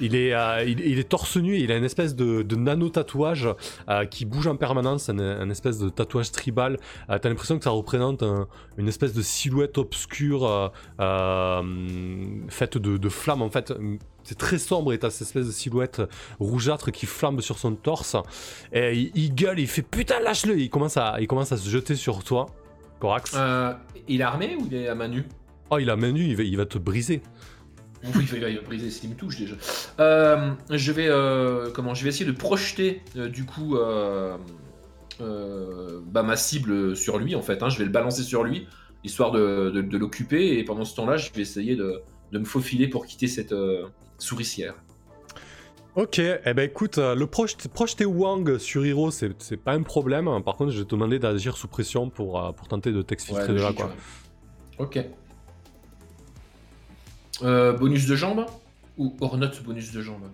il, 0.00 0.14
est, 0.16 0.32
il, 0.66 0.80
il 0.80 0.98
est 0.98 1.08
torse 1.08 1.36
nu. 1.36 1.56
Et 1.56 1.60
il 1.60 1.70
a 1.72 1.76
une 1.76 1.84
espèce 1.84 2.16
de, 2.16 2.42
de 2.42 2.56
nano-tatouage 2.56 3.48
euh, 3.88 4.04
qui 4.06 4.24
bouge 4.24 4.46
en 4.46 4.56
permanence, 4.56 5.08
un, 5.10 5.18
un 5.18 5.50
espèce 5.50 5.78
de 5.78 5.88
tatouage 5.90 6.32
tribal. 6.32 6.78
T'as 7.08 7.28
l'impression 7.28 7.58
que 7.58 7.64
ça 7.64 7.70
représente 7.70 8.22
un- 8.22 8.48
une 8.78 8.88
espèce 8.88 9.12
de 9.12 9.22
silhouette 9.22 9.76
obscure 9.78 10.70
euh, 11.00 11.62
de, 12.78 12.96
de 12.96 13.08
flammes 13.08 13.42
en 13.42 13.50
fait. 13.50 13.72
C'est 14.24 14.36
très 14.38 14.58
sombre 14.58 14.92
et 14.92 14.98
t'as 14.98 15.10
cette 15.10 15.22
espèce 15.28 15.46
de 15.46 15.52
silhouette 15.52 16.02
rougeâtre 16.38 16.92
qui 16.92 17.06
flambe 17.06 17.40
sur 17.40 17.58
son 17.58 17.74
torse. 17.74 18.16
Et 18.72 18.94
il, 18.94 19.10
il 19.14 19.34
gueule, 19.34 19.58
il 19.58 19.66
fait 19.66 19.82
putain 19.82 20.20
lâche-le 20.20 20.58
il 20.58 20.68
commence, 20.70 20.96
à, 20.96 21.16
il 21.20 21.26
commence 21.26 21.50
à 21.52 21.56
se 21.56 21.68
jeter 21.68 21.94
sur 21.94 22.22
toi, 22.24 22.46
Corax. 23.00 23.32
Euh, 23.36 23.72
il 24.06 24.20
est 24.20 24.24
armé 24.24 24.56
ou 24.60 24.66
il 24.70 24.74
est 24.74 24.88
à 24.88 24.94
main 24.94 25.08
nue? 25.08 25.24
Oh 25.70 25.78
il 25.78 25.88
a 25.90 25.96
main 25.96 26.12
nue, 26.12 26.24
il 26.26 26.36
va, 26.36 26.42
il 26.42 26.56
va 26.56 26.66
te 26.66 26.78
briser. 26.78 27.22
Oui, 28.04 28.26
il 28.32 28.40
va, 28.40 28.48
il 28.48 28.56
va 28.56 28.62
briser 28.62 28.90
s'il 28.90 29.10
me 29.10 29.14
touche 29.16 29.38
déjà. 29.38 29.54
Euh, 29.98 30.52
je 30.70 30.92
vais 30.92 31.08
euh, 31.08 31.70
comment 31.72 31.94
Je 31.94 32.04
vais 32.04 32.10
essayer 32.10 32.26
de 32.26 32.32
projeter 32.36 33.02
du 33.14 33.44
coup 33.44 33.76
bah, 35.18 36.22
ma 36.22 36.36
cible 36.36 36.96
sur 36.96 37.18
lui 37.18 37.34
en 37.34 37.42
fait. 37.42 37.62
hein. 37.62 37.68
Je 37.68 37.78
vais 37.78 37.84
le 37.84 37.90
balancer 37.90 38.22
sur 38.22 38.44
lui 38.44 38.66
histoire 39.04 39.30
de, 39.30 39.70
de- 39.70 39.80
de 39.80 39.96
l'occuper 39.98 40.58
et 40.58 40.64
pendant 40.64 40.84
ce 40.84 40.94
temps-là, 40.96 41.16
je 41.16 41.30
vais 41.32 41.42
essayer 41.42 41.76
de, 41.76 42.02
de 42.32 42.38
me 42.38 42.44
faufiler 42.44 42.88
pour 42.88 43.06
quitter 43.06 43.26
cette 43.28 43.52
euh, 43.52 43.86
souricière. 44.18 44.74
Ok, 45.94 46.18
eh 46.20 46.54
ben 46.54 46.62
écoute, 46.62 46.98
euh, 46.98 47.14
le 47.16 47.26
projeter, 47.26 48.04
Wang 48.04 48.58
sur 48.58 48.86
Hiro, 48.86 49.10
c'est 49.10 49.56
pas 49.56 49.72
un 49.72 49.82
problème. 49.82 50.26
Par 50.44 50.56
contre, 50.56 50.70
je 50.70 50.78
vais 50.78 50.84
te 50.84 50.90
demander 50.90 51.18
d'agir 51.18 51.56
sous 51.56 51.66
pression 51.66 52.08
pour, 52.08 52.40
euh, 52.44 52.52
pour 52.52 52.68
tenter 52.68 52.92
de 52.92 53.02
t'exfiltrer 53.02 53.42
Ouais, 53.48 53.48
de 53.48 53.54
là, 53.54 53.62
logique, 53.62 53.76
quoi. 53.78 53.86
ouais. 53.86 53.92
Ok. 54.78 55.04
Euh, 57.42 57.72
bonus 57.72 58.06
de 58.06 58.16
jambe 58.16 58.46
ou 58.96 59.16
hors 59.20 59.36
note 59.36 59.62
bonus 59.64 59.92
de 59.92 60.00
jambe? 60.02 60.24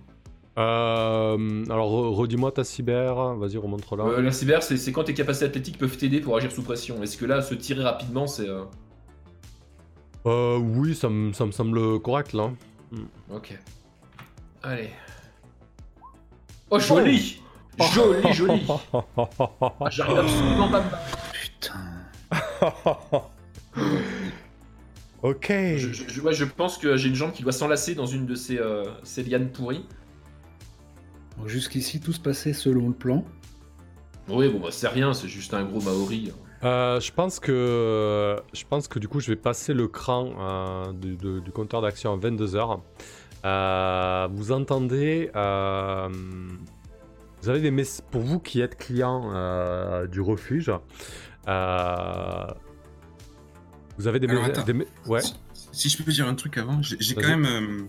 Euh, 0.57 1.65
alors, 1.71 1.91
re- 1.91 2.15
redis-moi 2.15 2.53
ta 2.53 2.63
cyber, 2.65 3.35
vas-y, 3.37 3.57
remontre 3.57 3.97
là. 3.97 4.05
Euh, 4.05 4.23
La 4.23 4.33
cyber, 4.33 4.63
c'est 4.63 4.77
c'est 4.77 4.93
quand 4.93 5.05
tes 5.05 5.15
capacités 5.15 5.47
athlétiques 5.47 5.79
peuvent 5.79 5.97
t'aider 5.97 6.21
pour 6.21 6.37
agir 6.37 6.53
sous 6.53 6.63
pression. 6.63 7.03
Est-ce 7.03 7.17
que 7.17 7.25
là, 7.27 7.43
se 7.43 7.55
tirer 7.55 7.83
rapidement, 7.83 8.27
c'est. 8.27 8.49
Euh, 10.27 10.59
oui, 10.59 10.95
ça 10.95 11.09
me 11.09 11.33
ça 11.33 11.45
me 11.47 11.53
semble 11.53 12.01
correct 12.01 12.33
là. 12.33 12.51
Ok. 13.31 13.59
Allez. 14.63 14.91
Oh, 16.71 16.79
joli 16.79 17.41
Joli, 17.93 18.33
joli 18.33 18.63
Ah, 19.17 19.91
J'arrive 19.91 20.19
absolument 20.19 20.69
pas 20.71 20.79
à 20.79 20.83
me 20.85 20.91
battre. 20.91 21.19
Putain. 21.33 21.81
ok. 25.23 25.47
je, 25.51 25.93
je- 25.93 26.09
je- 26.09 26.21
ouais, 26.21 26.33
je 26.35 26.45
pense 26.45 26.79
que 26.79 26.97
j'ai 26.97 27.09
une 27.09 27.15
jambe 27.15 27.33
qui 27.33 27.43
doit 27.43 27.53
s'enlacer 27.53 27.95
dans 27.95 28.07
une 28.07 28.27
de 28.27 28.35
ces, 28.35 28.59
euh, 28.59 28.85
ces 29.03 29.23
lianes 29.25 29.51
pourries. 29.51 29.85
Donc, 31.39 31.49
Jusqu'ici, 31.49 32.01
tout 32.01 32.13
se 32.13 32.21
passait 32.21 32.53
selon 32.53 32.89
le 32.89 32.95
plan. 32.95 33.25
Oui, 34.29 34.49
bon, 34.49 34.61
bah, 34.61 34.69
c'est 34.71 34.89
rien, 34.89 35.13
c'est 35.13 35.29
juste 35.29 35.53
un 35.55 35.65
gros 35.65 35.81
Maori. 35.81 36.33
Euh, 36.65 36.99
je 37.01 37.13
pense 37.13 37.41
que 37.41 38.41
je 38.55 38.65
pense 38.69 38.89
que 38.89 38.99
du 38.99 39.07
coup 39.09 39.21
je 39.21 39.29
vais 39.31 39.37
passer 39.37 39.75
le 39.75 39.87
cran 39.87 40.31
euh, 40.39 40.93
du, 40.93 41.17
de- 41.17 41.41
du 41.41 41.51
compteur 41.53 41.83
d'action 41.83 42.13
à 42.15 42.17
22h. 42.17 42.81
vous 44.33 44.53
entendez 44.53 45.31
euh, 45.37 46.09
vous 47.43 47.49
avez 47.51 47.61
des 47.61 47.71
mess- 47.71 48.03
pour 48.11 48.23
vous 48.23 48.39
qui 48.41 48.61
êtes 48.63 48.79
client 48.79 49.31
euh, 49.35 50.07
du 50.07 50.21
refuge 50.23 50.73
euh, 51.49 52.47
vous 53.99 54.07
avez 54.09 54.19
des, 54.19 54.29
Alors, 54.29 54.43
me- 54.45 54.49
attends. 54.49 54.63
des 54.65 54.73
me- 54.73 54.87
ouais 55.07 55.21
Si, 55.21 55.35
si 55.73 55.89
je 55.91 56.03
peux 56.03 56.11
dire 56.13 56.27
un 56.27 56.35
truc 56.35 56.57
avant, 56.59 56.81
j'ai 56.83 57.15
quand 57.15 57.29
même. 57.29 57.45
euh, 57.45 57.83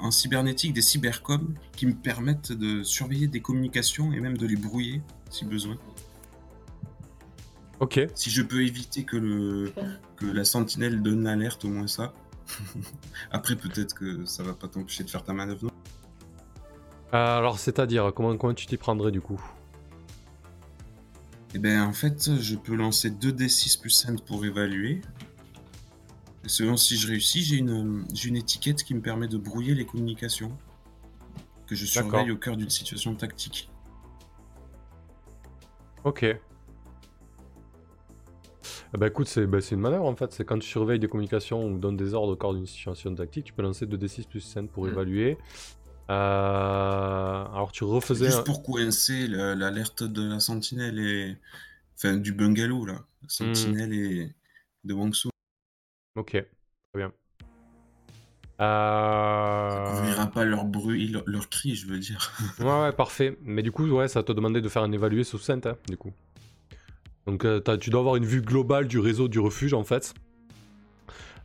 en 0.00 0.10
cybernétique 0.10 0.72
des 0.72 0.80
cybercoms 0.80 1.54
qui 1.76 1.86
me 1.86 1.92
permettent 1.92 2.52
de 2.52 2.82
surveiller 2.82 3.26
des 3.26 3.40
communications 3.40 4.10
et 4.12 4.20
même 4.20 4.38
de 4.38 4.46
les 4.46 4.56
brouiller 4.56 5.02
si 5.30 5.44
besoin. 5.44 5.76
Ok. 7.82 7.98
Si 8.14 8.30
je 8.30 8.42
peux 8.42 8.62
éviter 8.64 9.02
que, 9.02 9.16
le, 9.16 9.72
que 10.14 10.24
la 10.24 10.44
sentinelle 10.44 11.02
donne 11.02 11.24
l'alerte, 11.24 11.64
au 11.64 11.68
moins 11.68 11.88
ça. 11.88 12.14
Après, 13.32 13.56
peut-être 13.56 13.92
que 13.92 14.24
ça 14.24 14.44
va 14.44 14.52
pas 14.52 14.68
t'empêcher 14.68 15.02
de 15.02 15.10
faire 15.10 15.24
ta 15.24 15.32
manœuvre. 15.32 15.64
non? 15.64 15.70
Euh, 17.12 17.38
alors, 17.38 17.58
c'est-à-dire, 17.58 18.12
comment, 18.14 18.36
comment 18.36 18.54
tu 18.54 18.66
t'y 18.66 18.76
prendrais 18.76 19.10
du 19.10 19.20
coup? 19.20 19.42
Eh 21.54 21.58
ben, 21.58 21.82
en 21.82 21.92
fait, 21.92 22.36
je 22.40 22.54
peux 22.54 22.76
lancer 22.76 23.10
2d6 23.10 23.80
plus 23.80 23.90
5 23.90 24.24
pour 24.24 24.44
évaluer. 24.44 25.00
Et 26.44 26.48
selon 26.48 26.76
si 26.76 26.96
je 26.96 27.08
réussis, 27.08 27.42
j'ai 27.42 27.56
une, 27.56 28.04
j'ai 28.14 28.28
une 28.28 28.36
étiquette 28.36 28.84
qui 28.84 28.94
me 28.94 29.00
permet 29.00 29.26
de 29.26 29.38
brouiller 29.38 29.74
les 29.74 29.86
communications. 29.86 30.56
Que 31.66 31.74
je 31.74 31.92
D'accord. 31.92 32.12
surveille 32.12 32.30
au 32.30 32.36
cœur 32.36 32.56
d'une 32.56 32.70
situation 32.70 33.12
tactique. 33.16 33.68
Ok. 36.04 36.24
Ben 38.96 39.06
écoute, 39.06 39.26
c'est 39.28 39.46
ben, 39.46 39.60
c'est 39.60 39.74
une 39.74 39.80
manœuvre 39.80 40.04
en 40.06 40.14
fait. 40.16 40.32
C'est 40.32 40.44
quand 40.44 40.58
tu 40.58 40.68
surveilles 40.68 40.98
des 40.98 41.08
communications 41.08 41.64
ou 41.66 41.78
donnes 41.78 41.96
des 41.96 42.14
ordres 42.14 42.32
au 42.32 42.36
corps 42.36 42.54
d'une 42.54 42.66
situation 42.66 43.14
tactique, 43.14 43.44
tu 43.46 43.52
peux 43.52 43.62
lancer 43.62 43.86
2d6 43.86 44.26
plus 44.28 44.40
5 44.40 44.68
pour 44.70 44.84
Mm. 44.84 44.88
évaluer. 44.90 45.38
Euh, 46.10 47.44
Alors 47.44 47.72
tu 47.72 47.84
refaisais. 47.84 48.26
Juste 48.26 48.44
pour 48.44 48.62
coincer 48.62 49.26
la- 49.28 49.54
l'alerte 49.54 50.02
de 50.02 50.28
la 50.28 50.40
sentinelle 50.40 50.98
et. 50.98 51.36
Enfin, 51.96 52.16
du 52.16 52.32
bungalow, 52.32 52.84
là. 52.86 52.94
La 53.22 53.28
sentinelle 53.28 53.92
et 53.92 54.30
de 54.84 54.92
Wangsu. 54.94 55.28
Ok, 56.16 56.30
très 56.32 56.44
bien. 56.96 57.12
Euh... 58.60 59.70
Ça 59.70 59.90
couvrira 60.00 60.26
pas 60.26 60.44
leur 60.44 60.64
bruit, 60.64 61.08
leur, 61.08 61.22
leur 61.26 61.48
cri, 61.48 61.74
je 61.74 61.86
veux 61.86 61.98
dire. 61.98 62.32
Ouais, 62.60 62.66
ouais, 62.82 62.92
parfait. 62.92 63.38
Mais 63.42 63.62
du 63.62 63.72
coup, 63.72 63.86
ouais, 63.88 64.08
ça 64.08 64.22
te 64.22 64.32
demandait 64.32 64.60
de 64.60 64.68
faire 64.68 64.82
un 64.82 64.92
évalué 64.92 65.24
sous 65.24 65.38
scène, 65.38 65.60
hein, 65.64 65.76
du 65.88 65.96
coup. 65.96 66.12
Donc, 67.26 67.44
euh, 67.44 67.60
t'as- 67.60 67.78
tu 67.78 67.90
dois 67.90 68.00
avoir 68.00 68.16
une 68.16 68.24
vue 68.26 68.42
globale 68.42 68.88
du 68.88 68.98
réseau 68.98 69.28
du 69.28 69.38
refuge, 69.38 69.74
en 69.74 69.84
fait. 69.84 70.14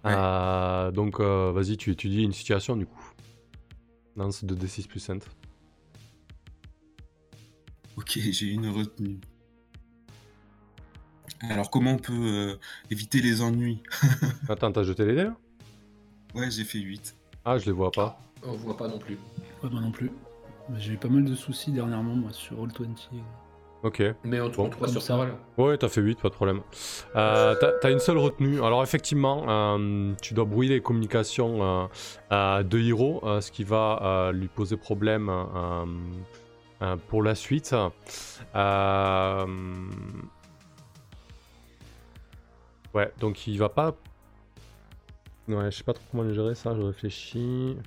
Ouais. 0.03 0.13
Euh, 0.15 0.91
donc, 0.91 1.19
euh, 1.19 1.51
vas-y, 1.51 1.77
tu 1.77 1.91
étudies 1.91 2.23
une 2.23 2.33
situation, 2.33 2.75
du 2.75 2.85
coup. 2.85 3.11
Lance 4.15 4.43
2d6 4.43 4.87
plus 4.87 4.99
5. 4.99 5.23
Ok, 7.97 8.19
j'ai 8.31 8.47
une 8.47 8.67
retenue. 8.69 9.19
Alors, 11.41 11.69
comment 11.69 11.91
on 11.93 11.97
peut 11.97 12.13
euh, 12.13 12.55
éviter 12.89 13.21
les 13.21 13.41
ennuis? 13.41 13.81
Attends, 14.49 14.71
t'as 14.71 14.83
jeté 14.83 15.05
les 15.05 15.15
dés, 15.15 15.23
là? 15.25 15.37
Ouais, 16.33 16.49
j'ai 16.49 16.63
fait 16.63 16.79
8. 16.79 17.15
Ah, 17.45 17.57
je 17.57 17.65
les 17.65 17.71
vois 17.71 17.91
pas. 17.91 18.19
On 18.43 18.53
voit 18.53 18.77
pas 18.77 18.87
non 18.87 18.97
plus. 18.99 19.17
Ouais, 19.63 19.69
moi 19.69 19.81
non 19.81 19.91
plus. 19.91 20.11
J'ai 20.77 20.93
eu 20.93 20.97
pas 20.97 21.07
mal 21.09 21.25
de 21.25 21.35
soucis 21.35 21.71
dernièrement, 21.71 22.15
moi, 22.15 22.33
sur 22.33 22.57
Roll20. 22.57 22.87
Ok. 23.83 24.01
Mais 24.23 24.41
on 24.41 24.45
Bon, 24.45 24.51
trouve 24.51 24.69
pas 24.71 24.75
comme 24.85 24.89
sur 24.89 25.01
ça. 25.01 25.27
Ouais, 25.57 25.77
t'as 25.77 25.87
fait 25.87 26.01
8, 26.01 26.19
pas 26.19 26.29
de 26.29 26.33
problème. 26.33 26.61
Euh, 27.15 27.55
t'as- 27.59 27.73
T'as 27.79 27.91
une 27.91 27.99
seule 27.99 28.17
retenue. 28.17 28.61
Alors, 28.63 28.81
effectivement, 28.83 29.45
euh, 29.47 30.13
tu 30.21 30.33
dois 30.33 30.45
brouiller 30.45 30.75
les 30.75 30.81
communications 30.81 31.63
euh, 31.83 31.87
euh, 32.31 32.63
de 32.63 32.79
Hiro, 32.79 33.21
euh, 33.23 33.39
ce 33.39 33.51
qui 33.51 33.63
va 33.63 33.99
euh, 34.01 34.31
lui 34.31 34.47
poser 34.47 34.77
problème 34.77 35.29
euh, 35.29 35.85
euh, 36.81 36.95
pour 37.07 37.21
la 37.23 37.35
suite. 37.35 37.75
Euh, 38.55 39.45
Ouais, 42.93 43.11
donc 43.19 43.45
il 43.45 43.57
va 43.59 43.69
pas. 43.69 43.93
Ouais, 45.47 45.69
je 45.69 45.77
sais 45.77 45.83
pas 45.83 45.93
trop 45.93 46.03
comment 46.11 46.23
le 46.23 46.33
gérer 46.33 46.55
ça, 46.55 46.73
je 46.75 46.81
réfléchis. 46.81 47.77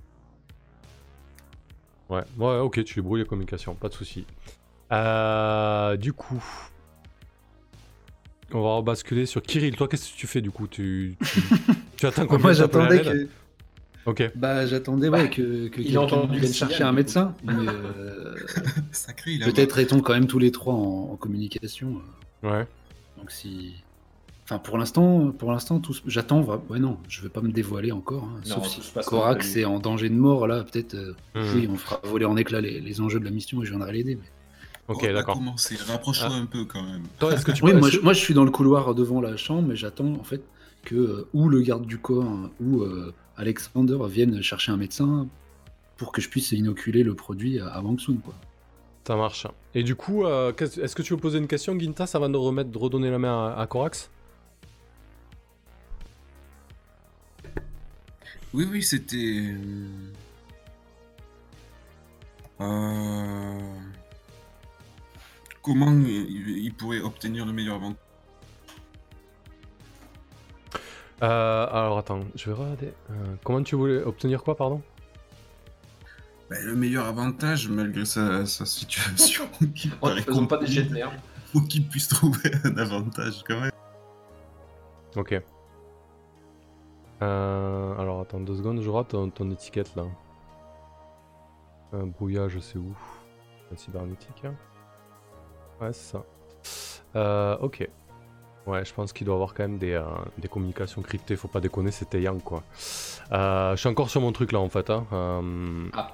Ouais, 2.08 2.22
ouais, 2.38 2.58
ok, 2.58 2.84
tu 2.84 3.02
brouilles 3.02 3.22
les 3.22 3.26
communications, 3.26 3.74
pas 3.74 3.88
de 3.88 3.94
souci. 3.94 4.24
Euh, 4.92 5.96
du 5.96 6.12
coup, 6.12 6.42
on 8.52 8.60
va 8.62 8.76
rebasculer 8.76 9.26
sur 9.26 9.42
Kirill. 9.42 9.76
Toi, 9.76 9.88
qu'est-ce 9.88 10.12
que 10.12 10.16
tu 10.16 10.26
fais 10.26 10.40
du 10.40 10.50
coup? 10.50 10.66
Tu, 10.66 11.16
tu, 11.22 11.40
tu 11.96 12.06
attends 12.06 12.26
qu'on 12.26 12.38
Moi 12.38 12.52
j'attendais 12.52 13.02
que. 13.02 13.28
Ok. 14.06 14.30
Bah 14.34 14.66
j'attendais 14.66 15.08
ouais, 15.10 15.28
que, 15.28 15.68
que 15.68 15.80
il 15.80 15.96
a 15.96 16.00
quelqu'un 16.00 16.00
entendu 16.00 16.34
le 16.34 16.40
vienne 16.40 16.52
chercher 16.54 16.82
un 16.84 16.92
médecin. 16.92 17.34
Mais 17.44 17.52
euh, 17.68 18.34
Sacré, 18.92 19.32
il 19.32 19.42
a 19.42 19.46
peut-être 19.46 19.78
est-on 19.78 20.00
quand 20.00 20.14
même 20.14 20.26
tous 20.26 20.38
les 20.38 20.50
trois 20.50 20.74
en, 20.74 21.10
en 21.12 21.16
communication. 21.16 22.00
euh, 22.44 22.50
Ouais. 22.50 22.66
Donc 23.18 23.30
si. 23.30 23.74
Enfin 24.44 24.58
pour 24.58 24.78
l'instant, 24.78 25.30
pour 25.30 25.52
l'instant, 25.52 25.78
tout 25.78 25.94
j'attends. 26.06 26.40
Ouais 26.70 26.78
non, 26.80 26.98
je 27.08 27.20
vais 27.22 27.28
pas 27.28 27.42
me 27.42 27.52
dévoiler 27.52 27.92
encore. 27.92 28.24
hein, 28.24 28.40
Non, 28.48 28.54
sauf 28.56 28.66
si 28.68 28.80
se 28.82 28.90
passe 28.90 29.06
Korax 29.06 29.44
comme 29.44 29.50
prévu. 29.52 29.60
est 29.60 29.64
en 29.66 29.78
danger 29.78 30.08
de 30.08 30.14
mort 30.16 30.46
là, 30.48 30.64
peut-être. 30.64 30.94
euh, 30.94 31.14
Mhm. 31.36 31.54
Oui, 31.54 31.68
on 31.70 31.76
fera 31.76 32.00
voler 32.02 32.24
en 32.24 32.36
éclats 32.38 32.60
les, 32.62 32.80
les 32.80 33.00
enjeux 33.02 33.20
de 33.20 33.24
la 33.26 33.30
mission 33.30 33.62
et 33.62 33.66
je 33.66 33.70
viendrai 33.70 33.92
l'aider. 33.92 34.16
mais- 34.16 34.28
Ok, 34.90 35.04
va 35.04 35.12
d'accord. 35.12 35.34
commencer. 35.36 35.76
Rapproche-toi 35.76 36.28
Ah. 36.32 36.36
un 36.36 36.46
peu 36.46 36.64
quand 36.64 36.82
même. 36.82 37.02
Toi, 37.18 37.32
est-ce 37.34 37.44
que 37.44 37.52
tu 37.52 37.64
Oui, 37.64 37.72
moi 37.74 37.88
je, 37.90 37.98
que- 37.98 38.02
moi 38.04 38.12
je 38.12 38.18
suis 38.20 38.34
dans 38.34 38.44
le 38.44 38.50
couloir 38.50 38.94
devant 38.94 39.20
la 39.20 39.36
chambre, 39.36 39.68
mais 39.68 39.76
j'attends 39.76 40.14
en 40.14 40.24
fait 40.24 40.42
que 40.84 40.94
euh, 40.94 41.28
ou 41.32 41.48
le 41.48 41.60
garde 41.60 41.86
du 41.86 41.98
corps 41.98 42.24
hein, 42.24 42.50
ou 42.60 42.82
euh, 42.82 43.12
Alexander 43.36 43.98
viennent 44.08 44.42
chercher 44.42 44.72
un 44.72 44.76
médecin 44.76 45.28
pour 45.96 46.12
que 46.12 46.20
je 46.20 46.28
puisse 46.28 46.52
inoculer 46.52 47.02
le 47.02 47.14
produit 47.14 47.60
à, 47.60 47.68
à 47.68 47.80
Wang 47.82 47.98
Sun, 48.00 48.18
quoi. 48.18 48.34
Ça 49.06 49.16
marche. 49.16 49.46
Et 49.74 49.82
du 49.82 49.94
coup, 49.96 50.24
euh, 50.24 50.52
est-ce 50.58 50.94
que 50.94 51.02
tu 51.02 51.12
veux 51.14 51.18
poser 51.20 51.38
une 51.38 51.46
question, 51.48 51.78
Gintas, 51.78 52.10
avant 52.14 52.28
de 52.28 52.36
remettre, 52.36 52.70
de 52.70 52.78
redonner 52.78 53.10
la 53.10 53.18
main 53.18 53.48
à, 53.54 53.60
à 53.60 53.66
Korax 53.66 54.10
Oui, 58.52 58.66
oui, 58.70 58.82
c'était. 58.82 59.54
Euh... 62.60 63.60
Comment 65.62 65.92
il, 65.92 66.58
il 66.64 66.72
pourrait 66.74 67.00
obtenir 67.00 67.44
le 67.46 67.52
meilleur 67.52 67.76
avantage 67.76 67.96
Euh, 71.22 71.66
alors 71.70 71.98
attends, 71.98 72.20
je 72.34 72.46
vais 72.50 72.56
regarder. 72.56 72.94
Euh, 73.10 73.34
comment 73.44 73.62
tu 73.62 73.76
voulais 73.76 74.02
obtenir 74.02 74.42
quoi, 74.42 74.56
pardon? 74.56 74.80
Ben, 76.48 76.64
Le 76.64 76.74
meilleur 76.74 77.06
avantage, 77.06 77.68
malgré 77.68 78.06
sa, 78.06 78.46
sa 78.46 78.64
situation, 78.64 79.44
qui 79.74 79.88
paraît 79.88 80.22
faisant 80.22 80.46
pas 80.46 80.56
des 80.56 80.66
jets 80.66 80.84
de 80.84 80.94
merde. 80.94 81.12
faut 81.52 81.60
qu'il 81.60 81.86
puisse 81.86 82.08
trouver 82.08 82.50
un 82.64 82.76
avantage 82.78 83.44
quand 83.46 83.60
même. 83.60 83.70
Ok. 85.14 85.34
Euh, 87.22 87.98
alors 87.98 88.22
attends 88.22 88.40
deux 88.40 88.56
secondes, 88.56 88.80
je 88.80 88.88
rate 88.88 89.08
ton, 89.08 89.28
ton 89.28 89.50
étiquette 89.50 89.94
là. 89.96 90.04
Un 91.92 92.06
brouillage, 92.06 92.58
c'est 92.60 92.78
où 92.78 92.96
La 93.70 93.76
cybernétique. 93.76 94.42
hein 94.44 94.54
Ouais, 95.80 95.92
c'est 95.92 96.12
ça. 96.12 96.24
Euh, 97.16 97.56
ok. 97.60 97.88
Ouais, 98.66 98.84
je 98.84 98.92
pense 98.92 99.12
qu'il 99.12 99.24
doit 99.26 99.34
avoir 99.34 99.54
quand 99.54 99.62
même 99.64 99.78
des, 99.78 99.92
euh, 99.94 100.02
des 100.38 100.46
communications 100.48 101.00
cryptées, 101.02 101.34
faut 101.36 101.48
pas 101.48 101.60
déconner, 101.60 101.90
c'était 101.90 102.20
Yang 102.20 102.42
quoi. 102.42 102.62
Euh, 103.32 103.72
je 103.74 103.80
suis 103.80 103.88
encore 103.88 104.10
sur 104.10 104.20
mon 104.20 104.32
truc 104.32 104.52
là 104.52 104.60
en 104.60 104.68
fait. 104.68 104.90
Hein. 104.90 105.06
Euh, 105.12 105.88
Ah. 105.94 106.10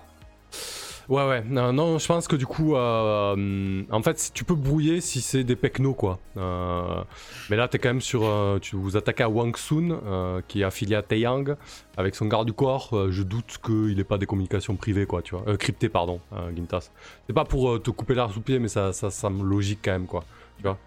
Ouais, 1.09 1.25
ouais, 1.25 1.45
non, 1.45 1.99
je 1.99 2.07
pense 2.07 2.27
que 2.27 2.35
du 2.35 2.47
coup, 2.47 2.75
euh, 2.75 3.33
hum, 3.35 3.87
en 3.93 4.03
fait, 4.03 4.31
tu 4.35 4.43
peux 4.43 4.57
brouiller 4.57 5.01
si 5.01 5.21
c'est 5.21 5.45
des 5.45 5.55
pecnos, 5.55 5.95
quoi. 5.95 6.19
Euh, 6.37 7.05
mais 7.49 7.57
là, 7.57 7.69
t'es 7.69 7.79
quand 7.79 7.91
même 7.91 8.01
sur. 8.01 8.25
euh, 8.25 8.59
tu 8.59 8.75
vous 8.75 8.97
attaquez 8.97 9.23
à 9.23 9.29
Wang 9.29 9.57
Sun, 9.57 9.97
euh, 10.05 10.41
qui 10.49 10.63
est 10.63 10.65
affilié 10.65 10.97
à 10.97 11.03
Taeyang, 11.03 11.55
avec 11.97 12.17
son 12.17 12.27
garde 12.27 12.47
du 12.47 12.53
corps. 12.53 12.91
euh, 12.93 13.13
je 13.13 13.23
doute 13.23 13.59
qu'il 13.65 13.97
n'ait 13.97 14.03
pas 14.05 14.19
des 14.19 14.27
communications 14.27 14.75
privées, 14.75 15.07
quoi, 15.07 15.23
tu 15.23 15.37
vois. 15.37 15.45
Euh, 15.47 15.57
cryptées, 15.57 15.89
pardon, 15.89 16.21
euh, 16.33 16.51
Gintas. 16.57 16.91
C'est 17.29 17.33
pas 17.33 17.45
pour 17.45 17.71
euh, 17.71 17.79
te 17.79 17.91
couper 17.91 18.15
l'arbre 18.15 18.35
sous 18.35 18.41
pied, 18.41 18.59
mais 18.59 18.69
ça, 18.69 18.93
ça 18.93 19.11
semble 19.11 19.47
logique 19.47 19.79
quand 19.85 19.93
même, 19.93 20.07
quoi. 20.07 20.25
Tu 20.57 20.65
vois. 20.65 20.79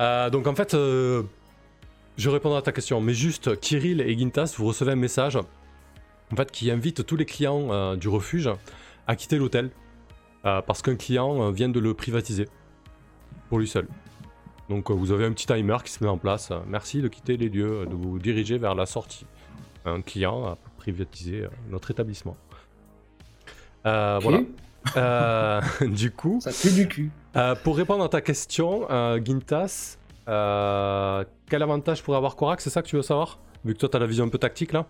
Euh, 0.00 0.30
donc, 0.30 0.48
en 0.48 0.54
fait, 0.56 0.74
euh, 0.74 1.22
je 2.16 2.28
répondrai 2.28 2.58
à 2.58 2.62
ta 2.62 2.72
question, 2.72 3.00
mais 3.00 3.14
juste, 3.14 3.58
Kirill 3.60 4.00
et 4.00 4.18
Gintas, 4.18 4.54
vous 4.58 4.66
recevez 4.66 4.92
un 4.92 4.96
message, 4.96 5.36
en 5.36 6.36
fait, 6.36 6.50
qui 6.50 6.72
invite 6.72 7.06
tous 7.06 7.16
les 7.16 7.24
clients 7.24 7.68
euh, 7.70 7.94
du 7.94 8.08
refuge 8.08 8.50
à 9.06 9.16
quitter 9.16 9.38
l'hôtel 9.38 9.70
euh, 10.44 10.60
parce 10.62 10.82
qu'un 10.82 10.96
client 10.96 11.42
euh, 11.42 11.50
vient 11.50 11.68
de 11.68 11.80
le 11.80 11.94
privatiser 11.94 12.48
pour 13.48 13.58
lui 13.58 13.68
seul. 13.68 13.86
Donc 14.68 14.90
euh, 14.90 14.94
vous 14.94 15.12
avez 15.12 15.24
un 15.26 15.32
petit 15.32 15.46
timer 15.46 15.76
qui 15.84 15.92
se 15.92 16.02
met 16.02 16.10
en 16.10 16.18
place. 16.18 16.50
Merci 16.66 17.02
de 17.02 17.08
quitter 17.08 17.36
les 17.36 17.48
lieux, 17.48 17.86
de 17.86 17.94
vous 17.94 18.18
diriger 18.18 18.58
vers 18.58 18.74
la 18.74 18.86
sortie. 18.86 19.26
Un 19.84 20.00
client 20.02 20.46
a 20.46 20.58
privatisé 20.78 21.46
notre 21.70 21.90
établissement. 21.90 22.36
Euh. 23.86 24.18
Voilà. 24.22 24.40
Euh, 24.96 25.60
du 25.88 26.10
coup, 26.10 26.40
Ça 26.40 26.50
pue 26.52 26.74
du 26.74 26.88
cul. 26.88 27.10
euh, 27.36 27.54
pour 27.62 27.76
répondre 27.76 28.04
à 28.04 28.08
ta 28.08 28.20
question, 28.20 28.86
Gintas, 29.24 29.98
quel 30.26 31.62
avantage 31.62 32.02
pourrait 32.02 32.16
avoir 32.16 32.36
Korak 32.36 32.60
C'est 32.60 32.70
ça 32.70 32.82
que 32.82 32.88
tu 32.88 32.96
veux 32.96 33.02
savoir? 33.02 33.38
Vu 33.64 33.74
que 33.74 33.78
toi, 33.78 33.88
tu 33.88 33.96
as 33.96 34.00
la 34.00 34.06
vision 34.06 34.24
un 34.24 34.28
peu 34.28 34.38
tactique 34.38 34.72
là? 34.72 34.86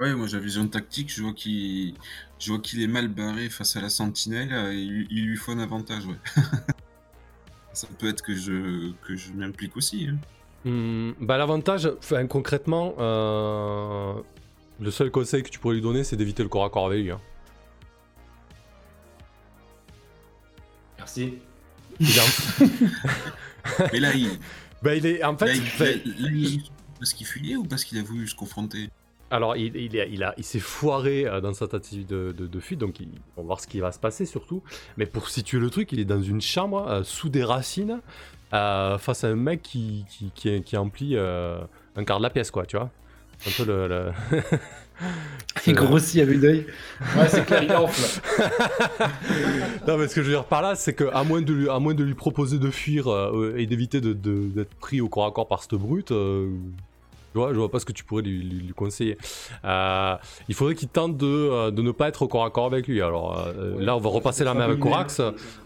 Ouais, 0.00 0.14
moi 0.14 0.26
j'ai 0.26 0.38
la 0.38 0.42
vision 0.42 0.66
tactique, 0.66 1.12
je 1.14 1.22
vois 1.22 1.34
qu'il 1.34 1.94
je 2.38 2.50
vois 2.52 2.60
qu'il 2.60 2.82
est 2.82 2.86
mal 2.86 3.08
barré 3.08 3.50
face 3.50 3.76
à 3.76 3.82
la 3.82 3.90
sentinelle, 3.90 4.48
euh, 4.52 4.72
il, 4.74 5.06
il 5.10 5.26
lui 5.26 5.36
faut 5.36 5.52
un 5.52 5.58
avantage, 5.58 6.06
ouais. 6.06 6.16
Ça 7.74 7.86
peut 7.98 8.08
être 8.08 8.22
que 8.22 8.34
je, 8.34 8.92
que 9.06 9.14
je 9.14 9.32
m'implique 9.32 9.76
aussi. 9.76 10.08
hein. 10.10 10.16
Hmm, 10.68 11.12
bah, 11.20 11.38
L'avantage, 11.38 11.88
enfin, 11.98 12.26
concrètement, 12.26 12.94
euh, 12.98 14.14
Le 14.80 14.90
seul 14.90 15.10
conseil 15.10 15.42
que 15.42 15.50
tu 15.50 15.58
pourrais 15.58 15.74
lui 15.76 15.80
donner, 15.82 16.02
c'est 16.02 16.16
d'éviter 16.16 16.42
le 16.42 16.48
corps 16.48 16.64
à 16.64 16.70
corps 16.70 16.86
avec 16.86 17.02
lui. 17.02 17.10
hein. 17.10 17.20
Merci. 20.98 21.34
En- 22.00 22.64
Mais 23.92 24.00
là, 24.00 24.14
il, 24.14 24.30
bah, 24.82 24.94
il 24.96 25.06
est 25.06 25.22
en 25.24 25.36
fait. 25.36 25.46
là, 25.46 25.54
il- 25.54 25.62
fait- 25.62 26.04
là, 26.06 26.12
là, 26.18 26.28
il- 26.32 26.62
parce 26.98 27.12
qu'il 27.12 27.26
fuyait 27.26 27.56
ou 27.56 27.64
parce 27.64 27.84
qu'il 27.84 27.98
a 27.98 28.02
voulu 28.02 28.26
se 28.26 28.34
confronter? 28.34 28.90
Alors, 29.30 29.56
il, 29.56 29.76
il, 29.76 29.96
est- 29.96 30.08
il, 30.10 30.24
a, 30.24 30.34
il 30.38 30.44
s'est 30.44 30.58
foiré 30.58 31.24
euh, 31.26 31.40
dans 31.40 31.52
sa 31.54 31.68
tentative 31.68 32.06
de, 32.06 32.32
de, 32.36 32.46
de 32.46 32.60
fuite, 32.60 32.80
donc 32.80 32.98
il- 33.00 33.08
on 33.36 33.42
va 33.42 33.46
voir 33.46 33.60
ce 33.60 33.66
qui 33.68 33.78
va 33.80 33.92
se 33.92 33.98
passer 34.00 34.26
surtout. 34.26 34.62
Mais 34.96 35.06
pour 35.06 35.28
situer 35.28 35.58
le 35.60 35.70
truc, 35.70 35.92
il 35.92 36.00
est 36.00 36.04
dans 36.04 36.20
une 36.22 36.40
chambre 36.40 36.86
euh, 36.88 37.02
sous 37.04 37.28
des 37.28 37.44
racines 37.44 38.00
euh, 38.52 38.98
face 38.98 39.22
à 39.24 39.28
un 39.28 39.36
mec 39.36 39.62
qui, 39.62 40.04
qui, 40.08 40.32
qui, 40.34 40.62
qui 40.62 40.76
emplit 40.76 41.12
euh, 41.16 41.60
un 41.96 42.04
quart 42.04 42.18
de 42.18 42.24
la 42.24 42.30
pièce, 42.30 42.50
quoi, 42.50 42.66
tu 42.66 42.76
vois. 42.76 42.90
Un 43.46 43.50
peu 43.56 43.64
le. 43.64 43.88
le- 43.88 44.12
Il 45.66 45.72
grossit 45.74 46.20
à 46.20 46.24
vue 46.26 46.36
d'œil. 46.36 46.66
Ouais, 47.16 47.26
c'est 47.28 47.46
clair, 47.46 47.62
il 47.62 47.72
enfle. 47.72 48.20
non, 49.88 49.96
mais 49.96 50.08
ce 50.08 50.14
que 50.14 50.22
je 50.22 50.26
veux 50.26 50.32
dire 50.34 50.44
par 50.44 50.60
là, 50.60 50.74
c'est 50.74 50.92
qu'à 50.94 51.22
moins, 51.24 51.40
de 51.40 51.52
lui- 51.54 51.68
à 51.70 51.78
moins 51.78 51.94
de 51.94 52.04
lui 52.04 52.14
proposer 52.14 52.58
de 52.58 52.70
fuir 52.70 53.08
euh, 53.10 53.54
et 53.56 53.64
d'éviter 53.66 54.00
de- 54.02 54.12
de- 54.12 54.48
d'être 54.48 54.74
pris 54.74 55.00
au 55.00 55.08
corps 55.08 55.24
à 55.26 55.30
corps 55.32 55.48
par 55.48 55.62
cette 55.62 55.74
brute, 55.74 56.12
euh, 56.12 56.50
je, 57.34 57.38
vois, 57.38 57.52
je 57.52 57.58
vois 57.58 57.70
pas 57.70 57.78
ce 57.78 57.84
que 57.84 57.92
tu 57.92 58.04
pourrais 58.04 58.22
lui, 58.22 58.42
lui- 58.42 58.60
lui 58.66 58.72
conseiller. 58.74 59.16
Euh, 59.64 60.16
il 60.48 60.54
faudrait 60.54 60.74
qu'il 60.74 60.88
tente 60.88 61.16
de, 61.16 61.26
euh, 61.26 61.70
de 61.70 61.82
ne 61.82 61.90
pas 61.92 62.08
être 62.08 62.22
au 62.22 62.28
corps 62.28 62.44
à 62.44 62.50
corps 62.50 62.66
avec 62.66 62.86
lui. 62.88 63.00
Alors 63.02 63.38
euh, 63.46 63.76
là, 63.80 63.96
on 63.96 64.00
va 64.00 64.10
repasser 64.10 64.44
la 64.44 64.54
main 64.54 64.64
avec 64.64 64.78
Corax. 64.80 65.20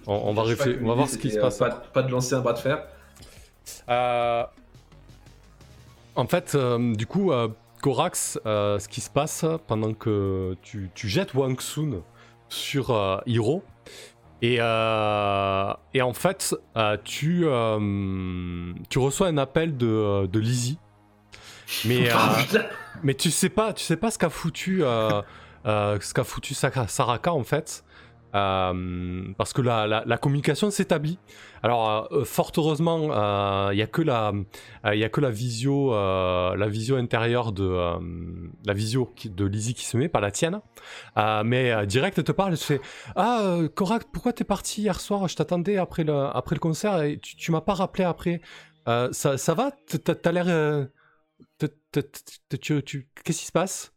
On, 0.06 0.12
on 0.14 0.32
va, 0.34 0.42
réfléchir- 0.42 0.78
on 0.82 0.94
voir 0.94 1.08
ce 1.08 1.18
qui 1.18 1.30
se 1.30 1.38
passe. 1.38 1.58
Pas, 1.58 1.70
pas 1.70 2.02
de 2.02 2.10
lancer 2.10 2.34
un 2.34 2.40
bras 2.40 2.52
de 2.52 2.58
fer. 2.58 2.84
Euh, 3.88 4.44
en 6.16 6.26
fait, 6.26 6.56
du 6.94 7.06
coup, 7.06 7.32
Corax, 7.82 8.38
ce 8.44 8.88
qui 8.88 9.00
se 9.00 9.10
passe 9.10 9.44
pendant 9.66 9.92
que 9.94 10.56
tu, 10.62 10.90
tu 10.94 11.08
jettes 11.08 11.34
Wang 11.34 11.60
Sun 11.60 12.02
sur 12.48 13.20
Hiro, 13.26 13.62
et, 14.42 14.54
et 14.56 16.02
en 16.02 16.12
fait, 16.12 16.54
tu, 17.04 17.46
tu 18.90 18.98
reçois 18.98 19.26
un 19.28 19.38
appel 19.38 19.76
de, 19.76 20.26
de 20.26 20.38
Lizzie. 20.38 20.78
Mais, 21.84 22.08
euh, 22.10 22.14
Ah, 22.16 22.36
putain. 22.38 22.64
mais 23.02 23.14
tu 23.14 23.30
sais 23.30 23.48
pas, 23.48 23.72
tu 23.72 23.82
sais 23.84 23.96
pas 23.96 24.10
ce 24.10 24.18
qu'a 24.18 24.30
foutu, 24.30 24.82
euh, 24.84 25.22
euh, 25.66 25.98
ce 26.00 26.12
qu'a 26.14 26.24
foutu 26.24 26.54
Saraka 26.54 27.32
en 27.32 27.44
fait, 27.44 27.84
Euh, 28.36 29.22
parce 29.38 29.52
que 29.52 29.62
la, 29.62 29.86
la- 29.86 30.02
la 30.04 30.18
communication 30.18 30.68
s'établit. 30.72 31.20
Alors 31.62 32.08
euh, 32.12 32.24
fort 32.24 32.50
heureusement, 32.56 32.98
il 33.70 33.78
y 33.78 33.82
a 33.82 33.86
que 33.86 34.02
la, 34.02 34.32
il 34.92 35.04
a 35.04 35.08
que 35.08 35.20
la 35.20 35.30
visio, 35.30 35.94
euh, 35.94 36.56
la 36.56 36.66
visio 36.66 36.96
intérieure 36.96 37.52
de 37.52 37.62
euh, 37.62 37.92
la 38.66 38.72
visio 38.74 39.06
qui- 39.14 39.30
de 39.30 39.44
Lizzie 39.44 39.74
qui 39.74 39.84
se 39.84 39.96
met, 39.96 40.08
pas 40.08 40.18
la 40.20 40.32
tienne. 40.32 40.60
Euh, 41.16 41.44
mais 41.44 41.70
euh, 41.70 41.86
direct, 41.86 42.18
elle 42.18 42.24
te 42.24 42.32
parle, 42.32 42.58
te 42.58 42.64
fait 42.64 42.80
ah 43.14 43.38
euh, 43.44 43.68
Korak, 43.68 44.06
pourquoi 44.12 44.32
t'es 44.32 44.42
parti 44.42 44.82
hier 44.82 44.98
soir? 45.00 45.28
Je 45.28 45.36
t'attendais 45.36 45.76
après 45.76 46.02
le 46.02 46.24
après 46.34 46.56
le 46.56 46.60
concert 46.60 47.00
et 47.02 47.18
tu, 47.20 47.36
tu 47.36 47.52
m'as 47.52 47.60
pas 47.60 47.74
rappelé 47.74 48.02
après. 48.02 48.40
Euh, 48.88 49.10
ça, 49.12 49.38
ça 49.38 49.54
va? 49.54 49.70
T'as 50.22 50.32
l'air 50.32 50.48
Qu'est-ce 51.92 53.38
qui 53.38 53.46
se 53.46 53.52
passe? 53.52 53.92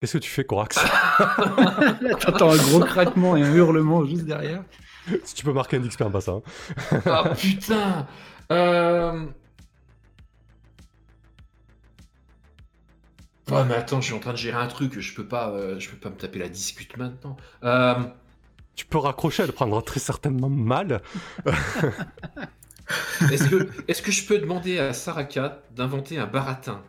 Qu'est-ce 0.00 0.14
que 0.14 0.18
tu 0.18 0.30
fais, 0.30 0.44
Corax? 0.44 0.76
T'entends 2.20 2.50
un 2.52 2.56
gros 2.56 2.80
craquement 2.80 3.36
et 3.36 3.42
un 3.42 3.54
hurlement 3.54 4.04
juste 4.04 4.24
derrière. 4.24 4.64
Si 5.24 5.34
tu 5.34 5.44
peux 5.44 5.52
marquer 5.52 5.76
un 5.76 5.80
XP 5.86 6.02
en 6.02 6.10
passant. 6.10 6.42
hein. 6.92 7.00
Ah 7.06 7.32
putain 7.36 8.06
euh... 8.50 9.26
Ouais 13.50 13.64
mais 13.64 13.74
attends, 13.74 14.00
je 14.00 14.06
suis 14.06 14.14
en 14.14 14.20
train 14.20 14.32
de 14.32 14.36
gérer 14.38 14.56
un 14.60 14.66
truc, 14.68 14.98
je 14.98 15.14
peux 15.14 15.26
pas, 15.26 15.50
euh, 15.50 15.78
je 15.78 15.90
peux 15.90 15.96
pas 15.96 16.10
me 16.10 16.16
taper 16.16 16.38
la 16.38 16.48
discute 16.48 16.96
maintenant. 16.96 17.36
Euh... 17.64 17.94
Tu 18.74 18.86
peux 18.86 18.98
raccrocher, 18.98 19.42
elle 19.42 19.52
prendra 19.52 19.82
très 19.82 20.00
certainement 20.00 20.48
mal. 20.48 21.02
Est-ce 23.30 24.02
que, 24.02 24.10
je 24.12 24.26
peux 24.26 24.38
demander 24.38 24.78
à 24.78 24.92
Saraka 24.92 25.62
d'inventer 25.74 26.18
un 26.18 26.26
baratin? 26.26 26.82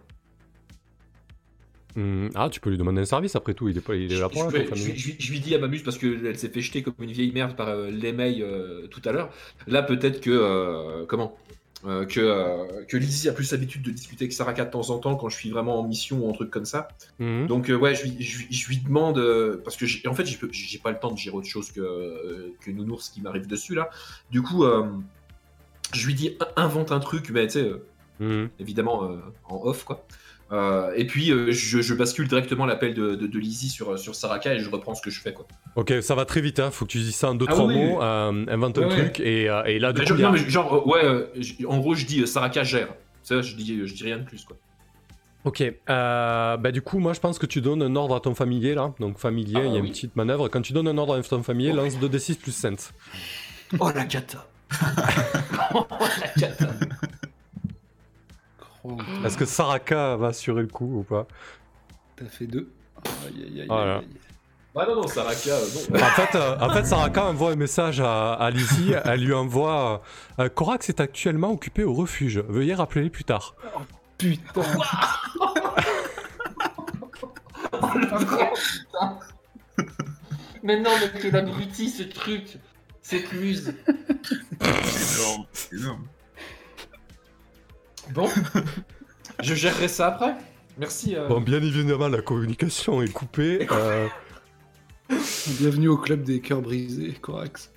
Hmm, 1.96 2.30
ah, 2.34 2.50
tu 2.52 2.60
peux 2.60 2.72
lui 2.72 2.78
demander 2.78 3.02
un 3.02 3.06
service 3.06 3.36
après 3.36 3.54
tout, 3.54 3.70
il 3.70 3.78
est, 3.78 3.82
pas, 3.82 3.96
il 3.96 4.12
est 4.12 4.20
là 4.20 4.28
je, 4.32 4.34
pour 4.34 4.50
je, 4.50 4.58
je- 4.58 4.64
famille. 4.64 4.98
je- 4.98 5.12
je 5.20 5.32
lui 5.32 5.40
dis 5.40 5.54
à 5.54 5.60
Mamuse 5.60 5.84
parce 5.84 6.00
qu'elle 6.00 6.38
s'est 6.40 6.50
fait 6.50 6.62
jeter 6.62 6.82
comme 6.82 6.96
une 7.00 7.12
vieille 7.12 7.32
merde 7.32 7.56
par 7.56 7.68
euh, 7.68 7.92
l'émail 7.92 8.42
euh, 8.42 8.88
tout 8.88 9.02
à 9.06 9.12
l'heure. 9.12 9.30
Là, 9.68 9.84
peut-être 9.84 10.20
que. 10.20 10.32
euh, 10.32 11.06
comment? 11.06 11.38
Euh, 11.86 12.06
que, 12.06 12.86
que 12.86 12.96
Lizzie 12.96 13.28
a 13.28 13.34
plus 13.34 13.52
l'habitude 13.52 13.82
de 13.82 13.92
discuter 13.92 14.24
avec 14.24 14.32
Saraka 14.32 14.64
de 14.64 14.72
temps 14.72 14.90
en 14.90 15.00
temps 15.00 15.18
quand 15.18 15.28
je 15.28 15.36
suis 15.36 15.50
vraiment 15.50 15.82
en 15.82 15.84
mission 15.86 16.26
ou 16.26 16.30
un 16.30 16.34
truc 16.34 16.50
comme 16.50 16.64
ça. 16.64 16.88
Mhm. 17.20 17.46
Donc, 17.48 17.68
ouais, 17.68 17.94
je 17.94 18.06
lui, 18.70 18.78
demande. 18.78 19.22
parce 19.66 19.76
que, 19.76 19.86
en 20.08 20.14
fait, 20.16 20.26
j'ai 20.26 20.78
pas 20.80 20.92
le 20.92 20.98
temps 21.00 21.12
de 21.12 21.18
gérer 21.18 21.36
autre 21.36 21.48
chose 21.50 21.72
que, 21.74 22.54
que 22.62 22.72
Nounours 22.72 23.10
qui 23.10 23.20
m'arrive 23.22 23.48
dessus 23.48 23.76
là. 23.76 23.90
Du 24.32 24.42
coup, 24.42 24.64
je 25.94 26.06
lui 26.08 26.14
dis 26.14 26.38
invente 26.56 26.92
un 26.92 27.00
truc, 27.00 27.30
mais 27.32 27.48
tu 27.48 27.54
sais. 27.54 27.62
euh, 27.66 27.86
Mhm. 28.20 28.50
évidemment 28.60 29.06
euh, 29.06 29.18
en 29.50 29.60
off 29.64 29.84
quoi. 29.86 30.06
Euh, 30.52 30.94
et 30.96 31.08
puis 31.08 31.32
euh, 31.32 31.52
je, 31.52 31.82
je 31.82 31.94
bascule 31.96 32.28
directement 32.28 32.68
l'appel 32.68 32.94
de, 32.94 33.16
de, 33.16 33.26
de 33.26 33.40
Lizzie 33.40 33.70
sur, 33.70 33.98
sur 33.98 34.14
Saraka 34.14 34.54
et 34.54 34.60
je 34.60 34.70
reprends 34.70 34.94
ce 34.94 35.02
que 35.02 35.10
je 35.10 35.20
fais 35.20 35.34
quoi. 35.34 35.48
Ok, 35.76 35.92
ça 36.02 36.14
va 36.14 36.26
très 36.26 36.40
vite, 36.42 36.60
hein. 36.60 36.70
faut 36.70 36.86
que 36.86 36.92
tu 36.92 37.00
dises 37.00 37.16
ça 37.16 37.32
en 37.32 37.36
deux, 37.36 37.48
Ah 37.50 37.54
trois 37.54 37.66
oui, 37.66 37.74
oui, 37.76 37.86
mots, 37.90 38.04
euh, 38.04 38.46
invente 38.50 38.78
un 38.78 38.82
Ouais, 38.82 38.88
truc, 38.90 39.20
et, 39.20 39.46
et 39.46 39.80
là, 39.80 39.94
du 39.94 40.02
coup, 40.02 40.16
genre, 40.48 40.74
a- 40.74 40.76
non, 40.78 40.88
ouais, 40.92 41.26
en 41.68 41.80
gros 41.80 41.96
je 41.96 42.06
dis 42.06 42.26
Saraka 42.28 42.64
gère. 42.64 42.90
Ça 43.24 43.42
je 43.42 43.56
dis, 43.56 43.82
je 43.88 43.94
dis 43.96 44.04
rien 44.04 44.20
de 44.20 44.24
plus 44.26 44.44
quoi. 44.46 44.56
Ok, 45.46 45.62
euh, 45.62 46.58
bah 46.58 46.72
du 46.72 46.82
coup, 46.84 47.00
moi 47.00 47.14
je 47.14 47.20
pense 47.20 47.40
que 47.40 47.48
tu 47.48 47.60
donnes 47.60 47.82
un 47.82 47.96
ordre 47.96 48.16
à 48.16 48.20
ton 48.20 48.36
familier 48.36 48.76
là. 48.76 48.94
Donc 49.00 49.18
familier, 49.18 49.56
Ah, 49.58 49.66
il 49.66 49.74
y 49.74 49.78
a 49.78 49.82
oui. 49.82 49.88
une 49.88 49.92
petite 49.92 50.16
manœuvre. 50.16 50.48
Quand 50.50 50.62
tu 50.62 50.72
donnes 50.72 50.88
un 50.88 50.98
ordre 51.00 51.16
à 51.18 51.22
ton 51.24 51.42
familier, 51.44 51.72
Ok. 51.72 51.78
lance 51.78 51.98
2d6 52.00 52.38
plus 52.38 52.52
sense. 52.56 52.94
Oh 53.80 53.90
la 53.94 54.06
cata. 54.06 54.48
Oh. 58.84 58.98
Est-ce 59.26 59.38
que 59.38 59.46
Saraka 59.46 60.16
va 60.18 60.28
assurer 60.28 60.62
le 60.62 60.68
coup 60.68 61.00
ou 61.00 61.04
pas 61.04 61.26
T'as 62.16 62.26
fait 62.26 62.48
deux. 62.48 62.70
Aïe, 63.06 63.44
aïe, 63.48 63.62
aïe, 63.62 63.68
Voilà. 63.68 63.98
aïe, 63.98 64.06
aïe. 64.06 64.18
Ah 64.76 64.86
non 64.88 64.96
non 64.96 65.06
Saraka 65.08 65.52
euh, 65.52 65.66
non. 65.92 66.00
en 66.02 66.06
fait, 66.06 66.36
euh, 66.36 66.58
en 66.60 66.70
fait, 66.72 66.84
Saraka 66.86 67.26
envoie 67.26 67.52
un 67.52 67.56
message 67.56 68.00
à, 68.02 68.34
à 68.34 68.50
Lizzie. 68.50 68.94
Elle 69.06 69.24
lui 69.24 69.34
envoie 69.34 70.02
euh, 70.40 70.50
Korax 70.50 70.90
est 70.90 71.00
actuellement 71.00 71.52
occupé 71.52 71.84
au 71.84 71.94
refuge. 71.94 72.40
Veuillez 72.50 72.74
rappeler 72.74 73.12
plus 73.12 73.24
tard. 73.24 73.54
Putain. 74.18 74.64
mais 80.64 80.80
non 80.80 80.90
mais 81.00 81.20
quelle 81.22 81.36
abruti 81.36 81.90
ce 81.90 82.04
truc, 82.04 82.58
cette 83.04 83.32
muse. 83.34 83.74
C'est 84.62 85.20
énorme. 85.20 85.46
C'est 85.54 85.76
énorme. 85.76 86.04
Bon, 88.14 88.28
je 89.42 89.54
gérerai 89.54 89.88
ça 89.88 90.08
après. 90.08 90.36
Merci. 90.78 91.16
euh. 91.16 91.28
Bon, 91.28 91.40
bien 91.40 91.62
évidemment, 91.62 92.08
la 92.08 92.22
communication 92.22 93.02
est 93.02 93.12
coupée. 93.14 93.68
euh, 93.72 94.08
Bienvenue 95.60 95.90
au 95.90 95.98
club 95.98 96.24
des 96.24 96.42
cœurs 96.42 96.62
brisés, 96.62 97.14
Corax. 97.22 97.72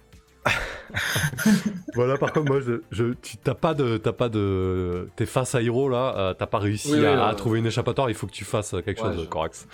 voilà, 1.95 2.17
par 2.17 2.33
contre, 2.33 2.47
moi, 2.51 2.61
je, 2.61 2.81
je- 2.93 3.13
tu 3.21 3.37
t'as 3.37 3.55
pas 3.55 3.75
de, 3.75 3.97
t'as 3.97 4.13
pas 4.13 4.29
de, 4.29 5.09
t'es 5.17 5.27
face 5.27 5.55
à 5.57 5.61
Hiro 5.63 5.89
là, 5.89 6.15
euh, 6.17 6.35
t'as 6.35 6.47
pas 6.47 6.59
réussi 6.61 6.93
Oui, 6.93 7.01
oui, 7.01 7.07
à, 7.07 7.27
à 7.27 7.31
ouais. 7.31 7.37
trouver 7.37 7.59
une 7.59 7.67
échappatoire. 7.67 8.09
Il 8.11 8.15
faut 8.15 8.27
que 8.29 8.33
tu 8.33 8.45
fasses 8.45 8.71
quelque 8.85 9.03
Ouais, 9.03 9.13
chose, 9.13 9.23
je- 9.25 9.29
Corax. 9.29 9.67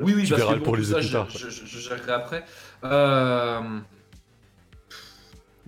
Oui, 0.00 0.14
oui, 0.16 0.22
tu 0.24 0.30
parce 0.30 0.40
verras 0.42 0.52
que 0.52 0.54
le 0.54 0.58
bon, 0.60 0.64
pour 0.64 0.76
les 0.76 0.84
ça, 0.84 0.94
plus 0.98 1.06
je, 1.08 1.12
tard. 1.12 1.28
je, 1.30 1.50
je- 1.50 1.66
je 1.66 1.78
gérerai 1.80 2.12
après. 2.12 2.44
Euh, 2.84 3.60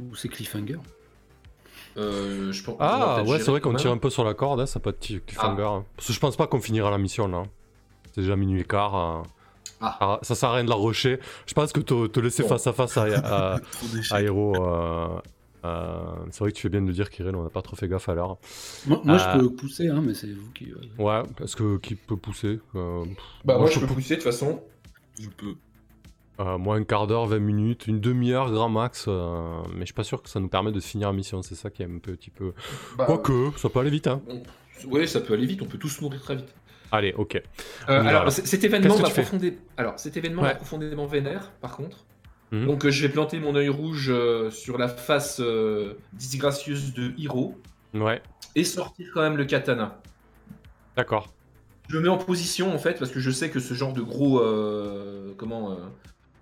Ou 0.01 0.15
c'est 0.15 0.29
Cliffhanger. 0.29 0.79
euh, 1.97 2.53
je 2.53 2.63
pense- 2.63 2.77
Ah 2.81 3.23
ouais, 3.27 3.39
c'est 3.41 3.51
vrai 3.51 3.61
qu'on 3.61 3.75
tire 3.75 3.91
un 3.91 3.99
peu 3.99 4.11
sur 4.11 4.25
la 4.25 4.35
corde, 4.35 4.61
hein, 4.61 4.67
ça 4.67 4.79
peut 4.81 4.91
être 4.91 5.01
cliffhanger. 5.27 5.63
hein. 5.63 5.85
Parce 5.97 6.09
que 6.09 6.13
je 6.13 6.21
pense 6.21 6.37
pas 6.37 6.47
qu'on 6.47 6.61
finira 6.61 6.91
la 6.91 6.99
mission 6.99 7.27
là. 7.29 7.43
C'est 8.15 8.21
déjà 8.23 8.37
minuit 8.37 8.61
et 8.61 8.65
quart. 8.65 8.95
hein. 8.95 9.23
Ah. 9.81 9.97
Ah, 10.01 10.19
ça 10.23 10.35
sert 10.35 10.49
à 10.51 10.55
rien 10.55 10.65
de 10.65 10.71
la 10.71 10.75
rusher. 10.77 11.21
Je 11.47 11.55
pense 11.55 11.73
que 11.73 11.81
te, 11.81 12.07
te 12.09 12.19
laisser 12.21 12.43
Bon. 12.43 12.49
face 12.51 12.67
à 12.67 12.73
face 12.73 12.97
à, 12.97 13.05
à, 13.05 13.61
Hiro, 14.23 14.55
euh, 14.57 15.21
euh, 15.65 16.01
c'est 16.31 16.41
vrai 16.41 16.51
que 16.51 16.57
tu 16.57 16.63
fais 16.63 16.69
bien 16.69 16.83
de 16.83 16.87
le 16.89 16.93
dire, 16.93 17.11
Kirill, 17.11 17.37
on 17.37 17.45
n'a 17.45 17.51
pas 17.51 17.63
trop 17.63 17.77
fait 17.77 17.87
gaffe 17.89 18.09
à 18.09 18.15
l'heure. 18.15 18.39
Moi, 18.87 19.01
moi, 19.05 19.15
Euh. 19.17 19.19
je 19.35 19.39
peux 19.39 19.51
pousser, 19.55 19.89
hein, 19.89 20.03
mais 20.05 20.15
c'est 20.15 20.33
vous 20.33 20.51
qui. 20.53 20.73
Ouais, 20.99 21.23
est-ce 21.43 21.55
que 21.55 21.77
qui 21.79 21.95
peut 21.95 22.17
pousser 22.17 22.59
Euh, 22.75 23.05
Bah, 23.45 23.57
moi, 23.59 23.69
je 23.69 23.79
peux 23.79 23.87
peux 23.87 23.95
pousser 23.95 24.17
de 24.17 24.21
toute 24.23 24.25
façon. 24.33 24.61
Je 25.21 25.29
peux. 25.29 25.55
Euh, 26.41 26.57
moi, 26.57 26.77
un 26.77 26.85
quart 26.85 27.07
d'heure, 27.09 27.27
20 27.27 27.39
minutes, 27.41 27.87
une 27.89 28.01
demi-heure, 28.01 28.51
grand 28.53 28.69
max. 28.69 29.07
euh, 29.09 29.61
mais 29.75 29.81
je 29.81 29.87
suis 29.87 29.95
pas 29.95 30.05
sûr 30.05 30.23
que 30.23 30.29
ça 30.29 30.39
nous 30.39 30.49
permet 30.49 30.71
de 30.73 30.81
finir 30.81 31.09
la 31.09 31.15
mission. 31.15 31.43
C'est 31.43 31.57
ça 31.57 31.69
qui 31.71 31.83
est 31.83 31.87
un 31.87 31.99
petit 31.99 32.31
peu. 32.31 32.53
Bah, 32.97 33.07
Quoique, 33.07 33.59
ça 33.59 33.69
peut 33.69 33.81
aller 33.81 33.91
vite, 33.91 34.07
hein. 34.07 34.21
on- 34.29 34.43
Ouais, 34.89 35.09
ça 35.09 35.21
peut 35.21 35.35
aller 35.35 35.47
vite, 35.47 35.61
on 35.63 35.67
peut 35.67 35.79
tous 35.79 36.01
mourir 36.01 36.21
très 36.23 36.37
vite. 36.37 36.55
Allez, 36.93 37.13
ok. 37.13 37.43
Euh, 37.89 38.01
alors, 38.05 38.31
cet 38.31 38.63
événement 38.63 38.97
m'a 38.97 39.11
profondé... 39.11 39.59
Alors, 39.77 39.99
cet 39.99 40.17
événement 40.17 40.43
Ouais. 40.43 40.55
profondément 40.55 41.07
vénère, 41.07 41.51
par 41.61 41.77
contre. 41.77 42.05
Mhm. 42.53 42.67
Donc, 42.67 42.87
euh, 42.87 42.91
je 42.91 43.03
vais 43.05 43.13
planter 43.13 43.41
mon 43.41 43.57
œil 43.57 43.69
rouge 43.69 44.13
sur 44.51 44.79
la 44.79 44.87
face 44.89 45.43
disgracieuse 46.13 46.95
de 46.95 47.13
Hiro 47.19 47.59
Ouais, 47.95 48.23
et 48.55 48.63
sortir 48.65 49.09
quand 49.13 49.23
même 49.23 49.37
le 49.37 49.45
katana. 49.47 50.01
d'accord. 50.97 51.33
je 51.89 51.97
me 51.97 52.03
mets 52.03 52.09
en 52.09 52.19
position 52.19 52.73
en 52.75 52.79
fait 52.79 52.99
parce 52.99 53.11
que 53.11 53.19
je 53.19 53.31
sais 53.31 53.49
que 53.51 53.61
ce 53.61 53.73
genre 53.75 53.93
de 53.95 54.03
gros 54.03 54.41
comment 55.39 55.77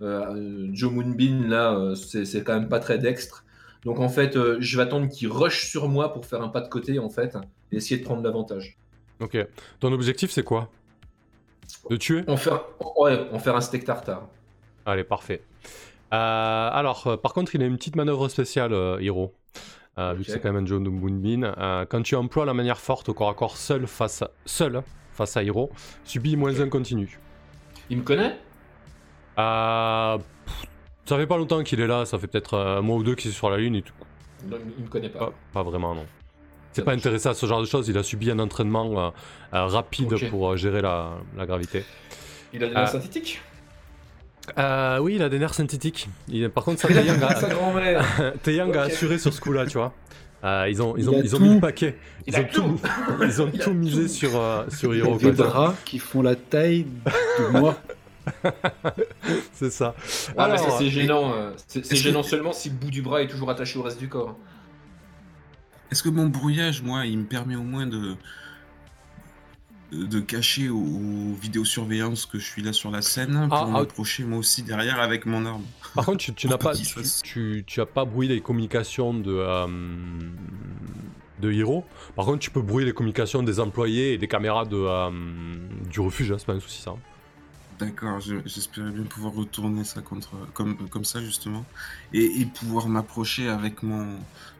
Joe 0.00 0.92
Moonbeam 0.92 1.48
là 1.48 1.72
euh, 1.74 1.94
c'est 1.94 2.42
quand 2.44 2.54
même 2.54 2.68
pas 2.68 2.80
très 2.80 2.98
dextre. 2.98 3.44
Donc 3.84 3.98
en 4.00 4.08
fait 4.08 4.36
euh, 4.36 4.56
je 4.60 4.76
vais 4.76 4.82
attendre 4.82 5.08
qu'il 5.08 5.28
rush 5.28 5.68
sur 5.68 5.88
moi 5.88 6.12
pour 6.12 6.26
faire 6.26 6.42
un 6.42 6.48
pas 6.48 6.60
de 6.60 6.68
côté 6.68 6.98
en 6.98 7.08
fait 7.08 7.36
et 7.72 7.76
essayer 7.76 8.00
de 8.00 8.04
prendre 8.04 8.22
l'avantage. 8.22 8.76
Ok. 9.20 9.38
Ton 9.80 9.92
objectif, 9.92 10.30
c'est 10.30 10.42
quoi? 10.42 10.70
De 11.90 11.96
tuer? 11.96 12.22
En 12.28 12.36
faire 12.36 12.64
ouais, 12.96 13.26
en 13.32 13.38
faire 13.38 13.56
un 13.56 13.60
steak 13.60 13.84
tartare. 13.84 14.28
Allez, 14.84 15.04
parfait. 15.04 15.42
Euh, 16.12 16.70
alors, 16.72 17.06
euh, 17.06 17.16
par 17.16 17.32
contre, 17.32 17.54
il 17.54 17.62
a 17.62 17.66
une 17.66 17.76
petite 17.76 17.96
manœuvre 17.96 18.28
spéciale, 18.28 18.72
euh, 18.72 19.00
Hiro. 19.00 19.34
Euh, 19.98 20.12
Vu 20.12 20.24
que 20.24 20.30
c'est 20.30 20.40
quand 20.40 20.52
même 20.52 20.62
un 20.62 20.66
John. 20.66 20.86
Euh, 20.86 21.86
quand 21.88 22.02
tu 22.02 22.14
emploies 22.14 22.44
la 22.44 22.54
manière 22.54 22.78
forte 22.78 23.08
au 23.08 23.14
corps 23.14 23.30
à 23.30 23.34
corps 23.34 23.56
seul 23.56 23.86
face 23.86 24.22
à, 24.22 24.30
seul, 24.44 24.82
face 25.12 25.36
à 25.36 25.42
Hiro, 25.42 25.70
subis 26.04 26.36
moins 26.36 26.60
un 26.60 26.68
continu. 26.68 27.18
Il 27.88 27.98
me 27.98 28.02
connaît? 28.02 28.38
Euh, 29.38 30.18
pff, 30.18 30.54
ça 31.04 31.16
fait 31.16 31.26
pas 31.26 31.36
longtemps 31.36 31.62
qu'il 31.62 31.80
est 31.80 31.86
là, 31.86 32.04
ça 32.06 32.18
fait 32.18 32.26
peut-être 32.26 32.54
euh, 32.54 32.78
un 32.78 32.80
mois 32.80 32.96
ou 32.96 33.02
deux 33.02 33.14
qu'il 33.14 33.30
est 33.30 33.34
sur 33.34 33.50
la 33.50 33.56
lune 33.58 33.74
et 33.76 33.82
tout. 33.82 33.92
Non, 34.48 34.56
Il 34.78 34.84
me 34.84 34.88
connaît 34.88 35.08
pas. 35.08 35.18
Pas, 35.26 35.32
pas 35.52 35.62
vraiment, 35.62 35.94
non. 35.94 36.06
C'est 36.72 36.84
pas 36.84 36.92
intéressé 36.92 37.28
à 37.28 37.34
ce 37.34 37.46
genre 37.46 37.60
de 37.60 37.66
choses, 37.66 37.88
il 37.88 37.96
a 37.96 38.02
subi 38.02 38.30
un 38.30 38.38
entraînement 38.38 39.06
euh, 39.06 39.10
euh, 39.54 39.64
rapide 39.66 40.28
pour 40.28 40.50
euh, 40.52 40.56
gérer 40.56 40.82
la, 40.82 41.12
la 41.36 41.46
gravité. 41.46 41.84
Il 42.52 42.62
a 42.62 42.68
des 42.68 42.74
nerfs 42.74 42.88
synthétiques? 42.90 43.40
Euh, 44.58 44.98
oui, 44.98 45.14
il 45.16 45.22
a 45.22 45.28
des 45.28 45.38
nerfs 45.38 45.54
synthétiques. 45.54 46.08
Il- 46.28 46.48
par 46.50 46.64
contre, 46.64 46.80
ça, 46.80 46.88
Taeyang 48.42 48.76
a, 48.76 48.82
assuré 48.82 49.18
sur 49.18 49.32
ce 49.32 49.40
coup-là, 49.40 49.66
tu 49.66 49.78
vois. 49.78 49.92
Euh, 50.44 50.66
ils 50.68 50.82
ont, 50.82 50.94
ils 50.96 51.02
Il 51.04 51.08
ont, 51.10 51.14
a 51.14 51.22
ils 51.22 51.34
ont 51.34 51.38
tout. 51.38 51.44
mis 51.44 51.54
le 51.54 51.60
paquet. 51.60 51.96
Ils 52.26 52.34
Il 52.34 52.40
ont 52.40 52.44
tout, 52.52 52.80
ils 53.22 53.42
ont 53.42 53.50
Il 53.52 53.58
tout 53.58 53.72
misé 53.72 54.02
tout. 54.02 54.08
sur, 54.08 54.36
euh, 54.38 54.64
sur 54.68 54.94
Il 54.94 54.98
y 54.98 55.02
a 55.02 55.06
Hiro. 55.06 55.16
des 55.18 55.32
bras 55.32 55.74
qui 55.84 55.98
font 55.98 56.20
la 56.22 56.36
taille 56.36 56.86
de 57.38 57.58
moi. 57.58 57.74
C'est 59.52 59.70
ça. 59.70 59.94
Ah, 60.36 60.48
mais 60.50 60.58
ça 60.58 60.64
Alors, 60.64 60.78
c'est 60.78 60.88
gênant. 60.90 61.32
euh, 61.34 61.52
C'est 61.66 61.96
gênant 61.96 62.22
que- 62.22 62.28
seulement 62.28 62.52
si 62.52 62.68
le 62.70 62.74
bout 62.76 62.90
du 62.90 63.02
bras 63.02 63.22
est 63.22 63.28
toujours 63.28 63.50
attaché 63.50 63.78
au 63.78 63.82
reste 63.82 63.98
du 63.98 64.08
corps. 64.08 64.36
Est-ce 65.90 66.02
que 66.02 66.08
mon 66.08 66.26
brouillage, 66.26 66.82
moi, 66.82 67.06
il 67.06 67.18
me 67.18 67.24
permet 67.24 67.54
au 67.56 67.62
moins 67.62 67.86
de, 67.86 68.16
de, 69.92 70.20
cacher 70.20 70.68
aux, 70.68 70.76
aux 70.76 71.34
vidéosurveillances 71.40 72.26
que 72.26 72.38
je 72.40 72.44
suis 72.44 72.62
là 72.62 72.72
sur 72.72 72.90
la 72.90 73.02
scène 73.02 73.46
pour 73.48 73.56
Ah, 73.56 73.64
ah. 73.68 73.70
m'approcher 73.70 74.24
moi 74.24 74.38
aussi 74.38 74.62
derrière 74.64 74.98
avec 75.00 75.26
mon 75.26 75.46
arme? 75.46 75.62
Par 75.94 76.04
contre, 76.04 76.18
tu, 76.18 76.34
tu 76.34 76.48
n'as 76.48 76.58
pas, 76.58 76.74
tu, 76.74 76.84
fasse- 76.84 77.22
tu, 77.22 77.62
tu 77.66 77.80
as 77.80 77.86
pas 77.86 78.04
brouillé 78.04 78.34
les 78.34 78.40
communications 78.40 79.14
de, 79.14 79.30
euh, 79.32 79.66
de 81.40 81.52
Hiro. 81.52 81.84
Par 82.16 82.24
contre, 82.24 82.40
tu 82.40 82.50
peux 82.50 82.62
brouiller 82.62 82.86
les 82.86 82.92
communications 82.92 83.42
des 83.44 83.60
employés 83.60 84.14
et 84.14 84.18
des 84.18 84.28
caméras 84.28 84.64
de, 84.64 84.76
euh, 84.76 85.10
du 85.88 86.00
refuge. 86.00 86.32
hein, 86.32 86.36
c'est 86.38 86.46
pas 86.46 86.54
un 86.54 86.60
souci 86.60 86.82
ça. 86.82 86.94
D'accord, 87.78 88.20
je- 88.20 88.36
j'espérais 88.46 88.90
bien 88.90 89.02
pouvoir 89.04 89.34
retourner 89.34 89.84
ça 89.84 90.00
contre, 90.00 90.30
comme, 90.54 90.88
comme 90.88 91.04
ça 91.04 91.20
justement, 91.20 91.64
et, 92.14 92.40
et 92.40 92.46
pouvoir 92.46 92.88
m'approcher 92.88 93.48
avec 93.48 93.82
mon, 93.82 94.16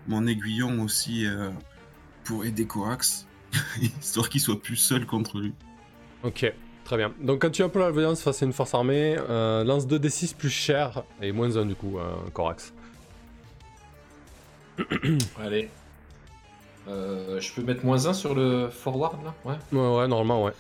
mon 0.07 0.27
aiguillon 0.27 0.83
aussi 0.83 1.27
euh, 1.27 1.49
pour 2.25 2.45
aider 2.45 2.67
Corax, 2.67 3.27
histoire 4.01 4.29
qu'il 4.29 4.41
soit 4.43 4.61
plus 4.61 4.77
seul 4.77 5.07
contre 5.07 5.39
lui. 5.39 5.55
Ok, 6.25 6.53
très 6.85 6.97
bien. 6.99 7.15
Donc 7.21 7.41
quand 7.41 7.51
tu 7.51 7.63
emploies 7.63 7.87
la 7.87 7.91
violence 7.91 8.21
face 8.23 8.43
à 8.43 8.47
une 8.47 8.53
force 8.53 8.75
armée, 8.75 9.17
euh, 9.31 9.65
lance 9.65 9.87
2d6 9.87 10.35
plus 10.35 10.51
cher 10.51 11.03
et 11.23 11.33
moins 11.33 11.57
1 11.57 11.65
du 11.65 11.75
coup, 11.75 11.99
euh, 11.99 12.13
Corax. 12.35 12.75
Allez. 15.41 15.71
Euh, 16.89 17.41
je 17.41 17.53
peux 17.55 17.63
mettre 17.63 17.85
moins 17.85 18.07
1 18.07 18.13
sur 18.13 18.35
le 18.35 18.69
forward 18.69 19.25
là? 19.25 19.35
Ouais. 19.45 19.57
Ouais, 19.73 19.97
ouais, 20.01 20.07
normalement, 20.09 20.45
ouais. 20.45 20.53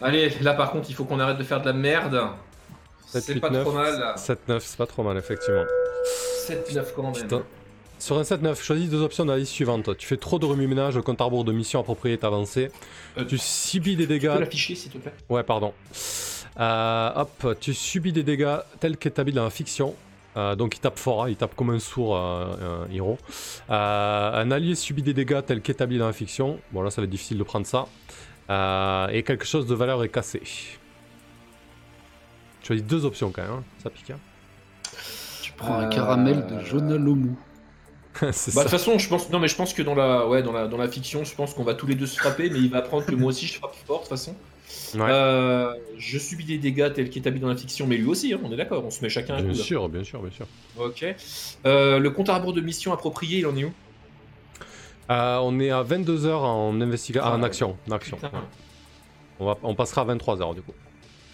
Allez, 0.00 0.30
là 0.42 0.54
par 0.54 0.70
contre, 0.70 0.88
il 0.90 0.94
faut 0.94 1.04
qu'on 1.04 1.18
arrête 1.20 1.38
de 1.38 1.42
faire 1.44 1.60
de 1.60 1.66
la 1.66 1.72
merde. 1.72 2.20
7, 3.06 3.22
C'est 3.22 3.34
8, 3.34 3.40
pas 3.40 3.50
9, 3.50 3.62
trop 3.64 3.72
mal. 3.72 4.14
7-9, 4.16 4.60
c'est 4.60 4.76
pas 4.76 4.86
trop 4.86 5.02
mal, 5.02 5.16
effectivement. 5.16 5.64
7-9 6.46 6.84
quand 6.94 7.02
même. 7.04 7.12
Putain. 7.12 7.42
Sur 7.98 8.18
un 8.18 8.22
7-9, 8.22 8.62
choisis 8.62 8.88
deux 8.90 9.02
options 9.02 9.24
dans 9.24 9.32
la 9.32 9.38
liste 9.40 9.52
suivante. 9.52 9.96
Tu 9.96 10.06
fais 10.06 10.16
trop 10.18 10.38
de 10.38 10.46
remue-ménage 10.46 10.96
au 10.96 11.02
compte 11.02 11.20
à 11.20 11.24
rebours 11.24 11.44
de 11.44 11.52
mission 11.52 11.80
appropriée 11.80 12.14
est 12.14 12.22
avancé. 12.24 12.70
Euh, 13.16 13.24
Tu 13.24 13.38
subis 13.38 13.96
des 13.96 14.02
Tu 14.04 14.08
peux 14.08 14.14
dégâts. 14.14 14.36
l'afficher 14.38 14.74
s'il 14.76 14.92
te 14.92 14.98
plaît 14.98 15.12
Ouais, 15.28 15.42
pardon. 15.42 15.72
Euh, 16.60 17.10
hop, 17.16 17.56
tu 17.60 17.74
subis 17.74 18.12
des 18.12 18.22
dégâts 18.22 18.58
tels 18.78 18.96
qu'établis 18.98 19.32
dans 19.32 19.44
la 19.44 19.50
fiction. 19.50 19.94
Euh, 20.36 20.54
donc 20.54 20.76
il 20.76 20.80
tape 20.80 20.98
fort, 20.98 21.24
hein, 21.24 21.28
il 21.30 21.36
tape 21.36 21.56
comme 21.56 21.70
un 21.70 21.78
sourd 21.80 22.14
euh, 22.16 22.84
un 22.86 22.92
héros. 22.92 23.18
Un 23.68 24.50
allié 24.52 24.74
subit 24.76 25.02
des 25.02 25.14
dégâts 25.14 25.40
tels 25.44 25.60
qu'établis 25.62 25.98
dans 25.98 26.06
la 26.06 26.12
fiction. 26.12 26.60
Bon 26.72 26.82
là 26.82 26.90
ça 26.90 27.00
va 27.00 27.04
être 27.06 27.10
difficile 27.10 27.38
de 27.38 27.42
prendre 27.42 27.66
ça. 27.66 27.86
Euh, 28.50 29.08
et 29.08 29.22
quelque 29.22 29.44
chose 29.44 29.66
de 29.66 29.74
valeur 29.74 30.02
est 30.04 30.08
cassé. 30.08 30.40
Tu 32.60 32.66
choisis 32.66 32.84
deux 32.84 33.04
options 33.04 33.30
quand 33.30 33.42
même, 33.42 33.50
hein, 33.52 33.64
ça 33.82 33.90
pique. 33.90 34.10
hein. 34.10 34.18
Tu 35.42 35.52
prends 35.52 35.74
un 35.74 35.84
Euh, 35.86 35.88
caramel 35.90 36.46
de 36.46 36.64
Jonah 36.64 36.96
Lomu. 36.96 37.34
C'est 38.32 38.54
Bah 38.54 38.62
de 38.64 38.68
toute 38.68 38.78
façon, 38.78 38.98
je 38.98 39.08
pense 39.08 39.30
non 39.30 39.38
mais 39.38 39.48
je 39.48 39.54
pense 39.54 39.72
que 39.72 39.82
dans 39.82 39.94
la 39.94 40.26
ouais 40.26 40.42
dans 40.42 40.50
la 40.52 40.66
dans 40.66 40.76
la 40.78 40.88
fiction, 40.88 41.24
je 41.24 41.34
pense 41.34 41.54
qu'on 41.54 41.62
va 41.62 41.74
tous 41.74 41.86
les 41.86 41.94
deux 41.94 42.06
se 42.06 42.18
frapper 42.18 42.50
mais 42.50 42.58
il 42.58 42.68
va 42.70 42.78
apprendre 42.78 43.06
que 43.06 43.14
moi 43.14 43.28
aussi 43.28 43.46
je 43.46 43.54
frappe 43.54 43.74
fort 43.86 43.98
de 43.98 44.02
toute 44.02 44.08
façon. 44.10 44.34
Ouais. 44.94 45.00
Euh, 45.08 45.72
je 45.98 46.18
subis 46.18 46.44
des 46.44 46.58
dégâts 46.58 46.92
tels 46.92 47.10
qu'établis 47.10 47.38
dans 47.40 47.48
la 47.48 47.56
fiction 47.56 47.86
mais 47.86 47.96
lui 47.96 48.06
aussi 48.06 48.32
hein, 48.32 48.40
on 48.42 48.50
est 48.52 48.56
d'accord, 48.56 48.84
on 48.84 48.90
se 48.90 49.02
met 49.02 49.08
chacun 49.08 49.34
un 49.34 49.42
Bien 49.42 49.52
coup. 49.52 49.58
là. 49.58 49.62
sûr, 49.62 49.88
bien 49.88 50.02
sûr, 50.04 50.20
bien 50.20 50.30
sûr. 50.32 50.46
OK. 50.78 51.04
Euh, 51.66 51.98
le 51.98 52.10
compte 52.10 52.28
à 52.28 52.34
rebours 52.36 52.54
de 52.54 52.60
mission 52.60 52.92
approprié, 52.92 53.38
il 53.38 53.46
en 53.46 53.56
est 53.56 53.64
où? 53.64 53.72
Euh, 55.10 55.38
on 55.42 55.58
est 55.60 55.70
à 55.70 55.82
22h 55.82 56.32
en, 56.34 56.74
investiga- 56.80 57.20
Ah, 57.24 57.32
en 57.34 57.42
action. 57.42 57.76
en 57.88 57.92
action. 57.92 58.18
On, 59.40 59.46
va, 59.46 59.56
on 59.62 59.74
passera 59.74 60.02
à 60.02 60.04
23h 60.04 60.54
du 60.54 60.62
coup. 60.62 60.72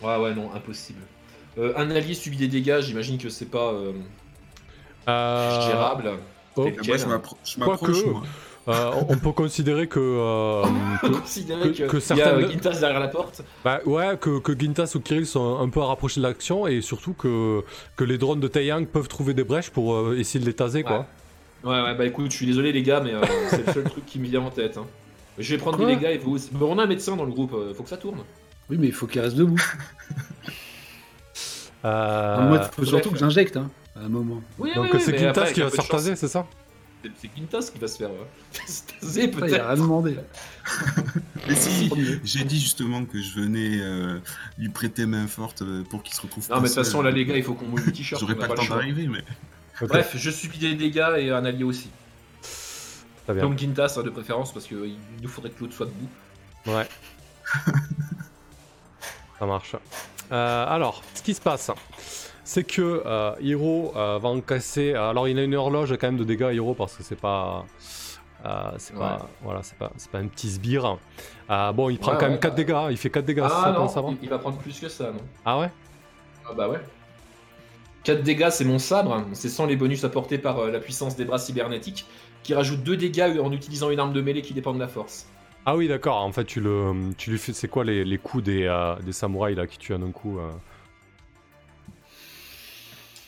Ouais 0.03 0.17
ouais 0.19 0.35
non, 0.35 0.51
impossible. 0.55 1.01
Euh, 1.59 1.73
un 1.77 1.91
allié 1.91 2.15
subit 2.15 2.37
des 2.37 2.49
dégâts, 2.49 2.81
j'imagine 2.81 3.19
que 3.19 3.29
c'est 3.29 3.47
pas 3.51 3.73
euh, 3.73 3.93
Euh, 5.09 5.61
gérable. 5.63 6.11
oh, 6.57 6.67
Et 6.67 6.71
Moi, 6.73 6.81
quel 6.83 6.99
je 6.99 7.07
m'approche, 7.07 7.57
moi. 8.07 8.23
euh, 8.69 8.91
on 9.09 9.17
peut 9.17 9.33
considérer 9.33 9.87
que, 9.89 9.99
euh, 10.01 10.63
que- 11.03 11.07
Considérer 11.09 11.73
que- 11.73 11.83
que, 11.85 11.97
que 11.99 12.13
il 12.13 12.17
y 12.19 12.23
a 12.23 12.49
Gintas 12.51 12.81
derrière 12.81 13.01
la 13.01 13.09
porte. 13.09 13.43
Bah 13.65 13.81
ouais, 13.87 14.17
que, 14.21 14.39
que 14.41 14.59
Gintas 14.59 14.93
ou 14.95 15.01
Kirill 15.01 15.27
sont 15.27 15.59
un 15.61 15.69
peu 15.69 15.81
à 15.83 15.87
rapprocher 15.87 16.21
de 16.21 16.27
l'action 16.27 16.67
et 16.67 16.81
surtout 16.81 17.13
que, 17.15 17.63
que 17.97 18.05
les 18.05 18.19
drones 18.19 18.41
de 18.41 18.49
Taeyang 18.49 18.87
peuvent 18.87 19.09
trouver 19.09 19.35
des 19.35 19.45
brèches 19.45 19.71
pour 19.71 19.95
euh, 19.95 20.17
essayer 20.19 20.41
de 20.41 20.47
les 20.47 20.55
taser 20.55 20.83
quoi. 20.83 21.07
Ouais, 21.65 21.83
ouais, 21.83 21.95
bah 21.95 22.05
écoute, 22.07 22.31
je 22.31 22.37
suis 22.37 22.47
désolé 22.47 22.73
les 22.73 22.83
gars, 22.83 23.01
mais 23.01 23.15
euh, 23.15 23.23
c'est 23.51 23.67
le 23.67 23.73
seul 23.73 23.85
truc 23.85 24.05
qui 24.07 24.19
me 24.19 24.27
vient 24.27 24.43
en 24.43 24.51
tête. 24.51 24.77
hein. 24.77 24.87
Je 25.39 25.51
vais 25.55 25.59
prendre 25.59 25.77
Quoi 25.79 25.87
des 25.87 25.97
dégâts 25.97 26.11
et 26.13 26.19
vous 26.19 26.33
aussi. 26.33 26.51
Bah, 26.53 26.67
on 26.69 26.79
a 26.79 26.85
un 26.85 26.87
médecin 26.87 27.17
dans 27.17 27.25
le 27.25 27.33
groupe, 27.33 27.53
euh, 27.55 27.75
faut 27.75 27.83
que 27.83 27.89
ça 27.89 27.97
tourne. 27.97 28.19
Oui, 28.71 28.77
mais 28.79 28.87
il 28.89 28.93
faut 28.93 29.07
qu'il 29.07 29.21
reste 29.21 29.37
debout. 29.37 29.61
Euh, 31.85 32.49
Moi, 32.49 32.57
il 32.57 32.65
faut 32.65 32.81
bref. 32.81 32.89
surtout 32.89 33.11
que 33.11 33.19
j'injecte 33.19 33.59
hein, 33.59 33.71
à 33.95 34.01
un 34.07 34.09
moment. 34.09 34.41
Oui, 34.59 34.71
donc 34.75 34.85
oui, 34.85 34.91
oui, 34.95 35.01
c'est 35.05 35.19
Gintas 35.19 35.41
après, 35.43 35.53
qui 35.53 35.61
va 35.61 35.69
se 35.69 35.77
chance, 35.83 36.03
c'est 36.15 36.29
ça? 36.29 36.47
C'est 37.21 37.31
Gintas 37.37 37.69
qui 37.71 37.79
va 37.79 37.89
se 37.89 37.99
faire 37.99 38.09
se 38.67 38.81
taser 39.01 39.25
Après, 39.25 39.41
il 39.41 39.45
a 39.45 39.59
peut-être. 39.59 39.67
rien 39.67 39.77
demandé. 39.77 40.17
Mais 41.47 41.55
si, 41.55 41.91
j'ai 42.25 42.45
dit 42.45 42.59
justement 42.59 43.05
que 43.05 43.21
je 43.21 43.39
venais 43.39 43.81
euh, 43.83 44.19
lui 44.57 44.71
prêter 44.71 45.05
main 45.05 45.27
forte 45.27 45.63
pour 45.91 46.03
qu'il 46.03 46.15
se 46.15 46.23
retrouve 46.23 46.49
Non, 46.49 46.57
mais 46.57 46.63
de 46.63 46.67
toute 46.69 46.77
façon, 46.77 47.03
là, 47.03 47.11
les 47.11 47.27
gars, 47.27 47.37
il 47.37 47.43
faut 47.43 47.53
qu'on 47.53 47.67
mouille 47.67 47.83
le 47.85 47.93
t-shirt. 47.93 48.19
J'aurais 48.19 48.35
pas 48.37 48.47
le 48.47 48.55
temps 48.55 48.65
d'arriver, 48.65 49.07
mais... 49.07 49.23
Bref, 49.83 50.13
je 50.17 50.31
subis 50.31 50.59
des 50.59 50.75
dégâts 50.75 51.15
et 51.19 51.31
un 51.31 51.45
allié 51.45 51.65
aussi. 51.65 51.91
bien. 53.29 53.43
Donc 53.43 53.59
Gintas, 53.59 54.01
de 54.03 54.11
préférence, 54.11 54.53
parce 54.53 54.67
qu'il 54.67 54.97
nous 55.23 55.29
faudrait 55.29 55.51
que 55.51 55.61
l'autre 55.61 55.75
soit 55.75 55.87
debout. 55.87 56.09
Ouais. 56.67 56.87
Ça 59.39 59.47
marche. 59.47 59.77
Euh, 60.33 60.67
alors, 60.69 61.03
ce 61.15 61.23
qui 61.23 61.35
se 61.35 61.41
passe, 61.41 61.71
c'est 62.45 62.65
que 62.65 63.03
euh, 63.05 63.35
Hiro 63.41 63.93
euh, 63.97 64.19
va 64.23 64.29
encaisser. 64.29 64.95
Alors, 64.95 65.29
il 65.29 65.39
a 65.39 65.43
une 65.43 65.55
horloge 65.55 65.91
quand 65.99 66.07
même 66.07 66.17
de 66.17 66.25
dégâts, 66.25 66.51
Hiro, 66.55 66.75
parce 66.75 66.95
que 66.95 67.03
c'est 67.03 67.21
pas. 67.21 67.65
euh, 68.45 68.71
c'est 68.79 68.95
pas, 68.95 69.29
voilà, 69.43 69.63
c'est 69.63 69.77
pas, 69.77 69.91
c'est 69.97 70.11
pas 70.11 70.19
un 70.19 70.29
petit 70.29 70.51
sbire. 70.51 70.99
Euh, 71.51 71.73
bon, 71.73 71.91
il 71.91 71.99
prend 71.99 72.13
Ouais, 72.13 72.19
quand 72.19 72.25
ouais, 72.27 72.31
même 72.31 72.41
4 72.41 72.53
bah. 72.53 72.57
dégâts, 72.57 72.87
il 72.91 72.97
fait 72.97 73.11
4 73.11 73.25
dégâts, 73.25 73.43
Ah 73.45 73.49
ça 73.65 73.69
non, 73.73 73.81
pense 73.81 73.97
avant. 73.97 74.11
il, 74.13 74.19
il 74.23 74.29
va 74.31 74.39
prendre 74.39 74.57
plus 74.59 74.79
que 74.79 74.89
ça, 74.89 75.11
non? 75.11 75.21
Ah 75.45 75.59
ouais? 75.59 75.71
Ah 76.49 76.53
bah 76.55 76.69
ouais. 76.69 76.81
4 78.05 78.23
dégâts, 78.23 78.51
c'est 78.51 78.65
mon 78.65 78.79
sabre, 78.79 79.27
c'est 79.33 79.49
sans 79.49 79.67
les 79.67 79.77
bonus 79.77 80.05
apportés 80.05 80.39
par 80.39 80.59
euh, 80.59 80.71
la 80.71 80.79
puissance 80.79 81.17
des 81.17 81.25
bras 81.25 81.39
cybernétiques, 81.39 82.07
qui 82.43 82.55
rajoute 82.55 82.83
2 82.83 82.97
dégâts 82.97 83.39
en 83.43 83.51
utilisant 83.53 83.91
une 83.91 83.99
arme 83.99 84.13
de 84.13 84.21
mêlée 84.21 84.43
qui 84.43 84.55
dépend 84.55 84.75
de 84.75 84.79
la 84.79 84.89
force. 84.89 85.27
Ah 85.67 85.77
oui, 85.77 85.89
d'accord, 85.89 86.17
en 86.23 86.31
fait, 86.31 86.45
tu, 86.45 86.61
le, 86.61 86.93
tu 87.17 87.31
lui 87.31 87.39
fais. 87.39 87.55
C'est 87.55 87.69
quoi 87.69 87.85
les, 87.85 88.05
les 88.05 88.19
coups 88.19 88.45
des, 88.45 88.65
euh, 88.65 88.97
des 88.97 89.13
samouraïs 89.13 89.57
là 89.57 89.67
qui 89.67 89.79
tuent 89.79 89.95
en 89.95 90.03
un 90.03 90.11
coup 90.11 90.39
euh 90.39 90.51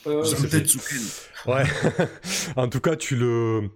Euh. 0.07 0.23
Ouais. 1.45 1.63
en 2.55 2.67
tout 2.67 2.79
cas, 2.79 2.95
tu 2.95 3.15
le. 3.15 3.69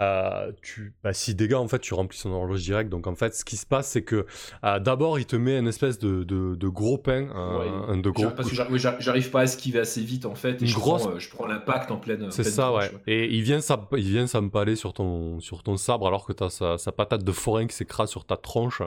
Euh, 0.00 0.52
tu, 0.62 0.92
bah, 1.02 1.12
si 1.12 1.34
dégâts, 1.34 1.54
en 1.54 1.66
fait, 1.68 1.78
tu 1.80 1.94
remplis 1.94 2.18
son 2.18 2.30
horloge 2.30 2.62
direct. 2.62 2.88
Donc, 2.90 3.06
en 3.06 3.14
fait, 3.14 3.34
ce 3.34 3.44
qui 3.44 3.56
se 3.56 3.66
passe, 3.66 3.88
c'est 3.88 4.02
que 4.02 4.26
euh, 4.64 4.78
d'abord, 4.78 5.18
il 5.18 5.26
te 5.26 5.36
met 5.36 5.58
une 5.58 5.68
espèce 5.68 5.98
de, 5.98 6.22
de, 6.24 6.54
de 6.54 6.68
gros 6.68 6.98
pain. 6.98 7.28
un- 7.34 7.58
Ouais, 7.58 7.68
un 7.88 7.96
de 7.96 8.10
gros. 8.10 8.30
Parce 8.30 8.48
que 8.50 8.54
j'arrive 9.00 9.30
pas 9.30 9.40
à 9.40 9.44
esquiver 9.44 9.80
assez 9.80 10.00
vite 10.02 10.24
en 10.26 10.34
fait. 10.34 10.54
Et 10.54 10.60
Une 10.62 10.66
je, 10.66 10.74
grosse- 10.74 11.02
prends, 11.02 11.12
euh, 11.14 11.18
je 11.18 11.30
prends 11.30 11.46
l'impact 11.46 11.90
en 11.90 11.96
pleine. 11.96 12.30
C'est 12.30 12.44
ça, 12.44 12.72
ouais. 12.72 12.90
Et 13.06 13.26
il 13.34 13.42
vient, 13.42 13.60
s'am- 13.60 13.86
il 13.96 14.08
vient 14.10 14.26
s'empaler 14.26 14.76
sur 14.76 14.92
ton, 14.92 15.40
sur 15.40 15.62
ton 15.62 15.76
sabre 15.76 16.06
alors 16.06 16.24
que 16.26 16.32
t'as 16.32 16.50
sa, 16.50 16.78
sa 16.78 16.92
patate 16.92 17.24
de 17.24 17.32
forain 17.32 17.66
qui 17.66 17.74
s'écrase 17.74 18.10
sur 18.10 18.24
ta 18.24 18.36
tronche. 18.36 18.82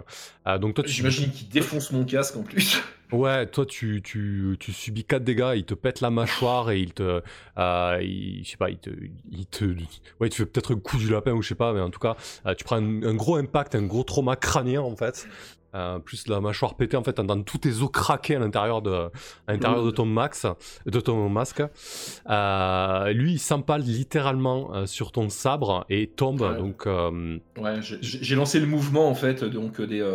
Donc 0.60 0.76
toi, 0.76 0.84
tu, 0.84 0.92
J'imagine 0.92 1.30
qu'il 1.32 1.50
défonce 1.50 1.92
mon 1.92 2.06
casque 2.06 2.36
en 2.38 2.44
plus. 2.44 2.82
Ouais, 3.12 3.48
toi, 3.48 3.66
tu, 3.66 4.02
tu, 4.02 4.56
tu 4.60 4.74
subis 4.74 5.04
4 5.04 5.24
dégâts, 5.24 5.54
il 5.56 5.66
te 5.66 5.74
pète 5.74 6.02
la 6.02 6.10
mâchoire 6.10 6.72
et 6.72 6.80
il 6.80 6.94
te, 6.94 7.22
euh, 7.58 8.00
il, 8.02 8.44
je 8.44 8.52
sais 8.52 8.58
pas, 8.58 8.70
il 8.70 8.78
te, 8.78 8.90
il 9.32 9.46
te, 9.46 9.66
ouais, 9.66 10.28
il 10.28 10.30
te 10.30 10.36
fait 10.36 10.46
peut-être 10.46 10.74
un 10.74 10.80
coup 10.80 10.98
du 10.98 11.10
lapin 11.10 11.32
ou 11.32 11.42
je 11.42 11.50
sais 11.50 11.56
pas, 11.56 11.74
mais 11.74 11.82
en 11.82 11.90
tout 11.90 12.00
cas, 12.00 12.16
euh, 12.46 12.56
tu 12.56 12.64
prends 12.64 12.78
un, 12.78 13.04
un 13.04 13.16
gros 13.16 13.36
impact, 13.36 13.76
un 13.76 13.84
gros 13.86 14.04
trauma 14.04 14.36
crânien 14.36 14.82
en 14.82 14.96
fait. 14.96 15.28
Euh, 15.73 15.99
plus 15.99 16.27
la 16.27 16.41
mâchoire 16.41 16.76
pétée 16.76 16.98
en 16.98 17.03
fait, 17.03 17.19
tous 17.45 17.57
tes 17.60 17.81
os 17.81 17.89
craquer 17.91 18.35
à 18.35 18.39
l'intérieur 18.39 18.81
de, 18.81 18.91
à 19.48 19.53
l'intérieur 19.53 19.85
de 19.85 19.91
ton 19.91 20.06
max, 20.06 20.45
de 20.85 20.99
ton 20.99 21.30
masque. 21.30 21.64
Euh, 22.30 23.11
lui, 23.14 23.34
il 23.34 23.39
s'empale 23.39 23.81
littéralement 23.81 24.73
euh, 24.76 24.85
sur 24.85 25.11
ton 25.11 25.30
sabre 25.30 25.85
et 25.89 26.07
tombe. 26.07 26.41
Ouais. 26.41 26.57
Donc, 26.57 26.85
Ouais, 27.57 27.80
j'ai- 27.81 28.35
lancé 28.35 28.60
le 28.60 28.65
mouvement 28.65 29.07
en 29.10 29.15
fait, 29.15 29.43
donc 29.43 29.80
des, 29.81 30.06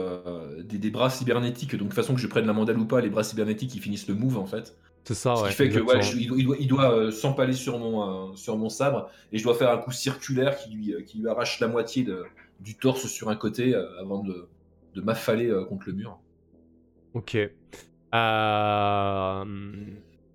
des, 0.64 0.78
des 0.78 0.90
bras 0.90 1.10
cybernétiques. 1.10 1.76
Donc 1.76 1.88
de 1.88 1.94
façon 1.94 2.14
que 2.14 2.20
je 2.20 2.26
prenne 2.26 2.46
la 2.46 2.52
mandale 2.52 2.78
ou 2.78 2.84
pas, 2.86 3.00
les 3.00 3.10
bras 3.10 3.22
cybernétiques 3.24 3.74
ils 3.74 3.80
finissent 3.80 4.08
le 4.08 4.14
move 4.14 4.38
en 4.38 4.46
fait. 4.46 4.76
c'est 5.04 5.14
ça, 5.14 5.36
Ce 5.36 5.42
ouais. 5.42 5.48
qui 5.50 5.54
fait 5.54 5.68
que 5.68 5.78
ouais, 5.80 5.96
exactement. 5.96 6.02
je- 6.02 6.18
il 6.38 6.44
doit, 6.46 6.56
il 6.58 6.68
doit, 6.68 6.92
euh, 6.92 7.10
s'empaler 7.10 7.52
sur 7.52 7.78
mon, 7.78 8.30
euh, 8.32 8.34
sur 8.34 8.56
mon 8.56 8.68
sabre 8.68 9.08
et 9.32 9.38
je 9.38 9.44
dois 9.44 9.54
faire 9.54 9.70
un 9.70 9.78
coup 9.78 9.92
circulaire 9.92 10.56
qui 10.58 10.70
lui, 10.70 10.94
qui 11.06 11.18
lui 11.18 11.28
arrache 11.28 11.60
la 11.60 11.68
moitié 11.68 12.02
de- 12.04 12.24
du 12.60 12.74
torse 12.74 13.06
sur 13.06 13.28
un 13.28 13.36
côté 13.36 13.74
euh, 13.74 13.84
avant 14.00 14.22
de, 14.22 14.48
de 14.96 15.00
m'affaler 15.02 15.46
euh, 15.48 15.64
contre 15.64 15.84
le 15.88 15.92
mur. 15.92 16.18
Ok. 17.14 17.36
Euh, 18.14 19.44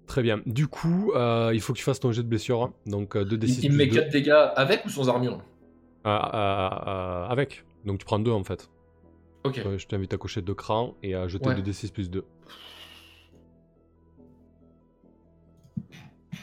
Très 0.08 0.22
bien. 0.22 0.42
Du 0.46 0.68
coup, 0.68 1.12
euh, 1.16 1.52
il 1.54 1.62
faut 1.62 1.74
que 1.74 1.78
tu 1.78 1.84
fasses 1.84 2.00
ton 2.00 2.12
jet 2.12 2.22
de 2.24 2.28
blessure. 2.28 2.72
Donc 2.86 3.16
2d6 3.16 3.48
Il, 3.60 3.66
il 3.66 3.72
me 3.72 3.78
met 3.78 3.88
2. 3.88 3.96
4 4.02 4.10
dégâts 4.12 4.30
avec 4.56 4.86
ou 4.86 4.90
sans 4.90 5.10
armure? 5.10 5.42
Avec. 6.04 7.64
Donc 7.86 8.00
tu 8.00 8.06
prends 8.06 8.20
2 8.20 8.32
en 8.32 8.44
fait. 8.44 8.70
Ok. 9.44 9.62
Je 9.78 9.86
t'invite 9.88 10.14
à 10.14 10.18
cocher 10.18 10.42
2 10.42 10.54
crans 10.54 10.96
et 11.02 11.16
à 11.16 11.28
jeter 11.28 11.50
Ouais. 11.50 11.56
2d6 11.56 11.92
plus 11.92 12.10
2. 12.10 12.24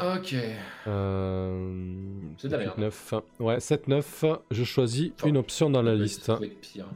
Ok. 0.01 0.35
Euh... 0.87 1.75
C'est 2.39 2.49
de 2.49 2.53
la 2.53 2.59
merde. 2.59 2.79
9. 2.79 3.15
Ouais, 3.41 3.59
7-9. 3.59 4.39
Je 4.51 4.65
choisis 4.65 5.11
Enfin, 5.17 5.29
une 5.29 5.37
option 5.37 5.71
dans 5.71 5.83
la 5.83 5.95
liste. 5.95 6.31
pire. 6.61 6.87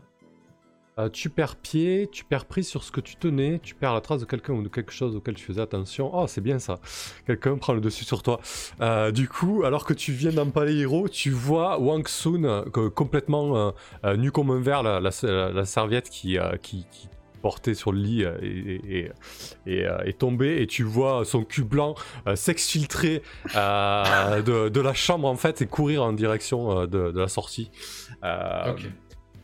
Euh, 0.98 1.08
tu 1.08 1.30
perds 1.30 1.56
pied, 1.56 2.06
tu 2.12 2.22
perds 2.22 2.44
prise 2.44 2.68
sur 2.68 2.84
ce 2.84 2.92
que 2.92 3.00
tu 3.00 3.16
tenais, 3.16 3.60
tu 3.62 3.74
perds 3.74 3.94
la 3.94 4.02
trace 4.02 4.20
de 4.20 4.26
quelqu'un 4.26 4.52
ou 4.52 4.62
de 4.62 4.68
quelque 4.68 4.92
chose 4.92 5.16
auquel 5.16 5.34
tu 5.34 5.44
faisais 5.44 5.62
attention. 5.62 6.10
Oh, 6.12 6.26
c'est 6.26 6.42
bien 6.42 6.58
ça. 6.58 6.80
Quelqu'un 7.26 7.56
prend 7.56 7.72
le 7.72 7.80
dessus 7.80 8.04
sur 8.04 8.22
toi. 8.22 8.40
Euh, 8.82 9.10
du 9.10 9.26
coup, 9.26 9.62
alors 9.64 9.86
que 9.86 9.94
tu 9.94 10.12
viens 10.12 10.32
d'empaler 10.32 10.74
Hiro, 10.74 11.08
tu 11.08 11.30
vois 11.30 11.80
Wang 11.80 12.06
Sun 12.06 12.44
euh, 12.44 12.90
complètement 12.90 13.72
nu 14.18 14.30
comme 14.30 14.50
un 14.50 14.60
verre, 14.60 14.82
la, 14.82 15.64
serviette 15.64 16.10
qui, 16.10 16.36
qui, 16.60 16.86
qui 16.90 17.08
portait 17.40 17.74
sur 17.74 17.92
le 17.92 17.98
lit 17.98 18.24
et, 18.42 19.10
est 19.66 20.18
tombée 20.18 20.60
et 20.60 20.66
tu 20.66 20.82
vois 20.82 21.24
son 21.24 21.44
cul 21.44 21.64
blanc 21.64 21.94
s'exfiltrer 22.34 23.22
de, 23.54 24.80
la 24.80 24.94
chambre 24.94 25.28
en 25.28 25.36
fait 25.36 25.62
et 25.62 25.66
courir 25.66 26.02
en 26.02 26.12
direction 26.12 26.86
de, 26.86 27.12
la 27.14 27.28
sortie. 27.28 27.70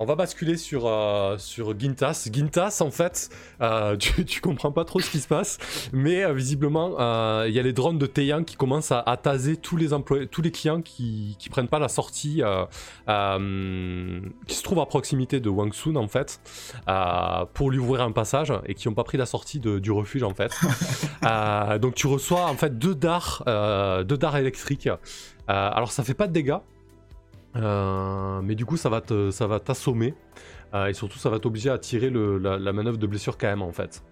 On 0.00 0.04
va 0.04 0.14
basculer 0.14 0.56
sur, 0.56 0.86
euh, 0.86 1.36
sur 1.38 1.78
Gintas. 1.78 2.28
Gintas, 2.32 2.78
en 2.82 2.90
fait, 2.90 3.30
euh, 3.60 3.96
tu, 3.98 4.24
tu 4.24 4.40
comprends 4.40 4.72
pas 4.72 4.84
trop 4.84 5.00
ce 5.00 5.10
qui 5.10 5.18
se 5.20 5.28
passe, 5.28 5.58
mais 5.92 6.24
euh, 6.24 6.32
visiblement, 6.32 6.90
il 7.44 7.52
y 7.52 7.58
a 7.58 7.62
les 7.62 7.72
drones 7.72 7.98
de 7.98 8.06
Taeyang 8.06 8.44
qui 8.44 8.56
commencent 8.56 8.92
à, 8.92 9.00
à 9.00 9.16
taser 9.16 9.56
tous 9.56 9.76
les 9.76 9.92
employés, 9.92 10.26
tous 10.26 10.42
les 10.42 10.50
clients 10.50 10.82
qui, 10.82 11.36
qui 11.38 11.48
prennent 11.48 11.68
pas 11.68 11.78
la 11.78 11.88
sortie, 11.88 12.42
qui 13.06 14.54
se 14.54 14.62
trouvent 14.62 14.80
à 14.80 14.86
proximité 14.86 15.40
de 15.40 15.48
Wang 15.48 15.72
Sun, 15.72 15.96
en 15.96 16.08
fait, 16.08 16.40
pour 17.54 17.70
lui 17.70 17.78
ouvrir 17.78 18.02
un 18.02 18.12
passage 18.12 18.52
et 18.66 18.74
qui 18.74 18.88
n'ont 18.88 18.94
pas 18.94 19.04
pris 19.04 19.18
la 19.18 19.26
sortie 19.26 19.60
de- 19.60 19.78
du 19.78 19.90
refuge, 19.90 20.22
en 20.22 20.34
fait. 20.34 20.52
Donc 21.80 21.94
tu 21.94 22.06
reçois, 22.06 22.46
en 22.46 22.54
fait, 22.54 22.78
deux 22.78 22.94
dards, 22.94 23.42
deux 23.46 24.16
dards 24.16 24.36
électriques. 24.36 24.88
Alors 25.46 25.92
ça 25.92 26.04
fait 26.04 26.14
pas 26.14 26.26
de 26.26 26.32
dégâts. 26.32 26.56
Euh, 27.56 28.40
mais 28.42 28.54
du 28.54 28.64
coup, 28.66 28.76
ça 28.76 28.88
va 28.88 29.00
te, 29.00 29.30
ça 29.30 29.46
va 29.46 29.58
t'assommer 29.60 30.14
Euh, 30.74 30.86
et 30.88 30.92
surtout, 30.92 31.18
ça 31.18 31.30
va 31.30 31.38
t'obliger 31.38 31.70
à 31.70 31.78
tirer 31.78 32.10
le- 32.10 32.36
la, 32.38 32.58
la 32.58 32.72
manœuvre 32.74 32.98
de 32.98 33.06
blessure 33.06 33.38
quand 33.38 33.46
même 33.46 33.62
en 33.62 33.72
fait. 33.72 34.02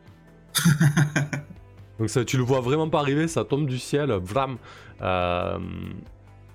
Donc 1.98 2.08
ça, 2.10 2.24
tu 2.24 2.36
le 2.38 2.42
vois 2.42 2.60
vraiment 2.60 2.88
pas 2.88 3.00
arriver, 3.00 3.28
ça 3.28 3.44
tombe 3.44 3.66
du 3.66 3.78
ciel, 3.78 4.10
vlam. 4.12 4.56
Euh, 5.02 5.58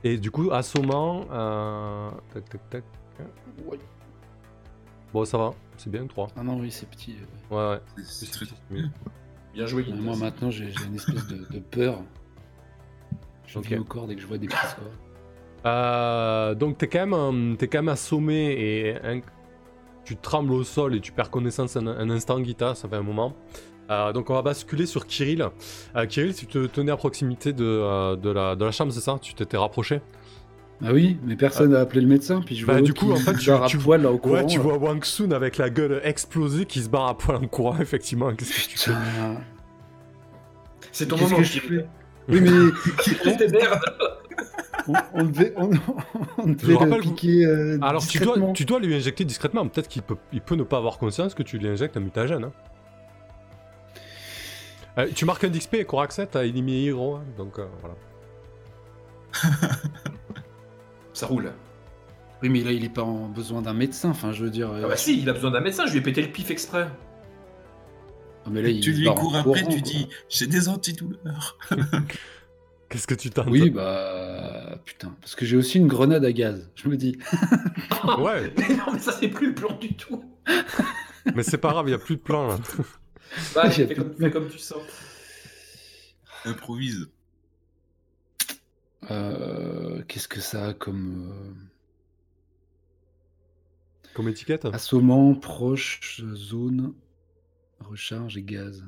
et 0.04 0.18
du 0.18 0.32
coup, 0.32 0.50
assommant, 0.52 1.26
euh, 1.32 2.10
tac 2.34 2.50
tac 2.50 2.70
tac. 2.70 2.84
Bon, 5.14 5.26
ça 5.26 5.38
va, 5.38 5.52
c'est 5.78 5.90
bien 5.92 6.08
3. 6.08 6.30
Ah 6.38 6.44
non, 6.44 6.58
oui, 6.60 6.72
c'est 6.72 6.90
petit. 6.90 7.16
euh. 7.52 7.56
Ouais, 7.56 7.76
ouais. 7.76 8.04
C'est 8.04 8.32
très. 8.32 8.46
Bien 9.54 9.66
joué. 9.66 9.86
Moi 9.94 10.16
maintenant, 10.16 10.50
j'ai 10.50 10.72
une 10.88 10.96
espèce 10.96 11.28
de, 11.28 11.46
de 11.52 11.60
peur. 11.60 12.02
Je 13.46 13.60
Ok. 13.60 13.66
viens 13.68 13.82
au 13.82 13.84
corps 13.84 14.08
dès 14.08 14.16
que 14.16 14.22
je 14.22 14.28
vois 14.28 14.38
des 14.38 14.48
petits 14.48 14.58
scores. 14.68 14.86
Euh, 15.66 16.56
donc 16.56 16.78
t'es 16.78 16.88
quand 16.88 17.06
même, 17.06 17.56
t'es 17.58 17.68
quand 17.68 17.80
même 17.80 17.90
assommé 17.90 18.52
et 18.58 18.96
hein, 19.04 19.20
tu 20.04 20.16
trembles 20.18 20.54
au 20.54 20.64
sol 20.64 20.96
et 20.96 21.00
tu 21.00 21.12
perds 21.12 21.30
connaissance 21.30 21.78
un, 21.78 21.86
un 21.88 22.10
instant, 22.10 22.40
Guita, 22.40 22.74
ça 22.76 22.88
fait 22.90 22.96
un 22.96 23.04
moment. 23.04 23.34
Euh, 23.92 24.14
donc 24.14 24.30
on 24.30 24.34
va 24.34 24.42
basculer 24.42 24.86
sur 24.86 25.06
Kirill. 25.06 25.46
Euh, 25.96 26.06
Kirill, 26.06 26.34
tu 26.34 26.48
te 26.48 26.66
tenais 26.68 26.92
à 26.92 26.98
proximité 26.98 27.54
de, 27.54 27.66
euh, 27.66 28.16
de, 28.16 28.30
la, 28.32 28.56
de 28.56 28.66
la 28.66 28.72
chambre, 28.72 28.92
c'est 28.92 29.02
ça? 29.02 29.18
Tu 29.22 29.34
t'étais 29.34 29.58
rapproché? 29.58 30.02
Ah 30.84 30.94
oui, 30.94 31.20
mais 31.24 31.36
personne 31.36 31.72
n'a 31.74 31.80
appelé 31.82 32.02
le 32.02 32.08
médecin, 32.08 32.42
puis 32.44 32.56
je 32.56 32.66
Bah, 32.66 32.74
vois 32.74 32.82
du 32.82 32.94
coup, 32.96 33.12
en 33.12 33.16
fait, 33.18 33.36
tu- 33.68 33.78
poil 33.78 34.02
là 34.02 34.12
au 34.12 34.18
courant. 34.18 34.36
Ouais, 34.38 34.46
tu 34.48 34.58
là. 34.58 34.64
vois 34.64 34.78
Wang 34.80 35.04
Sun 35.04 35.32
avec 35.32 35.58
la 35.58 35.70
gueule 35.70 36.02
explosée 36.04 36.66
qui 36.66 36.82
se 36.82 36.90
barre 36.90 37.08
à 37.08 37.18
poil 37.18 37.36
en 37.38 37.48
courant, 37.48 37.78
effectivement. 37.82 38.34
Qu'est-ce 38.34 38.52
que 38.66 38.70
tu 38.72 38.78
fais? 38.80 38.92
Putain. 38.92 39.36
C'est 40.92 41.08
ton 41.08 41.18
moment, 41.18 41.38
que 41.38 41.44
je 41.44 41.60
fais? 41.60 41.86
Oui, 42.30 42.42
mais. 42.42 42.50
on, 45.14 45.22
on 45.22 45.24
devait, 45.26 45.54
on, 45.58 45.70
on 46.38 46.48
devait 46.48 46.68
le 46.74 46.78
rappelle- 46.78 47.02
piquer 47.02 47.46
euh, 47.46 47.78
Alors 47.82 48.06
tu 48.06 48.18
dois, 48.20 48.28
discrètement. 48.34 48.54
tu 48.54 48.66
dois 48.66 48.80
lui 48.80 48.96
injecter 48.96 49.26
discrètement. 49.26 49.68
Peut-être 49.68 49.88
qu'il 49.88 50.02
peut, 50.02 50.18
il 50.34 50.42
peut 50.42 50.56
ne 50.56 50.64
pas 50.64 50.78
avoir 50.78 50.98
conscience 50.98 51.34
que 51.34 51.44
tu 51.44 51.58
lui 51.58 51.68
injectes 51.68 51.98
un 51.98 52.02
mutagène. 52.02 52.46
hein. 52.46 52.52
Euh, 54.98 55.08
tu 55.16 55.24
marques 55.26 55.44
un 55.46 55.50
d'XP 55.50 55.76
et 55.76 55.86
Koraxet 55.86 56.36
a 56.36 56.44
éliminé 56.44 56.84
Hiro, 56.84 57.16
hein, 57.16 57.24
donc 57.38 57.60
euh, 57.60 57.66
voilà. 57.80 57.96
Ça 61.14 61.28
roule. 61.28 61.52
Oui, 62.42 62.50
mais 62.50 62.62
là, 62.62 62.72
il 62.72 62.84
est 62.84 62.90
pas 62.90 63.04
en 63.04 63.28
besoin 63.28 63.62
d'un 63.62 63.74
médecin. 63.74 64.10
Enfin, 64.10 64.32
je 64.32 64.44
veux 64.44 64.50
dire. 64.50 64.72
euh, 64.72 64.82
Ah 64.84 64.88
bah 64.90 64.98
si, 64.98 65.22
il 65.22 65.30
a 65.30 65.34
besoin 65.34 65.52
d'un 65.52 65.62
médecin, 65.62 65.86
je 65.86 65.92
lui 65.92 66.00
ai 66.00 66.02
pété 66.02 66.22
le 66.22 66.30
pif 66.30 66.50
exprès. 66.52 66.88
ah, 68.46 68.50
mais 68.52 68.62
là, 68.62 68.70
il 68.70 68.82
Tu 68.82 68.92
lui 68.94 69.06
cours 69.06 69.36
après, 69.36 69.44
courant, 69.44 69.70
tu 69.72 69.80
quoi. 69.82 69.90
dis 69.92 70.10
j'ai 70.30 70.48
des 70.48 70.68
antidouleurs. 70.68 71.58
Qu'est-ce 72.92 73.08
que 73.08 73.16
tu 73.16 73.30
tentes 73.32 73.48
Oui, 73.50 73.70
bah. 73.72 74.78
Putain. 74.86 75.16
Parce 75.22 75.34
que 75.36 75.46
j'ai 75.46 75.58
aussi 75.58 75.78
une 75.80 75.88
grenade 75.88 76.24
à 76.26 76.32
gaz. 76.32 76.70
Je 76.76 76.90
me 76.90 76.98
dis. 76.98 77.18
Ouais, 78.20 78.54
Mais 78.58 78.76
non, 78.76 78.92
mais 78.94 79.00
ça 79.00 79.12
c'est 79.12 79.28
plus 79.30 79.48
le 79.50 79.56
plan 79.56 79.76
du 79.78 79.94
tout. 79.96 80.24
mais 81.36 81.44
c'est 81.44 81.58
pas 81.60 81.70
grave, 81.72 81.88
il 81.88 81.92
y 81.92 81.94
a 81.96 82.00
plus 82.00 82.16
de 82.18 82.22
plan 82.22 82.48
là. 82.48 82.60
Bah, 83.56 83.70
J'ai 83.70 83.88
fais 83.88 83.94
plus 83.94 84.04
comme, 84.04 84.16
fais 84.16 84.32
comme 84.32 84.50
tu 84.50 84.58
sens. 84.60 84.82
Improvise. 86.46 87.08
euh, 89.12 90.02
Qu'est-ce 90.08 90.28
que 90.28 90.42
ça 90.42 90.68
a 90.70 90.74
comme. 90.74 91.32
euh, 91.32 91.54
Comme 94.14 94.28
étiquette? 94.30 94.66
Assommant, 94.66 95.36
proche, 95.36 96.22
zone, 96.34 96.94
recharge 97.80 98.38
et 98.38 98.44
gaz? 98.44 98.84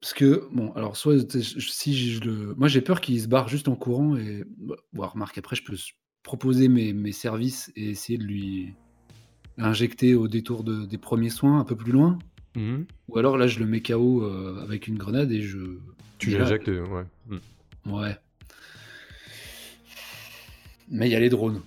Parce 0.00 0.14
que, 0.14 0.48
bon, 0.52 0.72
alors, 0.72 0.96
soit 0.96 1.16
si 1.50 2.10
je 2.10 2.20
le. 2.22 2.54
Moi, 2.56 2.68
j'ai 2.68 2.80
peur 2.80 3.00
qu'il 3.02 3.20
se 3.20 3.28
barre 3.28 3.48
juste 3.48 3.68
en 3.68 3.76
courant 3.76 4.16
et. 4.16 4.44
Bah, 4.56 4.76
bon, 4.94 5.06
remarque, 5.06 5.36
après, 5.38 5.56
je 5.56 5.62
peux 5.64 5.76
proposer 6.22 6.68
mes, 6.68 6.92
mes 6.92 7.12
services 7.12 7.70
et 7.76 7.90
essayer 7.90 8.18
de 8.18 8.24
lui 8.24 8.74
injecter 9.58 10.14
au 10.14 10.26
détour 10.28 10.64
de- 10.64 10.86
des 10.86 10.96
premiers 10.98 11.28
soins 11.30 11.60
un 11.60 11.64
peu 11.64 11.76
plus 11.76 11.92
loin. 11.92 12.18
Mhm. 12.56 12.86
Ou 13.08 13.18
alors, 13.18 13.36
là, 13.36 13.46
je 13.46 13.58
le 13.58 13.66
mets 13.66 13.82
KO 13.82 14.22
euh, 14.24 14.62
avec 14.62 14.86
une 14.88 14.96
grenade 14.96 15.32
et 15.32 15.42
je. 15.42 15.58
Tu 16.18 16.30
l'injectes, 16.30 16.68
ouais. 16.68 17.04
Mhm. 17.28 17.40
Ouais. 17.92 18.16
Mais 20.88 21.08
il 21.08 21.12
y 21.12 21.14
a 21.14 21.20
les 21.20 21.28
drones. 21.30 21.60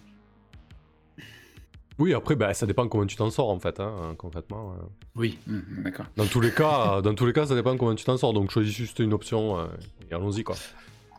Oui, 1.99 2.14
après, 2.14 2.36
bah, 2.36 2.53
ça 2.53 2.65
dépend 2.65 2.88
comment 2.88 3.06
tu 3.06 3.15
t'en 3.15 3.30
sors 3.30 3.49
en 3.49 3.60
fait, 3.60 3.80
hein, 3.80 4.15
concrètement. 4.18 4.74
euh. 4.74 4.84
Oui, 5.15 5.38
hum, 5.48 5.64
d'accord. 5.84 6.06
Dans 6.18 6.26
tous 6.26 6.41
les 6.41 6.52
cas, 6.52 6.98
euh, 6.98 7.02
dans 7.02 7.14
tous 7.14 7.26
les 7.26 7.34
cas, 7.34 7.45
ça 7.45 7.56
dépend 7.56 7.78
comment 7.78 7.94
tu 7.95 8.03
t'en 8.06 8.18
sors. 8.18 8.34
Donc 8.34 8.52
choisis 8.52 8.74
juste 8.74 8.99
une 8.99 9.14
option 9.14 9.60
euh, 9.60 9.65
et 10.10 10.14
allons-y 10.14 10.44
quoi. 10.44 10.56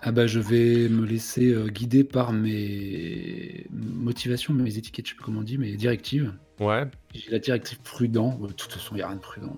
Ah 0.06 0.12
bah 0.12 0.26
je 0.26 0.38
vais 0.38 0.88
me 0.90 1.06
laisser 1.06 1.50
euh, 1.50 1.68
guider 1.68 2.04
par 2.04 2.32
mes 2.34 3.66
motivations, 3.70 4.52
mes 4.52 4.76
étiquettes, 4.76 5.06
je 5.06 5.10
sais 5.12 5.16
plus 5.16 5.24
comment 5.24 5.40
on 5.40 5.44
dit, 5.44 5.56
mes 5.58 5.76
directives. 5.76 6.32
Ouais. 6.60 6.84
J'ai 7.14 7.30
la 7.30 7.38
directive 7.38 7.78
prudent. 7.82 8.38
De 8.40 8.52
toute 8.52 8.70
façon, 8.72 8.94
il 8.94 8.96
n'y 8.98 9.02
a 9.02 9.06
rien 9.08 9.16
de 9.16 9.20
prudent. 9.22 9.56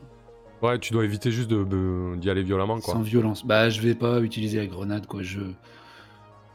Ouais, 0.63 0.79
tu 0.79 0.93
dois 0.93 1.05
éviter 1.05 1.31
juste 1.31 1.49
de- 1.51 1.65
de- 1.65 2.17
d'y 2.17 2.31
aller 2.31 2.43
violemment, 2.43 2.79
quoi. 2.81 2.95
Sans 2.95 3.03
violence. 3.03 3.45
Bah 3.45 3.71
je 3.71 3.81
vais 3.81 3.95
pas 3.95 4.21
utiliser 4.21 4.59
la 4.59 4.67
grenade, 4.67 5.07
quoi. 5.07 5.23
Je, 5.23 5.41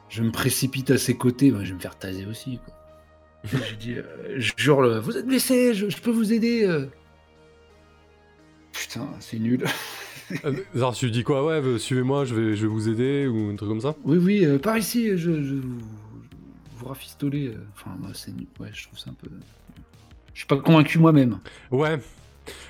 je 0.09 0.23
me 0.23 0.31
précipite 0.31 0.89
à 0.91 0.97
ses 0.97 1.15
côtés. 1.17 1.51
Bah, 1.51 1.59
je 1.63 1.69
vais 1.69 1.75
me 1.75 1.79
faire 1.79 1.97
taser 1.97 2.25
aussi, 2.25 2.59
quoi. 2.63 2.73
Je 3.45 3.75
dis, 3.75 3.93
euh, 3.95 4.03
je 4.37 4.51
jure, 4.57 4.81
le- 4.81 4.99
vous 4.99 5.17
êtes 5.17 5.25
blessé, 5.25 5.73
je, 5.73 5.89
je 5.89 5.97
peux 6.01 6.11
vous 6.11 6.31
aider. 6.33 6.63
euh. 6.65 6.85
Putain, 8.73 9.07
c'est 9.19 9.39
nul. 9.39 9.63
Euh, 10.45 10.53
Genre, 10.73 10.95
tu 10.95 11.05
lui 11.05 11.11
dis 11.11 11.23
quoi 11.23 11.45
Ouais, 11.45 11.61
euh, 11.61 11.77
suivez-moi, 11.77 12.23
je 12.23 12.33
vais, 12.35 12.55
je 12.55 12.61
vais 12.61 12.67
vous 12.71 12.87
aider, 12.87 13.27
ou 13.27 13.49
un 13.51 13.55
truc 13.57 13.67
comme 13.67 13.81
ça? 13.81 13.95
Oui, 14.05 14.17
oui, 14.17 14.45
euh, 14.45 14.59
par 14.59 14.77
ici, 14.77 15.09
je, 15.17 15.17
je 15.43 15.55
vous, 15.55 15.79
je 15.79 16.79
vous 16.79 16.85
rafistoler. 16.87 17.47
euh. 17.49 17.57
Enfin, 17.75 17.91
moi, 17.99 18.11
c'est 18.13 18.31
nul. 18.33 18.47
Ouais, 18.59 18.69
je 18.71 18.83
trouve 18.87 18.97
ça 18.97 19.09
un 19.09 19.13
peu. 19.13 19.27
Je 20.33 20.39
suis 20.39 20.47
pas 20.47 20.55
convaincu 20.55 20.99
moi-même. 20.99 21.39
Ouais. 21.69 21.99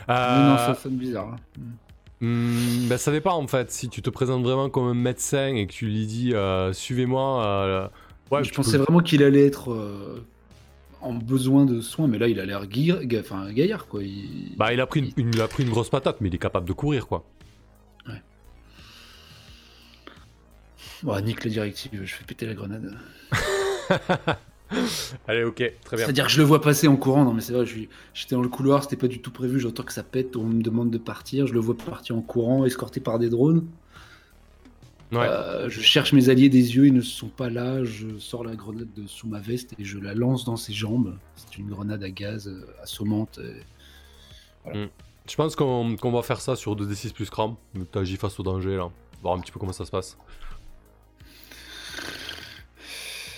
Euh, 0.10 0.42
non, 0.42 0.58
ça 0.58 0.74
sonne 0.74 0.96
bizarre. 0.96 1.36
hein. 1.60 1.62
Hmm, 2.20 2.88
ben, 2.88 2.98
ça 2.98 3.12
dépend 3.12 3.34
en 3.36 3.48
fait. 3.48 3.72
Si 3.72 3.90
tu 3.90 4.02
te 4.02 4.10
présentes 4.10 4.44
vraiment 4.44 4.70
comme 4.70 4.88
un 4.88 4.94
médecin 4.96 5.56
et 5.56 5.66
que 5.68 5.72
tu 5.72 5.86
lui 5.86 6.06
dis 6.08 6.34
euh, 6.34 6.72
suivez-moi, 6.74 7.44
euh, 7.46 7.88
ouais, 8.32 8.44
je 8.44 8.50
tu 8.50 8.56
pensais 8.56 8.78
peux- 8.78 8.84
vraiment 8.84 9.00
qu'il 9.02 9.24
allait 9.24 9.46
être 9.46 9.72
euh, 9.72 10.24
en 11.02 11.14
besoin 11.14 11.66
de 11.66 11.82
soins, 11.82 12.08
mais 12.08 12.18
là, 12.18 12.28
il 12.28 12.40
a 12.40 12.46
l'air 12.46 12.66
enfin, 13.20 13.52
gaillard, 13.52 13.88
quoi. 13.88 14.04
Il... 14.04 14.56
Bah, 14.58 14.74
il 14.74 14.80
a, 14.82 14.88
pris 14.88 15.00
une, 15.02 15.12
une- 15.18 15.34
il 15.34 15.42
a 15.42 15.48
pris 15.48 15.64
une 15.64 15.70
grosse 15.70 15.90
patate, 15.90 16.18
mais 16.22 16.30
il 16.30 16.36
est 16.36 16.40
capable 16.40 16.68
de 16.68 16.74
courir 16.74 17.08
quoi. 17.08 17.26
Bon, 21.04 21.20
nique 21.24 21.44
la 21.44 21.50
directive, 21.50 22.02
je 22.06 22.14
fais 22.14 22.24
péter 22.24 22.46
la 22.46 22.54
grenade. 22.54 22.96
Allez, 25.28 25.44
ok, 25.44 25.56
très 25.84 25.98
bien. 25.98 26.06
C'est-à-dire 26.06 26.26
que 26.28 26.32
je 26.32 26.38
le 26.38 26.44
vois 26.46 26.62
passer 26.62 26.88
en 26.88 26.96
courant. 26.96 27.26
Non, 27.26 27.34
mais 27.34 27.42
c'est 27.42 27.54
vrai, 27.54 27.66
j'étais 27.66 28.36
dans 28.36 28.42
le 28.42 28.48
couloir, 28.48 28.84
c'était 28.84 28.98
pas 28.98 29.08
du 29.08 29.20
tout 29.20 29.32
prévu. 29.32 29.60
J'entends 29.60 29.84
que 29.84 29.94
ça 29.94 30.04
pète, 30.04 30.36
on 30.36 30.44
me 30.44 30.62
demande 30.62 30.92
de 30.92 30.98
partir. 30.98 31.48
Je 31.48 31.54
le 31.54 31.60
vois 31.60 31.76
partir 31.76 32.16
en 32.16 32.22
courant, 32.22 32.66
escorté 32.66 33.00
par 33.00 33.18
des 33.20 33.30
drones. 33.30 33.66
Ouais. 35.12 35.20
Euh, 35.28 35.70
je 35.70 35.82
cherche 35.82 36.14
mes 36.14 36.30
alliés 36.30 36.48
des 36.50 36.76
yeux, 36.76 36.88
ils 36.88 36.94
ne 36.94 37.02
sont 37.02 37.28
pas 37.28 37.50
là. 37.50 37.84
Je 37.84 38.18
sors 38.18 38.44
la 38.46 38.56
grenade 38.56 38.88
de 38.96 39.08
sous 39.08 39.28
ma 39.28 39.40
veste 39.40 39.74
et 39.78 39.84
je 39.84 39.98
la 40.00 40.14
lance 40.14 40.46
dans 40.46 40.56
ses 40.56 40.72
jambes. 40.74 41.18
C'est 41.36 41.58
une 41.58 41.70
grenade 41.70 42.02
à 42.04 42.10
gaz 42.10 42.48
euh, 42.48 42.66
assommante. 42.82 43.40
et- 43.40 44.88
Je 45.28 45.36
pense 45.36 45.56
qu'on 45.56 45.96
va 46.12 46.22
faire 46.22 46.40
ça 46.40 46.56
sur 46.56 46.76
2d6 46.76 47.12
plus 47.14 47.30
cram. 47.30 47.56
T'agis 47.92 48.16
face 48.18 48.40
au 48.40 48.44
danger 48.44 48.78
là. 48.78 48.90
Voir 49.22 49.36
un 49.36 49.40
petit 49.42 49.52
peu 49.52 49.60
comment 49.60 49.74
ça 49.74 49.86
se 49.86 49.92
passe. 49.92 50.18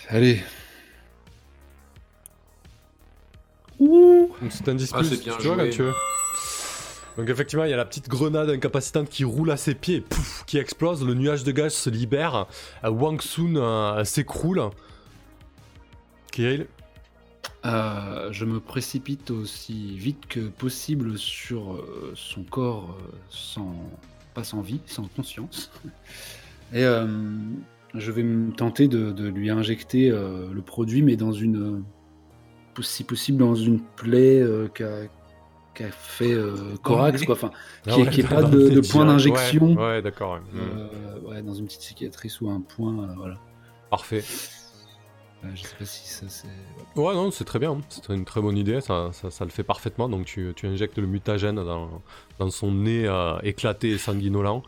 Allez. 0.10 0.42
Ouh 3.80 4.30
Donc 4.42 4.52
c'est 4.52 4.68
un 4.70 4.76
10 4.76 4.92
Ah, 4.94 5.00
plus, 5.00 5.24
bien 5.24 5.34
tu 5.40 5.48
vois 5.48 5.58
quand 5.58 5.70
tu 5.72 5.82
veux. 5.82 5.94
Donc 7.18 7.30
effectivement, 7.30 7.64
il 7.64 7.70
y 7.70 7.74
a 7.74 7.78
la 7.78 7.86
petite 7.86 8.10
grenade 8.10 8.50
incapacitante 8.50 9.10
qui 9.10 9.24
roule 9.24 9.52
à 9.52 9.58
ses 9.58 9.76
pieds, 9.76 10.02
pouf, 10.02 10.44
qui 10.46 10.58
explose, 10.58 11.06
le 11.06 11.14
nuage 11.14 11.44
de 11.44 11.52
gaz 11.52 11.74
se 11.74 11.90
libère, 11.90 12.48
euh, 12.84 12.90
Wang 12.90 13.22
Sun 13.22 13.58
euh, 13.58 14.04
s'écroule. 14.04 14.62
Kirill 16.32 16.68
Euh, 17.66 18.32
je 18.32 18.46
me 18.46 18.60
précipite 18.60 19.32
aussi 19.32 19.96
vite 19.96 20.26
que 20.28 20.40
possible 20.40 21.18
sur 21.18 21.74
euh, 21.74 22.12
son 22.16 22.44
corps 22.44 22.98
sans 23.30 23.76
pas 24.34 24.44
sans 24.44 24.62
vie, 24.62 24.82
sans 24.88 25.08
conscience. 25.16 25.72
Et 26.74 26.84
je 27.94 28.12
vais 28.12 28.26
tenter 28.58 28.88
de, 28.88 29.28
lui 29.28 29.52
injecter 29.52 30.10
le 30.10 30.62
produit, 30.64 31.04
mais 31.04 31.16
dans 31.16 31.34
une, 31.34 31.84
si 32.82 33.04
possible, 33.04 33.38
dans 33.38 33.54
une 33.54 33.80
plaie 33.80 34.44
qu'a 35.74 35.90
fait 35.92 36.32
euh, 36.34 36.76
Corax, 36.82 37.24
quoi. 37.26 37.36
Enfin, 37.36 37.52
Qui 37.88 38.02
est- 38.02 38.10
qui 38.10 38.22
est 38.22 38.28
pas 38.28 38.42
dans 38.42 38.50
de- 38.50 38.92
point 38.92 39.06
d'injection. 39.06 39.74
Ouais, 39.76 39.82
ouais, 39.82 40.02
d'accord. 40.02 40.38
Mm. 40.38 40.58
euh, 40.60 41.20
ouais, 41.30 41.42
dans 41.42 41.54
une 41.54 41.66
petite 41.66 41.82
cicatrice 41.82 42.42
ou 42.42 42.50
un 42.50 42.62
point, 42.62 42.94
euh, 43.04 43.14
voilà. 43.18 43.36
Parfait. 43.90 44.24
Je 45.56 45.62
sais 45.62 45.76
pas 45.78 45.84
si 45.84 46.08
ça 46.08 46.26
c'est. 46.30 46.48
Ouais, 46.96 47.14
non, 47.14 47.30
c'est 47.30 47.44
très 47.44 47.60
bien. 47.60 47.78
C'est 47.90 48.08
une 48.14 48.24
très 48.24 48.40
bonne 48.40 48.58
idée. 48.58 48.80
Ça, 48.80 49.10
ça, 49.12 49.30
ça 49.30 49.44
le 49.44 49.52
fait 49.52 49.64
parfaitement. 49.64 50.08
Donc, 50.08 50.24
tu, 50.26 50.54
tu 50.56 50.68
injectes 50.68 50.98
le 50.98 51.06
mutagène 51.06 51.56
dans, 51.56 52.02
dans 52.40 52.50
son 52.50 52.72
nez 52.72 53.12
éclaté 53.44 53.90
et 53.90 53.98
sanguinolent. 53.98 54.64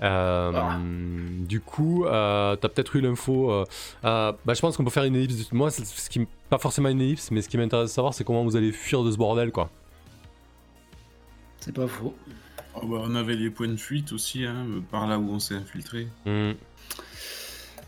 Ah. 0.00 0.78
Du 1.46 1.60
coup, 1.60 2.06
euh, 2.06 2.56
t'as 2.56 2.68
peut-être 2.68 2.96
eu 2.96 3.02
l'info. 3.02 3.64
bah, 4.02 4.34
je 4.48 4.60
pense 4.60 4.76
qu'on 4.76 4.82
peut 4.82 4.90
faire 4.90 5.04
une 5.04 5.14
ellipse. 5.14 5.52
Moi, 5.52 5.70
ce 5.70 6.08
qui, 6.10 6.26
pas 6.50 6.58
forcément 6.58 6.88
une 6.88 7.00
ellipse, 7.00 7.30
mais 7.30 7.40
ce 7.40 7.48
qui 7.48 7.56
m'intéresse 7.56 7.90
de 7.90 7.94
savoir, 7.94 8.12
c'est 8.12 8.24
comment 8.24 8.42
vous 8.42 8.56
allez 8.56 8.72
fuir 8.72 9.04
de 9.04 9.12
ce 9.12 9.16
bordel, 9.16 9.52
quoi. 9.52 9.70
C'est 11.66 11.74
pas 11.74 11.88
faux. 11.88 12.14
Oh, 12.76 12.86
bah, 12.86 12.98
on 13.02 13.16
avait 13.16 13.34
les 13.34 13.50
points 13.50 13.66
de 13.66 13.76
fuite 13.76 14.12
aussi, 14.12 14.44
hein, 14.44 14.64
par 14.88 15.08
là 15.08 15.18
où 15.18 15.28
on 15.28 15.40
s'est 15.40 15.56
infiltré. 15.56 16.06
Hmm. 16.24 16.52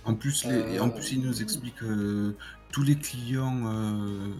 En 0.04 0.14
plus, 0.14 0.44
les... 0.46 0.78
Euh. 0.78 0.82
en 0.82 0.90
plus 0.90 1.12
il 1.12 1.20
nous 1.20 1.42
explique 1.42 1.80
euh, 1.84 2.34
tous 2.72 2.82
les 2.82 2.96
clients 2.96 3.62
euh, 3.66 4.34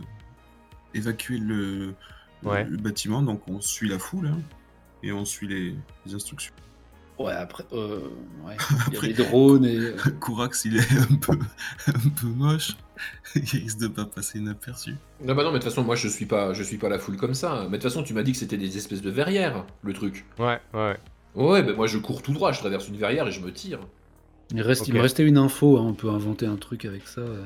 évacuer 0.93 1.39
le... 1.39 1.94
Ouais. 2.43 2.65
le 2.65 2.77
bâtiment, 2.78 3.23
donc 3.23 3.47
on 3.48 3.60
suit 3.60 3.89
la 3.89 3.98
foule 3.98 4.28
hein, 4.28 4.39
et 5.05 5.12
on 5.12 5.24
suit 5.24 5.47
les, 5.47 5.74
les 6.05 6.15
instructions. 6.15 6.55
Ouais, 7.19 7.32
après, 7.32 7.65
euh, 7.73 8.01
ouais. 8.47 8.57
il 8.89 8.93
y 8.93 8.97
a 8.97 8.99
Après- 8.99 9.09
des 9.09 9.15
drones 9.15 9.65
et. 9.65 9.77
euh, 9.77 9.97
Kourax, 10.20 10.65
il 10.66 10.77
est 10.77 10.93
un 10.99 11.16
peu, 11.16 11.32
un 11.89 12.09
peu 12.20 12.27
moche, 12.28 12.77
il 13.35 13.43
risque 13.43 13.78
de 13.78 13.89
pas 13.89 14.05
passer 14.05 14.39
inaperçu. 14.39 14.95
Non, 15.24 15.35
bah 15.35 15.43
non, 15.43 15.51
mais 15.51 15.59
de 15.59 15.65
toute 15.65 15.73
façon, 15.73 15.82
moi 15.82 15.97
je 15.97 16.07
suis 16.09 16.27
pas, 16.27 16.53
je 16.55 16.62
suis 16.62 16.78
pas 16.78 16.89
la 16.89 16.99
foule 16.99 17.16
comme 17.16 17.35
ça. 17.35 17.62
Mais 17.65 17.78
de 17.78 17.82
toute 17.82 17.90
façon, 17.90 18.03
tu 18.05 18.15
m'as 18.15 18.23
dit 18.23 18.32
que 18.32 18.39
c'était 18.39 18.57
des 18.57 18.77
espèces 18.77 19.03
de 19.03 19.11
verrières, 19.11 19.65
le 19.82 19.93
truc. 19.93 20.24
Ouais, 20.39 20.61
ouais. 20.74 20.97
Ouais, 21.35 21.62
bah 21.62 21.73
moi 21.77 21.86
je 21.86 21.99
cours 21.99 22.23
tout 22.23 22.32
droit, 22.32 22.53
je 22.53 22.59
traverse 22.61 22.89
une 22.89 22.97
verrière 22.97 23.27
et 23.27 23.32
je 23.32 23.40
me 23.40 23.53
tire. 23.53 23.81
Il, 24.55 24.62
reste, 24.62 24.89
il 24.89 24.95
me 24.95 25.01
restait 25.01 25.24
une 25.24 25.36
info, 25.39 25.77
hein, 25.77 25.82
on 25.86 25.93
peut 25.95 26.09
inventer 26.11 26.47
un 26.47 26.57
truc 26.57 26.85
avec 26.85 27.07
ça. 27.07 27.20
euh. 27.20 27.45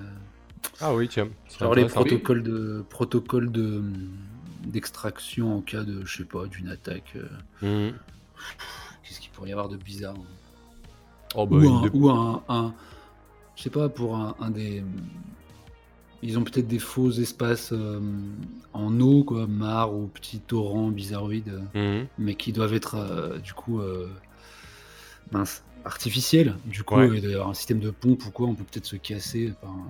Ah 0.80 0.94
oui, 0.94 1.08
tiens. 1.08 1.28
Genre 1.58 1.74
les 1.74 1.86
protocoles 1.86 2.42
de 2.42 2.84
protocoles 2.88 3.50
de 3.50 3.82
d'extraction 4.64 5.56
en 5.56 5.60
cas 5.60 5.82
de, 5.82 6.04
je 6.04 6.18
sais 6.18 6.24
pas, 6.24 6.46
d'une 6.46 6.68
attaque. 6.68 7.16
euh. 7.64 7.90
Hmm. 7.90 7.94
Qu'est-ce 9.12 9.20
qu'il 9.20 9.30
pourrait 9.30 9.50
y 9.50 9.52
avoir 9.52 9.68
de 9.68 9.76
bizarre 9.76 10.14
hein 10.16 10.24
Oh, 11.34 11.44
bah, 11.46 11.56
Ou, 11.58 11.68
un, 11.68 11.82
dé- 11.82 11.90
ou 11.92 12.08
un, 12.08 12.42
un- 12.48 12.72
je 13.56 13.62
sais 13.62 13.68
pas, 13.68 13.90
pour 13.90 14.16
un, 14.16 14.34
un 14.40 14.48
des. 14.50 14.82
Ils 16.22 16.38
ont 16.38 16.44
peut-être 16.44 16.66
des 16.66 16.78
faux 16.78 17.10
espaces 17.10 17.72
euh, 17.74 18.00
en 18.72 18.98
eau, 19.00 19.22
quoi, 19.22 19.46
mares 19.46 19.92
ou 19.92 20.06
petits 20.06 20.38
torrents 20.38 20.88
bizarroïdes. 20.88 21.52
euh. 21.74 22.04
Hmm. 22.04 22.06
mais 22.16 22.36
qui 22.36 22.52
doivent 22.54 22.72
être 22.72 22.94
euh, 22.94 23.38
du 23.38 23.52
coup 23.52 23.80
euh, 23.80 24.08
mince, 25.30 25.62
artificiels. 25.84 26.56
Du 26.64 26.82
coup, 26.84 26.94
Ouais. 26.96 27.10
il 27.12 27.20
doit 27.20 27.30
y 27.30 27.34
avoir 27.34 27.50
un 27.50 27.54
système 27.54 27.80
de 27.80 27.90
pompe 27.90 28.24
ou 28.24 28.30
quoi, 28.30 28.46
on 28.46 28.54
peut 28.54 28.64
peut-être 28.64 28.86
se 28.86 28.96
casser 28.96 29.52
par 29.60 29.70
un, 29.72 29.86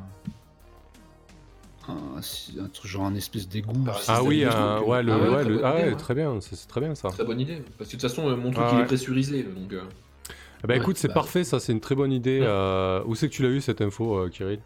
un- 1.90 2.62
un 2.64 2.68
truc 2.68 2.90
genre 2.90 3.04
un 3.06 3.14
espèce 3.14 3.48
d'égout. 3.48 3.72
Ah 4.08 4.22
oui, 4.22 4.44
euh, 4.44 4.80
ouais, 4.80 5.02
le, 5.02 5.12
Ah 5.12 5.18
ouais, 5.18 5.28
ouais, 5.28 5.34
très 5.40 5.48
le- 5.48 5.54
bonne 5.56 5.64
ah 5.64 5.74
idée, 5.74 5.82
ouais, 5.84 5.88
ouais. 5.90 5.96
très 5.96 6.14
bien, 6.14 6.40
c'est 6.40 6.56
c'est 6.56 6.68
très 6.68 6.80
bien 6.80 6.94
ça. 6.94 7.08
Très 7.08 7.24
bonne 7.24 7.40
idée. 7.40 7.62
Parce 7.78 7.90
que 7.90 7.96
de 7.96 8.00
toute 8.00 8.10
façon, 8.10 8.28
euh, 8.28 8.36
mon 8.36 8.50
truc 8.50 8.64
Ah 8.68 8.72
il 8.74 8.80
est 8.80 8.84
pressurisé, 8.86 9.42
donc. 9.42 9.72
euh, 9.72 9.80
Eh 10.64 10.66
ben 10.66 10.74
Ouais, 10.74 10.80
écoute, 10.80 10.96
c'est 10.96 11.08
bah- 11.08 11.14
parfait, 11.14 11.42
ça 11.44 11.58
c'est 11.60 11.72
une 11.72 11.80
très 11.80 11.94
bonne 11.94 12.12
idée. 12.12 12.40
Ouais. 12.40 12.46
Euh, 12.48 13.02
où 13.06 13.14
c'est 13.16 13.28
que 13.28 13.34
tu 13.34 13.42
l'as 13.42 13.48
eu 13.48 13.60
cette 13.60 13.80
info, 13.80 14.16
euh, 14.16 14.28
Kirill? 14.28 14.60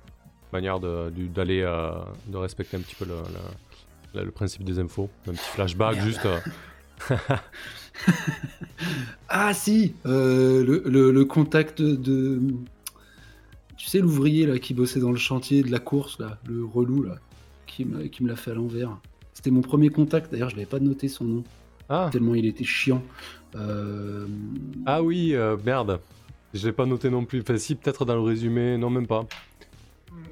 Manière 0.52 0.78
d'aller, 0.78 1.62
euh, 1.62 1.90
de 2.28 2.36
respecter 2.36 2.76
un 2.76 2.80
petit 2.80 2.94
peu 2.94 3.04
le, 3.04 3.14
le- 3.14 4.20
le- 4.20 4.24
le 4.26 4.30
principe 4.30 4.62
des 4.64 4.78
infos. 4.78 5.08
Un 5.28 5.32
petit 5.32 5.48
flashback 5.50 5.96
Merde. 5.96 6.06
juste. 6.06 6.26
euh, 6.26 6.38
Ah 9.28 9.52
si, 9.54 9.94
euh, 10.06 10.64
le, 10.64 10.82
le- 10.86 11.10
le 11.10 11.24
contact 11.24 11.82
de, 11.82 12.40
tu 13.76 13.86
sais 13.86 14.00
l'ouvrier 14.00 14.46
là 14.46 14.58
qui 14.58 14.74
bossait 14.74 15.00
dans 15.00 15.10
le 15.10 15.18
chantier 15.18 15.62
de 15.62 15.70
la 15.70 15.78
course 15.78 16.18
là, 16.18 16.38
le 16.46 16.64
relou 16.64 17.02
là, 17.02 17.16
qui 17.66 17.84
me, 17.84 18.04
qui 18.04 18.22
me 18.22 18.28
l'a 18.28 18.36
fait 18.36 18.52
à 18.52 18.54
l'envers. 18.54 18.96
C'était 19.34 19.50
mon 19.50 19.60
premier 19.60 19.90
contact. 19.90 20.32
D'ailleurs, 20.32 20.48
je 20.48 20.56
l'avais 20.56 20.66
pas 20.66 20.80
noté 20.80 21.08
son 21.08 21.24
nom 21.24 21.44
Ah, 21.88 22.08
tellement 22.10 22.34
il 22.34 22.46
était 22.46 22.64
chiant. 22.64 23.02
Euh, 23.54 24.26
ah 24.86 25.02
oui, 25.02 25.34
euh, 25.34 25.56
merde. 25.64 26.00
Je 26.54 26.66
l'ai 26.66 26.72
pas 26.72 26.86
noté 26.86 27.10
non 27.10 27.24
plus. 27.24 27.42
Enfin, 27.42 27.58
si, 27.58 27.74
peut-être 27.74 28.06
dans 28.06 28.14
le 28.14 28.22
résumé, 28.22 28.78
non, 28.78 28.88
même 28.88 29.06
pas. 29.06 29.26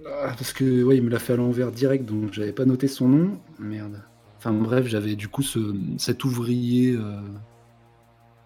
Ah, 0.06 0.32
parce 0.38 0.52
que 0.52 0.82
ouais, 0.82 0.96
il 0.96 1.02
me 1.02 1.10
l'a 1.10 1.18
fait 1.18 1.34
à 1.34 1.36
l'envers 1.36 1.70
direct, 1.70 2.06
donc 2.06 2.32
j'avais 2.32 2.52
pas 2.52 2.64
noté 2.64 2.88
son 2.88 3.08
nom. 3.08 3.38
Merde. 3.58 4.02
Enfin 4.38 4.52
bref, 4.52 4.86
j'avais 4.86 5.16
du 5.16 5.28
coup 5.28 5.42
ce, 5.42 5.74
cet 5.98 6.24
ouvrier 6.24 6.96
euh, 6.96 7.20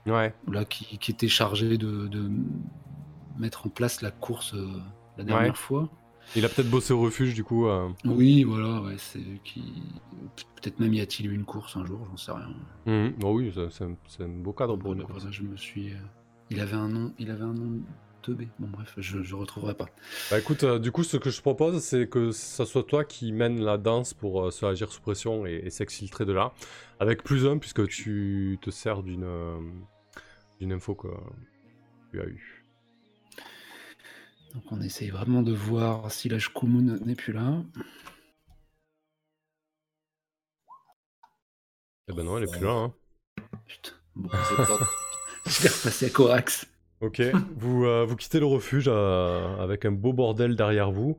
Ouais, 0.07 0.33
là 0.51 0.65
qui, 0.65 0.99
qui 0.99 1.11
était 1.11 1.29
chargé 1.29 1.77
de, 1.77 2.07
de 2.07 2.31
mettre 3.39 3.67
en 3.67 3.71
place 3.71 4.03
la 4.03 4.11
course 4.11 4.55
euh, 4.55 4.67
la 5.17 5.25
dernière 5.25 5.53
Ouais. 5.53 5.57
fois. 5.57 5.89
il 6.37 6.45
a 6.45 6.49
peut-être 6.49 6.69
bossé 6.71 6.93
au 6.93 7.01
refuge 7.01 7.35
du 7.35 7.45
coup. 7.45 7.67
euh. 7.69 7.89
Oui, 8.05 8.43
voilà, 8.45 8.81
ouais, 8.83 8.97
c'est 8.99 9.23
qui. 9.45 9.83
Peut-être 10.61 10.81
même 10.81 10.93
y 10.93 11.01
a-t-il 11.01 11.31
eu 11.31 11.35
une 11.35 11.45
course 11.45 11.77
un 11.77 11.85
jour, 11.87 12.05
j'en 12.11 12.17
sais 12.17 12.33
rien. 12.33 13.15
Oh 13.23 13.33
oui, 13.33 13.53
c'est- 13.71 13.85
un, 14.23 14.29
beau 14.29 14.53
cadre 14.53 14.77
pour 14.77 14.93
une 14.93 15.03
Voilà, 15.03 15.31
je 15.31 15.43
me 15.43 15.57
suis. 15.57 15.91
euh, 15.93 15.97
Il 16.51 16.61
avait 16.61 16.77
un 16.77 16.89
nom. 16.89 17.13
Il 17.19 17.31
avait 17.31 17.45
un 17.45 17.53
nom 17.55 17.81
teubé. 18.23 18.49
Bon, 18.59 18.67
bref, 18.69 18.93
je, 18.99 19.23
je 19.23 19.35
retrouverai 19.37 19.75
pas. 19.75 19.87
Bah 20.31 20.39
écoute, 20.41 20.65
euh, 20.65 20.79
du 20.81 20.91
coup, 20.91 21.05
ce 21.05 21.17
que 21.17 21.31
je 21.31 21.41
propose, 21.41 21.81
c'est 21.81 22.09
que 22.09 22.33
ça 22.33 22.67
soit 22.67 22.83
toi 22.83 23.05
qui 23.05 23.31
mène 23.33 23.61
la 23.63 23.79
danse 23.79 24.13
pour 24.15 24.47
euh, 24.47 24.51
se 24.51 24.67
agir 24.67 24.91
sous 24.93 25.01
pression 25.01 25.47
et, 25.47 25.63
et 25.65 25.71
s'exfiltrer 25.71 26.25
de 26.27 26.33
là. 26.33 26.53
Avec 27.01 27.23
plus 27.23 27.47
un, 27.47 27.59
puisque 27.59 27.87
tu 27.89 28.59
te 28.61 28.71
sers 28.71 29.03
d'une 29.05 29.27
d'une 30.61 30.73
info 30.73 30.95
que 30.97 31.07
tu 32.11 32.21
as 32.21 32.25
eue. 32.27 32.58
Donc 34.59 34.73
on 34.73 34.81
essaye 34.81 35.11
vraiment 35.11 35.43
de 35.43 35.53
voir 35.53 36.11
si 36.11 36.29
la 36.29 36.41
Shkumun 36.41 36.99
n'est 37.05 37.15
plus 37.15 37.33
là. 37.33 37.63
Eh 42.09 42.13
ben 42.13 42.25
non, 42.25 42.39
elle 42.39 42.45
est 42.45 42.51
plus 42.51 42.65
là. 42.65 42.73
Hein. 42.73 42.95
Putain. 43.69 43.93
Bon, 44.17 44.29
C'est 45.45 45.47
je 45.47 45.63
vais 45.63 45.69
repasser 45.69 46.07
à 46.07 46.11
Corax. 46.11 46.67
Ok, 47.01 47.23
vous, 47.55 47.85
euh, 47.85 48.05
vous 48.05 48.17
quittez 48.17 48.41
le 48.41 48.47
refuge 48.47 48.87
euh, 48.89 49.63
avec 49.63 49.85
un 49.85 49.93
beau 49.93 50.13
bordel 50.13 50.57
derrière 50.57 50.91
vous. 50.91 51.19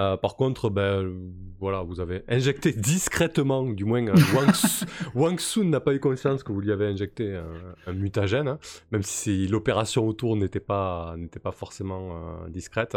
Euh, 0.00 0.16
par 0.16 0.36
contre, 0.36 0.70
ben, 0.70 0.82
euh, 0.82 1.12
voilà, 1.58 1.82
vous 1.82 1.98
avez 2.00 2.22
injecté 2.28 2.72
discrètement, 2.76 3.64
du 3.64 3.84
moins 3.84 4.06
euh, 4.06 4.14
Wang, 4.34 4.52
Su- 4.54 4.84
Wang 5.14 5.40
Sun 5.40 5.70
n'a 5.70 5.80
pas 5.80 5.92
eu 5.94 5.98
conscience 6.00 6.42
que 6.44 6.52
vous 6.52 6.60
lui 6.60 6.70
avez 6.70 6.86
injecté 6.86 7.34
un, 7.34 7.46
un 7.86 7.92
mutagène, 7.92 8.46
hein, 8.48 8.58
même 8.92 9.02
si 9.02 9.48
l'opération 9.48 10.06
autour 10.06 10.36
n'était 10.36 10.60
pas, 10.60 11.14
n'était 11.16 11.40
pas 11.40 11.50
forcément 11.52 12.10
euh, 12.44 12.48
discrète. 12.48 12.96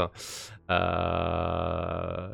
Euh. 0.70 2.30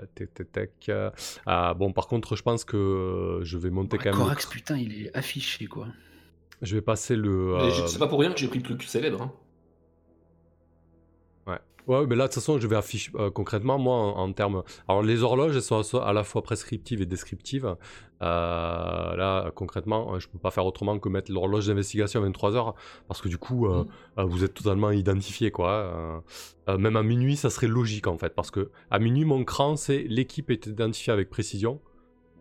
Euh, 1.48 1.74
bon, 1.74 1.92
par 1.92 2.08
contre, 2.08 2.36
je 2.36 2.44
pense 2.44 2.64
que 2.66 3.40
je 3.44 3.58
vais 3.58 3.70
monter 3.70 3.98
Ouais, 3.98 4.04
quand 4.04 4.10
même. 4.12 4.20
le 4.20 4.24
Corax, 4.26 4.46
putain, 4.48 4.78
il 4.78 5.06
est 5.06 5.16
affiché 5.18 5.66
quoi. 5.66 5.88
Je 6.62 6.76
vais 6.76 6.82
passer 6.82 7.16
le. 7.16 7.56
Euh, 7.56 7.70
j'ai- 7.70 7.88
C'est 7.88 8.00
pas 8.00 8.08
pour 8.08 8.20
rien 8.20 8.32
que 8.32 8.40
j'ai 8.40 8.48
pris 8.48 8.60
le 8.60 8.66
truc 8.66 8.84
célèbre. 8.84 9.22
hein. 9.22 9.32
Ouais, 11.88 12.06
mais 12.06 12.16
là, 12.18 12.26
de 12.26 12.28
toute 12.28 12.36
façon, 12.42 12.60
je 12.60 12.68
vais 12.68 12.76
afficher 12.76 13.12
euh, 13.16 13.32
concrètement, 13.32 13.80
moi, 13.80 13.96
en, 13.96 14.18
en 14.24 14.34
termes. 14.34 14.64
Alors, 14.90 15.04
les 15.04 15.24
horloges, 15.24 15.56
elles 15.56 15.62
sont 15.62 15.82
à 16.02 16.12
la 16.12 16.24
fois 16.26 16.42
prescriptives 16.44 17.02
et 17.02 17.06
descriptives. 17.06 17.66
Euh, 18.22 19.16
là, 19.16 19.52
concrètement, 19.56 20.14
euh, 20.14 20.20
je 20.20 20.28
peux 20.28 20.38
pas 20.38 20.52
faire 20.52 20.66
autrement 20.66 21.00
que 21.00 21.08
mettre 21.08 21.32
l'horloge 21.32 21.68
d'investigation 21.68 22.22
à 22.22 22.28
23h, 22.28 22.74
parce 23.08 23.22
que 23.22 23.30
du 23.30 23.38
coup, 23.38 23.68
euh, 23.68 23.86
euh, 24.18 24.24
vous 24.26 24.44
êtes 24.44 24.54
totalement 24.54 24.92
identifié, 24.92 25.50
quoi. 25.50 25.70
Euh, 25.72 26.20
euh, 26.70 26.78
même 26.78 26.98
à 26.98 27.04
minuit, 27.04 27.38
ça 27.38 27.50
serait 27.50 27.68
logique, 27.68 28.08
en 28.08 28.18
fait, 28.18 28.36
parce 28.36 28.52
que 28.52 28.70
à 28.92 29.00
minuit, 29.00 29.24
mon 29.24 29.44
cran, 29.46 29.78
c'est 29.78 30.04
l'équipe 30.10 30.52
est 30.52 30.66
identifiée 30.68 31.14
avec 31.14 31.30
précision. 31.30 31.80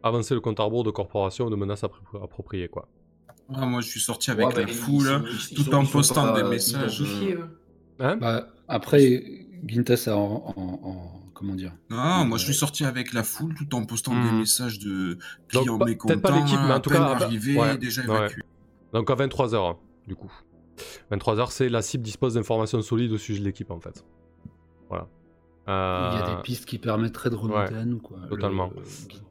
Avancer 0.03 0.35
le 0.35 0.41
compte 0.41 0.59
à 0.61 0.65
rebours 0.65 0.85
de 0.85 0.91
corporation 0.91 1.47
ou 1.47 1.51
de 1.51 1.57
menaces 1.57 1.83
appro- 1.85 2.23
appropriées, 2.23 2.69
quoi. 2.69 2.89
Ah, 3.55 3.65
moi, 3.67 3.81
je 3.81 3.87
suis 3.89 4.01
sorti 4.01 4.31
avec 4.33 4.49
Ouais, 4.49 4.55
bah, 4.55 4.61
la 4.63 4.67
foule, 4.67 5.23
ils- 5.31 5.59
ils 5.59 5.65
tout 5.65 5.75
en 5.75 5.85
postant 5.87 6.33
pas 6.33 6.43
des 6.43 6.49
messages. 6.49 7.03
Hein 7.99 8.17
Bah, 8.17 8.49
après, 8.69 9.25
Gintas 9.67 10.05
a 10.09 10.17
en, 10.17 10.53
en- 10.57 10.81
en- 10.89 11.13
comment 11.35 11.55
dire 11.55 11.73
Non, 11.91 12.25
moi 12.25 12.33
Ouais. 12.33 12.39
je 12.39 12.45
suis 12.45 12.55
sorti 12.55 12.85
avec 12.85 13.13
la 13.13 13.23
foule 13.23 13.55
tout 13.55 13.75
en 13.75 13.85
postant 13.85 14.15
Hmm. 14.15 14.25
des 14.25 14.33
messages 14.33 14.79
de 14.79 15.15
Donc, 15.53 15.65
clients 15.65 15.79
pas- 15.79 15.85
mécontents. 15.87 16.15
peut-être 16.15 16.23
pas 16.23 16.39
l'équipe, 16.39 16.59
mais 16.67 16.73
en 16.75 16.81
tout 16.81 16.91
cas, 16.91 17.03
arrivés, 17.03 17.59
ouais, 17.59 17.79
déjà 17.79 18.03
ouais. 18.03 18.29
Donc 18.93 19.11
à 19.11 19.15
23h, 19.15 19.77
du 20.07 20.15
coup. 20.15 20.33
23h, 21.11 21.51
c'est 21.53 21.69
la 21.69 21.81
cible 21.83 22.05
dispose 22.05 22.35
d'informations 22.35 22.83
solides 22.83 23.13
au 23.13 23.19
sujet 23.19 23.41
de 23.41 23.45
l'équipe, 23.47 23.71
en 23.71 23.81
fait. 23.81 24.05
Voilà. 24.89 25.09
Il 25.67 25.71
y 25.71 25.73
a 25.73 26.29
Euh, 26.29 26.37
des 26.37 26.43
pistes 26.43 26.65
qui 26.65 26.79
permettraient 26.79 27.31
de 27.31 27.35
remonter 27.35 27.75
ouais, 27.75 27.81
à 27.81 27.85
nous 27.85 27.99
quoi. 27.99 28.19
totalement. 28.31 28.71
Le- 28.75 28.83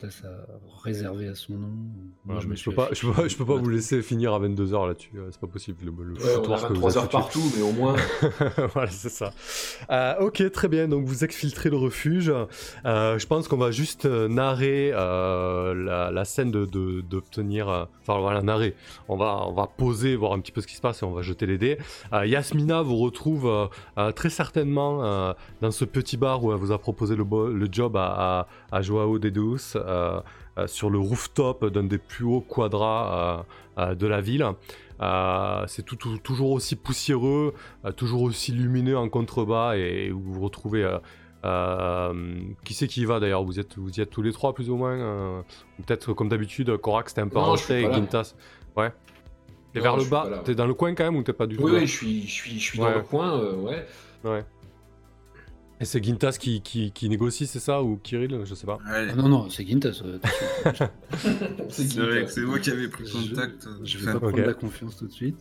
a 0.05 0.09
réservé 0.83 1.27
à 1.29 1.33
son 1.33 1.53
nom. 1.53 1.69
Moi, 2.25 2.39
je 2.39 2.47
me 2.47 2.55
je 2.55 2.65
peux 2.69 2.75
pas, 2.75 2.87
je 2.87 2.91
affiché. 2.91 3.07
peux 3.07 3.13
pas, 3.21 3.27
je 3.27 3.35
peux 3.37 3.45
pas 3.45 3.55
vous 3.55 3.69
laisser 3.69 4.03
finir 4.03 4.33
à 4.35 4.39
22h 4.39 4.85
là-dessus, 4.87 5.09
euh, 5.15 5.29
c'est 5.31 5.39
pas 5.39 5.47
possible. 5.47 5.77
Le, 5.83 5.91
le 6.03 6.13
Ouais, 6.13 6.35
on 6.47 6.53
a 6.53 6.57
que 6.59 6.73
vous 6.73 6.81
23 6.81 6.89
avez 6.91 6.97
heures 6.99 7.09
partout, 7.09 7.41
mais 7.55 7.63
au 7.63 7.71
moins. 7.71 7.95
voilà, 8.73 8.91
c'est 8.91 9.09
ça. 9.09 9.31
Euh, 9.89 10.13
ok, 10.19 10.51
très 10.51 10.67
bien. 10.67 10.87
Donc 10.87 11.05
vous 11.05 11.23
exfiltrez 11.23 11.69
le 11.71 11.77
refuge. 11.77 12.31
Euh, 12.85 13.17
je 13.17 13.25
pense 13.25 13.47
qu'on 13.47 13.57
va 13.57 13.71
juste 13.71 14.05
euh, 14.05 14.27
narrer 14.27 14.91
euh, 14.93 15.73
la, 15.73 16.11
la 16.11 16.25
scène 16.25 16.51
de 16.51 16.65
de- 16.65 17.01
d'obtenir. 17.01 17.67
euh, 17.69 17.85
Enfin 18.07 18.19
voilà, 18.19 18.43
narrer. 18.43 18.75
On 19.07 19.17
va 19.17 19.43
on 19.47 19.53
va 19.53 19.65
poser, 19.65 20.15
voir 20.15 20.33
un 20.33 20.39
petit 20.39 20.51
peu 20.51 20.61
ce 20.61 20.67
qui 20.67 20.75
se 20.75 20.81
passe 20.81 21.01
et 21.01 21.05
on 21.05 21.11
va 21.13 21.23
jeter 21.23 21.47
les 21.47 21.57
dés. 21.57 21.79
Euh, 22.13 22.27
Yasmina 22.27 22.83
vous 22.83 22.97
retrouve 22.97 23.47
euh, 23.47 23.65
euh, 23.97 24.11
très 24.11 24.29
certainement 24.29 25.03
euh, 25.03 25.33
dans 25.61 25.71
ce 25.71 25.85
petit 25.85 26.17
bar 26.17 26.24
où 26.43 26.51
elle 26.51 26.57
vous 26.57 26.71
a 26.71 26.77
proposé 26.79 27.15
le, 27.15 27.25
job 27.71 27.95
à, 27.97 28.47
à, 28.71 28.77
à 28.77 28.81
Joao 28.81 29.19
de 29.19 29.29
Deus. 29.29 29.75
euh, 29.75 30.19
euh, 30.57 30.67
sur 30.67 30.89
le 30.89 30.97
rooftop 30.97 31.65
d'un 31.65 31.83
des 31.83 31.97
plus 31.97 32.23
hauts 32.23 32.39
quadras 32.39 33.43
euh, 33.77 33.81
euh, 33.91 33.93
de 33.95 34.07
la 34.07 34.21
ville. 34.21 34.45
C'est 35.67 35.83
tout- 35.85 35.97
tout- 35.97 36.17
toujours 36.19 36.51
aussi 36.51 36.77
poussiéreux, 36.77 37.53
toujours 37.97 38.21
aussi 38.21 38.53
lumineux 38.53 38.97
en 38.97 39.09
contrebas 39.09 39.75
et 39.75 40.11
vous 40.11 40.21
vous 40.33 40.39
retrouvez. 40.41 40.89
euh, 41.43 42.39
qui 42.63 42.73
c'est 42.73 42.87
qui 42.87 43.01
y 43.01 43.05
va 43.05 43.19
d'ailleurs? 43.19 43.43
Vous, 43.43 43.59
êtes, 43.59 43.77
vous 43.77 43.91
y 43.91 44.01
êtes 44.01 44.09
tous 44.09 44.21
les 44.21 44.31
trois 44.31 44.53
plus 44.53 44.69
ou 44.69 44.77
moins 44.77 44.93
euh, 44.97 45.41
Peut-être 45.85 46.13
comme 46.13 46.29
d'habitude, 46.29 46.75
Korak 46.77 47.09
c'était 47.09 47.21
un 47.21 47.27
peu 47.27 47.39
rentré 47.39 47.83
et. 47.83 47.93
Gintas. 47.93 48.33
Ouais. 48.77 48.91
T'es 49.73 49.81
vers 49.81 49.97
le 49.97 50.05
bas. 50.05 50.41
T'es 50.45 50.55
dans 50.55 50.65
le 50.67 50.73
coin 50.73 50.95
quand 50.95 51.03
même 51.03 51.17
ou 51.17 51.23
t'es 51.23 51.33
pas 51.33 51.47
du 51.47 51.57
tout 51.57 51.63
Oui, 51.63 51.81
je 51.85 51.91
suis, 51.91 52.21
je 52.25 52.31
suis, 52.31 52.51
je 52.59 52.63
suis 52.63 52.79
Ouais. 52.79 52.91
dans 52.91 52.97
le 52.99 53.03
coin, 53.03 53.37
euh, 53.39 53.55
ouais. 53.57 53.85
Ouais. 54.23 54.45
Et 55.81 55.85
c'est 55.85 56.01
Gintas 56.03 56.37
qui, 56.39 56.61
qui, 56.61 56.91
qui 56.93 57.09
négocie, 57.09 57.47
c'est 57.47 57.59
ça 57.59 57.83
Ou 57.83 57.97
Kirill 57.97 58.41
Je 58.45 58.55
sais 58.55 58.65
pas. 58.65 58.75
Ouais, 58.89 59.07
Ah 59.11 59.15
non, 59.15 59.27
non, 59.27 59.49
c'est 59.49 59.65
Gintas. 59.67 60.01
euh, 60.05 60.19
c'est 61.69 61.97
vrai 61.99 62.25
que 62.25 62.31
c'est 62.31 62.41
moi 62.41 62.59
qui 62.59 62.71
avais 62.71 62.87
pris 62.87 63.05
Je- 63.05 63.29
contact. 63.33 63.67
euh, 63.67 63.71
je 63.83 63.97
vais 63.97 64.03
enfin, 64.09 64.19
pas 64.19 64.27
prendre 64.29 64.45
la 64.45 64.53
confiance 64.53 64.95
tout 64.97 65.07
de 65.07 65.11
suite. 65.11 65.37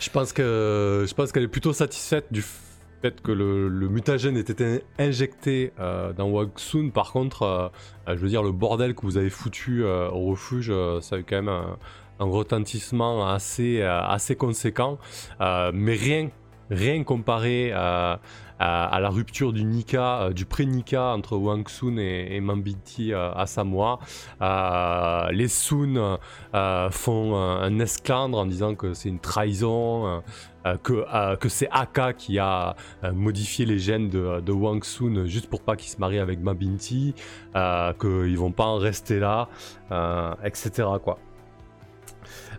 Je 0.00 0.10
pense 0.10 0.32
que 0.32 1.04
je 1.08 1.14
pense 1.14 1.32
qu'elle 1.32 1.42
est 1.44 1.48
plutôt 1.48 1.72
satisfaite 1.72 2.26
du 2.30 2.42
fait 2.42 3.20
que 3.22 3.32
le, 3.32 3.68
le 3.68 3.88
mutagène 3.88 4.36
ait 4.36 4.40
été 4.40 4.82
injecté 4.98 5.72
euh, 5.78 6.12
dans 6.12 6.28
Waksun. 6.28 6.90
Par 6.90 7.12
contre, 7.12 7.42
euh, 7.42 7.68
je 8.08 8.20
veux 8.20 8.28
dire, 8.28 8.42
le 8.42 8.52
bordel 8.52 8.94
que 8.94 9.02
vous 9.02 9.16
avez 9.16 9.30
foutu 9.30 9.84
euh, 9.84 10.08
au 10.10 10.26
refuge, 10.26 10.68
euh, 10.70 11.00
ça 11.00 11.16
a 11.16 11.18
eu 11.18 11.24
quand 11.24 11.36
même 11.36 11.48
un, 11.48 11.78
un 12.18 12.24
retentissement 12.26 13.26
assez, 13.28 13.80
euh, 13.80 14.00
assez 14.02 14.36
conséquent. 14.36 14.98
Euh, 15.40 15.70
mais 15.74 15.94
rien, 15.94 16.30
rien 16.70 17.02
comparé 17.04 17.72
euh, 17.72 17.76
à, 17.76 18.20
à 18.60 19.00
la 19.00 19.08
rupture 19.08 19.52
du 19.52 19.64
Nika, 19.64 20.20
euh, 20.20 20.32
du 20.32 20.44
pré-Nika 20.44 21.14
entre 21.14 21.36
Wang 21.36 21.66
Sun 21.68 21.98
et, 21.98 22.36
et 22.36 22.40
Mambiti 22.40 23.12
euh, 23.12 23.32
à 23.32 23.46
Samoa. 23.46 23.98
Euh, 24.42 25.30
les 25.32 25.48
Sun 25.48 26.18
euh, 26.54 26.90
font 26.90 27.36
un, 27.36 27.78
esclandre 27.78 28.38
en 28.38 28.46
disant 28.46 28.74
que 28.74 28.92
c'est 28.92 29.08
une 29.08 29.18
trahison, 29.18 30.06
euh, 30.06 30.20
euh, 30.66 30.76
que, 30.76 31.06
euh, 31.14 31.36
c'est 31.48 31.68
Aka 31.70 32.12
qui 32.12 32.38
a 32.38 32.76
euh, 33.02 33.12
modifié 33.12 33.64
les 33.64 33.78
gènes 33.78 34.10
de, 34.10 34.52
Wang 34.52 34.84
Sun 34.84 35.26
juste 35.26 35.48
pour 35.48 35.62
pas 35.62 35.76
qu'il 35.76 35.90
se 35.90 35.98
marie 35.98 36.18
avec 36.18 36.40
Mabinti, 36.40 37.14
euh, 37.56 37.94
qu'ils 37.94 38.36
vont 38.36 38.52
pas 38.52 38.66
en 38.66 38.76
rester 38.76 39.20
là, 39.20 39.48
euh, 39.90 40.34
etc. 40.44 40.86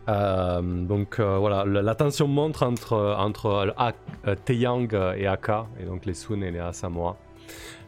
Euh, 0.09 0.61
donc 0.61 1.19
euh, 1.19 1.37
voilà, 1.37 1.63
la, 1.65 1.95
tension 1.95 2.27
montre 2.27 2.63
entre, 2.63 3.15
entre 3.17 3.73
euh, 4.27 4.35
Taeyang 4.45 4.87
et 5.15 5.27
Aka, 5.27 5.67
et 5.79 5.85
donc 5.85 6.05
les 6.05 6.13
Sun 6.13 6.43
et 6.43 6.51
les 6.51 6.59
Asamoah. 6.59 7.17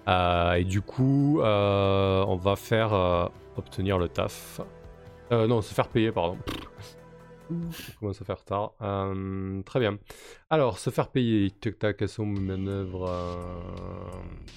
Euh, 0.07 0.53
et 0.53 0.63
du 0.63 0.81
coup, 0.81 1.39
on 1.41 2.35
va 2.35 2.55
faire 2.55 3.31
obtenir 3.57 3.97
le 3.97 4.09
taf. 4.09 4.61
Euh, 5.31 5.47
non, 5.47 5.61
se 5.61 5.73
faire 5.73 5.87
payer, 5.87 6.11
pardon. 6.11 6.37
Ça 7.71 7.93
commence 7.99 8.21
à 8.21 8.25
faire 8.25 8.43
tard. 8.43 8.73
Euh, 8.81 9.61
très 9.63 9.79
bien. 9.79 9.97
Alors, 10.49 10.79
se 10.79 10.89
faire 10.89 11.09
payer. 11.09 11.51
Tac 11.51 11.79
tac, 11.79 11.97
quelles 11.97 12.09
sont 12.09 12.25
mes 12.25 12.39
manœuvres 12.39 13.09
euh, 13.09 13.35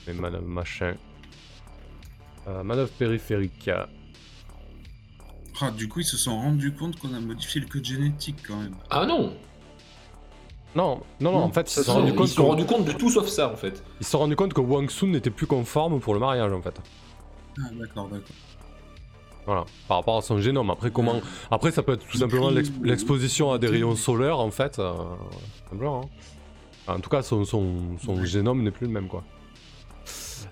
Mes 0.06 0.14
manœuvres 0.14 0.46
machin. 0.46 0.94
Manœuvre 2.46 2.92
périphérique. 2.92 3.70
Ah, 5.60 5.70
du 5.70 5.88
coup, 5.88 6.00
ils 6.00 6.04
se 6.04 6.16
sont 6.16 6.36
rendus 6.38 6.72
compte 6.72 6.98
qu'on 6.98 7.12
a 7.14 7.20
modifié 7.20 7.60
le 7.60 7.66
code 7.66 7.84
génétique 7.84 8.36
quand 8.46 8.56
même. 8.56 8.74
Ah 8.90 9.06
non 9.06 9.32
Non, 10.74 11.00
non, 11.20 11.32
non, 11.32 11.38
en 11.44 11.50
fait, 11.52 11.70
ils 11.70 11.74
se 11.74 11.82
sont 11.84 11.94
rendus 11.94 12.10
Ils 12.12 12.16
compte 12.16 12.28
se 12.28 12.34
sont 12.34 12.46
rendus 12.46 12.66
compte 12.66 12.84
de 12.84 12.92
tout 12.92 13.10
sauf 13.10 13.28
ça, 13.28 13.50
en 13.52 13.56
fait. 13.56 13.82
ils 14.00 14.04
se 14.04 14.10
sont 14.12 14.18
rendus 14.18 14.36
compte 14.36 14.52
que 14.54 14.60
Wang 14.60 14.90
Sun 14.90 15.10
n'était 15.12 15.30
plus 15.30 15.46
conforme 15.46 16.00
pour 16.00 16.14
le 16.14 16.20
mariage, 16.20 16.52
en 16.52 16.60
fait. 16.62 16.74
Ah, 17.58 17.62
d'accord, 17.78 18.08
d'accord. 18.08 18.36
Voilà, 19.46 19.64
par 19.86 19.98
rapport 19.98 20.18
à 20.18 20.22
son 20.22 20.40
génome. 20.40 20.70
Après, 20.70 20.90
comment 20.90 21.20
Après, 21.50 21.70
ça 21.70 21.82
peut 21.84 21.92
être 21.92 22.04
tout 22.06 22.18
simplement 22.18 22.50
l'ex- 22.50 22.72
l'exposition 22.82 23.52
à 23.52 23.58
des 23.58 23.68
rayons 23.68 23.94
solaires, 23.94 24.40
en 24.40 24.50
fait. 24.50 24.78
euh, 24.80 24.92
simplement, 25.70 26.10
hein. 26.88 26.94
En 26.94 27.00
tout 27.00 27.10
cas, 27.10 27.22
son, 27.22 27.44
son, 27.44 27.96
son 28.04 28.24
génome 28.24 28.62
n'est 28.62 28.70
plus 28.72 28.86
le 28.86 28.92
même, 28.92 29.08
quoi. 29.08 29.24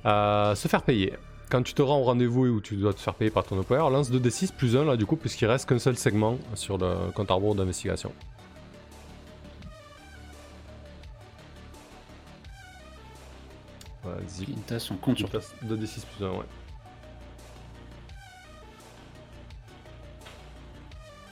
Euh, 0.06 0.54
se 0.54 0.68
faire 0.68 0.82
payer. 0.82 1.14
Quand 1.50 1.62
tu 1.62 1.74
te 1.74 1.82
rends 1.82 1.98
au 2.00 2.04
rendez-vous 2.04 2.46
et 2.46 2.48
où 2.48 2.60
tu 2.60 2.74
dois 2.76 2.92
te 2.94 3.00
faire 3.00 3.14
payer 3.14 3.30
par 3.30 3.44
ton 3.44 3.58
employeur, 3.58 3.90
lance 3.90 4.10
2d6 4.10 4.52
plus 4.52 4.76
1, 4.76 4.84
là, 4.84 4.96
du 4.96 5.06
coup, 5.06 5.16
puisqu'il 5.16 5.46
reste 5.46 5.68
qu'un 5.68 5.78
seul 5.78 5.96
segment 5.96 6.38
sur 6.54 6.78
le 6.78 7.10
compte 7.14 7.30
à 7.30 7.34
rebours 7.34 7.54
d'investigation. 7.54 8.12
Vas-y. 14.04 14.46
Gintas, 14.46 14.88
on 14.90 14.96
compte 14.96 15.18
sur 15.18 15.30
toi. 15.30 15.40
passes 15.40 15.54
2d6 15.64 16.02
plus 16.16 16.24
1, 16.24 16.30
ouais. 16.30 16.44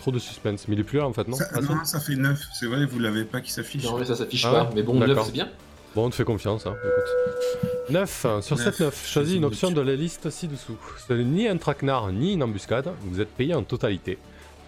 Trop 0.01 0.11
de 0.11 0.19
suspense, 0.19 0.67
mais 0.67 0.75
il 0.75 0.81
est 0.81 0.85
plus 0.85 0.99
là 0.99 1.07
en 1.07 1.13
fait, 1.13 1.29
non? 1.29 1.37
Ça, 1.37 1.47
Ah, 1.55 1.61
non, 1.61 1.85
ça 1.85 2.01
fait 2.01 2.17
9. 2.17 2.41
C'est 2.55 2.67
vrai, 2.67 2.85
vous 2.87 2.99
l'avez 2.99 3.25
pas 3.25 3.41
qui 3.41 3.53
s'affiche. 3.53 3.85
Non, 3.85 3.99
mais 3.99 4.05
ça 4.05 4.17
s'affiche 4.17 4.45
Ah 4.45 4.51
pas. 4.65 4.71
Mais 4.75 4.83
bon, 4.83 4.95
9 4.95 5.09
D'accord. 5.09 5.27
c'est 5.27 5.33
bien. 5.33 5.49
Bon, 5.95 6.07
on 6.07 6.11
te 6.11 6.15
fait 6.17 6.25
confiance, 6.25 6.67
hein. 6.67 6.75
écoute. 6.83 7.72
9, 7.91 8.27
sur 8.41 8.57
Neuf. 8.57 8.65
7, 8.77 8.81
9. 8.81 9.09
Choisis 9.09 9.37
une 9.37 9.45
option 9.45 9.71
de 9.71 9.81
la 9.81 9.95
liste 9.95 10.31
ci-dessous. 10.31 10.77
Ce 11.09 11.13
n'est 11.13 11.25
ni 11.25 11.49
un 11.49 11.57
traquenard 11.57 12.13
ni 12.13 12.35
une 12.35 12.43
embuscade, 12.43 12.91
vous 13.03 13.21
êtes 13.21 13.29
payé 13.31 13.55
en 13.55 13.63
totalité. 13.63 14.19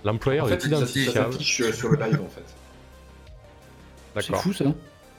L'employeur 0.04 0.46
En 0.46 0.48
est 0.48 0.52
fait, 0.52 0.60
ça, 0.60 0.68
ça 0.68 0.76
identifiable. 0.76 1.32
s'affiche 1.32 1.60
euh, 1.62 1.72
sur 1.72 1.88
le 1.90 1.96
live 1.98 2.20
en 2.20 2.28
fait. 2.28 2.44
C'est 4.16 4.30
D'accord. 4.30 4.42
fou 4.42 4.52
ça. 4.52 4.64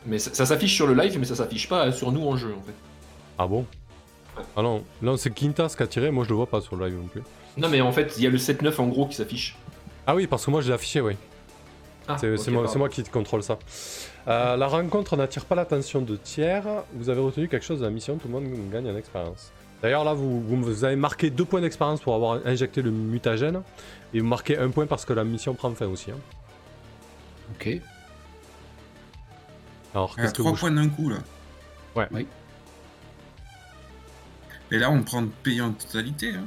Mais 0.05 0.19
ça, 0.19 0.34
ça 0.34 0.45
s'affiche 0.45 0.76
sur 0.76 0.88
le 0.88 0.93
live, 0.93 1.17
mais 1.17 1.26
ça 1.26 1.35
s'affiche 1.35 1.67
pas 1.67 1.88
euh, 1.88 1.91
sur 1.91 2.11
nous 2.11 2.26
en 2.27 2.38
jeu 2.38 2.53
en 2.55 2.61
fait. 2.61 2.73
Ah 3.38 3.47
bon? 3.47 3.65
Ah 4.55 4.61
non, 4.61 4.84
non 5.01 5.17
c'est 5.17 5.31
Quintas 5.31 5.73
qui 5.76 5.81
a 5.84 5.88
tiré, 5.88 6.11
moi 6.11 6.23
je 6.23 6.30
le 6.30 6.35
vois 6.35 6.47
pas 6.47 6.61
sur 6.61 6.76
le 6.76 6.85
live 6.88 6.97
non 6.97 7.07
plus. 7.07 7.23
Non, 7.57 7.69
mais 7.69 7.80
en 7.81 7.91
fait, 7.93 8.13
il 8.17 8.23
y 8.23 8.27
a 8.27 8.30
le 8.30 8.38
7-9 8.38 8.80
en 8.81 8.88
gros 8.88 9.07
qui 9.07 9.15
s'affiche. 9.15 9.55
Ah 10.05 10.13
oui, 10.13 10.27
parce 10.27 10.45
que 10.45 10.51
moi 10.51 10.59
je 10.61 10.67
l'ai 10.67 10.73
affiché, 10.73 10.99
oui. 11.01 11.13
Ah, 12.07 12.18
C'est 12.19 12.77
moi, 12.77 12.90
qui 12.90 13.03
contrôle 13.03 13.41
ça. 13.44 13.57
Euh, 14.27 14.56
la 14.57 14.68
rencontre 14.68 15.15
n'attire 15.18 15.45
pas 15.45 15.56
l'attention 15.56 16.02
de 16.02 16.15
tiers. 16.15 16.64
Vous 16.94 17.10
avez 17.10 17.22
retenu 17.22 17.48
quelque 17.48 17.65
chose 17.65 17.80
de 17.80 17.86
la 17.86 17.91
mission, 17.91 18.18
tout 18.18 18.27
le 18.27 18.34
monde 18.34 18.45
gagne 18.72 18.90
en 18.90 18.95
expérience. 18.98 19.52
D'ailleurs, 19.82 20.03
là, 20.03 20.14
vous, 20.14 20.41
vous, 20.41 20.61
vous 20.61 20.84
avez 20.84 20.95
marqué 20.95 21.30
deux 21.30 21.45
points 21.45 21.61
d'expérience 21.61 22.02
pour 22.02 22.15
avoir 22.15 22.40
injecté 22.45 22.82
le 22.82 22.91
mutagène. 22.91 23.61
Et 24.14 24.19
vous 24.19 24.26
marquez 24.27 24.57
un 24.57 24.69
point 24.69 24.86
parce 24.88 25.06
que 25.06 25.14
la 25.14 25.23
mission 25.23 25.53
prend 25.53 25.72
fin 25.73 25.88
aussi. 25.88 26.11
hein. 26.11 26.18
Ok. 27.56 27.80
Alors, 29.94 30.14
À 30.18 30.22
qu'est-ce 30.22 30.34
que 30.34 30.38
trois 30.41 30.52
vous. 30.52 30.57
points 30.57 30.72
d'un 30.72 30.90
coup, 30.90 31.10
là. 31.10 31.18
Ouais. 31.95 32.07
Oui. 32.11 32.27
Et 34.72 34.77
là, 34.77 34.90
on 34.91 35.03
prend 35.03 35.22
de 35.22 35.30
payer 35.44 35.61
en 35.61 35.72
totalité. 35.72 36.34
Hein. 36.36 36.45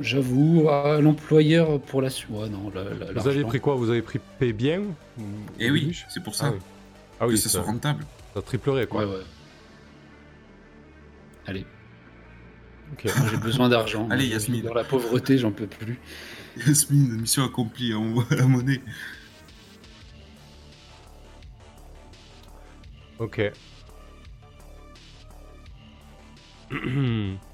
J'avoue, 0.00 0.68
à 0.68 1.00
l'employeur 1.00 1.80
pour 1.80 2.00
la 2.02 2.10
suite. 2.10 2.30
Ouais, 2.30 2.48
non, 2.48 2.70
la- 2.74 2.84
la- 2.84 3.12
Vous 3.20 3.26
avez 3.28 3.42
pris 3.42 3.60
quoi? 3.60 3.74
Vous 3.74 3.90
avez 3.90 4.02
pris 4.02 4.20
P 4.38 4.52
bien 4.52 4.80
au 4.80 5.22
oui, 5.58 6.00
c'est 6.08 6.22
pour 6.22 6.34
Ah 6.36 6.44
ça. 6.44 6.50
oui. 6.52 6.58
Ah 7.20 7.26
oui, 7.26 7.34
que 7.34 7.40
ce 7.40 7.48
ça, 7.48 7.58
soit 7.62 7.66
rentable. 7.66 8.04
ça 8.34 8.42
triplerait 8.42 8.86
quoi. 8.86 9.04
Ouais, 9.04 9.12
ouais. 9.16 9.22
Allez, 11.46 11.66
j'ai 13.02 13.36
besoin 13.38 13.68
d'argent. 13.68 14.06
Allez, 14.10 14.26
Yasmine. 14.28 14.62
Dans 14.64 14.74
la 14.74 14.84
pauvreté, 14.84 15.36
j'en 15.38 15.50
peux 15.50 15.66
plus. 15.66 15.98
Yasmine, 16.66 17.20
mission 17.20 17.44
accomplie, 17.44 17.92
on 17.94 18.12
voit 18.12 18.24
la 18.30 18.46
monnaie. 18.46 18.80
Ok. 23.18 23.40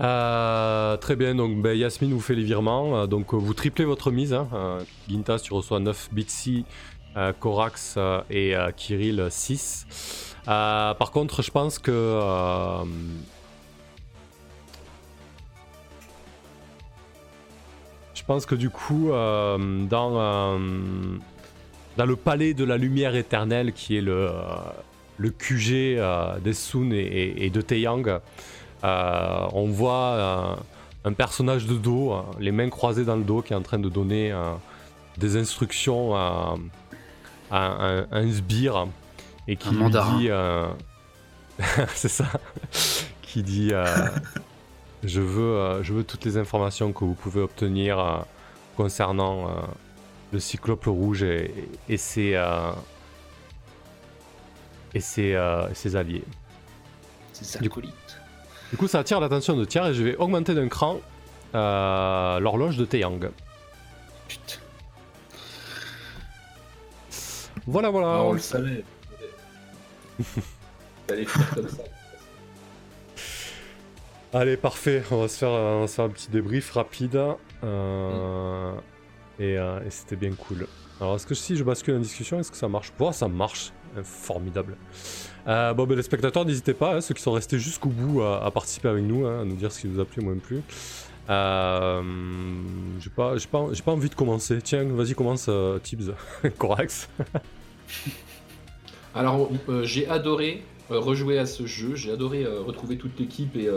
Euh, 0.00 0.96
très 0.96 1.14
bien, 1.14 1.34
donc 1.36 1.62
ben, 1.62 1.76
Yasmine 1.76 2.12
vous 2.12 2.20
fait 2.20 2.34
les 2.34 2.42
virements. 2.42 2.96
euh, 2.96 3.06
donc 3.06 3.32
euh, 3.32 3.36
vous 3.36 3.54
triplez 3.54 3.84
votre 3.84 4.10
mise. 4.10 4.32
Hein. 4.32 4.48
Gintas, 5.08 5.38
tu 5.40 5.52
reçois 5.54 5.80
9 5.80 6.08
Bitsy, 6.12 6.64
Corax 7.40 7.98
et 8.30 8.54
Kirill 8.76 9.26
6. 9.30 10.34
Euh, 10.48 10.94
par 10.94 11.10
contre, 11.12 11.42
je 11.42 11.50
pense 11.50 11.78
que. 11.78 12.20
je 18.14 18.22
pense 18.26 18.46
que 18.46 18.54
du 18.54 18.70
coup, 18.70 19.10
dans, 19.10 20.58
le 21.98 22.16
palais 22.16 22.54
de 22.54 22.64
la 22.64 22.76
lumière 22.78 23.14
éternelle, 23.14 23.72
qui 23.72 23.96
est 23.96 24.00
le, 24.00 24.30
QG 25.38 26.00
des 26.42 26.52
Sun 26.52 26.92
et, 26.92 27.34
et- 27.44 27.50
de 27.50 27.60
Taeyang, 27.60 28.20
on 28.84 29.66
voit 29.70 29.92
euh, 29.92 30.54
un 31.04 31.12
personnage 31.12 31.66
de 31.66 31.74
dos, 31.74 32.12
euh, 32.12 32.22
les 32.40 32.52
mains 32.52 32.70
croisées 32.70 33.04
dans 33.04 33.16
le 33.16 33.24
dos, 33.24 33.42
qui 33.42 33.52
est 33.52 33.56
en 33.56 33.62
train 33.62 33.78
de 33.78 33.88
donner 33.88 34.32
euh, 34.32 34.52
des 35.18 35.36
instructions 35.36 36.14
à, 36.14 36.56
à 37.50 37.58
un, 37.58 38.06
un 38.10 38.32
sbire 38.32 38.86
et 39.46 39.56
qui 39.56 39.68
Un 39.68 39.72
lui 39.72 39.90
dit, 39.90 40.30
euh, 40.30 40.66
c'est 41.94 42.08
ça, 42.08 42.26
qui 43.22 43.42
dit, 43.42 43.70
euh, 43.72 43.84
je 45.04 45.20
veux, 45.20 45.42
euh, 45.42 45.82
je 45.82 45.92
veux 45.92 46.04
toutes 46.04 46.24
les 46.24 46.36
informations 46.36 46.92
que 46.92 47.04
vous 47.04 47.14
pouvez 47.14 47.40
obtenir 47.42 47.98
euh, 47.98 48.16
concernant 48.76 49.48
euh, 49.48 49.52
le 50.32 50.40
Cyclope 50.40 50.86
rouge 50.86 51.22
et, 51.22 51.68
et 51.88 51.96
ses, 51.96 52.34
euh, 52.34 52.72
et 54.94 55.00
ses, 55.00 55.34
euh, 55.34 55.68
et 55.70 55.74
ses 55.74 55.96
alliés. 55.96 56.24
C'est 57.32 57.44
ça, 57.44 57.58
Du 57.58 57.66
acolyte. 57.66 57.94
Du 58.70 58.76
coup, 58.76 58.88
ça 58.88 59.00
attire 59.00 59.20
l'attention 59.20 59.56
de 59.56 59.64
Tiers 59.64 59.86
et 59.86 59.94
je 59.94 60.02
vais 60.02 60.16
augmenter 60.16 60.54
d'un 60.54 60.68
cran 60.68 61.00
euh, 61.54 62.40
l'horloge 62.40 62.76
de 62.76 62.84
Taeyang. 62.84 63.30
Putain. 64.26 64.58
Voilà, 67.66 67.90
voilà. 67.90 68.22
On 68.22 68.32
le 68.32 68.38
savait. 68.40 68.84
Comme 71.08 71.68
ça. 71.68 71.82
Allez, 74.32 74.56
parfait. 74.56 75.02
On 75.10 75.20
va 75.20 75.28
se 75.28 75.38
faire, 75.38 75.50
on 75.50 75.80
va 75.82 75.86
se 75.86 75.94
faire 75.94 76.04
un 76.06 76.10
petit 76.10 76.30
débrief 76.30 76.72
rapide. 76.72 77.20
Euh, 77.62 78.72
et 79.38 79.56
euh, 79.56 79.80
et 79.86 79.90
c'était 79.90 80.16
bien 80.16 80.32
cool. 80.32 80.66
Alors, 81.00 81.16
est-ce 81.16 81.26
que 81.26 81.34
si 81.34 81.56
je 81.56 81.64
bascule 81.64 81.94
en 81.94 82.00
discussion, 82.00 82.40
est-ce 82.40 82.50
que 82.50 82.56
ça 82.56 82.68
marche? 82.68 82.92
Bon, 82.98 83.12
ça 83.12 83.28
marche. 83.28 83.72
Formidable. 84.02 84.76
Euh, 85.46 85.74
bon, 85.74 85.86
ben, 85.86 85.96
les 85.96 86.02
spectateurs, 86.02 86.44
n'hésitez 86.44 86.74
pas, 86.74 86.96
hein, 86.96 87.00
ceux 87.00 87.14
qui 87.14 87.22
sont 87.22 87.32
restés 87.32 87.58
jusqu'au 87.58 87.90
bout 87.90 88.22
à, 88.22 88.44
à 88.44 88.50
participer 88.50 88.88
avec 88.88 89.04
nous, 89.04 89.26
hein, 89.26 89.42
à 89.42 89.44
nous 89.44 89.56
dire 89.56 89.70
ce 89.70 89.80
qui 89.80 89.88
vous 89.88 90.00
a 90.00 90.04
plu, 90.04 90.22
moins 90.22 90.36
plu. 90.36 90.62
Euh, 91.30 92.02
j'ai 93.00 93.10
pas, 93.10 93.36
j'ai 93.36 93.48
pas, 93.48 93.66
j'ai 93.72 93.82
pas 93.82 93.92
envie 93.92 94.08
de 94.08 94.14
commencer. 94.14 94.58
Tiens, 94.62 94.84
vas-y, 94.84 95.14
commence, 95.14 95.46
euh, 95.48 95.78
Tibbs. 95.78 96.12
Corax. 96.58 97.08
Alors, 99.14 99.50
euh, 99.68 99.84
j'ai 99.84 100.08
adoré 100.08 100.64
rejouer 100.90 101.38
à 101.38 101.46
ce 101.46 101.66
jeu. 101.66 101.94
J'ai 101.94 102.12
adoré 102.12 102.44
retrouver 102.44 102.98
toute 102.98 103.18
l'équipe 103.18 103.56
et, 103.56 103.70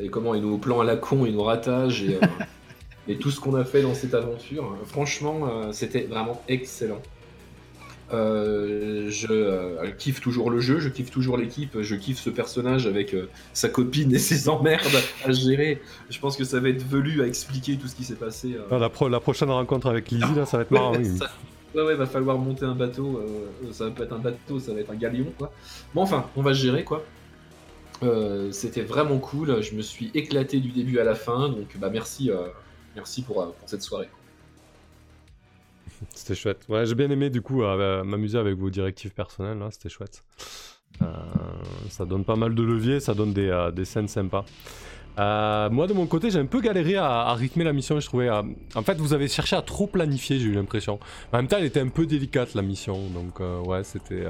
et 0.00 0.08
comment 0.08 0.34
et 0.34 0.40
nos 0.40 0.58
plans 0.58 0.80
à 0.80 0.84
la 0.84 0.96
con 0.96 1.24
et 1.24 1.30
nos 1.30 1.44
ratages 1.44 2.02
et, 2.02 2.18
et 3.06 3.18
tout 3.18 3.30
ce 3.30 3.38
qu'on 3.38 3.54
a 3.54 3.64
fait 3.64 3.82
dans 3.82 3.94
cette 3.94 4.14
aventure. 4.14 4.76
Franchement, 4.86 5.72
c'était 5.72 6.02
vraiment 6.02 6.42
excellent. 6.48 7.00
Euh, 8.12 9.08
je 9.08 9.28
euh, 9.30 9.90
kiffe 9.96 10.20
toujours 10.20 10.50
le 10.50 10.58
jeu, 10.58 10.80
je 10.80 10.88
kiffe 10.88 11.10
toujours 11.12 11.36
l'équipe, 11.36 11.80
je 11.80 11.94
kiffe 11.94 12.18
ce 12.18 12.28
personnage 12.30 12.86
avec 12.88 13.14
euh, 13.14 13.28
sa 13.52 13.68
copine 13.68 14.12
et 14.12 14.18
ses 14.18 14.48
emmerdes 14.48 14.84
à 15.24 15.30
gérer. 15.32 15.80
Je 16.10 16.18
pense 16.18 16.36
que 16.36 16.42
ça 16.44 16.58
va 16.58 16.70
être 16.70 16.82
velu 16.84 17.22
à 17.22 17.26
expliquer 17.26 17.76
tout 17.76 17.86
ce 17.86 17.94
qui 17.94 18.02
s'est 18.04 18.16
passé. 18.16 18.56
Ah, 18.70 18.78
la, 18.78 18.88
pro- 18.88 19.08
la 19.08 19.20
prochaine 19.20 19.50
rencontre 19.50 19.86
avec 19.88 20.10
Lizzie, 20.10 20.34
là, 20.34 20.44
ça 20.44 20.56
va 20.56 20.64
être 20.64 20.70
marrant. 20.72 20.92
Ouais, 20.92 20.98
oui. 21.04 21.18
ça- 21.18 21.30
ouais, 21.76 21.82
ouais, 21.82 21.94
va 21.94 22.06
falloir 22.06 22.36
monter 22.36 22.64
un 22.64 22.74
bateau. 22.74 23.22
ça 23.70 23.84
va 23.84 23.90
pas 23.92 24.02
être 24.04 24.12
un 24.14 24.18
bateau, 24.18 24.58
ça 24.58 24.74
va 24.74 24.80
être 24.80 24.90
un 24.90 24.96
galion, 24.96 25.26
quoi. 25.38 25.52
Bon, 25.94 26.02
enfin, 26.02 26.26
on 26.34 26.42
va 26.42 26.52
gérer, 26.52 26.82
quoi. 26.84 27.04
C'était 28.50 28.82
vraiment 28.82 29.18
cool. 29.18 29.62
Je 29.62 29.74
me 29.74 29.82
suis 29.82 30.10
éclaté 30.14 30.58
du 30.58 30.70
début 30.70 30.98
à 30.98 31.04
la 31.04 31.14
fin, 31.14 31.48
donc 31.48 31.76
bah 31.76 31.90
merci, 31.92 32.30
merci 32.96 33.22
pour, 33.22 33.36
pour 33.54 33.68
cette 33.68 33.82
soirée. 33.82 34.08
C'était 36.14 36.34
chouette. 36.34 36.64
Ouais, 36.68 36.86
j'ai 36.86 36.94
bien 36.94 37.10
aimé 37.10 37.30
du 37.30 37.42
coup 37.42 37.62
euh, 37.62 38.02
m'amuser 38.04 38.38
avec 38.38 38.56
vos 38.56 38.70
directives 38.70 39.12
personnelles, 39.12 39.58
là, 39.58 39.68
c'était 39.70 39.88
chouette. 39.88 40.22
Euh, 41.02 41.06
ça 41.88 42.04
donne 42.04 42.24
pas 42.24 42.36
mal 42.36 42.54
de 42.54 42.62
leviers, 42.62 43.00
ça 43.00 43.14
donne 43.14 43.32
des, 43.32 43.48
euh, 43.48 43.70
des 43.70 43.84
scènes 43.84 44.08
sympas. 44.08 44.44
Euh, 45.18 45.68
moi 45.70 45.86
de 45.86 45.92
mon 45.92 46.06
côté, 46.06 46.30
j'ai 46.30 46.38
un 46.38 46.46
peu 46.46 46.60
galéré 46.60 46.96
à, 46.96 47.32
rythmer 47.34 47.64
la 47.64 47.72
mission. 47.72 47.98
Je 48.00 48.06
trouvais, 48.06 48.30
en 48.30 48.82
fait, 48.82 48.98
vous 48.98 49.12
avez 49.12 49.28
cherché 49.28 49.56
à 49.56 49.62
trop 49.62 49.86
planifier, 49.86 50.38
j'ai 50.38 50.48
eu 50.48 50.54
l'impression. 50.54 50.98
En 51.32 51.38
même 51.38 51.48
temps, 51.48 51.56
elle 51.58 51.64
était 51.64 51.80
un 51.80 51.88
peu 51.88 52.06
délicate 52.06 52.54
la 52.54 52.62
mission, 52.62 52.98
donc 53.10 53.40
ouais, 53.66 53.84
c'était. 53.84 54.26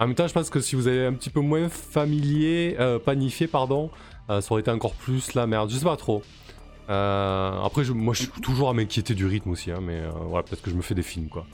En 0.00 0.06
même 0.06 0.16
temps, 0.16 0.26
je 0.26 0.32
pense 0.32 0.50
que 0.50 0.60
si 0.60 0.74
vous 0.74 0.88
avez 0.88 1.06
un 1.06 1.12
petit 1.12 1.30
peu 1.30 1.40
moins 1.40 1.68
familier, 1.68 2.76
planifié, 3.04 3.46
pardon, 3.46 3.90
ça 4.28 4.40
aurait 4.50 4.62
été 4.62 4.70
encore 4.70 4.94
plus 4.94 5.34
la 5.34 5.46
merde. 5.46 5.70
Je 5.70 5.76
sais 5.76 5.84
pas 5.84 5.96
trop. 5.96 6.22
Euh, 6.90 7.60
après, 7.62 7.84
je- 7.84 7.92
moi, 7.92 8.12
je 8.14 8.22
suis 8.22 8.40
toujours 8.42 8.68
à 8.68 8.74
m'inquiéter 8.74 9.14
du 9.14 9.26
rythme 9.26 9.50
aussi, 9.50 9.70
hein, 9.70 9.80
mais 9.82 10.00
euh, 10.00 10.10
voilà, 10.26 10.42
peut-être 10.42 10.62
que 10.62 10.70
je 10.70 10.74
me 10.76 10.82
fais 10.82 10.94
des 10.94 11.02
films, 11.02 11.28
quoi. 11.28 11.46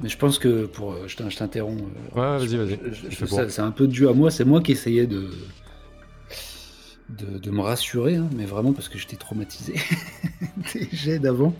Mais 0.00 0.08
je 0.08 0.16
pense 0.16 0.38
que 0.38 0.64
pour. 0.66 0.92
euh, 0.92 1.06
Je 1.08 1.16
t'in- 1.16 1.28
je 1.28 1.36
t'interromps. 1.36 1.82
Ouais, 2.14 2.38
vas-y, 2.38 2.56
vas-y. 2.56 3.50
C'est 3.50 3.60
un 3.60 3.70
peu 3.70 3.86
dû 3.86 4.08
à 4.08 4.12
moi, 4.14 4.30
c'est 4.30 4.44
moi 4.46 4.60
qui 4.62 4.72
essayais 4.72 5.06
de. 5.06 5.30
De, 7.10 7.38
de 7.38 7.50
me 7.50 7.60
rassurer, 7.60 8.14
hein, 8.16 8.28
mais 8.36 8.44
vraiment 8.46 8.72
parce 8.72 8.88
que 8.88 8.96
j'étais 8.96 9.16
traumatisé 9.16 9.74
des 10.74 10.88
jets 10.92 11.18
d'avant. 11.18 11.52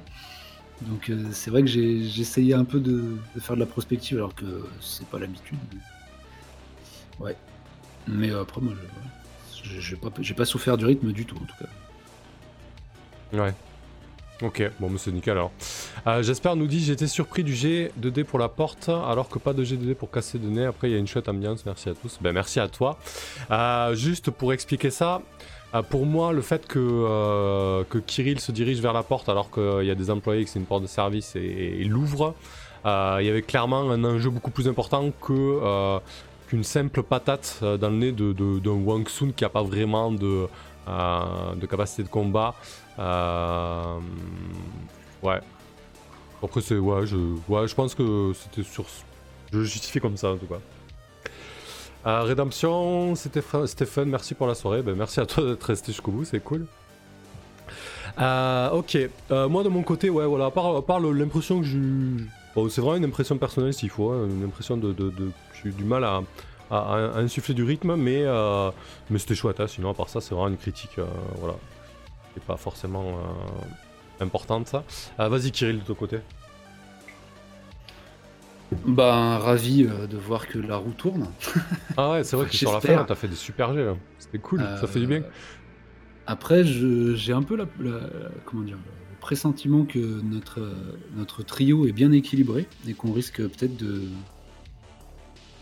Donc 0.82 1.10
c'est 1.32 1.50
vrai 1.50 1.62
que 1.62 1.66
j'essayais 1.68 2.54
un 2.54 2.64
peu 2.64 2.78
de, 2.78 3.16
de 3.34 3.40
faire 3.40 3.56
de 3.56 3.60
la 3.60 3.66
prospective 3.66 4.16
alors 4.18 4.34
que 4.36 4.44
c'est 4.80 5.06
pas 5.08 5.18
l'habitude. 5.18 5.58
mais- 5.74 7.26
Ouais. 7.26 7.36
Mais 8.06 8.30
après 8.30 8.60
moi 8.60 8.74
je 8.76 8.80
je- 8.80 9.19
j'ai 9.64 9.96
pas, 9.96 10.10
pas 10.10 10.44
souffert 10.44 10.76
du 10.76 10.84
rythme 10.84 11.12
du 11.12 11.24
tout 11.26 11.36
en 11.36 11.44
tout 11.46 11.56
cas. 11.58 13.38
Ouais. 13.38 13.54
Ok, 14.42 14.62
bon, 14.80 14.88
mais 14.88 14.96
c'est 14.96 15.12
nickel 15.12 15.32
alors. 15.32 15.52
Euh, 16.06 16.22
J'espère 16.22 16.56
nous 16.56 16.66
dit 16.66 16.82
j'étais 16.82 17.06
surpris 17.06 17.44
du 17.44 17.54
G 17.54 17.92
de 17.98 18.08
D 18.08 18.24
pour 18.24 18.38
la 18.38 18.48
porte 18.48 18.88
alors 18.88 19.28
que 19.28 19.38
pas 19.38 19.52
de 19.52 19.62
G 19.62 19.76
de 19.76 19.84
D 19.84 19.94
pour 19.94 20.10
casser 20.10 20.38
de 20.38 20.46
nez. 20.48 20.64
Après 20.64 20.88
il 20.88 20.92
y 20.92 20.96
a 20.96 20.98
une 20.98 21.06
chouette 21.06 21.28
ambiance. 21.28 21.66
Merci 21.66 21.90
à 21.90 21.94
tous. 21.94 22.18
Ben 22.22 22.32
merci 22.32 22.58
à 22.58 22.66
toi. 22.68 22.98
Euh, 23.50 23.94
juste 23.94 24.30
pour 24.30 24.54
expliquer 24.54 24.88
ça. 24.90 25.20
euh, 25.74 25.82
pour 25.82 26.06
moi, 26.06 26.32
le 26.32 26.40
fait 26.42 26.66
que, 26.66 26.78
euh, 26.78 27.84
que 27.90 27.98
Kirill 27.98 28.40
se 28.40 28.50
dirige 28.50 28.80
vers 28.80 28.92
la 28.94 29.02
porte 29.02 29.28
alors 29.28 29.50
qu'il 29.50 29.84
y 29.84 29.90
a 29.90 29.94
des 29.94 30.10
employés, 30.10 30.44
que 30.44 30.50
c'est 30.50 30.58
une 30.58 30.64
porte 30.66 30.82
de 30.82 30.88
service 30.88 31.36
et, 31.36 31.40
et 31.40 31.84
l'ouvre, 31.84 32.34
il 32.84 33.26
y 33.26 33.28
avait 33.28 33.42
clairement 33.42 33.90
un 33.90 34.02
enjeu 34.04 34.30
beaucoup 34.30 34.50
plus 34.50 34.68
important 34.68 35.10
que 35.20 36.00
qu'une 36.50 36.64
simple 36.64 37.04
patate 37.04 37.60
euh, 37.62 37.76
dans 37.76 37.90
le 37.90 37.96
nez 37.96 38.12
de, 38.12 38.32
de- 38.32 38.58
d'un 38.58 38.72
Wang 38.72 39.08
Sun 39.08 39.32
qui 39.32 39.44
n'a 39.44 39.48
pas 39.50 39.62
vraiment 39.62 40.10
de, 40.10 40.48
euh, 40.88 41.54
de 41.54 41.66
capacité 41.66 42.02
de 42.02 42.08
combat. 42.08 42.54
Euh, 42.98 43.98
ouais. 45.22 45.38
Après, 46.42 46.60
c'est. 46.60 46.76
Ouais, 46.76 47.06
je, 47.06 47.74
pense 47.74 47.94
que 47.94 48.32
c'était 48.34 48.68
sur. 48.68 48.84
Je 49.52 49.62
justifie 49.62 50.00
comme 50.00 50.16
ça 50.16 50.32
en 50.32 50.36
tout 50.36 50.46
cas. 50.46 50.58
Rédemption, 52.22 53.14
c'était 53.14 53.42
fun, 53.42 54.04
merci 54.06 54.34
pour 54.34 54.46
la 54.48 54.54
soirée. 54.54 54.82
Ben, 54.82 54.96
merci 54.96 55.20
à 55.20 55.26
toi 55.26 55.44
d'être 55.44 55.62
resté 55.62 55.92
jusqu'au 55.92 56.10
bout, 56.10 56.24
c'est 56.24 56.40
cool. 56.40 56.66
Ok, 58.18 58.98
moi 59.30 59.62
de 59.62 59.68
mon 59.68 59.82
côté, 59.82 60.08
ouais, 60.10 60.26
voilà, 60.26 60.46
à 60.46 60.50
part, 60.50 60.82
part 60.82 60.98
l'impression 60.98 61.60
que 61.60 61.66
j'ai. 61.66 61.78
Bon, 62.54 62.68
c'est 62.68 62.80
vraiment 62.80 62.96
une 62.96 63.04
impression 63.04 63.38
personnelle 63.38 63.72
s'il 63.74 63.90
faut, 63.90 64.10
hein, 64.10 64.26
une 64.28 64.44
impression 64.44 64.76
de. 64.76 64.92
de, 64.92 65.10
de- 65.10 65.30
J'ai 65.62 65.68
eu 65.70 65.72
du 65.72 65.84
mal 65.84 66.04
à, 66.04 66.22
à, 66.70 66.76
à 66.94 67.18
insuffler 67.18 67.54
du 67.54 67.62
rythme, 67.64 67.94
mais, 67.96 68.22
euh, 68.24 68.70
mais 69.08 69.18
c'était 69.18 69.34
chouette, 69.34 69.60
hein, 69.60 69.66
sinon 69.68 69.90
à 69.90 69.94
part 69.94 70.08
ça, 70.08 70.20
c'est 70.20 70.34
vraiment 70.34 70.48
une 70.48 70.56
critique, 70.56 70.98
euh, 70.98 71.04
voilà, 71.38 71.54
qui 72.32 72.40
est 72.40 72.44
pas 72.44 72.56
forcément 72.56 73.04
euh, 73.08 74.24
importante 74.24 74.66
ça. 74.68 74.84
Vas-y, 75.18 75.50
Kirill, 75.52 75.78
de 75.80 75.84
ton 75.84 75.94
côté. 75.94 76.18
Ben, 78.86 79.38
ravi 79.38 79.82
de 79.84 80.16
voir 80.16 80.46
que 80.46 80.58
la 80.58 80.76
roue 80.76 80.92
tourne. 80.92 81.26
Ah 81.96 82.12
ouais, 82.12 82.24
c'est 82.24 82.36
vrai 82.36 82.46
que 82.46 82.52
sur 82.56 82.72
la 82.72 82.80
fin, 82.80 83.04
t'as 83.04 83.14
fait 83.16 83.26
des 83.28 83.34
super 83.36 83.74
jets 83.74 83.84
là. 83.84 83.94
C'était 84.18 84.38
cool, 84.38 84.60
ça 84.80 84.86
fait 84.86 85.00
du 85.00 85.06
bien. 85.06 85.22
Après, 86.26 86.62
j'ai 86.64 87.32
un 87.32 87.42
peu 87.42 87.56
la, 87.56 87.64
la- 87.80 88.00
comment 88.44 88.62
dire, 88.62 88.78
pressentiment 89.20 89.84
que 89.84 90.20
notre, 90.22 90.60
euh, 90.60 90.74
notre 91.16 91.42
trio 91.42 91.86
est 91.86 91.92
bien 91.92 92.10
équilibré 92.12 92.66
et 92.88 92.94
qu'on 92.94 93.12
risque 93.12 93.36
peut-être 93.36 93.76
de 93.76 94.02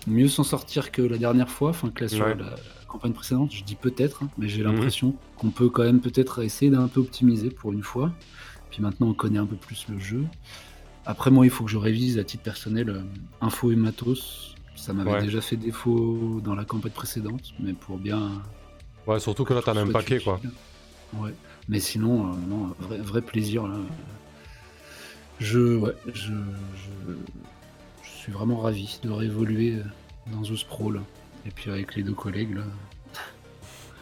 mieux 0.06 0.28
s'en 0.28 0.44
sortir 0.44 0.90
que 0.92 1.02
la 1.02 1.18
dernière 1.18 1.50
fois, 1.50 1.70
enfin 1.70 1.90
que 1.90 2.04
la, 2.04 2.08
sur 2.08 2.24
Ouais. 2.24 2.34
la, 2.34 2.50
la 2.50 2.56
campagne 2.86 3.12
précédente. 3.12 3.52
Je 3.52 3.62
dis 3.64 3.74
peut-être, 3.74 4.22
hein, 4.22 4.30
mais 4.38 4.48
j'ai 4.48 4.62
Mhm. 4.62 4.72
l'impression 4.72 5.14
qu'on 5.36 5.50
peut 5.50 5.68
quand 5.68 5.82
même 5.82 6.00
peut-être 6.00 6.42
essayer 6.42 6.70
d'un 6.70 6.88
peu 6.88 7.00
optimiser 7.00 7.50
pour 7.50 7.72
une 7.72 7.82
fois. 7.82 8.12
Puis 8.70 8.80
maintenant, 8.82 9.08
on 9.08 9.14
connaît 9.14 9.38
un 9.38 9.46
peu 9.46 9.56
plus 9.56 9.86
le 9.88 9.98
jeu. 9.98 10.24
Après, 11.04 11.30
moi, 11.30 11.44
il 11.46 11.50
faut 11.50 11.64
que 11.64 11.70
je 11.70 11.76
révise 11.78 12.18
à 12.18 12.24
titre 12.24 12.42
personnel 12.42 12.88
euh, 12.90 13.02
info 13.40 13.70
et 13.72 13.76
matos. 13.76 14.54
Ça 14.76 14.92
m'avait 14.92 15.10
Ouais. 15.12 15.22
déjà 15.22 15.40
fait 15.40 15.56
défaut 15.56 16.40
dans 16.44 16.54
la 16.54 16.64
campagne 16.64 16.92
précédente, 16.92 17.52
mais 17.60 17.72
pour 17.72 17.98
bien 17.98 18.40
Ouais, 19.06 19.18
surtout 19.20 19.44
que 19.44 19.54
là, 19.54 19.62
t'en 19.62 19.74
as 19.76 19.80
un 19.80 19.90
paquet 19.90 20.20
quoi. 20.20 20.38
Ouais. 21.14 21.34
Mais 21.68 21.80
sinon, 21.80 22.32
euh, 22.32 22.36
non, 22.48 22.74
vrai, 22.78 22.98
vrai 22.98 23.22
plaisir 23.22 23.66
là. 23.66 23.76
Je, 25.40 25.76
ouais, 25.76 25.94
je, 26.14 26.32
je, 26.32 27.12
je 28.02 28.08
suis 28.08 28.32
vraiment 28.32 28.58
ravi 28.58 28.98
de 29.02 29.10
réévoluer 29.10 29.74
euh, 29.76 29.82
dans 30.32 30.42
The 30.42 30.56
Sprawl. 30.56 31.00
Et 31.46 31.50
puis 31.50 31.70
avec 31.70 31.94
les 31.94 32.02
deux 32.02 32.14
collègues 32.14 32.56
là. 32.56 32.62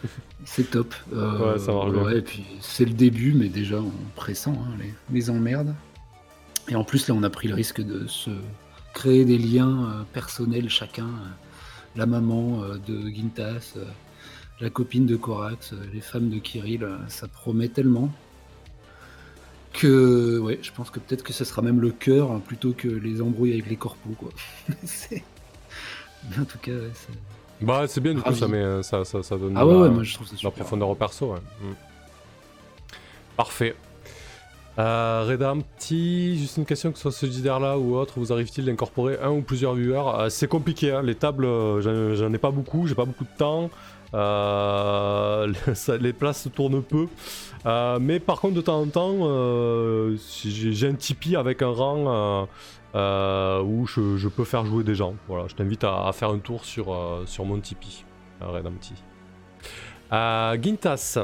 C'est 0.44 0.70
top. 0.70 0.94
Euh, 1.12 1.52
Ouais, 1.54 1.58
ça 1.58 1.74
ouais, 1.74 2.18
et 2.18 2.22
puis 2.22 2.44
c'est 2.60 2.84
le 2.84 2.92
début, 2.92 3.32
mais 3.32 3.48
déjà 3.48 3.80
on 3.80 3.92
pressant 4.14 4.52
hein, 4.52 4.76
les, 4.78 4.94
les 5.12 5.30
emmerdes. 5.30 5.74
Et 6.68 6.76
en 6.76 6.84
plus 6.84 7.08
là, 7.08 7.14
on 7.14 7.22
a 7.22 7.30
pris 7.30 7.48
le 7.48 7.54
risque 7.54 7.80
de 7.80 8.06
se 8.06 8.30
créer 8.94 9.24
des 9.24 9.38
liens 9.38 9.84
euh, 9.90 10.02
personnels 10.12 10.68
chacun. 10.70 11.08
la 11.96 12.06
maman 12.06 12.62
euh, 12.62 12.78
de 12.86 13.08
Gintas, 13.08 13.74
la 14.60 14.70
copine 14.70 15.06
de 15.06 15.16
Korax, 15.16 15.72
euh, 15.72 15.76
les 15.92 16.00
femmes 16.00 16.30
de 16.30 16.38
Kirill, 16.38 16.84
euh, 16.84 16.96
ça 17.08 17.28
promet 17.28 17.68
tellement 17.68 18.10
que 19.72 20.38
ouais, 20.38 20.58
je 20.62 20.72
pense 20.72 20.90
que 20.90 20.98
peut-être 20.98 21.22
que 21.22 21.32
ce 21.34 21.44
sera 21.44 21.60
même 21.60 21.80
le 21.80 21.90
cœur 21.90 22.30
hein, 22.32 22.40
plutôt 22.44 22.72
que 22.72 22.88
les 22.88 23.20
embrouilles 23.20 23.52
avec 23.52 23.68
les 23.68 23.76
corpos 23.76 24.14
quoi. 24.18 24.30
Mais 25.10 26.38
en 26.40 26.44
tout 26.44 26.58
cas, 26.58 26.72
ouais, 26.72 26.90
c'est- 26.94 27.64
Bah, 27.64 27.84
c'est 27.86 28.00
bien 28.00 28.14
du 28.14 28.22
coup, 28.22 28.34
ça, 28.34 28.48
met, 28.48 28.56
euh, 28.56 28.82
ça, 28.82 29.04
ça, 29.04 29.22
ça 29.22 29.36
donne 29.36 29.56
ah 29.56 29.60
la, 29.60 29.66
ouais, 29.66 29.90
moi 29.90 30.02
je 30.02 30.14
trouve 30.14 30.26
ça 30.26 30.34
la 30.42 30.50
profondeur 30.50 30.88
au 30.88 30.94
perso. 30.94 31.32
Ouais. 31.34 31.40
Mm. 31.60 31.74
Parfait. 33.36 33.76
Euh, 34.78 35.24
Redam, 35.26 35.62
petit, 35.62 36.38
juste 36.38 36.58
une 36.58 36.66
question 36.66 36.92
que 36.92 36.98
ce 36.98 37.10
soit 37.10 37.28
ce 37.28 37.60
là 37.60 37.78
ou 37.78 37.96
autre, 37.96 38.14
vous 38.16 38.30
arrive-t-il 38.32 38.66
d'incorporer 38.66 39.18
un 39.22 39.30
ou 39.30 39.40
plusieurs 39.40 39.74
viewers? 39.74 40.20
Euh, 40.20 40.28
C'est 40.28 40.48
compliqué, 40.48 40.92
hein, 40.92 41.02
les 41.02 41.14
tables, 41.14 41.46
euh, 41.46 42.14
j'en 42.14 42.32
ai 42.32 42.38
pas 42.38 42.50
beaucoup, 42.50 42.86
j'ai 42.86 42.94
pas 42.94 43.06
beaucoup 43.06 43.24
de 43.24 43.38
temps. 43.38 43.70
Euh, 44.16 45.52
les 46.00 46.12
places 46.12 46.48
tournent 46.54 46.82
peu. 46.82 47.06
Euh, 47.66 47.98
mais 48.00 48.18
par 48.20 48.40
contre, 48.40 48.54
de 48.54 48.60
temps 48.60 48.80
en 48.80 48.86
temps, 48.86 49.16
euh, 49.22 50.16
j'ai 50.44 50.88
un 50.88 50.94
Tipeee 50.94 51.36
avec 51.36 51.62
un 51.62 51.70
rang 51.70 52.48
où 52.94 53.86
je, 53.86 54.16
je 54.16 54.28
peux 54.28 54.44
faire 54.44 54.64
jouer 54.66 54.82
des 54.82 54.94
gens. 54.94 55.14
Voilà, 55.28 55.46
je 55.48 55.54
t'invite 55.54 55.84
à, 55.84 56.06
à 56.08 56.12
faire 56.12 56.30
un 56.30 56.38
tour 56.38 56.64
sur, 56.64 56.96
sur 57.26 57.44
mon 57.44 57.60
Tipeee. 57.60 58.04
Euh, 60.12 60.56
Gintas, 60.60 61.18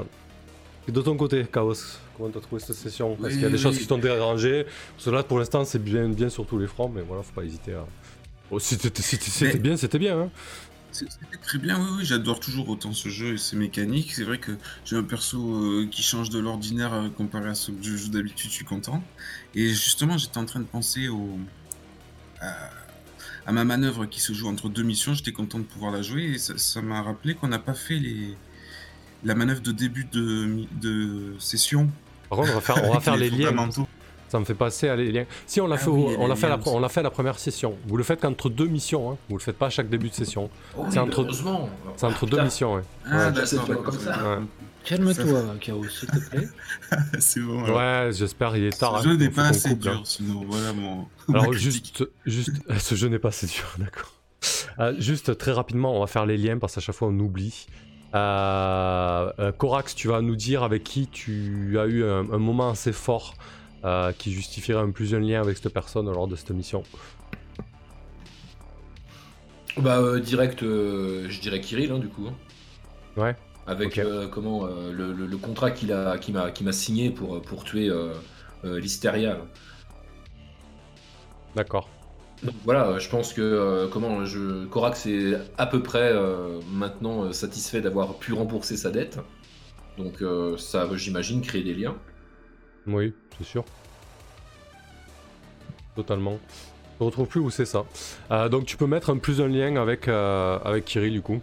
de 0.89 1.01
ton 1.01 1.16
côté, 1.16 1.44
Chaos, 1.52 1.74
comment 2.16 2.31
t'as 2.31 2.40
trouvé 2.40 2.60
cette 2.60 2.77
session? 2.77 3.16
Est-ce 3.24 3.35
qu'il 3.35 3.43
y 3.43 3.44
a 3.44 3.48
des 3.48 3.55
Oui, 3.55 3.60
choses 3.60 3.74
oui. 3.77 3.82
qui 3.82 3.86
t'ont 3.86 3.98
dérangé 3.98 4.66
Parce 4.97 5.05
que 5.05 5.10
là, 5.10 5.23
pour 5.23 5.39
l'instant, 5.39 5.64
c'est 5.64 5.82
bien, 5.82 6.09
bien 6.09 6.28
sur 6.28 6.47
tous 6.47 6.59
les 6.59 6.66
fronts, 6.66 6.90
mais 6.93 7.02
voilà, 7.02 7.23
faut 7.23 7.32
pas 7.32 7.44
hésiter 7.44 7.74
à. 7.74 7.85
Oh, 8.51 8.59
si 8.59 8.74
c'était 8.74 9.02
si 9.02 9.59
bien, 9.59 9.77
c'était 9.77 9.98
bien. 9.98 10.19
Hein. 10.19 10.31
C'était 10.93 11.39
très 11.43 11.59
bien, 11.59 11.81
oui, 11.81 11.89
oui, 11.98 12.05
j'adore 12.05 12.39
toujours 12.39 12.69
autant 12.69 12.93
ce 12.93 13.09
jeu 13.09 13.35
et 13.35 13.39
ses 13.39 13.56
mécaniques. 13.56 14.12
C'est 14.12 14.24
vrai 14.24 14.39
que 14.39 14.52
j'ai 14.85 14.97
un 14.97 15.02
perso 15.02 15.39
euh, 15.39 15.89
qui 15.90 16.02
change 16.02 16.28
de 16.31 16.39
l'ordinaire 16.39 16.93
euh, 16.93 17.09
comparé 17.09 17.48
à 17.48 17.55
ce 17.55 17.70
que 17.70 17.82
je 17.82 17.97
joue 17.97 18.10
d'habitude, 18.10 18.51
je 18.51 18.55
suis 18.56 18.64
content. 18.64 19.02
Et 19.55 19.69
justement, 19.69 20.19
j'étais 20.19 20.39
en 20.39 20.44
train 20.44 20.60
de 20.60 20.66
penser 20.66 21.09
au, 21.09 21.39
à, 22.40 22.52
à 23.47 23.52
ma 23.52 23.64
manœuvre 23.64 24.06
qui 24.06 24.20
se 24.20 24.32
joue 24.32 24.48
entre 24.48 24.69
deux 24.69 24.82
missions. 24.82 25.14
J'étais 25.14 25.32
content 25.32 25.59
de 25.59 25.64
pouvoir 25.64 25.93
la 25.93 26.02
jouer 26.02 26.35
et 26.35 26.39
ça 26.39 26.82
m'a 26.82 27.02
rappelé 27.02 27.35
qu'on 27.35 27.48
n'a 27.48 27.59
pas 27.59 27.74
fait 27.74 27.98
les, 27.98 28.36
la 29.24 29.35
manœuvre 29.35 29.62
de 29.62 29.73
début 29.73 30.05
de, 30.12 31.35
session. 31.39 31.90
Par 32.28 32.39
contre, 32.39 32.51
on 32.51 32.55
va 32.55 32.60
faire, 32.60 32.77
on 32.78 32.89
va 32.89 32.93
avec 32.94 33.02
faire 33.02 33.16
les 33.16 33.31
liens. 33.31 33.52
Ça 34.32 34.38
me 34.40 34.46
fait 34.46 34.54
passer 34.54 34.88
à 34.88 34.96
les 34.96 35.12
liens. 35.12 35.26
Si 35.44 35.60
on 35.60 35.66
l'a 35.66 35.74
Ah 35.74 35.78
fait, 35.78 35.90
oui, 35.90 36.16
on 36.18 36.26
l'a 36.26 36.36
fait, 36.36 36.48
la, 36.48 36.56
aussi. 36.56 36.66
on 36.70 36.80
l'a 36.80 36.88
fait 36.88 37.02
la 37.02 37.10
première 37.10 37.38
session. 37.38 37.76
Vous 37.86 37.98
le 37.98 38.02
faites 38.02 38.18
qu'entre 38.22 38.48
deux 38.48 38.64
missions. 38.66 39.10
Hein. 39.12 39.18
Vous 39.28 39.36
le 39.36 39.42
faites 39.42 39.59
pas 39.59 39.66
à 39.66 39.68
chaque 39.68 39.90
début 39.90 40.09
de 40.09 40.14
session. 40.14 40.48
Oh, 40.74 40.86
C'est 40.88 40.94
oui, 40.94 40.98
entre- 41.00 41.20
heureusement. 41.20 41.68
C'est 41.98 42.06
entre 42.06 42.16
Ah, 42.16 42.24
deux 42.24 42.30
putain. 42.30 42.44
missions. 42.44 42.74
Ouais. 42.76 42.80
Ah, 43.04 43.28
Ouais, 43.28 43.44
c'est 43.44 43.56
d'accord, 43.56 43.66
comme 43.66 43.76
d'accord, 43.76 44.00
ça. 44.00 44.10
d'accord. 44.16 44.38
Calme-toi, 44.86 45.42
Chaos, 45.60 45.84
s'il 45.86 46.09
te 46.09 46.30
plaît. 46.30 46.48
C'est 47.18 47.40
bon. 47.40 47.62
alors. 47.62 47.76
Ouais, 47.76 48.09
j'espère. 48.12 48.56
Il 48.56 48.64
est 48.64 48.78
tard. 48.80 49.02
Ce 49.02 49.06
hein. 49.06 49.10
jeu 49.10 49.16
n'est 49.18 49.28
pas 49.28 49.42
assez 49.48 49.68
coupe, 49.68 49.78
dur, 49.80 50.00
sinon 50.04 50.44
voilà 50.48 50.72
mon. 50.72 51.06
Alors 51.34 51.52
juste, 51.52 52.02
juste, 52.24 52.52
ce 52.78 52.94
jeu 52.94 53.09
n'est 53.09 53.18
pas 53.18 53.28
assez 53.28 53.46
dur, 53.46 53.66
d'accord. 53.76 54.12
Euh, 54.78 54.94
juste 54.98 55.36
très 55.36 55.52
rapidement, 55.52 55.94
on 55.94 56.00
va 56.00 56.06
faire 56.06 56.24
les 56.24 56.38
liens 56.38 56.56
parce 56.59 56.74
qu'à 56.74 56.80
chaque 56.80 56.94
fois 56.94 57.09
on 57.09 57.18
oublie. 57.20 57.66
Euh, 58.14 59.30
euh, 59.38 59.52
Corax, 59.52 59.94
tu 59.94 60.09
vas 60.09 60.20
nous 60.22 60.36
dire 60.36 60.62
avec 60.62 60.84
qui 60.84 61.06
tu 61.06 61.76
as 61.78 61.84
eu 61.84 62.02
un, 62.04 62.20
un 62.32 62.38
moment 62.38 62.70
assez 62.70 62.92
fort 62.92 63.34
euh, 63.84 64.12
qui 64.12 64.32
justifierait 64.32 64.80
un 64.80 64.90
plus 64.90 65.14
un 65.14 65.20
lien 65.20 65.40
avec 65.40 65.56
cette 65.56 65.72
personne 65.72 66.06
lors 66.12 66.28
de 66.28 66.36
cette 66.36 66.50
mission. 66.50 66.82
Bah, 69.76 69.98
euh, 70.00 70.20
direct, 70.20 70.62
euh, 70.62 71.26
je 71.28 71.40
dirais 71.40 71.60
Kirill, 71.60 71.92
hein, 71.92 71.98
du 71.98 72.09
coup. 72.09 72.26
hein. 72.28 72.34
Ouais. 73.16 73.36
Avec 73.66 74.00
comment 74.32 74.66
le, 74.66 75.12
le- 75.12 75.26
le 75.26 75.36
contrat 75.36 75.70
qu'il 75.70 75.92
a, 75.92 76.18
qu'il 76.18 76.34
m'a, 76.34 76.72
signé 76.72 77.10
pour, 77.10 77.40
pour 77.42 77.62
tuer 77.64 77.90
l'Hystéria. 78.64 79.38
D'accord. 81.54 81.88
Donc 82.42 82.54
voilà, 82.64 82.98
je 82.98 83.09
pense 83.09 83.32
que 83.32 83.40
euh, 83.40 83.86
comment 83.88 84.24
je 84.24 84.64
Korax 84.66 85.06
est 85.06 85.34
à 85.59 85.66
peu 85.66 85.80
près 85.80 86.10
euh, 86.12 86.60
maintenant 86.72 87.22
euh, 87.24 87.32
satisfait 87.32 87.80
d'avoir 87.80 88.18
pu 88.18 88.32
rembourser 88.32 88.76
sa 88.76 88.90
dette. 88.90 89.20
Donc 89.96 90.24
ça, 90.59 90.88
j'imagine, 90.96 91.40
créer 91.42 91.62
des 91.62 91.74
liens. 91.74 91.96
Oui, 92.86 93.14
c'est 93.43 93.48
sûr. 93.48 93.64
Totalement. 95.97 96.39
Je 97.01 97.05
retrouve 97.05 97.27
plus 97.27 97.40
où 97.40 97.51
c'est 97.51 97.66
ça. 97.66 97.85
Euh, 98.31 98.48
donc 98.48 98.64
tu 98.64 98.77
peux 98.77 98.86
mettre 98.86 99.10
un 99.10 99.19
plus 99.19 99.40
un 99.40 99.48
lien 99.48 99.77
avec, 99.77 100.09
euh, 100.09 100.59
avec 100.64 100.85
Kirill 100.85 101.12
du 101.12 101.23
coup. 101.23 101.40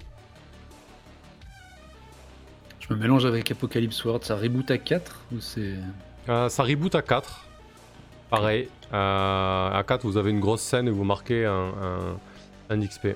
Je 2.79 2.93
me 2.93 2.99
mélange 2.99 3.25
avec 3.25 3.51
Apocalypse 3.51 4.03
World, 4.05 4.23
ça 4.23 4.35
reboot 4.35 4.71
à 4.71 4.77
4 4.77 5.19
ou 5.33 5.41
c'est. 5.41 5.75
Euh, 6.29 6.49
ça 6.49 6.63
reboot 6.63 6.95
à 6.95 7.01
4. 7.01 7.45
Pareil. 8.29 8.69
À 8.91 9.83
4, 9.87 10.03
vous 10.03 10.17
avez 10.17 10.31
une 10.31 10.39
grosse 10.39 10.61
scène 10.61 10.87
et 10.87 10.91
vous 10.91 11.03
marquez 11.03 11.45
un, 11.45 11.73
un, 11.81 12.17
un 12.69 12.79
XP. 12.79 13.09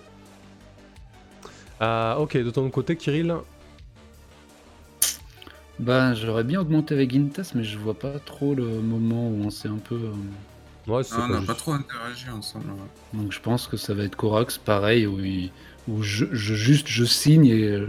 Ok, 1.82 2.38
de 2.38 2.50
ton 2.52 2.70
côté, 2.70 2.96
Kirill 2.96 3.36
Bah, 5.80 6.14
j'aurais 6.14 6.44
bien 6.44 6.62
augmenté 6.62 6.94
avec 6.94 7.12
Gintas, 7.12 7.52
mais 7.56 7.64
je 7.64 7.78
vois 7.78 7.98
pas 7.98 8.20
trop 8.20 8.54
le 8.56 8.64
moment 8.82 9.28
où 9.30 9.44
on 9.44 9.50
s'est 9.50 9.68
un 9.68 9.78
peu. 9.78 9.96
euh, 9.96 10.12
Ouais, 10.92 11.04
c'est 11.04 11.16
Ah, 11.18 11.24
on 11.26 11.28
n'a 11.30 11.36
juste. 11.38 11.48
pas 11.48 11.56
trop 11.56 11.72
interagi 11.72 12.30
ensemble. 12.30 12.66
ouais. 12.72 13.20
Donc 13.22 13.32
je 13.32 13.40
pense 13.40 13.68
que 13.68 13.78
ça 13.78 13.94
va 13.94 14.04
être 14.04 14.16
Corax, 14.16 14.58
pareil, 14.58 15.08
où, 15.08 15.20
il- 15.24 15.50
où 15.88 16.04
je, 16.04 16.26
je- 16.32 16.54
juste 16.56 16.88
je 16.88 17.06
signe 17.06 17.46
et 17.46 17.64
euh, 17.72 17.88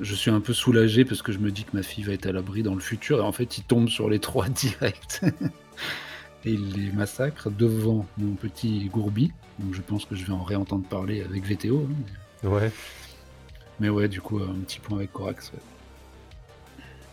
je 0.00 0.14
suis 0.14 0.30
un 0.30 0.40
peu 0.40 0.52
soulagé 0.52 1.04
parce 1.04 1.22
que 1.22 1.32
je 1.32 1.38
me 1.38 1.50
dis 1.50 1.64
que 1.64 1.76
ma 1.76 1.82
fille 1.82 2.04
va 2.04 2.12
être 2.12 2.26
à 2.26 2.32
l'abri 2.32 2.62
dans 2.62 2.74
le 2.74 2.80
futur. 2.80 3.18
Et 3.18 3.22
en 3.22 3.32
fait, 3.32 3.58
il 3.58 3.64
tombe 3.64 3.88
sur 3.88 4.08
les 4.08 4.18
trois 4.20 4.48
directs. 4.48 5.20
et 6.44 6.52
il 6.52 6.72
les 6.72 6.92
massacre 6.92 7.50
devant 7.50 8.06
mon 8.16 8.34
petit 8.34 8.88
Gourbi. 8.92 9.32
Donc 9.58 9.74
je 9.74 9.82
pense 9.82 10.04
que 10.06 10.14
je 10.14 10.24
vais 10.24 10.32
en 10.32 10.42
réentendre 10.44 10.84
parler 10.86 11.22
avec 11.22 11.44
VTO. 11.44 11.86
hein, 11.90 11.94
mais- 12.42 12.48
Ouais, 12.48 12.72
Mais 13.80 13.88
ouais, 13.90 14.08
du 14.08 14.20
coup, 14.20 14.38
un 14.38 14.54
petit 14.64 14.78
point 14.78 14.98
avec 14.98 15.12
Corax. 15.12 15.50
ouais. 15.52 15.58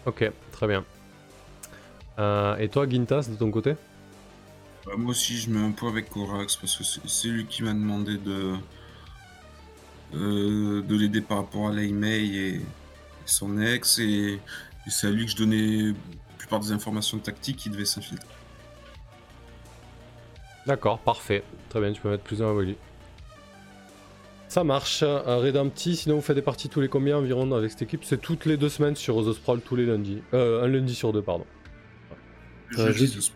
Ok, 0.07 0.31
très 0.51 0.67
bien. 0.67 0.83
Euh, 2.17 2.57
et 2.57 2.67
toi, 2.67 2.89
Gintas, 2.89 3.27
de 3.29 3.35
ton 3.35 3.51
côté? 3.51 3.75
Bah, 4.85 4.93
moi 4.97 5.11
aussi, 5.11 5.37
je 5.37 5.51
mets 5.51 5.63
un 5.63 5.71
point 5.71 5.89
avec 5.89 6.09
Corax 6.09 6.55
parce 6.55 6.75
que 6.75 6.83
c'est 6.83 7.27
lui 7.27 7.45
qui 7.45 7.61
m'a 7.61 7.73
demandé 7.73 8.17
de, 8.17 8.55
euh, 10.15 10.81
de 10.81 10.95
l'aider 10.95 11.21
par 11.21 11.37
rapport 11.37 11.67
à 11.67 11.73
Lei 11.73 11.91
Mei 11.91 12.25
et, 12.25 12.55
et 12.55 12.61
son 13.25 13.61
ex. 13.61 13.99
Et, 13.99 14.33
et 14.33 14.89
c'est 14.89 15.07
à 15.07 15.11
lui 15.11 15.25
que 15.25 15.31
je 15.31 15.37
donnais 15.37 15.87
la 15.89 16.37
plupart 16.37 16.59
des 16.59 16.71
informations 16.71 17.19
tactiques 17.19 17.57
qui 17.57 17.69
devaient 17.69 17.85
s'infiltrer. 17.85 18.27
D'accord, 20.65 20.99
parfait. 20.99 21.43
Très 21.69 21.79
bien, 21.79 21.93
tu 21.93 22.01
peux 22.01 22.09
mettre 22.09 22.23
plus 22.23 22.41
un 22.41 22.51
Wally. 22.51 22.75
Ça 24.57 24.63
marche. 24.63 25.03
Euh, 25.03 25.37
Redempti, 25.37 25.95
sinon 25.95 26.15
vous 26.15 26.21
faites 26.23 26.35
des 26.35 26.41
parties 26.41 26.67
tous 26.67 26.81
les 26.81 26.87
combien 26.87 27.15
environ 27.15 27.51
avec 27.53 27.69
cette 27.69 27.83
équipe? 27.83 28.03
C'est 28.03 28.19
toutes 28.19 28.47
les 28.47 28.57
deux 28.57 28.69
semaines 28.69 28.95
sur 28.95 29.23
The 29.23 29.33
Sprawl, 29.33 29.61
tous 29.61 29.75
les 29.75 29.85
lundis. 29.85 30.23
Euh, 30.33 30.63
un 30.63 30.67
lundi 30.67 30.95
sur 30.95 31.13
deux, 31.13 31.21
pardon. 31.21 31.45
Euh, 32.79 32.91
Jeudi, 32.91 33.13
jeudi. 33.13 33.31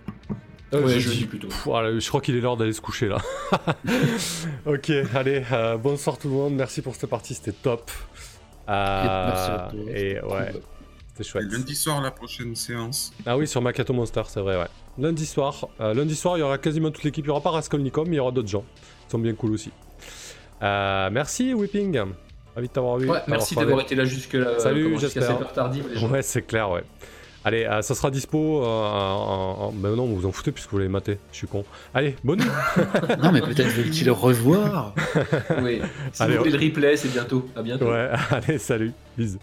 Euh, 0.74 0.82
Ouais, 0.82 0.94
jeudi. 0.94 1.00
jeudi 1.02 1.26
plutôt. 1.28 1.48
Pff, 1.50 1.66
voilà, 1.66 2.00
je 2.00 2.08
crois 2.08 2.22
qu'il 2.22 2.36
est 2.36 2.42
l'heure 2.42 2.58
d'aller 2.58 2.74
se 2.74 2.82
coucher 2.82 3.08
là. 3.08 3.20
ok, 4.66 4.92
allez, 5.14 5.44
euh, 5.52 5.78
bonsoir 5.78 6.18
tout 6.18 6.28
le 6.28 6.34
monde, 6.34 6.56
merci 6.56 6.82
pour 6.82 6.96
cette 6.96 7.08
partie, 7.10 7.36
c'était 7.36 7.52
top. 7.52 7.92
Euh, 8.68 9.28
merci 9.28 9.52
à 9.52 9.68
toi. 9.70 9.80
Et 9.96 10.20
ouais, 10.22 10.54
c'était 11.10 11.22
Et 11.22 11.24
chouette. 11.24 11.52
lundi 11.52 11.76
soir, 11.76 12.02
la 12.02 12.10
prochaine 12.10 12.56
séance. 12.56 13.14
Ah 13.28 13.38
oui, 13.38 13.48
sur 13.48 13.62
Makato 13.62 13.94
Monster, 13.94 14.24
c'est 14.28 14.40
vrai, 14.42 14.58
ouais. 14.58 14.68
Lundi 14.98 15.28
soir, 15.28 15.68
euh, 15.82 15.94
lundi 15.94 16.16
soir, 16.16 16.38
il 16.38 16.40
y 16.40 16.44
aura 16.44 16.58
quasiment 16.58 16.90
toute 16.90 17.04
l'équipe. 17.04 17.26
Il 17.26 17.28
n'y 17.28 17.32
aura 17.32 17.42
pas 17.42 17.52
Raskolnikov, 17.52 18.08
mais 18.08 18.16
il 18.16 18.18
y 18.18 18.22
aura 18.22 18.32
d'autres 18.32 18.48
gens. 18.50 18.66
Ils 19.08 19.12
sont 19.12 19.20
bien 19.20 19.36
cool 19.36 19.52
aussi. 19.52 19.72
Euh, 20.62 21.10
merci, 21.12 21.54
Whipping. 21.54 21.98
Ravi 22.56 22.68
de 22.68 22.74
t'avoir 22.74 22.98
vu. 22.98 23.10
Ouais, 23.10 23.20
merci 23.28 23.56
d'avoir 23.56 23.82
été 23.82 23.96
là 23.96 24.04
jusque-là. 24.06 24.60
Salut, 24.60 24.84
comment, 24.86 24.98
jusqu'à 24.98 25.20
j'espère. 25.22 25.38
cette 25.38 25.46
heure 25.48 25.54
tardive. 25.54 25.86
les 25.94 26.00
gens. 26.00 26.10
Ouais, 26.10 26.22
c'est 26.22 26.42
clair, 26.42 26.70
ouais. 26.70 26.84
Allez, 27.44 27.66
euh, 27.66 27.82
ça 27.82 27.96
sera 27.96 28.12
dispo. 28.12 28.62
euh, 28.64 28.66
en, 28.68 29.72
Ben 29.72 29.96
non, 29.96 30.06
vous 30.06 30.18
vous 30.18 30.26
en 30.28 30.32
foutez 30.32 30.52
puisque 30.52 30.70
vous 30.72 30.78
l'avez 30.78 30.90
maté. 30.92 31.18
Je 31.32 31.38
suis 31.38 31.48
con. 31.48 31.64
Allez, 31.94 32.16
bonne 32.24 32.40
nuit. 32.40 32.48
Non, 33.24 33.32
mais 33.32 33.42
peut-être 33.42 33.70
veulent-ils 33.70 34.06
le 34.06 34.12
revoir 34.12 34.94
Oui. 35.64 35.82
Si 36.12 36.22
Allez, 36.22 36.34
vous 36.38 36.44
voulez 36.44 36.52
le 36.58 36.60
replay, 36.66 36.98
c'est 36.98 37.08
bientôt. 37.12 37.48
À 37.56 37.64
bientôt. 37.64 37.86
ouais, 37.90 38.10
allez, 38.32 38.58
salut. 38.60 38.92
Bisous. 39.18 39.40